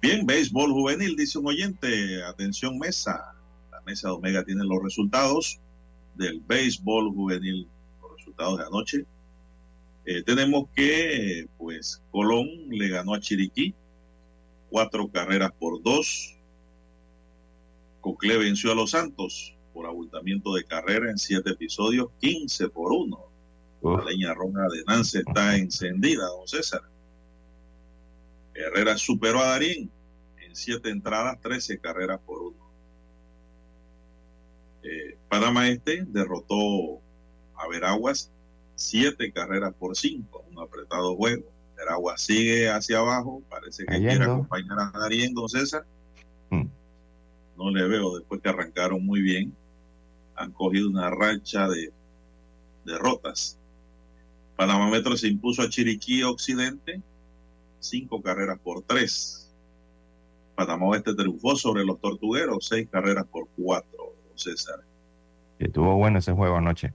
Bien, 0.00 0.26
béisbol 0.26 0.72
juvenil, 0.72 1.16
dice 1.16 1.38
un 1.38 1.46
oyente. 1.46 2.22
Atención, 2.24 2.78
mesa. 2.78 3.34
La 3.70 3.80
mesa 3.82 4.08
de 4.08 4.14
Omega 4.14 4.44
tiene 4.44 4.64
los 4.64 4.82
resultados 4.82 5.58
del 6.14 6.40
béisbol 6.40 7.12
juvenil, 7.14 7.68
resultados 8.38 8.58
de 8.58 8.64
anoche. 8.64 9.04
Eh, 10.04 10.22
tenemos 10.22 10.68
que, 10.74 11.46
pues, 11.58 12.02
Colón 12.10 12.48
le 12.70 12.88
ganó 12.88 13.14
a 13.14 13.20
Chiriquí 13.20 13.74
cuatro 14.70 15.08
carreras 15.08 15.52
por 15.58 15.82
dos. 15.82 16.36
Cocle 18.00 18.38
venció 18.38 18.72
a 18.72 18.74
Los 18.74 18.90
Santos 18.92 19.54
por 19.74 19.86
abultamiento 19.86 20.54
de 20.54 20.64
carrera 20.64 21.10
en 21.10 21.18
siete 21.18 21.50
episodios, 21.50 22.08
15 22.20 22.68
por 22.68 22.92
uno. 22.92 23.26
La 23.82 24.04
leña 24.04 24.34
roja 24.34 24.62
de 24.72 24.82
Nance 24.86 25.20
está 25.20 25.56
encendida, 25.56 26.26
don 26.26 26.48
César. 26.48 26.82
Herrera 28.54 28.96
superó 28.96 29.40
a 29.40 29.50
Darín 29.50 29.90
en 30.40 30.56
siete 30.56 30.90
entradas, 30.90 31.40
13 31.40 31.78
carreras 31.78 32.20
por 32.24 32.42
uno. 32.42 32.56
Eh, 34.82 35.16
Panamá 35.28 35.68
Este 35.68 36.04
derrotó 36.06 37.00
a 37.58 37.68
Veraguas 37.68 38.30
siete 38.74 39.32
carreras 39.32 39.74
por 39.74 39.96
cinco, 39.96 40.44
un 40.50 40.62
apretado 40.62 41.16
juego. 41.16 41.44
Veraguas 41.76 42.20
sigue 42.20 42.68
hacia 42.70 42.98
abajo, 42.98 43.42
parece 43.48 43.84
que 43.84 43.98
quiere 43.98 44.24
acompañar 44.24 44.78
a 44.80 44.98
Darín, 44.98 45.34
don 45.34 45.48
César. 45.48 45.84
Mm. 46.50 46.66
No 47.56 47.70
le 47.70 47.86
veo 47.86 48.16
después 48.18 48.40
que 48.40 48.48
arrancaron 48.48 49.04
muy 49.04 49.20
bien. 49.20 49.54
Han 50.36 50.52
cogido 50.52 50.88
una 50.88 51.10
racha 51.10 51.68
de 51.68 51.92
derrotas. 52.84 53.58
Panamá 54.56 54.90
Metro 54.90 55.16
se 55.16 55.28
impuso 55.28 55.62
a 55.62 55.68
Chiriquí 55.68 56.22
Occidente, 56.22 57.00
cinco 57.80 58.22
carreras 58.22 58.58
por 58.58 58.82
tres. 58.82 59.52
Panamá 60.56 60.86
Oeste 60.86 61.14
triunfó 61.14 61.54
sobre 61.54 61.84
los 61.84 62.00
Tortugueros, 62.00 62.66
seis 62.66 62.88
carreras 62.90 63.26
por 63.26 63.46
cuatro, 63.56 64.14
don 64.28 64.38
César. 64.38 64.80
Estuvo 65.60 65.94
bueno 65.96 66.18
ese 66.18 66.32
juego 66.32 66.56
anoche. 66.56 66.92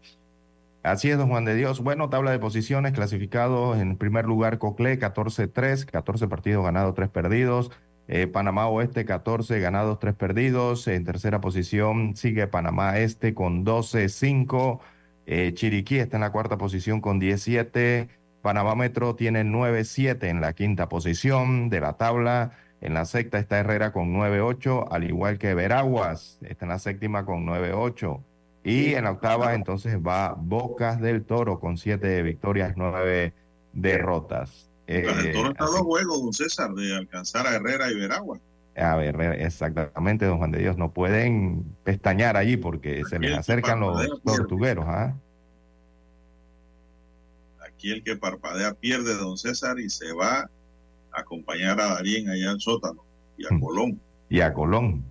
Así 0.84 1.10
es, 1.10 1.18
don 1.18 1.30
Juan 1.30 1.45
de 1.45 1.55
Dios. 1.55 1.80
Bueno, 1.80 2.10
tabla 2.10 2.31
de 2.31 2.39
posiciones, 2.39 2.91
clasificados 2.91 3.77
en 3.80 3.97
primer 3.97 4.26
lugar 4.26 4.57
Cocle, 4.57 4.99
14-3, 4.99 5.85
14 5.85 6.27
partidos 6.27 6.65
ganados, 6.65 6.93
3 6.93 7.07
perdidos. 7.10 7.72
Eh, 8.10 8.27
Panamá 8.27 8.68
Oeste, 8.68 9.05
14 9.05 9.61
ganados, 9.61 9.99
3 9.99 10.14
perdidos. 10.14 10.89
En 10.89 11.05
tercera 11.05 11.39
posición 11.39 12.18
sigue 12.18 12.47
Panamá 12.47 12.99
Este 12.99 13.34
con 13.34 13.65
12-5. 13.65 14.81
Eh, 15.26 15.53
Chiriquí 15.53 15.99
está 15.99 16.18
en 16.18 16.22
la 16.22 16.34
cuarta 16.34 16.57
posición 16.57 16.99
con 16.99 17.18
17. 17.18 18.10
Panamá 18.41 18.76
Metro 18.76 19.15
tiene 19.15 19.45
9-7 19.45 20.27
en 20.27 20.41
la 20.41 20.51
quinta 20.51 20.89
posición 20.89 21.69
de 21.69 21.80
la 21.80 21.93
tabla. 21.93 22.51
En 22.81 22.93
la 22.93 23.05
sexta 23.05 23.39
está 23.39 23.57
Herrera 23.57 23.93
con 23.93 24.14
9-8, 24.14 24.89
al 24.91 25.05
igual 25.05 25.38
que 25.38 25.53
Veraguas 25.53 26.39
está 26.41 26.65
en 26.65 26.69
la 26.69 26.80
séptima 26.80 27.26
con 27.26 27.45
9-8. 27.45 28.22
Y 28.64 28.94
en 28.94 29.03
la 29.03 29.11
octava 29.11 29.53
entonces 29.56 29.98
va 29.98 30.35
Bocas 30.38 31.02
del 31.02 31.26
Toro 31.26 31.60
con 31.60 31.77
7 31.77 32.22
victorias, 32.22 32.73
9 32.77 33.34
derrotas. 33.73 34.69
Eh, 34.88 35.06
el 35.06 35.34
Toro 35.34 35.52
está 35.52 35.65
a 35.65 35.68
dos 35.68 35.81
juegos, 35.81 36.22
don 36.22 36.34
César, 36.34 36.73
de 36.73 36.95
alcanzar 36.95 37.45
a 37.45 37.56
Herrera 37.56 37.91
y 37.91 37.95
Veragua. 37.95 38.40
a 38.76 38.95
ver, 38.95 39.19
eh, 39.19 39.45
exactamente, 39.45 40.26
don 40.26 40.38
Juan 40.38 40.52
de 40.52 40.60
Dios, 40.60 40.77
no 40.77 40.94
pueden 40.94 41.76
pestañear 41.84 42.38
allí 42.38 42.56
porque 42.56 43.03
se 43.10 43.19
les 43.19 43.38
acercan 43.38 43.81
los 43.81 44.22
tortugueros. 44.23 44.85
¿ah? 44.88 45.14
Aquí 47.65 47.91
el 47.91 48.02
que 48.02 48.15
parpadea 48.15 48.73
pierde, 48.73 49.15
don 49.15 49.38
César, 49.38 49.77
y 49.80 49.90
se 49.90 50.14
va 50.14 50.40
a 50.40 50.49
acompañar 51.11 51.81
a 51.81 51.95
Darín 51.95 52.30
allá 52.30 52.52
al 52.52 52.61
sótano 52.61 53.03
y 53.38 53.45
a 53.45 53.60
Colón. 53.60 53.99
Y 54.30 54.40
a 54.40 54.53
Colón. 54.53 55.03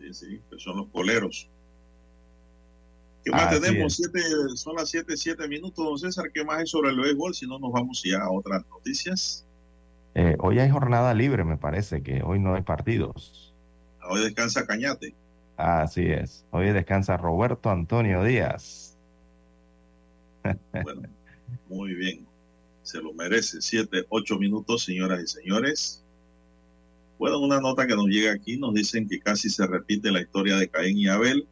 Sí, 0.00 0.14
sí, 0.14 0.40
que 0.50 0.58
son 0.58 0.78
los 0.78 0.88
coleros. 0.88 1.48
¿Qué 3.24 3.30
más 3.30 3.46
Así 3.46 3.60
tenemos? 3.60 3.92
es. 3.92 3.96
Siete, 4.12 4.20
son 4.56 4.76
las 4.76 4.90
7, 4.90 5.16
7 5.16 5.48
minutos, 5.48 5.84
don 5.84 5.98
César. 5.98 6.30
¿Qué 6.32 6.44
más 6.44 6.58
hay 6.58 6.66
sobre 6.66 6.90
el 6.90 6.96
béisbol? 7.00 7.34
Si 7.34 7.46
no, 7.46 7.58
nos 7.58 7.72
vamos 7.72 8.02
ya 8.04 8.18
a 8.18 8.30
otras 8.30 8.64
noticias. 8.68 9.46
Eh, 10.14 10.36
hoy 10.40 10.58
hay 10.58 10.70
jornada 10.70 11.14
libre, 11.14 11.44
me 11.44 11.56
parece 11.56 12.02
que 12.02 12.22
hoy 12.22 12.38
no 12.38 12.54
hay 12.54 12.62
partidos. 12.62 13.54
Hoy 14.08 14.22
descansa 14.22 14.66
Cañate. 14.66 15.14
Así 15.56 16.06
es. 16.06 16.44
Hoy 16.50 16.70
descansa 16.72 17.16
Roberto 17.16 17.70
Antonio 17.70 18.24
Díaz. 18.24 18.96
Bueno, 20.82 21.02
muy 21.68 21.94
bien. 21.94 22.26
Se 22.82 23.00
lo 23.00 23.12
merece. 23.14 23.60
7, 23.60 24.06
8 24.08 24.38
minutos, 24.38 24.84
señoras 24.84 25.22
y 25.22 25.26
señores. 25.28 26.02
Bueno, 27.18 27.38
una 27.38 27.60
nota 27.60 27.86
que 27.86 27.94
nos 27.94 28.06
llega 28.06 28.32
aquí 28.32 28.56
nos 28.56 28.74
dicen 28.74 29.08
que 29.08 29.20
casi 29.20 29.48
se 29.48 29.64
repite 29.66 30.10
la 30.10 30.20
historia 30.20 30.56
de 30.56 30.68
Caín 30.68 30.98
y 30.98 31.06
Abel 31.06 31.46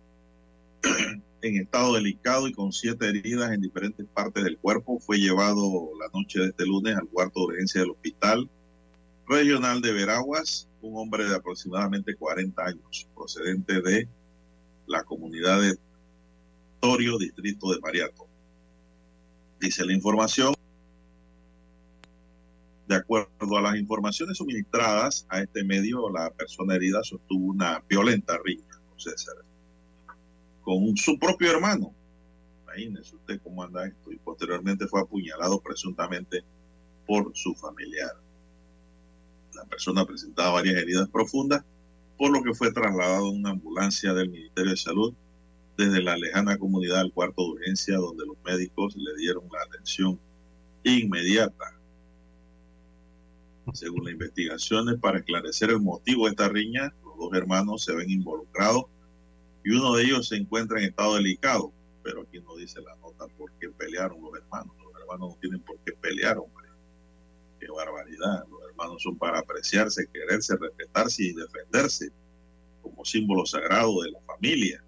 en 1.43 1.57
estado 1.57 1.95
delicado 1.95 2.49
y 2.49 2.53
con 2.53 2.73
siete 2.73 3.09
heridas 3.09 3.53
en 3.53 3.61
diferentes 3.61 4.07
partes 4.07 4.45
del 4.45 4.59
cuerpo. 4.59 4.99
Fue 5.01 5.19
llevado 5.19 5.91
la 5.99 6.09
noche 6.13 6.41
de 6.41 6.47
este 6.47 6.67
lunes 6.67 6.97
al 6.97 7.09
cuarto 7.09 7.41
de 7.41 7.47
urgencia 7.47 7.81
del 7.81 7.91
hospital 7.91 8.49
regional 9.27 9.81
de 9.81 9.93
Veraguas, 9.93 10.69
un 10.83 10.97
hombre 10.97 11.25
de 11.25 11.37
aproximadamente 11.37 12.17
40 12.17 12.63
años, 12.63 13.09
procedente 13.15 13.81
de 13.81 14.09
la 14.87 15.05
comunidad 15.05 15.61
de 15.61 15.79
Torio, 16.81 17.19
distrito 17.19 17.73
de 17.73 17.81
Mariato. 17.81 18.27
Dice 19.61 19.85
la 19.85 19.93
información, 19.93 20.55
de 22.89 22.97
acuerdo 22.97 23.57
a 23.57 23.63
las 23.63 23.77
informaciones 23.77 24.39
suministradas 24.39 25.27
a 25.29 25.41
este 25.41 25.63
medio, 25.63 26.11
la 26.11 26.31
persona 26.31 26.75
herida 26.75 27.05
sostuvo 27.05 27.53
una 27.53 27.85
violenta 27.89 28.37
riña 28.43 28.81
con 30.79 30.97
su 30.97 31.19
propio 31.19 31.51
hermano. 31.51 31.93
Imagínese 32.63 33.17
usted 33.17 33.41
cómo 33.43 33.65
anda 33.65 33.87
esto. 33.87 34.13
Y 34.13 34.19
posteriormente 34.19 34.87
fue 34.87 35.01
apuñalado 35.01 35.61
presuntamente 35.61 36.45
por 37.07 37.33
su 37.35 37.55
familiar. 37.55 38.13
La 39.55 39.65
persona 39.65 40.05
presentaba 40.05 40.53
varias 40.53 40.77
heridas 40.77 41.09
profundas, 41.09 41.65
por 42.17 42.31
lo 42.31 42.41
que 42.43 42.55
fue 42.55 42.73
trasladado 42.73 43.31
en 43.31 43.39
una 43.39 43.51
ambulancia 43.51 44.15
del 44.15 44.31
Ministerio 44.31 44.71
de 44.71 44.77
Salud 44.77 45.13
desde 45.77 46.03
la 46.03 46.17
lejana 46.17 46.57
comunidad 46.57 47.01
al 47.01 47.13
cuarto 47.13 47.43
de 47.43 47.51
urgencia, 47.51 47.97
donde 47.97 48.27
los 48.27 48.37
médicos 48.45 48.95
le 48.95 49.17
dieron 49.17 49.45
la 49.51 49.63
atención 49.67 50.21
inmediata. 50.85 51.77
Según 53.73 54.05
las 54.05 54.13
investigaciones, 54.13 55.01
para 55.01 55.19
esclarecer 55.19 55.71
el 55.71 55.81
motivo 55.81 56.27
de 56.27 56.31
esta 56.31 56.49
riña, 56.49 56.95
los 57.05 57.17
dos 57.19 57.35
hermanos 57.35 57.83
se 57.83 57.95
ven 57.95 58.11
involucrados 58.11 58.85
y 59.65 59.71
uno 59.71 59.95
de 59.95 60.05
ellos 60.05 60.29
se 60.29 60.37
encuentra 60.37 60.79
en 60.79 60.89
estado 60.89 61.17
delicado. 61.17 61.73
Pero 62.03 62.23
aquí 62.23 62.41
no 62.41 62.57
dice 62.57 62.81
la 62.81 62.97
nota 62.97 63.27
por 63.37 63.53
qué 63.59 63.69
pelearon 63.71 64.23
los 64.23 64.35
hermanos. 64.35 64.75
Los 64.83 65.01
hermanos 65.01 65.31
no 65.31 65.37
tienen 65.41 65.61
por 65.61 65.79
qué 65.81 65.93
pelear, 65.93 66.39
hombre. 66.39 66.69
Qué 67.59 67.67
barbaridad. 67.69 68.45
Los 68.49 68.63
hermanos 68.71 69.03
son 69.03 69.19
para 69.19 69.39
apreciarse, 69.39 70.09
quererse, 70.13 70.57
respetarse 70.57 71.25
y 71.25 71.33
defenderse 71.35 72.11
como 72.81 73.05
símbolo 73.05 73.45
sagrado 73.45 74.01
de 74.03 74.13
la 74.13 74.21
familia. 74.23 74.83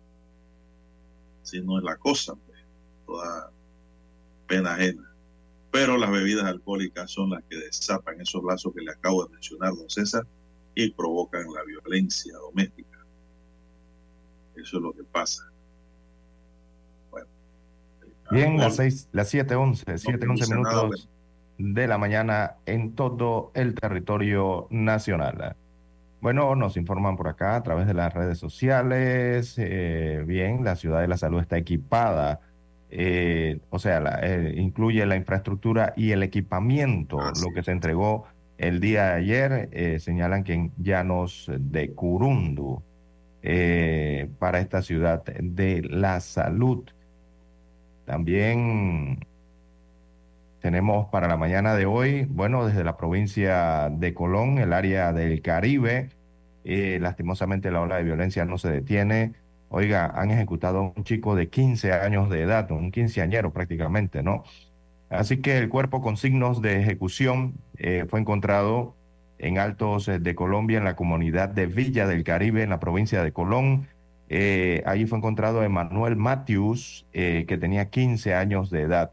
Si 1.42 1.60
no 1.60 1.78
es 1.78 1.84
la 1.84 1.96
cosa, 1.96 2.34
pues, 2.46 2.58
toda 3.04 3.50
pena 4.46 4.74
ajena. 4.74 5.14
Pero 5.70 5.96
las 5.98 6.10
bebidas 6.10 6.44
alcohólicas 6.44 7.10
son 7.10 7.30
las 7.30 7.42
que 7.44 7.56
desatan 7.56 8.20
esos 8.20 8.42
lazos 8.44 8.72
que 8.74 8.82
le 8.82 8.92
acabo 8.92 9.24
de 9.24 9.32
mencionar, 9.32 9.74
don 9.74 9.88
César, 9.90 10.26
y 10.74 10.90
provocan 10.90 11.46
la 11.52 11.62
violencia. 11.64 12.34
Eso 14.62 14.76
es 14.76 14.82
lo 14.82 14.92
que 14.92 15.02
pasa. 15.04 15.42
Bueno. 17.10 17.26
Bien, 18.30 18.56
las 18.58 18.76
seis, 18.76 19.08
las 19.12 19.28
siete 19.28 19.54
once, 19.54 19.98
siete 19.98 20.26
once 20.26 20.44
dice 20.44 20.54
nada, 20.60 20.82
minutos 20.84 21.08
de 21.58 21.86
la 21.86 21.98
mañana 21.98 22.54
en 22.66 22.94
todo 22.94 23.50
el 23.54 23.74
territorio 23.74 24.66
nacional. 24.70 25.56
Bueno, 26.20 26.54
nos 26.54 26.76
informan 26.76 27.16
por 27.16 27.26
acá 27.28 27.56
a 27.56 27.62
través 27.62 27.86
de 27.86 27.94
las 27.94 28.12
redes 28.14 28.38
sociales. 28.38 29.56
eh, 29.58 30.22
bien, 30.26 30.62
la 30.64 30.76
ciudad 30.76 31.00
de 31.00 31.08
la 31.08 31.16
salud 31.16 31.40
está 31.40 31.56
equipada, 31.58 32.40
eh, 32.90 33.58
o 33.70 33.78
sea, 33.78 33.98
la- 34.00 34.20
eh, 34.22 34.54
incluye 34.56 35.04
la 35.06 35.16
infraestructura 35.16 35.92
y 35.96 36.12
el 36.12 36.22
equipamiento, 36.22 37.18
lo 37.18 37.52
que 37.54 37.62
se 37.64 37.72
entregó 37.72 38.26
el 38.58 38.78
día 38.80 39.06
de 39.06 39.12
ayer. 39.14 39.98
señalan 40.00 40.44
que 40.44 40.52
en 40.54 40.72
Llanos 40.78 41.50
de 41.58 41.90
Curundu, 41.92 42.82
eh, 43.42 44.30
para 44.38 44.60
esta 44.60 44.82
ciudad 44.82 45.24
de 45.24 45.82
la 45.82 46.20
salud. 46.20 46.84
También 48.04 49.26
tenemos 50.60 51.08
para 51.08 51.26
la 51.28 51.36
mañana 51.36 51.74
de 51.74 51.86
hoy, 51.86 52.24
bueno, 52.30 52.66
desde 52.66 52.84
la 52.84 52.96
provincia 52.96 53.90
de 53.90 54.14
Colón, 54.14 54.58
el 54.58 54.72
área 54.72 55.12
del 55.12 55.42
Caribe, 55.42 56.10
eh, 56.64 56.98
lastimosamente 57.00 57.70
la 57.72 57.80
ola 57.80 57.96
de 57.96 58.04
violencia 58.04 58.44
no 58.44 58.58
se 58.58 58.70
detiene. 58.70 59.32
Oiga, 59.68 60.12
han 60.14 60.30
ejecutado 60.30 60.78
a 60.78 60.82
un 60.82 61.04
chico 61.04 61.34
de 61.34 61.48
15 61.48 61.92
años 61.92 62.30
de 62.30 62.42
edad, 62.42 62.70
un 62.70 62.92
quinceañero 62.92 63.52
prácticamente, 63.52 64.22
¿no? 64.22 64.44
Así 65.10 65.38
que 65.38 65.58
el 65.58 65.68
cuerpo 65.68 66.00
con 66.00 66.16
signos 66.16 66.62
de 66.62 66.80
ejecución 66.80 67.54
eh, 67.76 68.06
fue 68.08 68.20
encontrado 68.20 68.94
en 69.42 69.58
Altos 69.58 70.08
eh, 70.08 70.18
de 70.18 70.34
Colombia, 70.34 70.78
en 70.78 70.84
la 70.84 70.96
comunidad 70.96 71.50
de 71.50 71.66
Villa 71.66 72.06
del 72.06 72.24
Caribe, 72.24 72.62
en 72.62 72.70
la 72.70 72.80
provincia 72.80 73.22
de 73.22 73.32
Colón. 73.32 73.88
Eh, 74.30 74.82
allí 74.86 75.04
fue 75.04 75.18
encontrado 75.18 75.62
Emanuel 75.62 76.16
Matthews, 76.16 77.04
eh, 77.12 77.44
que 77.46 77.58
tenía 77.58 77.90
15 77.90 78.34
años 78.34 78.70
de 78.70 78.80
edad. 78.80 79.10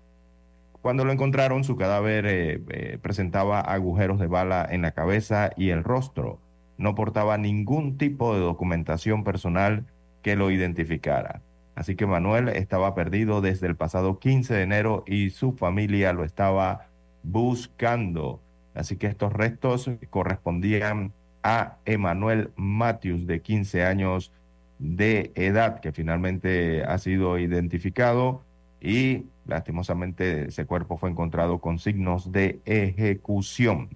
Cuando 0.81 1.03
lo 1.03 1.11
encontraron, 1.11 1.65
su 1.65 1.75
cadáver 1.75 2.25
eh, 2.25 2.97
presentaba 3.01 3.59
agujeros 3.59 4.17
de 4.17 4.27
bala 4.27 4.65
en 4.69 4.81
la 4.81 4.91
cabeza 4.91 5.51
y 5.57 5.71
el 5.71 5.83
rostro. 5.83 6.39
No 6.77 6.95
portaba 6.95 7.37
ningún 7.37 7.97
tipo 7.97 8.33
de 8.33 8.39
documentación 8.39 9.25
personal 9.25 9.85
que 10.21 10.37
lo 10.37 10.51
identificara. 10.51 11.41
Así 11.75 11.95
que 11.95 12.07
Manuel 12.07 12.47
estaba 12.47 12.95
perdido 12.95 13.41
desde 13.41 13.67
el 13.67 13.75
pasado 13.75 14.19
15 14.19 14.53
de 14.53 14.61
enero 14.61 15.03
y 15.05 15.31
su 15.31 15.51
familia 15.51 16.13
lo 16.13 16.23
estaba 16.23 16.87
buscando. 17.23 18.41
Así 18.73 18.97
que 18.97 19.07
estos 19.07 19.33
restos 19.33 19.89
correspondían 20.09 21.13
a 21.43 21.77
Emanuel 21.85 22.51
Matthews, 22.55 23.25
de 23.27 23.41
15 23.41 23.83
años 23.83 24.31
de 24.77 25.31
edad, 25.35 25.79
que 25.79 25.91
finalmente 25.91 26.83
ha 26.83 26.97
sido 26.97 27.37
identificado 27.37 28.43
y 28.81 29.25
lastimosamente 29.45 30.47
ese 30.47 30.65
cuerpo 30.65 30.97
fue 30.97 31.09
encontrado 31.09 31.59
con 31.59 31.79
signos 31.79 32.31
de 32.31 32.59
ejecución. 32.65 33.89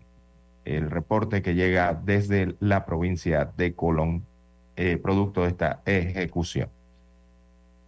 El 0.65 0.89
reporte 0.89 1.41
que 1.41 1.55
llega 1.55 1.93
desde 1.93 2.55
la 2.59 2.85
provincia 2.85 3.51
de 3.57 3.73
Colón, 3.73 4.25
eh, 4.75 4.97
producto 4.97 5.43
de 5.43 5.49
esta 5.49 5.81
ejecución. 5.85 6.69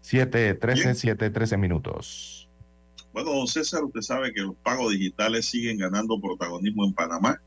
7.13, 0.04 1.18
7.13 1.18 1.58
minutos. 1.58 2.45
Bueno, 3.16 3.32
don 3.32 3.48
César, 3.48 3.82
usted 3.82 4.02
sabe 4.02 4.34
que 4.34 4.42
los 4.42 4.58
pagos 4.58 4.92
digitales 4.92 5.46
siguen 5.46 5.78
ganando 5.78 6.20
protagonismo 6.20 6.84
en 6.84 6.94
Panamá. 6.94 7.42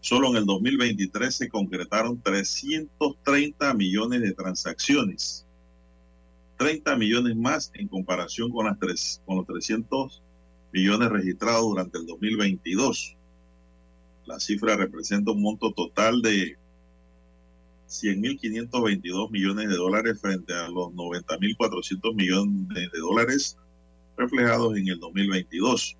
Solo 0.00 0.28
en 0.28 0.36
el 0.36 0.46
2023 0.46 1.34
se 1.34 1.48
concretaron 1.48 2.22
330 2.22 3.74
millones 3.74 4.20
de 4.20 4.32
transacciones. 4.32 5.44
30 6.56 6.94
millones 6.94 7.34
más 7.34 7.72
en 7.74 7.88
comparación 7.88 8.52
con, 8.52 8.66
las 8.66 8.78
tres, 8.78 9.20
con 9.26 9.38
los 9.38 9.46
300 9.48 10.22
millones 10.72 11.08
registrados 11.08 11.64
durante 11.64 11.98
el 11.98 12.06
2022. 12.06 13.16
La 14.26 14.38
cifra 14.38 14.76
representa 14.76 15.32
un 15.32 15.42
monto 15.42 15.72
total 15.72 16.22
de 16.22 16.56
100.522 17.88 19.30
millones 19.32 19.68
de 19.68 19.74
dólares 19.74 20.20
frente 20.20 20.54
a 20.54 20.68
los 20.68 20.92
90.400 20.92 22.14
millones 22.14 22.68
de 22.92 22.98
dólares 23.00 23.56
reflejados 24.20 24.76
en 24.76 24.88
el 24.88 25.00
2022. 25.00 25.96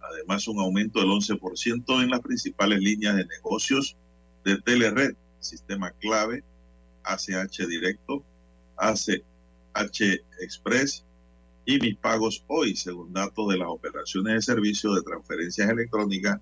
Además, 0.00 0.48
un 0.48 0.58
aumento 0.60 1.00
del 1.00 1.08
11% 1.08 2.02
en 2.02 2.10
las 2.10 2.20
principales 2.20 2.80
líneas 2.80 3.16
de 3.16 3.26
negocios 3.26 3.96
de 4.44 4.60
Telered, 4.60 5.14
sistema 5.40 5.90
clave, 5.92 6.42
ACH 7.04 7.66
Directo, 7.68 8.24
ACH 8.76 9.22
Express 10.40 11.04
y 11.64 11.78
Mis 11.78 11.96
Pagos 11.96 12.44
Hoy, 12.48 12.74
según 12.74 13.12
datos 13.12 13.48
de 13.48 13.58
las 13.58 13.68
operaciones 13.68 14.34
de 14.34 14.42
servicio 14.54 14.94
de 14.94 15.02
transferencias 15.02 15.68
electrónicas, 15.68 16.40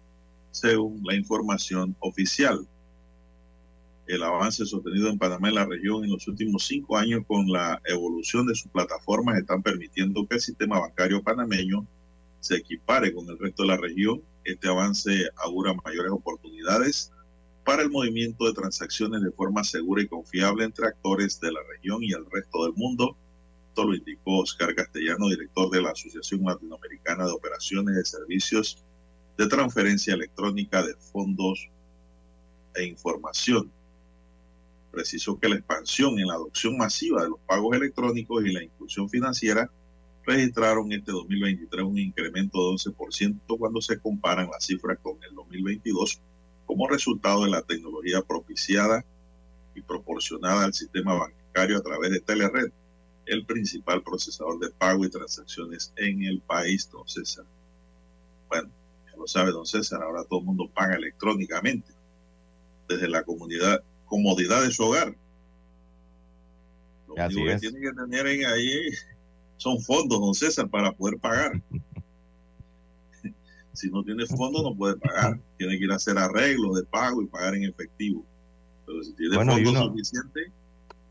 según 0.51 1.03
la 1.05 1.15
información 1.15 1.97
oficial. 2.01 2.67
El 4.07 4.23
avance 4.23 4.65
sostenido 4.65 5.09
en 5.09 5.19
Panamá 5.19 5.51
y 5.51 5.55
la 5.55 5.67
región 5.67 6.05
en 6.05 6.13
los 6.13 6.29
últimos 6.29 6.65
cinco 6.65 6.97
años 6.97 7.25
con 7.27 7.51
la 7.51 7.81
evolución 7.87 8.47
de 8.47 8.55
sus 8.55 8.71
plataformas 8.71 9.37
están 9.37 9.63
permitiendo 9.63 10.27
que 10.27 10.37
el 10.37 10.41
sistema 10.41 10.79
bancario 10.79 11.23
panameño 11.23 11.85
se 12.39 12.57
equipare 12.57 13.13
con 13.13 13.29
el 13.29 13.37
resto 13.37 13.65
de 13.65 13.69
la 13.69 13.77
región. 13.77 14.23
Este 14.45 14.69
avance 14.69 15.29
augura 15.45 15.75
mayores 15.85 16.13
oportunidades 16.13 17.11
para 17.65 17.83
el 17.83 17.91
movimiento 17.91 18.47
de 18.47 18.55
transacciones 18.55 19.23
de 19.23 19.33
forma 19.33 19.65
segura 19.65 20.01
y 20.01 20.07
confiable 20.07 20.65
entre 20.65 20.87
actores 20.87 21.41
de 21.41 21.51
la 21.51 21.61
región 21.69 22.01
y 22.05 22.13
el 22.13 22.25
resto 22.31 22.65
del 22.65 22.75
mundo. 22.75 23.17
Esto 23.71 23.85
lo 23.85 23.95
indicó 23.97 24.39
Oscar 24.39 24.73
Castellano, 24.77 25.29
director 25.29 25.69
de 25.71 25.83
la 25.83 25.91
Asociación 25.91 26.45
Latinoamericana 26.45 27.27
de 27.27 27.33
Operaciones 27.33 27.97
de 27.97 28.05
Servicios 28.05 28.85
de 29.37 29.49
Transferencia 29.49 30.15
Electrónica 30.15 30.87
de 30.87 30.95
Fondos 30.95 31.69
e 32.77 32.85
Información. 32.85 33.73
Precisó 34.97 35.39
que 35.39 35.51
la 35.51 35.57
expansión 35.57 36.19
en 36.19 36.27
la 36.27 36.37
adopción 36.37 36.79
masiva 36.79 37.23
de 37.23 37.29
los 37.29 37.39
pagos 37.41 37.77
electrónicos 37.77 38.47
y 38.47 38.51
la 38.51 38.65
inclusión 38.65 39.11
financiera 39.11 39.71
registraron 40.25 40.91
este 40.91 41.13
2023 41.13 41.85
un 41.85 41.99
incremento 41.99 42.71
de 42.71 42.77
11% 42.77 43.59
cuando 43.59 43.83
se 43.83 43.99
comparan 43.99 44.49
las 44.51 44.65
cifras 44.65 44.99
con 45.03 45.23
el 45.23 45.35
2022, 45.35 46.19
como 46.65 46.89
resultado 46.89 47.45
de 47.45 47.51
la 47.51 47.61
tecnología 47.61 48.23
propiciada 48.23 49.05
y 49.75 49.83
proporcionada 49.83 50.65
al 50.65 50.73
sistema 50.73 51.13
bancario 51.13 51.77
a 51.77 51.83
través 51.83 52.13
de 52.13 52.21
Telered, 52.21 52.73
el 53.27 53.45
principal 53.45 54.03
procesador 54.03 54.59
de 54.61 54.71
pago 54.71 55.05
y 55.05 55.11
transacciones 55.11 55.93
en 55.97 56.25
el 56.25 56.41
país, 56.41 56.89
don 56.91 57.07
César. 57.07 57.45
Bueno, 58.49 58.71
ya 59.11 59.19
lo 59.19 59.27
sabe 59.27 59.51
don 59.51 59.67
César, 59.67 60.03
ahora 60.03 60.25
todo 60.25 60.41
el 60.41 60.47
mundo 60.47 60.71
paga 60.75 60.95
electrónicamente 60.97 61.93
desde 62.89 63.09
la 63.09 63.25
comunidad, 63.25 63.85
comodidad 64.07 64.63
de 64.63 64.71
su 64.71 64.85
hogar. 64.85 65.15
Lo 67.09 67.19
Así 67.19 67.35
único 67.37 67.49
que 67.49 67.55
es. 67.55 67.61
tiene 67.61 67.81
que 67.81 67.93
tener 67.93 68.27
en 68.27 68.47
ahí 68.47 68.73
son 69.59 69.81
fondos, 69.81 70.21
don 70.21 70.35
César, 70.35 70.69
para 70.69 70.93
poder 70.93 71.19
pagar. 71.19 71.61
si 73.73 73.91
no 73.91 74.03
tiene 74.03 74.25
fondos, 74.27 74.63
no 74.63 74.75
puede 74.75 74.97
pagar. 74.97 75.39
Tiene 75.59 75.79
que 75.79 75.85
ir 75.85 75.93
a 75.93 75.97
hacer 75.97 76.17
arreglos 76.19 76.77
de 76.77 76.85
pago 76.85 77.23
y 77.23 77.27
pagar 77.27 77.55
en 77.55 77.65
efectivo. 77.65 78.25
Pero 78.87 79.03
si 79.03 79.13
tiene 79.15 79.37
Bueno, 79.37 79.53
fondos 79.53 79.73
uno- 79.73 79.85
suficientes, 79.89 80.51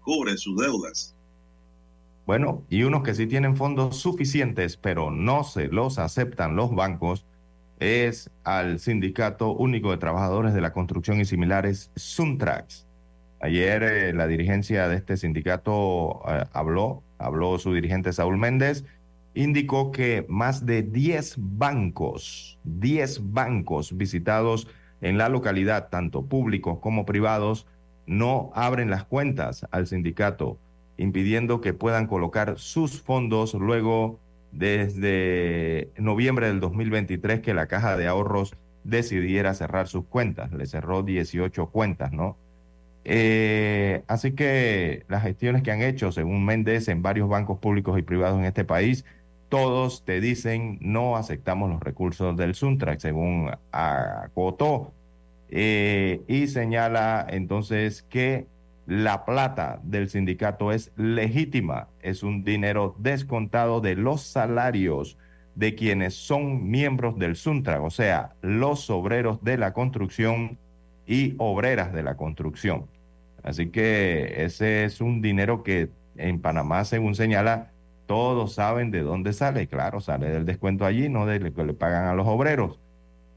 cubre 0.02 0.38
sus 0.38 0.58
deudas. 0.58 1.16
Bueno, 2.26 2.64
y 2.70 2.82
unos 2.84 3.04
que 3.04 3.14
sí 3.14 3.28
tienen 3.28 3.56
fondos 3.56 3.98
suficientes, 3.98 4.78
pero 4.78 5.12
no 5.12 5.44
se 5.44 5.68
los 5.68 6.00
aceptan 6.00 6.56
los 6.56 6.74
bancos, 6.74 7.24
es 7.80 8.32
al 8.44 8.80
Sindicato 8.80 9.52
Único 9.52 9.92
de 9.92 9.98
Trabajadores 9.98 10.56
de 10.56 10.62
la 10.62 10.74
Construcción 10.74 11.20
y 11.20 11.26
Similares, 11.26 11.92
Suntrax. 11.96 12.85
Ayer 13.46 13.84
eh, 13.84 14.12
la 14.12 14.26
dirigencia 14.26 14.88
de 14.88 14.96
este 14.96 15.18
sindicato 15.18 16.24
eh, 16.28 16.46
habló, 16.52 17.04
habló 17.20 17.60
su 17.60 17.76
dirigente 17.76 18.12
Saúl 18.12 18.40
Méndez, 18.40 18.86
indicó 19.36 19.92
que 19.92 20.26
más 20.28 20.66
de 20.66 20.82
10 20.82 21.36
bancos, 21.38 22.58
10 22.64 23.34
bancos 23.34 23.96
visitados 23.96 24.68
en 25.00 25.20
la 25.20 25.30
localidad, 25.30 25.90
tanto 25.90 26.26
públicos 26.26 26.80
como 26.80 27.06
privados, 27.06 27.68
no 28.08 28.50
abren 28.56 28.90
las 28.90 29.04
cuentas 29.04 29.68
al 29.70 29.86
sindicato, 29.86 30.58
impidiendo 30.98 31.62
que 31.62 31.76
puedan 31.76 32.08
colocar 32.08 32.58
sus 32.58 33.00
fondos 33.00 33.54
luego 33.54 34.20
desde 34.54 35.92
noviembre 36.00 36.48
del 36.48 36.60
2023 36.60 37.42
que 37.42 37.54
la 37.54 37.68
caja 37.68 37.96
de 37.96 38.08
ahorros 38.08 38.56
decidiera 38.84 39.54
cerrar 39.54 39.88
sus 39.88 40.06
cuentas. 40.06 40.52
Le 40.52 40.66
cerró 40.66 41.04
18 41.04 41.68
cuentas, 41.68 42.12
¿no? 42.12 42.38
Eh, 43.08 44.04
así 44.08 44.32
que 44.34 45.06
las 45.08 45.22
gestiones 45.22 45.62
que 45.62 45.72
han 45.72 45.82
hecho, 45.84 46.12
según 46.12 46.44
Méndez, 46.44 46.88
en 46.88 47.04
varios 47.04 47.30
bancos 47.30 47.60
públicos 47.60 47.98
y 48.00 48.02
privados 48.02 48.40
en 48.40 48.46
este 48.46 48.66
país, 48.66 49.06
todos 49.50 50.04
te 50.06 50.20
dicen 50.20 50.80
no 50.82 51.16
aceptamos 51.16 51.70
los 51.70 51.80
recursos 51.82 52.36
del 52.36 52.56
Suntrax, 52.56 53.02
según 53.04 53.52
acotó. 53.72 54.92
Eh, 55.50 56.24
y 56.28 56.48
señala 56.48 57.26
entonces 57.30 58.02
que 58.02 58.48
la 58.88 59.26
plata 59.26 59.80
del 59.84 60.10
sindicato 60.10 60.72
es 60.72 60.92
legítima, 60.96 61.88
es 62.02 62.24
un 62.24 62.44
dinero 62.44 62.96
descontado 63.00 63.82
de 63.82 63.96
los 63.96 64.22
salarios 64.22 65.18
de 65.54 65.76
quienes 65.76 66.16
son 66.16 66.70
miembros 66.70 67.18
del 67.18 67.36
Suntrax, 67.36 67.82
o 67.84 67.90
sea, 67.90 68.36
los 68.42 68.90
obreros 68.90 69.44
de 69.44 69.58
la 69.58 69.74
construcción 69.74 70.58
y 71.08 71.36
obreras 71.38 71.94
de 71.94 72.04
la 72.04 72.18
construcción. 72.18 72.88
Así 73.46 73.70
que 73.70 74.44
ese 74.44 74.86
es 74.86 75.02
un 75.02 75.22
dinero 75.22 75.62
que 75.62 75.90
en 76.18 76.42
Panamá, 76.42 76.84
según 76.84 77.14
señala, 77.14 77.72
todos 78.08 78.56
saben 78.56 78.90
de 78.90 79.02
dónde 79.02 79.34
sale. 79.34 79.68
Claro, 79.68 80.02
sale 80.02 80.30
del 80.30 80.46
descuento 80.46 80.84
allí, 80.84 81.10
no 81.10 81.28
de 81.28 81.40
lo 81.40 81.54
que 81.54 81.64
le 81.64 81.74
pagan 81.74 82.08
a 82.08 82.16
los 82.16 82.28
obreros. 82.28 82.80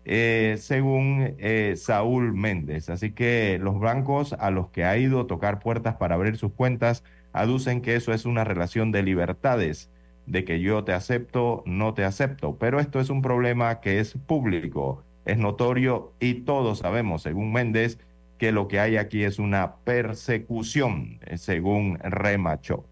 Eh, 0.06 0.56
según 0.58 1.34
eh, 1.38 1.74
Saúl 1.76 2.32
Méndez. 2.32 2.88
Así 2.88 3.12
que 3.12 3.58
los 3.60 3.78
bancos 3.78 4.32
a 4.32 4.50
los 4.50 4.70
que 4.70 4.84
ha 4.84 4.96
ido 4.96 5.20
a 5.20 5.26
tocar 5.26 5.58
puertas 5.58 5.96
para 5.96 6.14
abrir 6.14 6.38
sus 6.38 6.52
cuentas 6.52 7.04
aducen 7.34 7.82
que 7.82 7.94
eso 7.94 8.14
es 8.14 8.24
una 8.24 8.44
relación 8.44 8.90
de 8.92 9.02
libertades, 9.02 9.90
de 10.24 10.44
que 10.44 10.60
yo 10.60 10.84
te 10.84 10.94
acepto, 10.94 11.62
no 11.66 11.92
te 11.92 12.04
acepto. 12.04 12.56
Pero 12.58 12.80
esto 12.80 12.98
es 12.98 13.10
un 13.10 13.20
problema 13.20 13.80
que 13.80 14.00
es 14.00 14.14
público, 14.26 15.04
es 15.26 15.36
notorio 15.36 16.14
y 16.18 16.34
todos 16.44 16.78
sabemos, 16.78 17.20
según 17.22 17.52
Méndez, 17.52 17.98
que 18.38 18.52
lo 18.52 18.68
que 18.68 18.80
hay 18.80 18.96
aquí 18.96 19.24
es 19.24 19.38
una 19.38 19.76
persecución, 19.84 21.18
eh, 21.26 21.38
según 21.38 21.98
Remacho. 21.98 22.84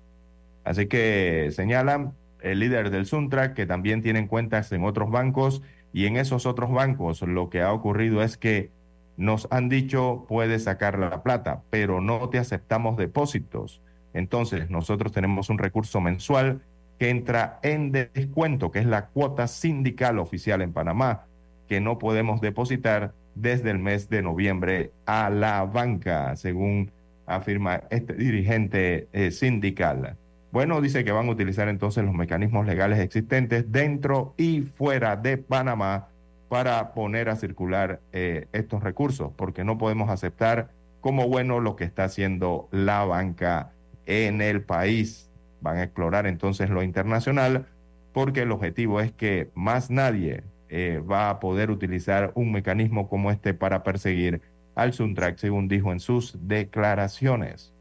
Así 0.65 0.87
que 0.87 1.51
señalan 1.53 2.13
el 2.41 2.59
líder 2.59 2.91
del 2.91 3.07
Suntrack 3.07 3.55
que 3.55 3.67
también 3.67 4.03
tienen 4.03 4.27
cuentas 4.27 4.73
en 4.73 4.85
otros 4.85 5.11
bancos 5.11 5.63
y 5.93 6.07
en 6.07 6.17
esos 6.17 6.45
otros 6.45 6.71
bancos 6.73 7.23
lo 7.23 7.49
que 7.49 7.63
ha 7.63 7.73
ocurrido 7.73 8.23
es 8.23 8.37
que 8.37 8.71
nos 9.17 9.49
han 9.51 9.69
dicho 9.69 10.27
puedes 10.29 10.65
sacar 10.65 10.99
la 10.99 11.23
plata, 11.23 11.63
pero 11.71 12.01
no 12.01 12.29
te 12.29 12.39
aceptamos 12.39 12.97
depósitos. 12.97 13.81
Entonces 14.13 14.69
nosotros 14.71 15.13
tenemos 15.13 15.49
un 15.49 15.59
recurso 15.59 16.01
mensual 16.01 16.63
que 16.99 17.11
entra 17.11 17.61
en 17.63 17.93
descuento, 17.93 18.71
que 18.71 18.81
es 18.81 18.87
la 18.87 19.07
cuota 19.07 19.47
sindical 19.47 20.19
oficial 20.19 20.63
en 20.63 20.73
Panamá, 20.73 21.27
que 21.69 21.81
no 21.81 21.99
podemos 21.99 22.41
depositar 22.41 23.13
desde 23.37 23.71
el 23.71 23.79
mes 23.79 24.09
de 24.09 24.23
noviembre 24.23 24.91
a 25.05 25.31
la 25.31 25.65
banca, 25.65 26.35
según 26.37 26.91
afirma 27.27 27.83
este 27.91 28.15
dirigente 28.15 29.09
eh, 29.13 29.31
sindical. 29.31 30.17
Bueno, 30.53 30.81
dice 30.81 31.05
que 31.05 31.13
van 31.13 31.29
a 31.29 31.33
utilizar 31.33 31.69
entonces 31.69 32.03
los 32.05 32.15
mecanismos 32.15 32.67
legales 32.67 32.99
existentes 32.99 33.71
dentro 33.71 34.35
y 34.39 34.63
fuera 34.63 35.17
de 35.17 35.37
Panamá 35.37 36.09
para 36.49 36.95
poner 36.95 37.29
a 37.29 37.37
circular 37.37 38.01
eh, 38.13 38.47
estos 38.53 38.83
recursos, 38.83 39.33
porque 39.37 39.65
no 39.65 39.77
podemos 39.77 40.09
aceptar 40.09 40.71
como 41.01 41.29
bueno 41.29 41.61
lo 41.61 41.77
que 41.77 41.85
está 41.85 42.05
haciendo 42.05 42.69
la 42.71 43.05
banca 43.05 43.73
en 44.07 44.41
el 44.41 44.63
país. 44.63 45.31
Van 45.61 45.77
a 45.77 45.83
explorar 45.83 46.27
entonces 46.27 46.71
lo 46.71 46.83
internacional, 46.83 47.67
porque 48.13 48.43
el 48.43 48.53
objetivo 48.53 49.01
es 49.01 49.13
que 49.13 49.51
más 49.55 49.91
nadie 49.91 50.43
eh, 50.69 51.01
va 51.01 51.31
a 51.31 51.41
poder 51.41 51.71
utilizar 51.71 52.33
un 52.35 52.53
mecanismo 52.53 53.09
como 53.09 53.31
este 53.31 53.55
para 53.55 53.83
perseguir 53.83 54.43
al 54.75 54.93
Suntrack, 54.93 55.39
según 55.39 55.69
dijo 55.69 55.93
en 55.93 56.01
sus 56.01 56.37
declaraciones. 56.41 57.73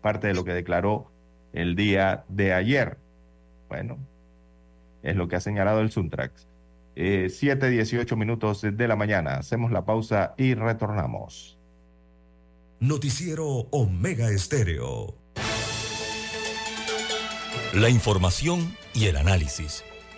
Parte 0.00 0.28
de 0.28 0.34
lo 0.34 0.44
que 0.44 0.52
declaró 0.52 1.10
el 1.52 1.76
día 1.76 2.24
de 2.28 2.54
ayer. 2.54 2.96
Bueno, 3.68 3.98
es 5.02 5.16
lo 5.16 5.28
que 5.28 5.36
ha 5.36 5.40
señalado 5.40 5.80
el 5.80 5.90
Suntrax. 5.90 6.46
Eh, 6.96 7.28
7, 7.30 7.68
18 7.68 8.16
minutos 8.16 8.62
de 8.62 8.88
la 8.88 8.96
mañana. 8.96 9.34
Hacemos 9.34 9.72
la 9.72 9.84
pausa 9.84 10.34
y 10.36 10.54
retornamos. 10.54 11.58
Noticiero 12.78 13.46
Omega 13.70 14.30
Estéreo. 14.30 15.14
La 17.74 17.88
información 17.88 18.74
y 18.94 19.06
el 19.06 19.16
análisis 19.16 19.84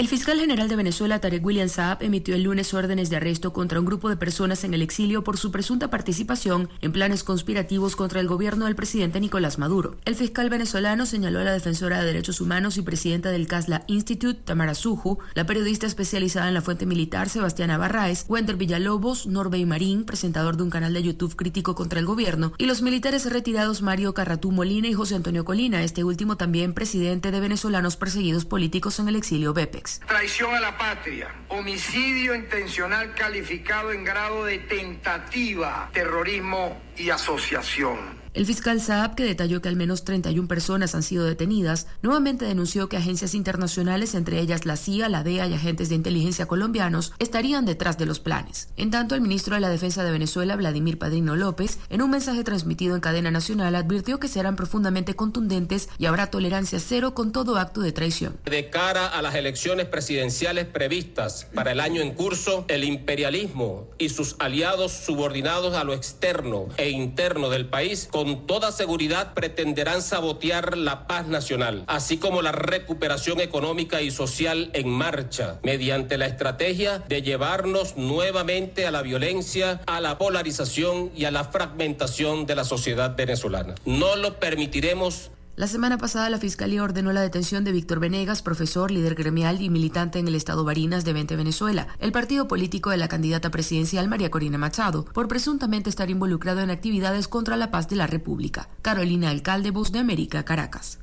El 0.00 0.08
fiscal 0.08 0.40
general 0.40 0.70
de 0.70 0.76
Venezuela, 0.76 1.18
Tarek 1.18 1.44
William 1.44 1.68
Saab, 1.68 2.02
emitió 2.02 2.34
el 2.34 2.44
lunes 2.44 2.72
órdenes 2.72 3.10
de 3.10 3.16
arresto 3.16 3.52
contra 3.52 3.78
un 3.78 3.84
grupo 3.84 4.08
de 4.08 4.16
personas 4.16 4.64
en 4.64 4.72
el 4.72 4.80
exilio 4.80 5.22
por 5.22 5.36
su 5.36 5.50
presunta 5.52 5.90
participación 5.90 6.70
en 6.80 6.92
planes 6.92 7.22
conspirativos 7.22 7.96
contra 7.96 8.18
el 8.20 8.26
gobierno 8.26 8.64
del 8.64 8.76
presidente 8.76 9.20
Nicolás 9.20 9.58
Maduro. 9.58 9.98
El 10.06 10.14
fiscal 10.14 10.48
venezolano 10.48 11.04
señaló 11.04 11.40
a 11.40 11.44
la 11.44 11.52
defensora 11.52 12.00
de 12.00 12.06
derechos 12.06 12.40
humanos 12.40 12.78
y 12.78 12.82
presidenta 12.82 13.30
del 13.30 13.46
CASLA 13.46 13.84
Institute, 13.88 14.40
Tamara 14.42 14.74
Suju, 14.74 15.18
la 15.34 15.44
periodista 15.44 15.86
especializada 15.86 16.48
en 16.48 16.54
la 16.54 16.62
fuente 16.62 16.86
militar, 16.86 17.28
Sebastiana 17.28 17.76
Barraez, 17.76 18.24
Wender 18.26 18.56
Villalobos, 18.56 19.26
Norbey 19.26 19.66
Marín, 19.66 20.06
presentador 20.06 20.56
de 20.56 20.62
un 20.62 20.70
canal 20.70 20.94
de 20.94 21.02
YouTube 21.02 21.36
crítico 21.36 21.74
contra 21.74 22.00
el 22.00 22.06
gobierno, 22.06 22.54
y 22.56 22.64
los 22.64 22.80
militares 22.80 23.30
retirados 23.30 23.82
Mario 23.82 24.14
Carratú 24.14 24.50
Molina 24.50 24.88
y 24.88 24.94
José 24.94 25.16
Antonio 25.16 25.44
Colina, 25.44 25.82
este 25.82 26.04
último 26.04 26.38
también 26.38 26.72
presidente 26.72 27.30
de 27.30 27.40
venezolanos 27.40 27.98
perseguidos 27.98 28.46
políticos 28.46 28.98
en 28.98 29.08
el 29.08 29.16
exilio 29.16 29.52
BEPEX. 29.52 29.89
Traición 29.98 30.54
a 30.54 30.60
la 30.60 30.78
patria, 30.78 31.34
homicidio 31.48 32.34
intencional 32.34 33.14
calificado 33.14 33.92
en 33.92 34.04
grado 34.04 34.44
de 34.44 34.58
tentativa, 34.58 35.90
terrorismo 35.92 36.80
y 36.96 37.10
asociación. 37.10 38.19
El 38.32 38.46
fiscal 38.46 38.80
Saab, 38.80 39.16
que 39.16 39.24
detalló 39.24 39.60
que 39.60 39.68
al 39.68 39.74
menos 39.74 40.04
31 40.04 40.46
personas 40.46 40.94
han 40.94 41.02
sido 41.02 41.24
detenidas, 41.24 41.88
nuevamente 42.00 42.44
denunció 42.44 42.88
que 42.88 42.96
agencias 42.96 43.34
internacionales, 43.34 44.14
entre 44.14 44.38
ellas 44.38 44.66
la 44.66 44.76
CIA, 44.76 45.08
la 45.08 45.24
DEA 45.24 45.48
y 45.48 45.54
agentes 45.54 45.88
de 45.88 45.96
inteligencia 45.96 46.46
colombianos, 46.46 47.12
estarían 47.18 47.66
detrás 47.66 47.98
de 47.98 48.06
los 48.06 48.20
planes. 48.20 48.68
En 48.76 48.92
tanto, 48.92 49.16
el 49.16 49.20
ministro 49.20 49.56
de 49.56 49.60
la 49.60 49.68
Defensa 49.68 50.04
de 50.04 50.12
Venezuela, 50.12 50.54
Vladimir 50.54 50.96
Padrino 50.96 51.34
López, 51.34 51.80
en 51.88 52.02
un 52.02 52.10
mensaje 52.10 52.44
transmitido 52.44 52.94
en 52.94 53.00
cadena 53.00 53.32
nacional, 53.32 53.74
advirtió 53.74 54.20
que 54.20 54.28
serán 54.28 54.54
profundamente 54.54 55.14
contundentes 55.14 55.88
y 55.98 56.06
habrá 56.06 56.28
tolerancia 56.28 56.78
cero 56.78 57.14
con 57.14 57.32
todo 57.32 57.58
acto 57.58 57.80
de 57.80 57.90
traición. 57.90 58.38
De 58.44 58.70
cara 58.70 59.08
a 59.08 59.22
las 59.22 59.34
elecciones 59.34 59.86
presidenciales 59.86 60.66
previstas 60.66 61.48
para 61.52 61.72
el 61.72 61.80
año 61.80 62.00
en 62.00 62.14
curso, 62.14 62.64
el 62.68 62.84
imperialismo 62.84 63.88
y 63.98 64.10
sus 64.10 64.36
aliados 64.38 64.92
subordinados 64.92 65.74
a 65.74 65.82
lo 65.82 65.94
externo 65.94 66.68
e 66.76 66.90
interno 66.90 67.50
del 67.50 67.66
país 67.66 68.08
toda 68.46 68.72
seguridad 68.72 69.34
pretenderán 69.34 70.02
sabotear 70.02 70.76
la 70.76 71.06
paz 71.06 71.26
nacional, 71.26 71.84
así 71.86 72.18
como 72.18 72.42
la 72.42 72.52
recuperación 72.52 73.40
económica 73.40 74.02
y 74.02 74.10
social 74.10 74.70
en 74.72 74.88
marcha, 74.88 75.58
mediante 75.62 76.18
la 76.18 76.26
estrategia 76.26 76.98
de 76.98 77.22
llevarnos 77.22 77.96
nuevamente 77.96 78.86
a 78.86 78.90
la 78.90 79.02
violencia, 79.02 79.80
a 79.86 80.00
la 80.00 80.18
polarización 80.18 81.10
y 81.16 81.24
a 81.24 81.30
la 81.30 81.44
fragmentación 81.44 82.46
de 82.46 82.54
la 82.54 82.64
sociedad 82.64 83.16
venezolana. 83.16 83.74
No 83.84 84.16
lo 84.16 84.38
permitiremos 84.38 85.30
la 85.60 85.66
semana 85.66 85.98
pasada 85.98 86.30
la 86.30 86.38
Fiscalía 86.38 86.82
ordenó 86.82 87.12
la 87.12 87.20
detención 87.20 87.64
de 87.64 87.72
Víctor 87.72 88.00
Venegas, 88.00 88.40
profesor, 88.40 88.90
líder 88.90 89.14
gremial 89.14 89.60
y 89.60 89.68
militante 89.68 90.18
en 90.18 90.26
el 90.26 90.34
estado 90.34 90.64
Barinas 90.64 91.04
de 91.04 91.12
Vente 91.12 91.36
Venezuela, 91.36 91.88
el 91.98 92.12
partido 92.12 92.48
político 92.48 92.88
de 92.88 92.96
la 92.96 93.08
candidata 93.08 93.50
presidencial 93.50 94.08
María 94.08 94.30
Corina 94.30 94.56
Machado, 94.56 95.04
por 95.04 95.28
presuntamente 95.28 95.90
estar 95.90 96.08
involucrado 96.08 96.62
en 96.62 96.70
actividades 96.70 97.28
contra 97.28 97.58
la 97.58 97.70
paz 97.70 97.88
de 97.88 97.96
la 97.96 98.06
República. 98.06 98.70
Carolina 98.80 99.28
Alcalde, 99.28 99.70
Voz 99.70 99.92
de 99.92 99.98
América, 99.98 100.46
Caracas. 100.46 100.98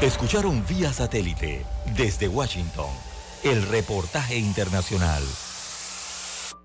Escucharon 0.00 0.64
vía 0.68 0.92
satélite 0.92 1.64
desde 1.96 2.26
Washington 2.26 2.90
el 3.44 3.62
reportaje 3.68 4.36
internacional. 4.36 5.22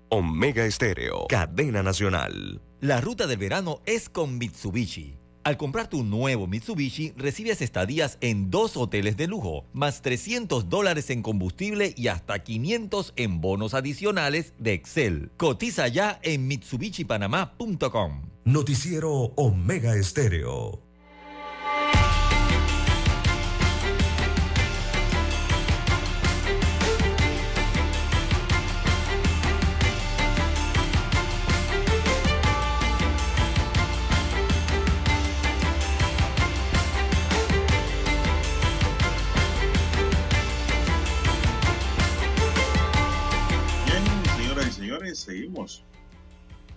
Omega 0.08 0.64
Estéreo, 0.64 1.28
cadena 1.28 1.84
nacional. 1.84 2.60
La 2.80 3.00
ruta 3.00 3.26
del 3.26 3.38
verano 3.38 3.80
es 3.86 4.08
con 4.08 4.38
Mitsubishi. 4.38 5.18
Al 5.42 5.56
comprar 5.56 5.88
tu 5.88 6.04
nuevo 6.04 6.46
Mitsubishi, 6.46 7.12
recibes 7.16 7.60
estadías 7.60 8.18
en 8.20 8.50
dos 8.50 8.76
hoteles 8.76 9.16
de 9.16 9.26
lujo, 9.26 9.64
más 9.72 10.00
300 10.00 10.68
dólares 10.68 11.10
en 11.10 11.22
combustible 11.22 11.92
y 11.96 12.06
hasta 12.06 12.38
500 12.38 13.14
en 13.16 13.40
bonos 13.40 13.74
adicionales 13.74 14.54
de 14.58 14.74
Excel. 14.74 15.32
Cotiza 15.36 15.88
ya 15.88 16.20
en 16.22 16.46
MitsubishiPanamá.com. 16.46 18.28
Noticiero 18.44 19.10
Omega 19.34 19.96
Estéreo. 19.96 20.87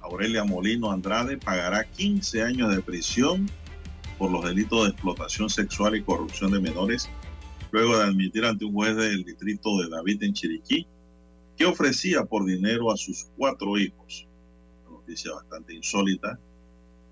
Aurelia 0.02 0.44
Molino 0.44 0.91
Andrade 0.91 1.38
pagará 1.38 1.84
15 1.84 2.41
años 2.41 2.76
de 2.76 2.82
prisión 2.82 3.49
por 4.18 4.32
los 4.32 4.44
delitos 4.44 4.84
de 4.84 4.91
explotación 4.91 5.49
sexual 5.49 5.95
y 5.95 6.03
corrupción 6.03 6.52
de 6.52 6.60
menores, 6.60 7.10
luego 7.72 7.98
de 7.98 8.06
admitir 8.06 8.45
ante 8.45 8.66
un 8.66 8.74
juez 8.74 8.95
del 8.95 9.24
distrito 9.24 9.78
de 9.82 9.90
David 9.90 10.24
en 10.24 10.34
Chiriquí 10.34 10.88
que 11.58 11.66
ofrecía 11.66 12.26
por 12.26 12.45
dinero 12.45 12.91
a 12.91 12.98
sus 12.98 13.28
cuatro 13.38 13.78
hijos. 13.78 14.28
Una 14.88 14.98
noticia 14.98 15.34
bastante 15.34 15.74
insólita, 15.76 16.40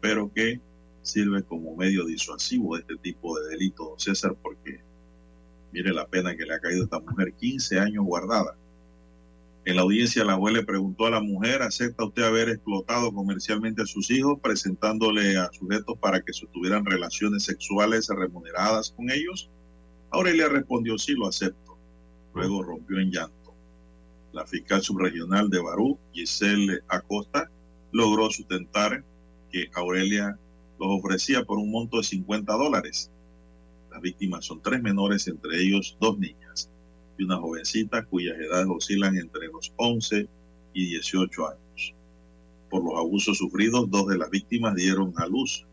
pero 0.02 0.32
que 0.34 0.60
sirve 1.02 1.44
como 1.44 1.76
medio 1.76 2.06
disuasivo 2.06 2.76
de 2.76 2.82
este 2.82 2.98
tipo 2.98 3.40
de 3.40 3.50
delito, 3.50 3.94
César, 3.98 4.36
porque 4.42 4.82
mire 5.72 5.94
la 5.94 6.08
pena 6.08 6.36
que 6.36 6.46
le 6.46 6.56
ha 6.56 6.60
caído 6.60 6.82
a 6.82 6.86
esta 6.86 7.00
mujer, 7.00 7.34
15 7.34 7.80
años 7.80 8.06
guardada. 8.06 8.58
En 9.70 9.76
la 9.76 9.84
audiencia, 9.84 10.26
la 10.26 10.36
juez 10.36 10.56
le 10.56 10.64
preguntó 10.64 11.06
a 11.06 11.12
la 11.12 11.22
mujer, 11.22 11.62
¿acepta 11.62 12.04
usted 12.04 12.24
haber 12.24 12.50
explotado 12.50 13.14
comercialmente 13.14 13.84
a 13.84 13.86
sus 13.86 14.10
hijos, 14.10 14.40
presentándole 14.42 15.38
a 15.38 15.52
sujetos 15.52 15.96
para 16.00 16.22
que 16.22 16.34
sostuvieran 16.34 16.84
relaciones 16.88 17.44
sexuales 17.44 18.08
remuneradas 18.10 18.90
con 18.90 19.12
ellos? 19.12 19.52
Aurelia 20.10 20.50
respondió, 20.50 20.98
sí, 20.98 21.14
lo 21.14 21.28
acepto. 21.28 21.78
Luego 22.34 22.64
rompió 22.64 22.98
en 22.98 23.12
llanto. 23.12 23.54
La 24.34 24.48
fiscal 24.48 24.82
subregional 24.82 25.52
de 25.52 25.62
Barú, 25.62 26.00
Giselle 26.14 26.80
Acosta, 26.88 27.52
logró 27.92 28.32
sustentar 28.32 29.04
que 29.52 29.70
Aurelia 29.76 30.36
los 30.80 30.90
ofrecía 30.98 31.44
por 31.44 31.60
un 31.60 31.70
monto 31.70 31.98
de 31.98 32.06
50 32.06 32.52
dólares. 32.54 33.12
Las 33.92 34.02
víctimas 34.02 34.46
son 34.46 34.64
tres 34.64 34.82
menores, 34.82 35.28
entre 35.28 35.62
ellos 35.62 35.96
dos 36.02 36.18
niñas 36.18 36.49
y 37.20 37.26
una 37.26 37.38
jovencita 37.38 38.06
cuyas 38.06 38.40
edades 38.40 38.68
oscilan 38.70 39.18
entre 39.18 39.48
los 39.48 39.74
11 39.76 40.28
y 40.74 40.86
18 40.86 41.50
años. 41.50 41.94
Por 42.70 42.84
los 42.84 42.98
abusos 42.98 43.38
sufridos, 43.38 43.90
dos 43.92 44.08
de 44.08 44.18
las 44.18 44.30
víctimas 44.30 44.74
dieron 44.74 45.14
a 45.18 45.28
luz. 45.28 45.66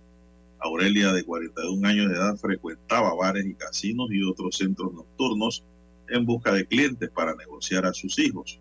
Aurelia, 0.58 1.12
de 1.12 1.22
41 1.22 1.86
años 1.86 2.08
de 2.08 2.16
edad, 2.16 2.36
frecuentaba 2.36 3.14
bares 3.14 3.46
y 3.46 3.54
casinos 3.54 4.08
y 4.10 4.22
otros 4.24 4.56
centros 4.56 4.92
nocturnos 4.92 5.62
en 6.08 6.26
busca 6.26 6.52
de 6.52 6.66
clientes 6.66 7.10
para 7.10 7.34
negociar 7.36 7.86
a 7.86 7.92
sus 7.92 8.18
hijos. 8.18 8.58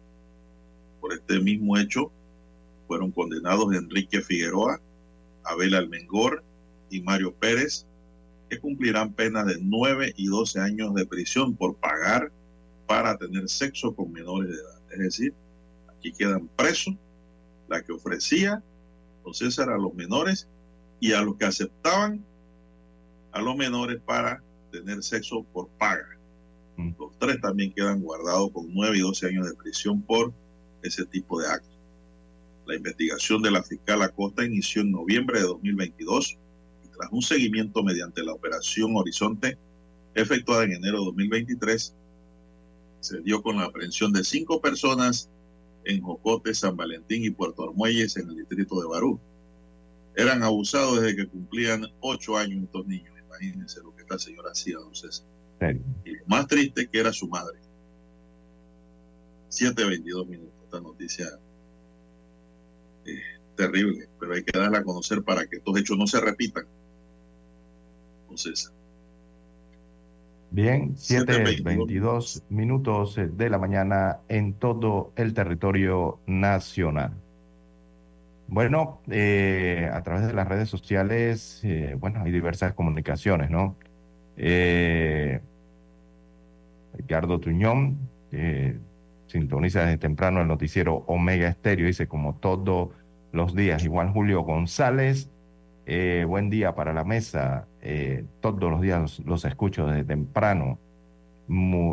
Por 1.01 1.13
este 1.13 1.39
mismo 1.39 1.77
hecho, 1.77 2.11
fueron 2.87 3.11
condenados 3.11 3.73
Enrique 3.73 4.21
Figueroa, 4.21 4.79
Abel 5.43 5.73
Almengor 5.73 6.43
y 6.91 7.01
Mario 7.01 7.33
Pérez, 7.33 7.87
que 8.49 8.59
cumplirán 8.59 9.13
penas 9.13 9.47
de 9.47 9.57
9 9.59 10.13
y 10.17 10.27
12 10.27 10.59
años 10.59 10.93
de 10.93 11.07
prisión 11.07 11.55
por 11.55 11.75
pagar 11.77 12.31
para 12.87 13.17
tener 13.17 13.49
sexo 13.49 13.95
con 13.95 14.11
menores 14.11 14.49
de 14.49 14.55
edad. 14.55 14.81
Es 14.91 14.99
decir, 14.99 15.33
aquí 15.89 16.11
quedan 16.11 16.47
presos 16.47 16.95
la 17.67 17.81
que 17.83 17.91
ofrecía 17.91 18.63
don 19.23 19.33
César 19.33 19.69
a 19.69 19.77
los 19.77 19.93
menores 19.93 20.47
y 20.99 21.13
a 21.13 21.21
los 21.21 21.35
que 21.37 21.45
aceptaban 21.45 22.23
a 23.31 23.41
los 23.41 23.55
menores 23.55 23.99
para 24.05 24.41
tener 24.71 25.03
sexo 25.03 25.43
por 25.51 25.67
paga. 25.77 26.07
Los 26.77 27.17
tres 27.19 27.39
también 27.41 27.73
quedan 27.73 28.01
guardados 28.01 28.51
con 28.51 28.73
9 28.73 28.97
y 28.97 29.01
12 29.01 29.27
años 29.27 29.47
de 29.47 29.55
prisión 29.55 30.01
por 30.01 30.33
ese 30.83 31.05
tipo 31.05 31.39
de 31.41 31.47
actos. 31.47 31.75
La 32.65 32.75
investigación 32.75 33.41
de 33.41 33.51
la 33.51 33.63
fiscal 33.63 34.01
Acosta 34.01 34.43
inició 34.43 34.81
en 34.81 34.91
noviembre 34.91 35.39
de 35.39 35.45
2022 35.45 36.37
y 36.83 36.87
tras 36.89 37.11
un 37.11 37.21
seguimiento 37.21 37.83
mediante 37.83 38.23
la 38.23 38.33
operación 38.33 38.95
Horizonte 38.95 39.57
efectuada 40.15 40.63
en 40.63 40.73
enero 40.73 40.99
de 40.99 41.05
2023, 41.05 41.95
se 43.05 43.21
dio 43.21 43.41
con 43.43 43.57
la 43.57 43.65
aprehensión 43.65 44.11
de 44.11 44.23
cinco 44.23 44.59
personas 44.59 45.29
en 45.83 46.01
Jocote, 46.01 46.55
San 46.55 46.75
Valentín 46.75 47.23
y 47.23 47.29
Puerto 47.29 47.63
Armuelles 47.63 48.17
en 48.17 48.29
el 48.29 48.37
distrito 48.37 48.81
de 48.81 48.87
Barú. 48.87 49.19
Eran 50.15 50.41
abusados 50.41 51.01
desde 51.01 51.15
que 51.15 51.27
cumplían 51.27 51.85
ocho 51.99 52.35
años 52.35 52.63
estos 52.63 52.87
niños. 52.87 53.13
Imagínense 53.27 53.81
lo 53.83 53.95
que 53.95 54.01
esta 54.01 54.17
señora 54.17 54.51
hacía, 54.51 54.77
don 54.77 54.95
César. 54.95 55.27
Y 56.03 56.15
lo 56.15 56.25
más 56.25 56.47
triste 56.47 56.87
que 56.87 56.99
era 56.99 57.13
su 57.13 57.27
madre. 57.27 57.59
7.22 59.51 60.27
minutos. 60.27 60.53
Esta 60.63 60.81
noticia 60.81 61.27
es 63.05 63.21
terrible, 63.55 64.09
pero 64.19 64.33
hay 64.33 64.43
que 64.43 64.57
darla 64.57 64.79
a 64.79 64.83
conocer 64.83 65.21
para 65.21 65.45
que 65.45 65.57
estos 65.57 65.77
hechos 65.77 65.97
no 65.97 66.07
se 66.07 66.19
repitan. 66.19 66.65
Entonces, 68.23 68.71
Bien, 70.51 70.95
7.22 70.95 72.43
minutos 72.49 73.15
de 73.15 73.49
la 73.49 73.57
mañana 73.57 74.19
en 74.29 74.53
todo 74.53 75.11
el 75.15 75.33
territorio 75.33 76.19
nacional. 76.27 77.13
Bueno, 78.47 79.01
eh, 79.09 79.89
a 79.91 80.01
través 80.03 80.27
de 80.27 80.33
las 80.33 80.47
redes 80.47 80.69
sociales, 80.69 81.61
eh, 81.63 81.95
bueno, 81.99 82.21
hay 82.23 82.31
diversas 82.31 82.73
comunicaciones, 82.73 83.49
¿no? 83.49 83.75
Eh, 84.37 85.39
Ricardo 86.93 87.39
Tuñón 87.39 87.97
eh, 88.31 88.77
sintoniza 89.27 89.81
desde 89.81 89.97
temprano 89.97 90.41
el 90.41 90.47
noticiero 90.47 91.03
Omega 91.07 91.47
Estéreo, 91.47 91.87
dice 91.87 92.07
como 92.07 92.35
todos 92.35 92.89
los 93.31 93.55
días. 93.55 93.83
Igual 93.83 94.11
Julio 94.11 94.41
González, 94.41 95.29
eh, 95.85 96.25
buen 96.27 96.49
día 96.49 96.75
para 96.75 96.93
la 96.93 97.03
mesa. 97.03 97.67
Eh, 97.87 98.25
todos 98.41 98.71
los 98.71 98.81
días 98.81 99.19
los, 99.19 99.45
escucho 99.45 99.85
desde 99.85 100.05
temprano. 100.05 100.79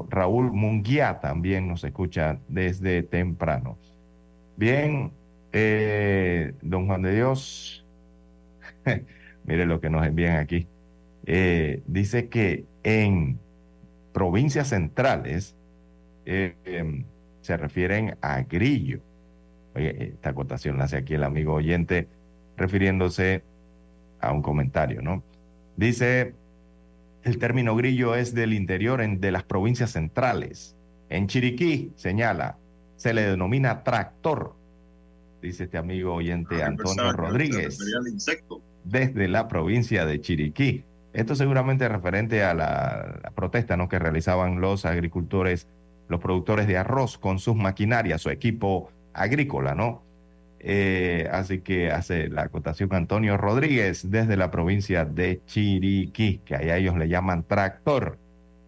Raúl 0.09 0.51
Munguía 0.51 1.21
también 1.21 1.69
nos 1.69 1.85
escucha 1.85 2.39
desde 2.49 3.03
temprano. 3.03 3.77
Bien, 4.57 5.13
eh, 5.53 6.55
don 6.63 6.87
Juan 6.87 7.03
de 7.03 7.15
Dios, 7.15 7.85
mire 9.45 9.67
lo 9.67 9.83
que 9.83 9.91
nos 9.91 10.07
envían 10.07 10.39
aquí. 10.39 10.67
Eh, 11.27 11.83
dice 11.87 12.31
que 12.31 12.65
en 12.85 13.39
provincias 14.15 14.69
centrales 14.69 15.55
em, 16.25 17.05
se 17.43 17.57
refieren 17.59 18.17
a 18.23 18.41
grillo. 18.45 19.01
Oye, 19.75 20.05
esta 20.15 20.31
acotación 20.31 20.79
la 20.79 20.85
hace 20.85 20.97
aquí 20.97 21.13
el 21.13 21.25
amigo 21.25 21.53
oyente 21.53 22.09
refiriéndose 22.57 23.43
a 24.21 24.33
un 24.33 24.41
comentario, 24.41 25.03
¿no? 25.03 25.23
Dice, 25.77 26.35
el 27.25 27.39
término 27.39 27.75
grillo 27.77 28.15
es 28.15 28.35
del 28.35 28.53
interior 28.53 29.01
en- 29.01 29.21
de 29.21 29.31
las 29.33 29.43
provincias 29.45 29.91
centrales. 29.93 30.77
En 31.09 31.27
Chiriquí, 31.29 31.93
señala, 31.97 32.57
se 32.97 33.13
le 33.15 33.23
denomina 33.23 33.83
tractor, 33.85 34.55
dice 35.41 35.65
este 35.65 35.79
amigo 35.79 36.15
oyente 36.15 36.63
Ah, 36.63 36.67
Antonio 36.67 37.13
Rodríguez 37.13 37.79
desde 38.85 39.29
la 39.29 39.49
provincia 39.49 40.05
de 40.07 40.21
Chiriquí. 40.21 40.85
Esto 41.13 41.35
seguramente 41.35 41.85
es 41.85 41.91
referente 41.93 42.43
a 42.43 42.55
la, 42.55 43.21
la 43.23 43.31
protesta 43.33 43.77
¿no? 43.77 43.89
que 43.89 43.99
realizaban 43.99 44.61
los 44.61 44.87
agricultores, 44.87 45.67
los 46.09 46.21
productores 46.21 46.67
de 46.67 46.79
arroz 46.79 47.19
con 47.19 47.39
sus 47.39 47.55
maquinarias, 47.57 48.23
su 48.23 48.31
equipo 48.31 48.91
agrícola, 49.13 49.75
¿no? 49.75 50.03
Eh, 50.65 51.29
así 51.33 51.61
que 51.61 51.91
hace 51.91 52.29
la 52.29 52.43
acotación 52.43 52.89
Antonio 52.95 53.37
Rodríguez 53.37 54.11
desde 54.11 54.37
la 54.37 54.51
provincia 54.53 55.05
de 55.05 55.43
Chiriquí, 55.47 56.39
que 56.45 56.55
allá 56.57 56.77
ellos 56.77 56.97
le 56.97 57.09
llaman 57.09 57.45
tractor, 57.45 58.19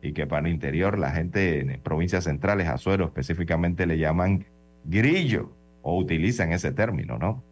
y 0.03 0.13
que 0.13 0.27
para 0.27 0.47
el 0.47 0.53
interior 0.53 0.99
la 0.99 1.13
gente 1.13 1.61
en 1.61 1.81
provincias 1.81 2.25
centrales, 2.25 2.69
Azuero 2.69 3.07
específicamente, 3.07 3.87
le 3.87 3.99
llaman 3.99 4.45
grillo, 4.85 5.57
o 5.83 5.99
utilizan 5.99 6.53
ese 6.53 6.73
término, 6.73 7.19
¿no? 7.19 7.45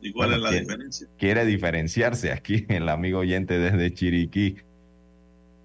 ¿Y 0.00 0.12
cuál 0.12 0.30
Bueno, 0.30 0.36
es 0.36 0.42
la 0.42 0.50
diferencia? 0.52 1.08
quiere 1.18 1.44
diferenciarse 1.44 2.32
aquí 2.32 2.66
el 2.70 2.88
amigo 2.88 3.20
oyente 3.20 3.58
desde 3.58 3.92
Chiriquí. 3.92 4.56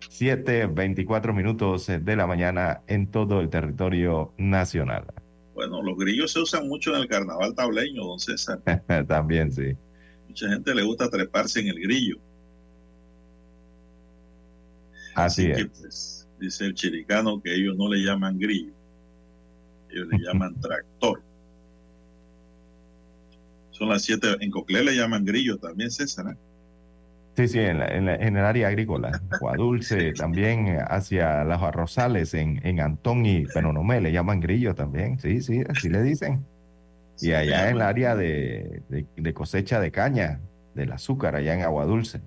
7, 0.09 0.67
24 0.67 1.33
minutos 1.33 1.87
de 1.87 2.15
la 2.15 2.27
mañana 2.27 2.81
en 2.87 3.07
todo 3.11 3.39
el 3.41 3.49
territorio 3.49 4.33
nacional. 4.37 5.05
Bueno, 5.57 5.81
los 5.81 5.97
grillos 5.97 6.31
se 6.31 6.39
usan 6.39 6.67
mucho 6.67 6.93
en 6.93 7.01
el 7.01 7.07
carnaval 7.07 7.55
tableño, 7.55 8.05
don 8.05 8.19
César. 8.19 8.61
También, 9.07 9.51
sí. 9.51 9.75
Mucha 10.27 10.49
gente 10.49 10.75
le 10.75 10.83
gusta 10.83 11.09
treparse 11.09 11.61
en 11.61 11.69
el 11.69 11.81
grillo. 11.81 12.17
Así 15.15 15.47
que, 15.47 15.61
es. 15.61 15.67
pues, 15.79 16.27
dice 16.39 16.65
el 16.65 16.75
chiricano 16.75 17.41
que 17.41 17.55
ellos 17.55 17.75
no 17.75 17.91
le 17.91 18.05
llaman 18.05 18.37
grillo, 18.37 18.71
ellos 19.89 20.07
le 20.09 20.19
llaman 20.19 20.61
tractor. 20.61 21.23
Son 23.71 23.89
las 23.89 24.03
siete, 24.03 24.37
en 24.39 24.51
Coclé 24.51 24.83
le 24.83 24.95
llaman 24.95 25.25
grillo 25.25 25.57
también, 25.57 25.89
César. 25.89 26.27
¿eh? 26.33 26.37
Sí, 27.37 27.47
sí, 27.47 27.59
en, 27.59 27.77
la- 27.77 27.87
en 27.87 28.05
la- 28.07 28.15
en 28.15 28.35
el 28.35 28.43
área 28.43 28.67
agrícola. 28.67 29.21
Dulce 29.55 30.11
también 30.13 30.67
eh, 30.69 30.79
hacia 30.87 31.43
los 31.43 31.61
arrozales 31.61 32.33
en, 32.33 32.59
en 32.65 32.79
Antón 32.81 33.27
y 33.27 33.45
Penonomé 33.45 34.01
le 34.01 34.11
llaman 34.11 34.39
grillo 34.39 34.73
también. 34.73 35.19
Sí, 35.19 35.41
sí, 35.41 35.61
así 35.69 35.87
le 35.87 36.01
dicen. 36.01 36.43
Y 37.21 37.33
allá 37.33 37.69
en 37.69 37.75
el 37.75 37.81
área 37.83 38.15
de, 38.15 38.81
de- 38.89 39.05
de 39.15 39.33
cosecha 39.35 39.79
de 39.79 39.91
caña, 39.91 40.39
del 40.73 40.91
azúcar, 40.91 41.35
allá 41.35 41.53
en 41.53 41.61
Agua 41.61 41.85
Dulce. 41.85 42.21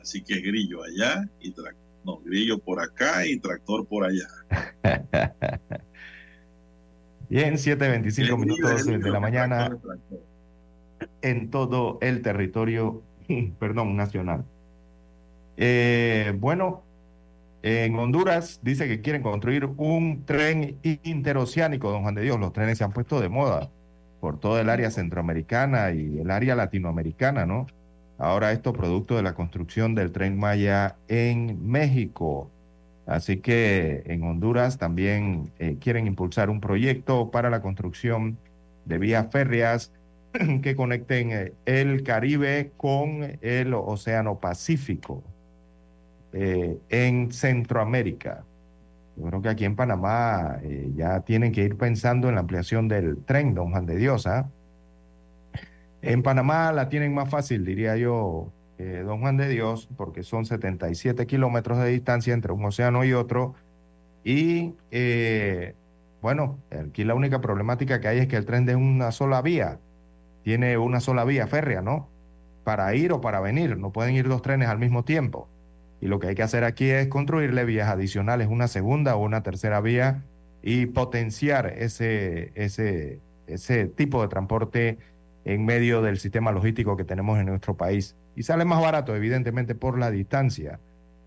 Así 0.00 0.22
que 0.22 0.40
grillo 0.42 0.82
allá 0.84 1.24
y. 1.40 1.54
No, 2.04 2.18
grillo 2.18 2.58
por 2.58 2.78
acá 2.80 3.26
y 3.26 3.38
tractor 3.38 3.86
por 3.86 4.04
allá. 4.04 4.28
Bien, 7.30 7.54
7.25 7.54 7.78
El 7.78 8.02
grillo 8.14 8.36
minutos 8.38 8.86
el 8.86 9.02
de 9.02 9.10
la 9.10 9.20
mañana 9.20 9.56
tractor 9.68 9.76
es 9.76 9.82
tractor. 9.82 10.27
En 11.22 11.50
todo 11.50 11.98
el 12.00 12.22
territorio, 12.22 13.02
perdón, 13.58 13.96
nacional. 13.96 14.44
Eh, 15.56 16.34
bueno, 16.38 16.82
en 17.62 17.98
Honduras 17.98 18.60
dice 18.62 18.86
que 18.86 19.00
quieren 19.00 19.22
construir 19.22 19.66
un 19.76 20.24
tren 20.24 20.78
interoceánico, 20.82 21.90
don 21.90 22.02
Juan 22.02 22.14
de 22.14 22.22
Dios. 22.22 22.38
Los 22.38 22.52
trenes 22.52 22.78
se 22.78 22.84
han 22.84 22.92
puesto 22.92 23.20
de 23.20 23.28
moda 23.28 23.68
por 24.20 24.38
toda 24.38 24.60
el 24.60 24.68
área 24.68 24.90
centroamericana 24.90 25.92
y 25.92 26.18
el 26.20 26.30
área 26.30 26.54
latinoamericana, 26.54 27.46
¿no? 27.46 27.66
Ahora 28.18 28.52
esto 28.52 28.72
producto 28.72 29.16
de 29.16 29.22
la 29.22 29.34
construcción 29.34 29.94
del 29.94 30.12
tren 30.12 30.38
Maya 30.38 30.96
en 31.08 31.68
México. 31.68 32.50
Así 33.06 33.38
que 33.38 34.02
en 34.06 34.22
Honduras 34.22 34.78
también 34.78 35.50
eh, 35.58 35.76
quieren 35.80 36.06
impulsar 36.06 36.50
un 36.50 36.60
proyecto 36.60 37.30
para 37.30 37.48
la 37.48 37.62
construcción 37.62 38.38
de 38.84 38.98
vías 38.98 39.28
férreas 39.30 39.92
que 40.62 40.76
conecten 40.76 41.32
eh, 41.32 41.52
el 41.66 42.02
Caribe 42.02 42.72
con 42.76 43.38
el 43.40 43.74
Océano 43.74 44.38
Pacífico 44.38 45.22
eh, 46.32 46.78
en 46.88 47.32
Centroamérica. 47.32 48.44
Yo 49.18 49.24
creo 49.26 49.42
que 49.42 49.48
aquí 49.48 49.64
en 49.64 49.74
Panamá 49.74 50.60
eh, 50.62 50.92
ya 50.94 51.20
tienen 51.20 51.50
que 51.50 51.64
ir 51.64 51.76
pensando 51.76 52.28
en 52.28 52.36
la 52.36 52.42
ampliación 52.42 52.86
del 52.86 53.24
tren, 53.24 53.52
don 53.54 53.70
Juan 53.70 53.84
de 53.84 53.96
Dios. 53.96 54.26
¿ah? 54.28 54.48
En 56.02 56.22
Panamá 56.22 56.70
la 56.72 56.88
tienen 56.88 57.14
más 57.14 57.28
fácil, 57.28 57.64
diría 57.64 57.96
yo, 57.96 58.52
eh, 58.78 59.02
don 59.04 59.20
Juan 59.20 59.36
de 59.36 59.48
Dios, 59.48 59.88
porque 59.96 60.22
son 60.22 60.44
77 60.44 61.26
kilómetros 61.26 61.78
de 61.78 61.88
distancia 61.88 62.32
entre 62.32 62.52
un 62.52 62.64
océano 62.64 63.04
y 63.04 63.12
otro. 63.12 63.54
Y 64.22 64.74
eh, 64.92 65.74
bueno, 66.22 66.58
aquí 66.70 67.02
la 67.02 67.14
única 67.14 67.40
problemática 67.40 68.00
que 68.00 68.06
hay 68.06 68.18
es 68.18 68.28
que 68.28 68.36
el 68.36 68.44
tren 68.44 68.66
de 68.66 68.76
una 68.76 69.10
sola 69.10 69.42
vía 69.42 69.80
tiene 70.48 70.78
una 70.78 71.00
sola 71.00 71.26
vía 71.26 71.46
férrea, 71.46 71.82
¿no? 71.82 72.08
Para 72.64 72.94
ir 72.94 73.12
o 73.12 73.20
para 73.20 73.38
venir, 73.38 73.76
no 73.76 73.92
pueden 73.92 74.14
ir 74.14 74.26
dos 74.28 74.40
trenes 74.40 74.70
al 74.70 74.78
mismo 74.78 75.04
tiempo. 75.04 75.46
Y 76.00 76.06
lo 76.06 76.18
que 76.20 76.28
hay 76.28 76.34
que 76.34 76.42
hacer 76.42 76.64
aquí 76.64 76.88
es 76.88 77.08
construirle 77.08 77.66
vías 77.66 77.90
adicionales, 77.90 78.48
una 78.48 78.66
segunda 78.66 79.14
o 79.14 79.22
una 79.22 79.42
tercera 79.42 79.82
vía 79.82 80.24
y 80.62 80.86
potenciar 80.86 81.66
ese, 81.66 82.52
ese, 82.54 83.20
ese 83.46 83.88
tipo 83.88 84.22
de 84.22 84.28
transporte 84.28 84.96
en 85.44 85.66
medio 85.66 86.00
del 86.00 86.18
sistema 86.18 86.50
logístico 86.50 86.96
que 86.96 87.04
tenemos 87.04 87.38
en 87.38 87.44
nuestro 87.44 87.76
país. 87.76 88.16
Y 88.34 88.44
sale 88.44 88.64
más 88.64 88.80
barato, 88.80 89.14
evidentemente, 89.14 89.74
por 89.74 89.98
la 89.98 90.10
distancia 90.10 90.80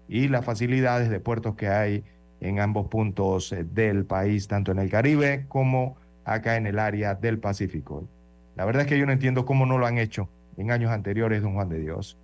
y 0.07 0.30
las 0.30 0.43
facilidades 0.43 1.11
de 1.11 1.19
puertos 1.19 1.53
que 1.53 1.68
hay 1.68 2.03
en 2.39 2.60
ambos 2.60 2.88
puntos 2.88 3.56
del 3.72 4.03
país, 4.03 4.48
tanto 4.48 4.72
en 4.72 4.80
el 4.80 4.89
Caribe 4.89 5.45
como 5.48 5.98
acá 6.26 6.56
en 6.56 6.65
el 6.65 6.80
área 6.80 7.14
del 7.14 7.38
Pacífico. 7.38 8.07
La 8.56 8.65
verdad 8.65 8.84
es 8.84 8.88
que 8.88 8.98
yo 8.99 9.06
no 9.06 9.11
entiendo 9.11 9.45
cómo 9.45 9.65
no 9.65 9.78
lo 9.78 9.86
han 9.86 9.98
hecho 9.98 10.30
en 10.57 10.72
años 10.72 10.91
anteriores, 10.91 11.41
don 11.41 11.53
Juan 11.53 11.69
de 11.69 11.80
Dios. 11.80 12.18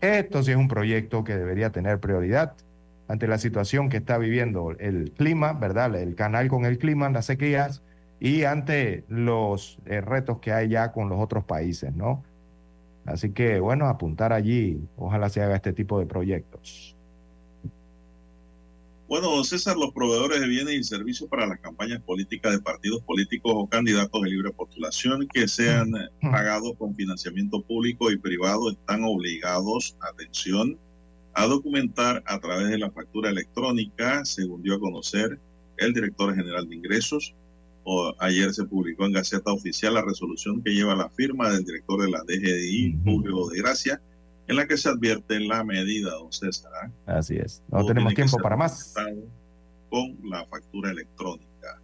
Esto 0.00 0.42
sí 0.42 0.50
es 0.50 0.56
un 0.56 0.68
proyecto 0.68 1.24
que 1.24 1.36
debería 1.36 1.70
tener 1.70 2.00
prioridad 2.00 2.54
ante 3.08 3.28
la 3.28 3.38
situación 3.38 3.88
que 3.88 3.98
está 3.98 4.18
viviendo 4.18 4.70
el 4.78 5.12
clima, 5.12 5.52
¿verdad? 5.52 5.94
El 5.94 6.14
canal 6.14 6.48
con 6.48 6.64
el 6.64 6.78
clima, 6.78 7.08
las 7.10 7.26
sequías 7.26 7.82
y 8.18 8.44
ante 8.44 9.04
los 9.08 9.78
eh, 9.86 10.00
retos 10.00 10.38
que 10.38 10.52
hay 10.52 10.68
ya 10.68 10.92
con 10.92 11.08
los 11.08 11.20
otros 11.20 11.44
países, 11.44 11.94
¿no? 11.94 12.22
Así 13.04 13.30
que, 13.30 13.60
bueno, 13.60 13.86
apuntar 13.86 14.32
allí, 14.32 14.88
ojalá 14.96 15.28
se 15.28 15.42
haga 15.42 15.56
este 15.56 15.72
tipo 15.72 15.98
de 15.98 16.06
proyectos. 16.06 16.91
Bueno, 19.08 19.30
don 19.30 19.44
César, 19.44 19.76
los 19.76 19.92
proveedores 19.92 20.40
de 20.40 20.48
bienes 20.48 20.74
y 20.74 20.84
servicios 20.84 21.28
para 21.28 21.46
las 21.46 21.60
campañas 21.60 22.00
políticas 22.02 22.52
de 22.52 22.60
partidos 22.60 23.02
políticos 23.02 23.52
o 23.54 23.66
candidatos 23.66 24.22
de 24.22 24.30
libre 24.30 24.50
postulación 24.52 25.28
que 25.32 25.48
sean 25.48 25.94
eh, 25.94 26.08
pagados 26.20 26.74
con 26.78 26.94
financiamiento 26.94 27.62
público 27.62 28.10
y 28.10 28.16
privado 28.16 28.70
están 28.70 29.04
obligados, 29.04 29.96
atención, 30.00 30.78
a 31.34 31.46
documentar 31.46 32.22
a 32.26 32.38
través 32.40 32.68
de 32.68 32.78
la 32.78 32.90
factura 32.90 33.30
electrónica, 33.30 34.24
según 34.24 34.62
dio 34.62 34.76
a 34.76 34.80
conocer 34.80 35.38
el 35.78 35.92
director 35.92 36.34
general 36.34 36.68
de 36.68 36.76
ingresos. 36.76 37.34
O 37.84 38.14
ayer 38.20 38.54
se 38.54 38.64
publicó 38.64 39.06
en 39.06 39.12
Gaceta 39.12 39.52
Oficial 39.52 39.94
la 39.94 40.02
resolución 40.02 40.62
que 40.62 40.70
lleva 40.70 40.94
la 40.94 41.10
firma 41.10 41.50
del 41.50 41.64
director 41.64 42.00
de 42.00 42.10
la 42.10 42.20
DGDI, 42.20 43.00
Julio 43.04 43.48
de 43.48 43.58
Gracia, 43.58 44.00
en 44.52 44.56
la 44.56 44.66
que 44.66 44.76
se 44.76 44.88
advierte 44.88 45.40
la 45.40 45.64
medida, 45.64 46.10
don 46.12 46.32
César. 46.32 46.72
¿ah? 46.82 47.18
Así 47.18 47.36
es. 47.36 47.62
No 47.68 47.78
Todo 47.78 47.88
tenemos 47.88 48.14
tiempo 48.14 48.38
para 48.38 48.56
más. 48.56 48.94
Con 49.90 50.18
la 50.24 50.46
factura 50.46 50.90
electrónica. 50.90 51.82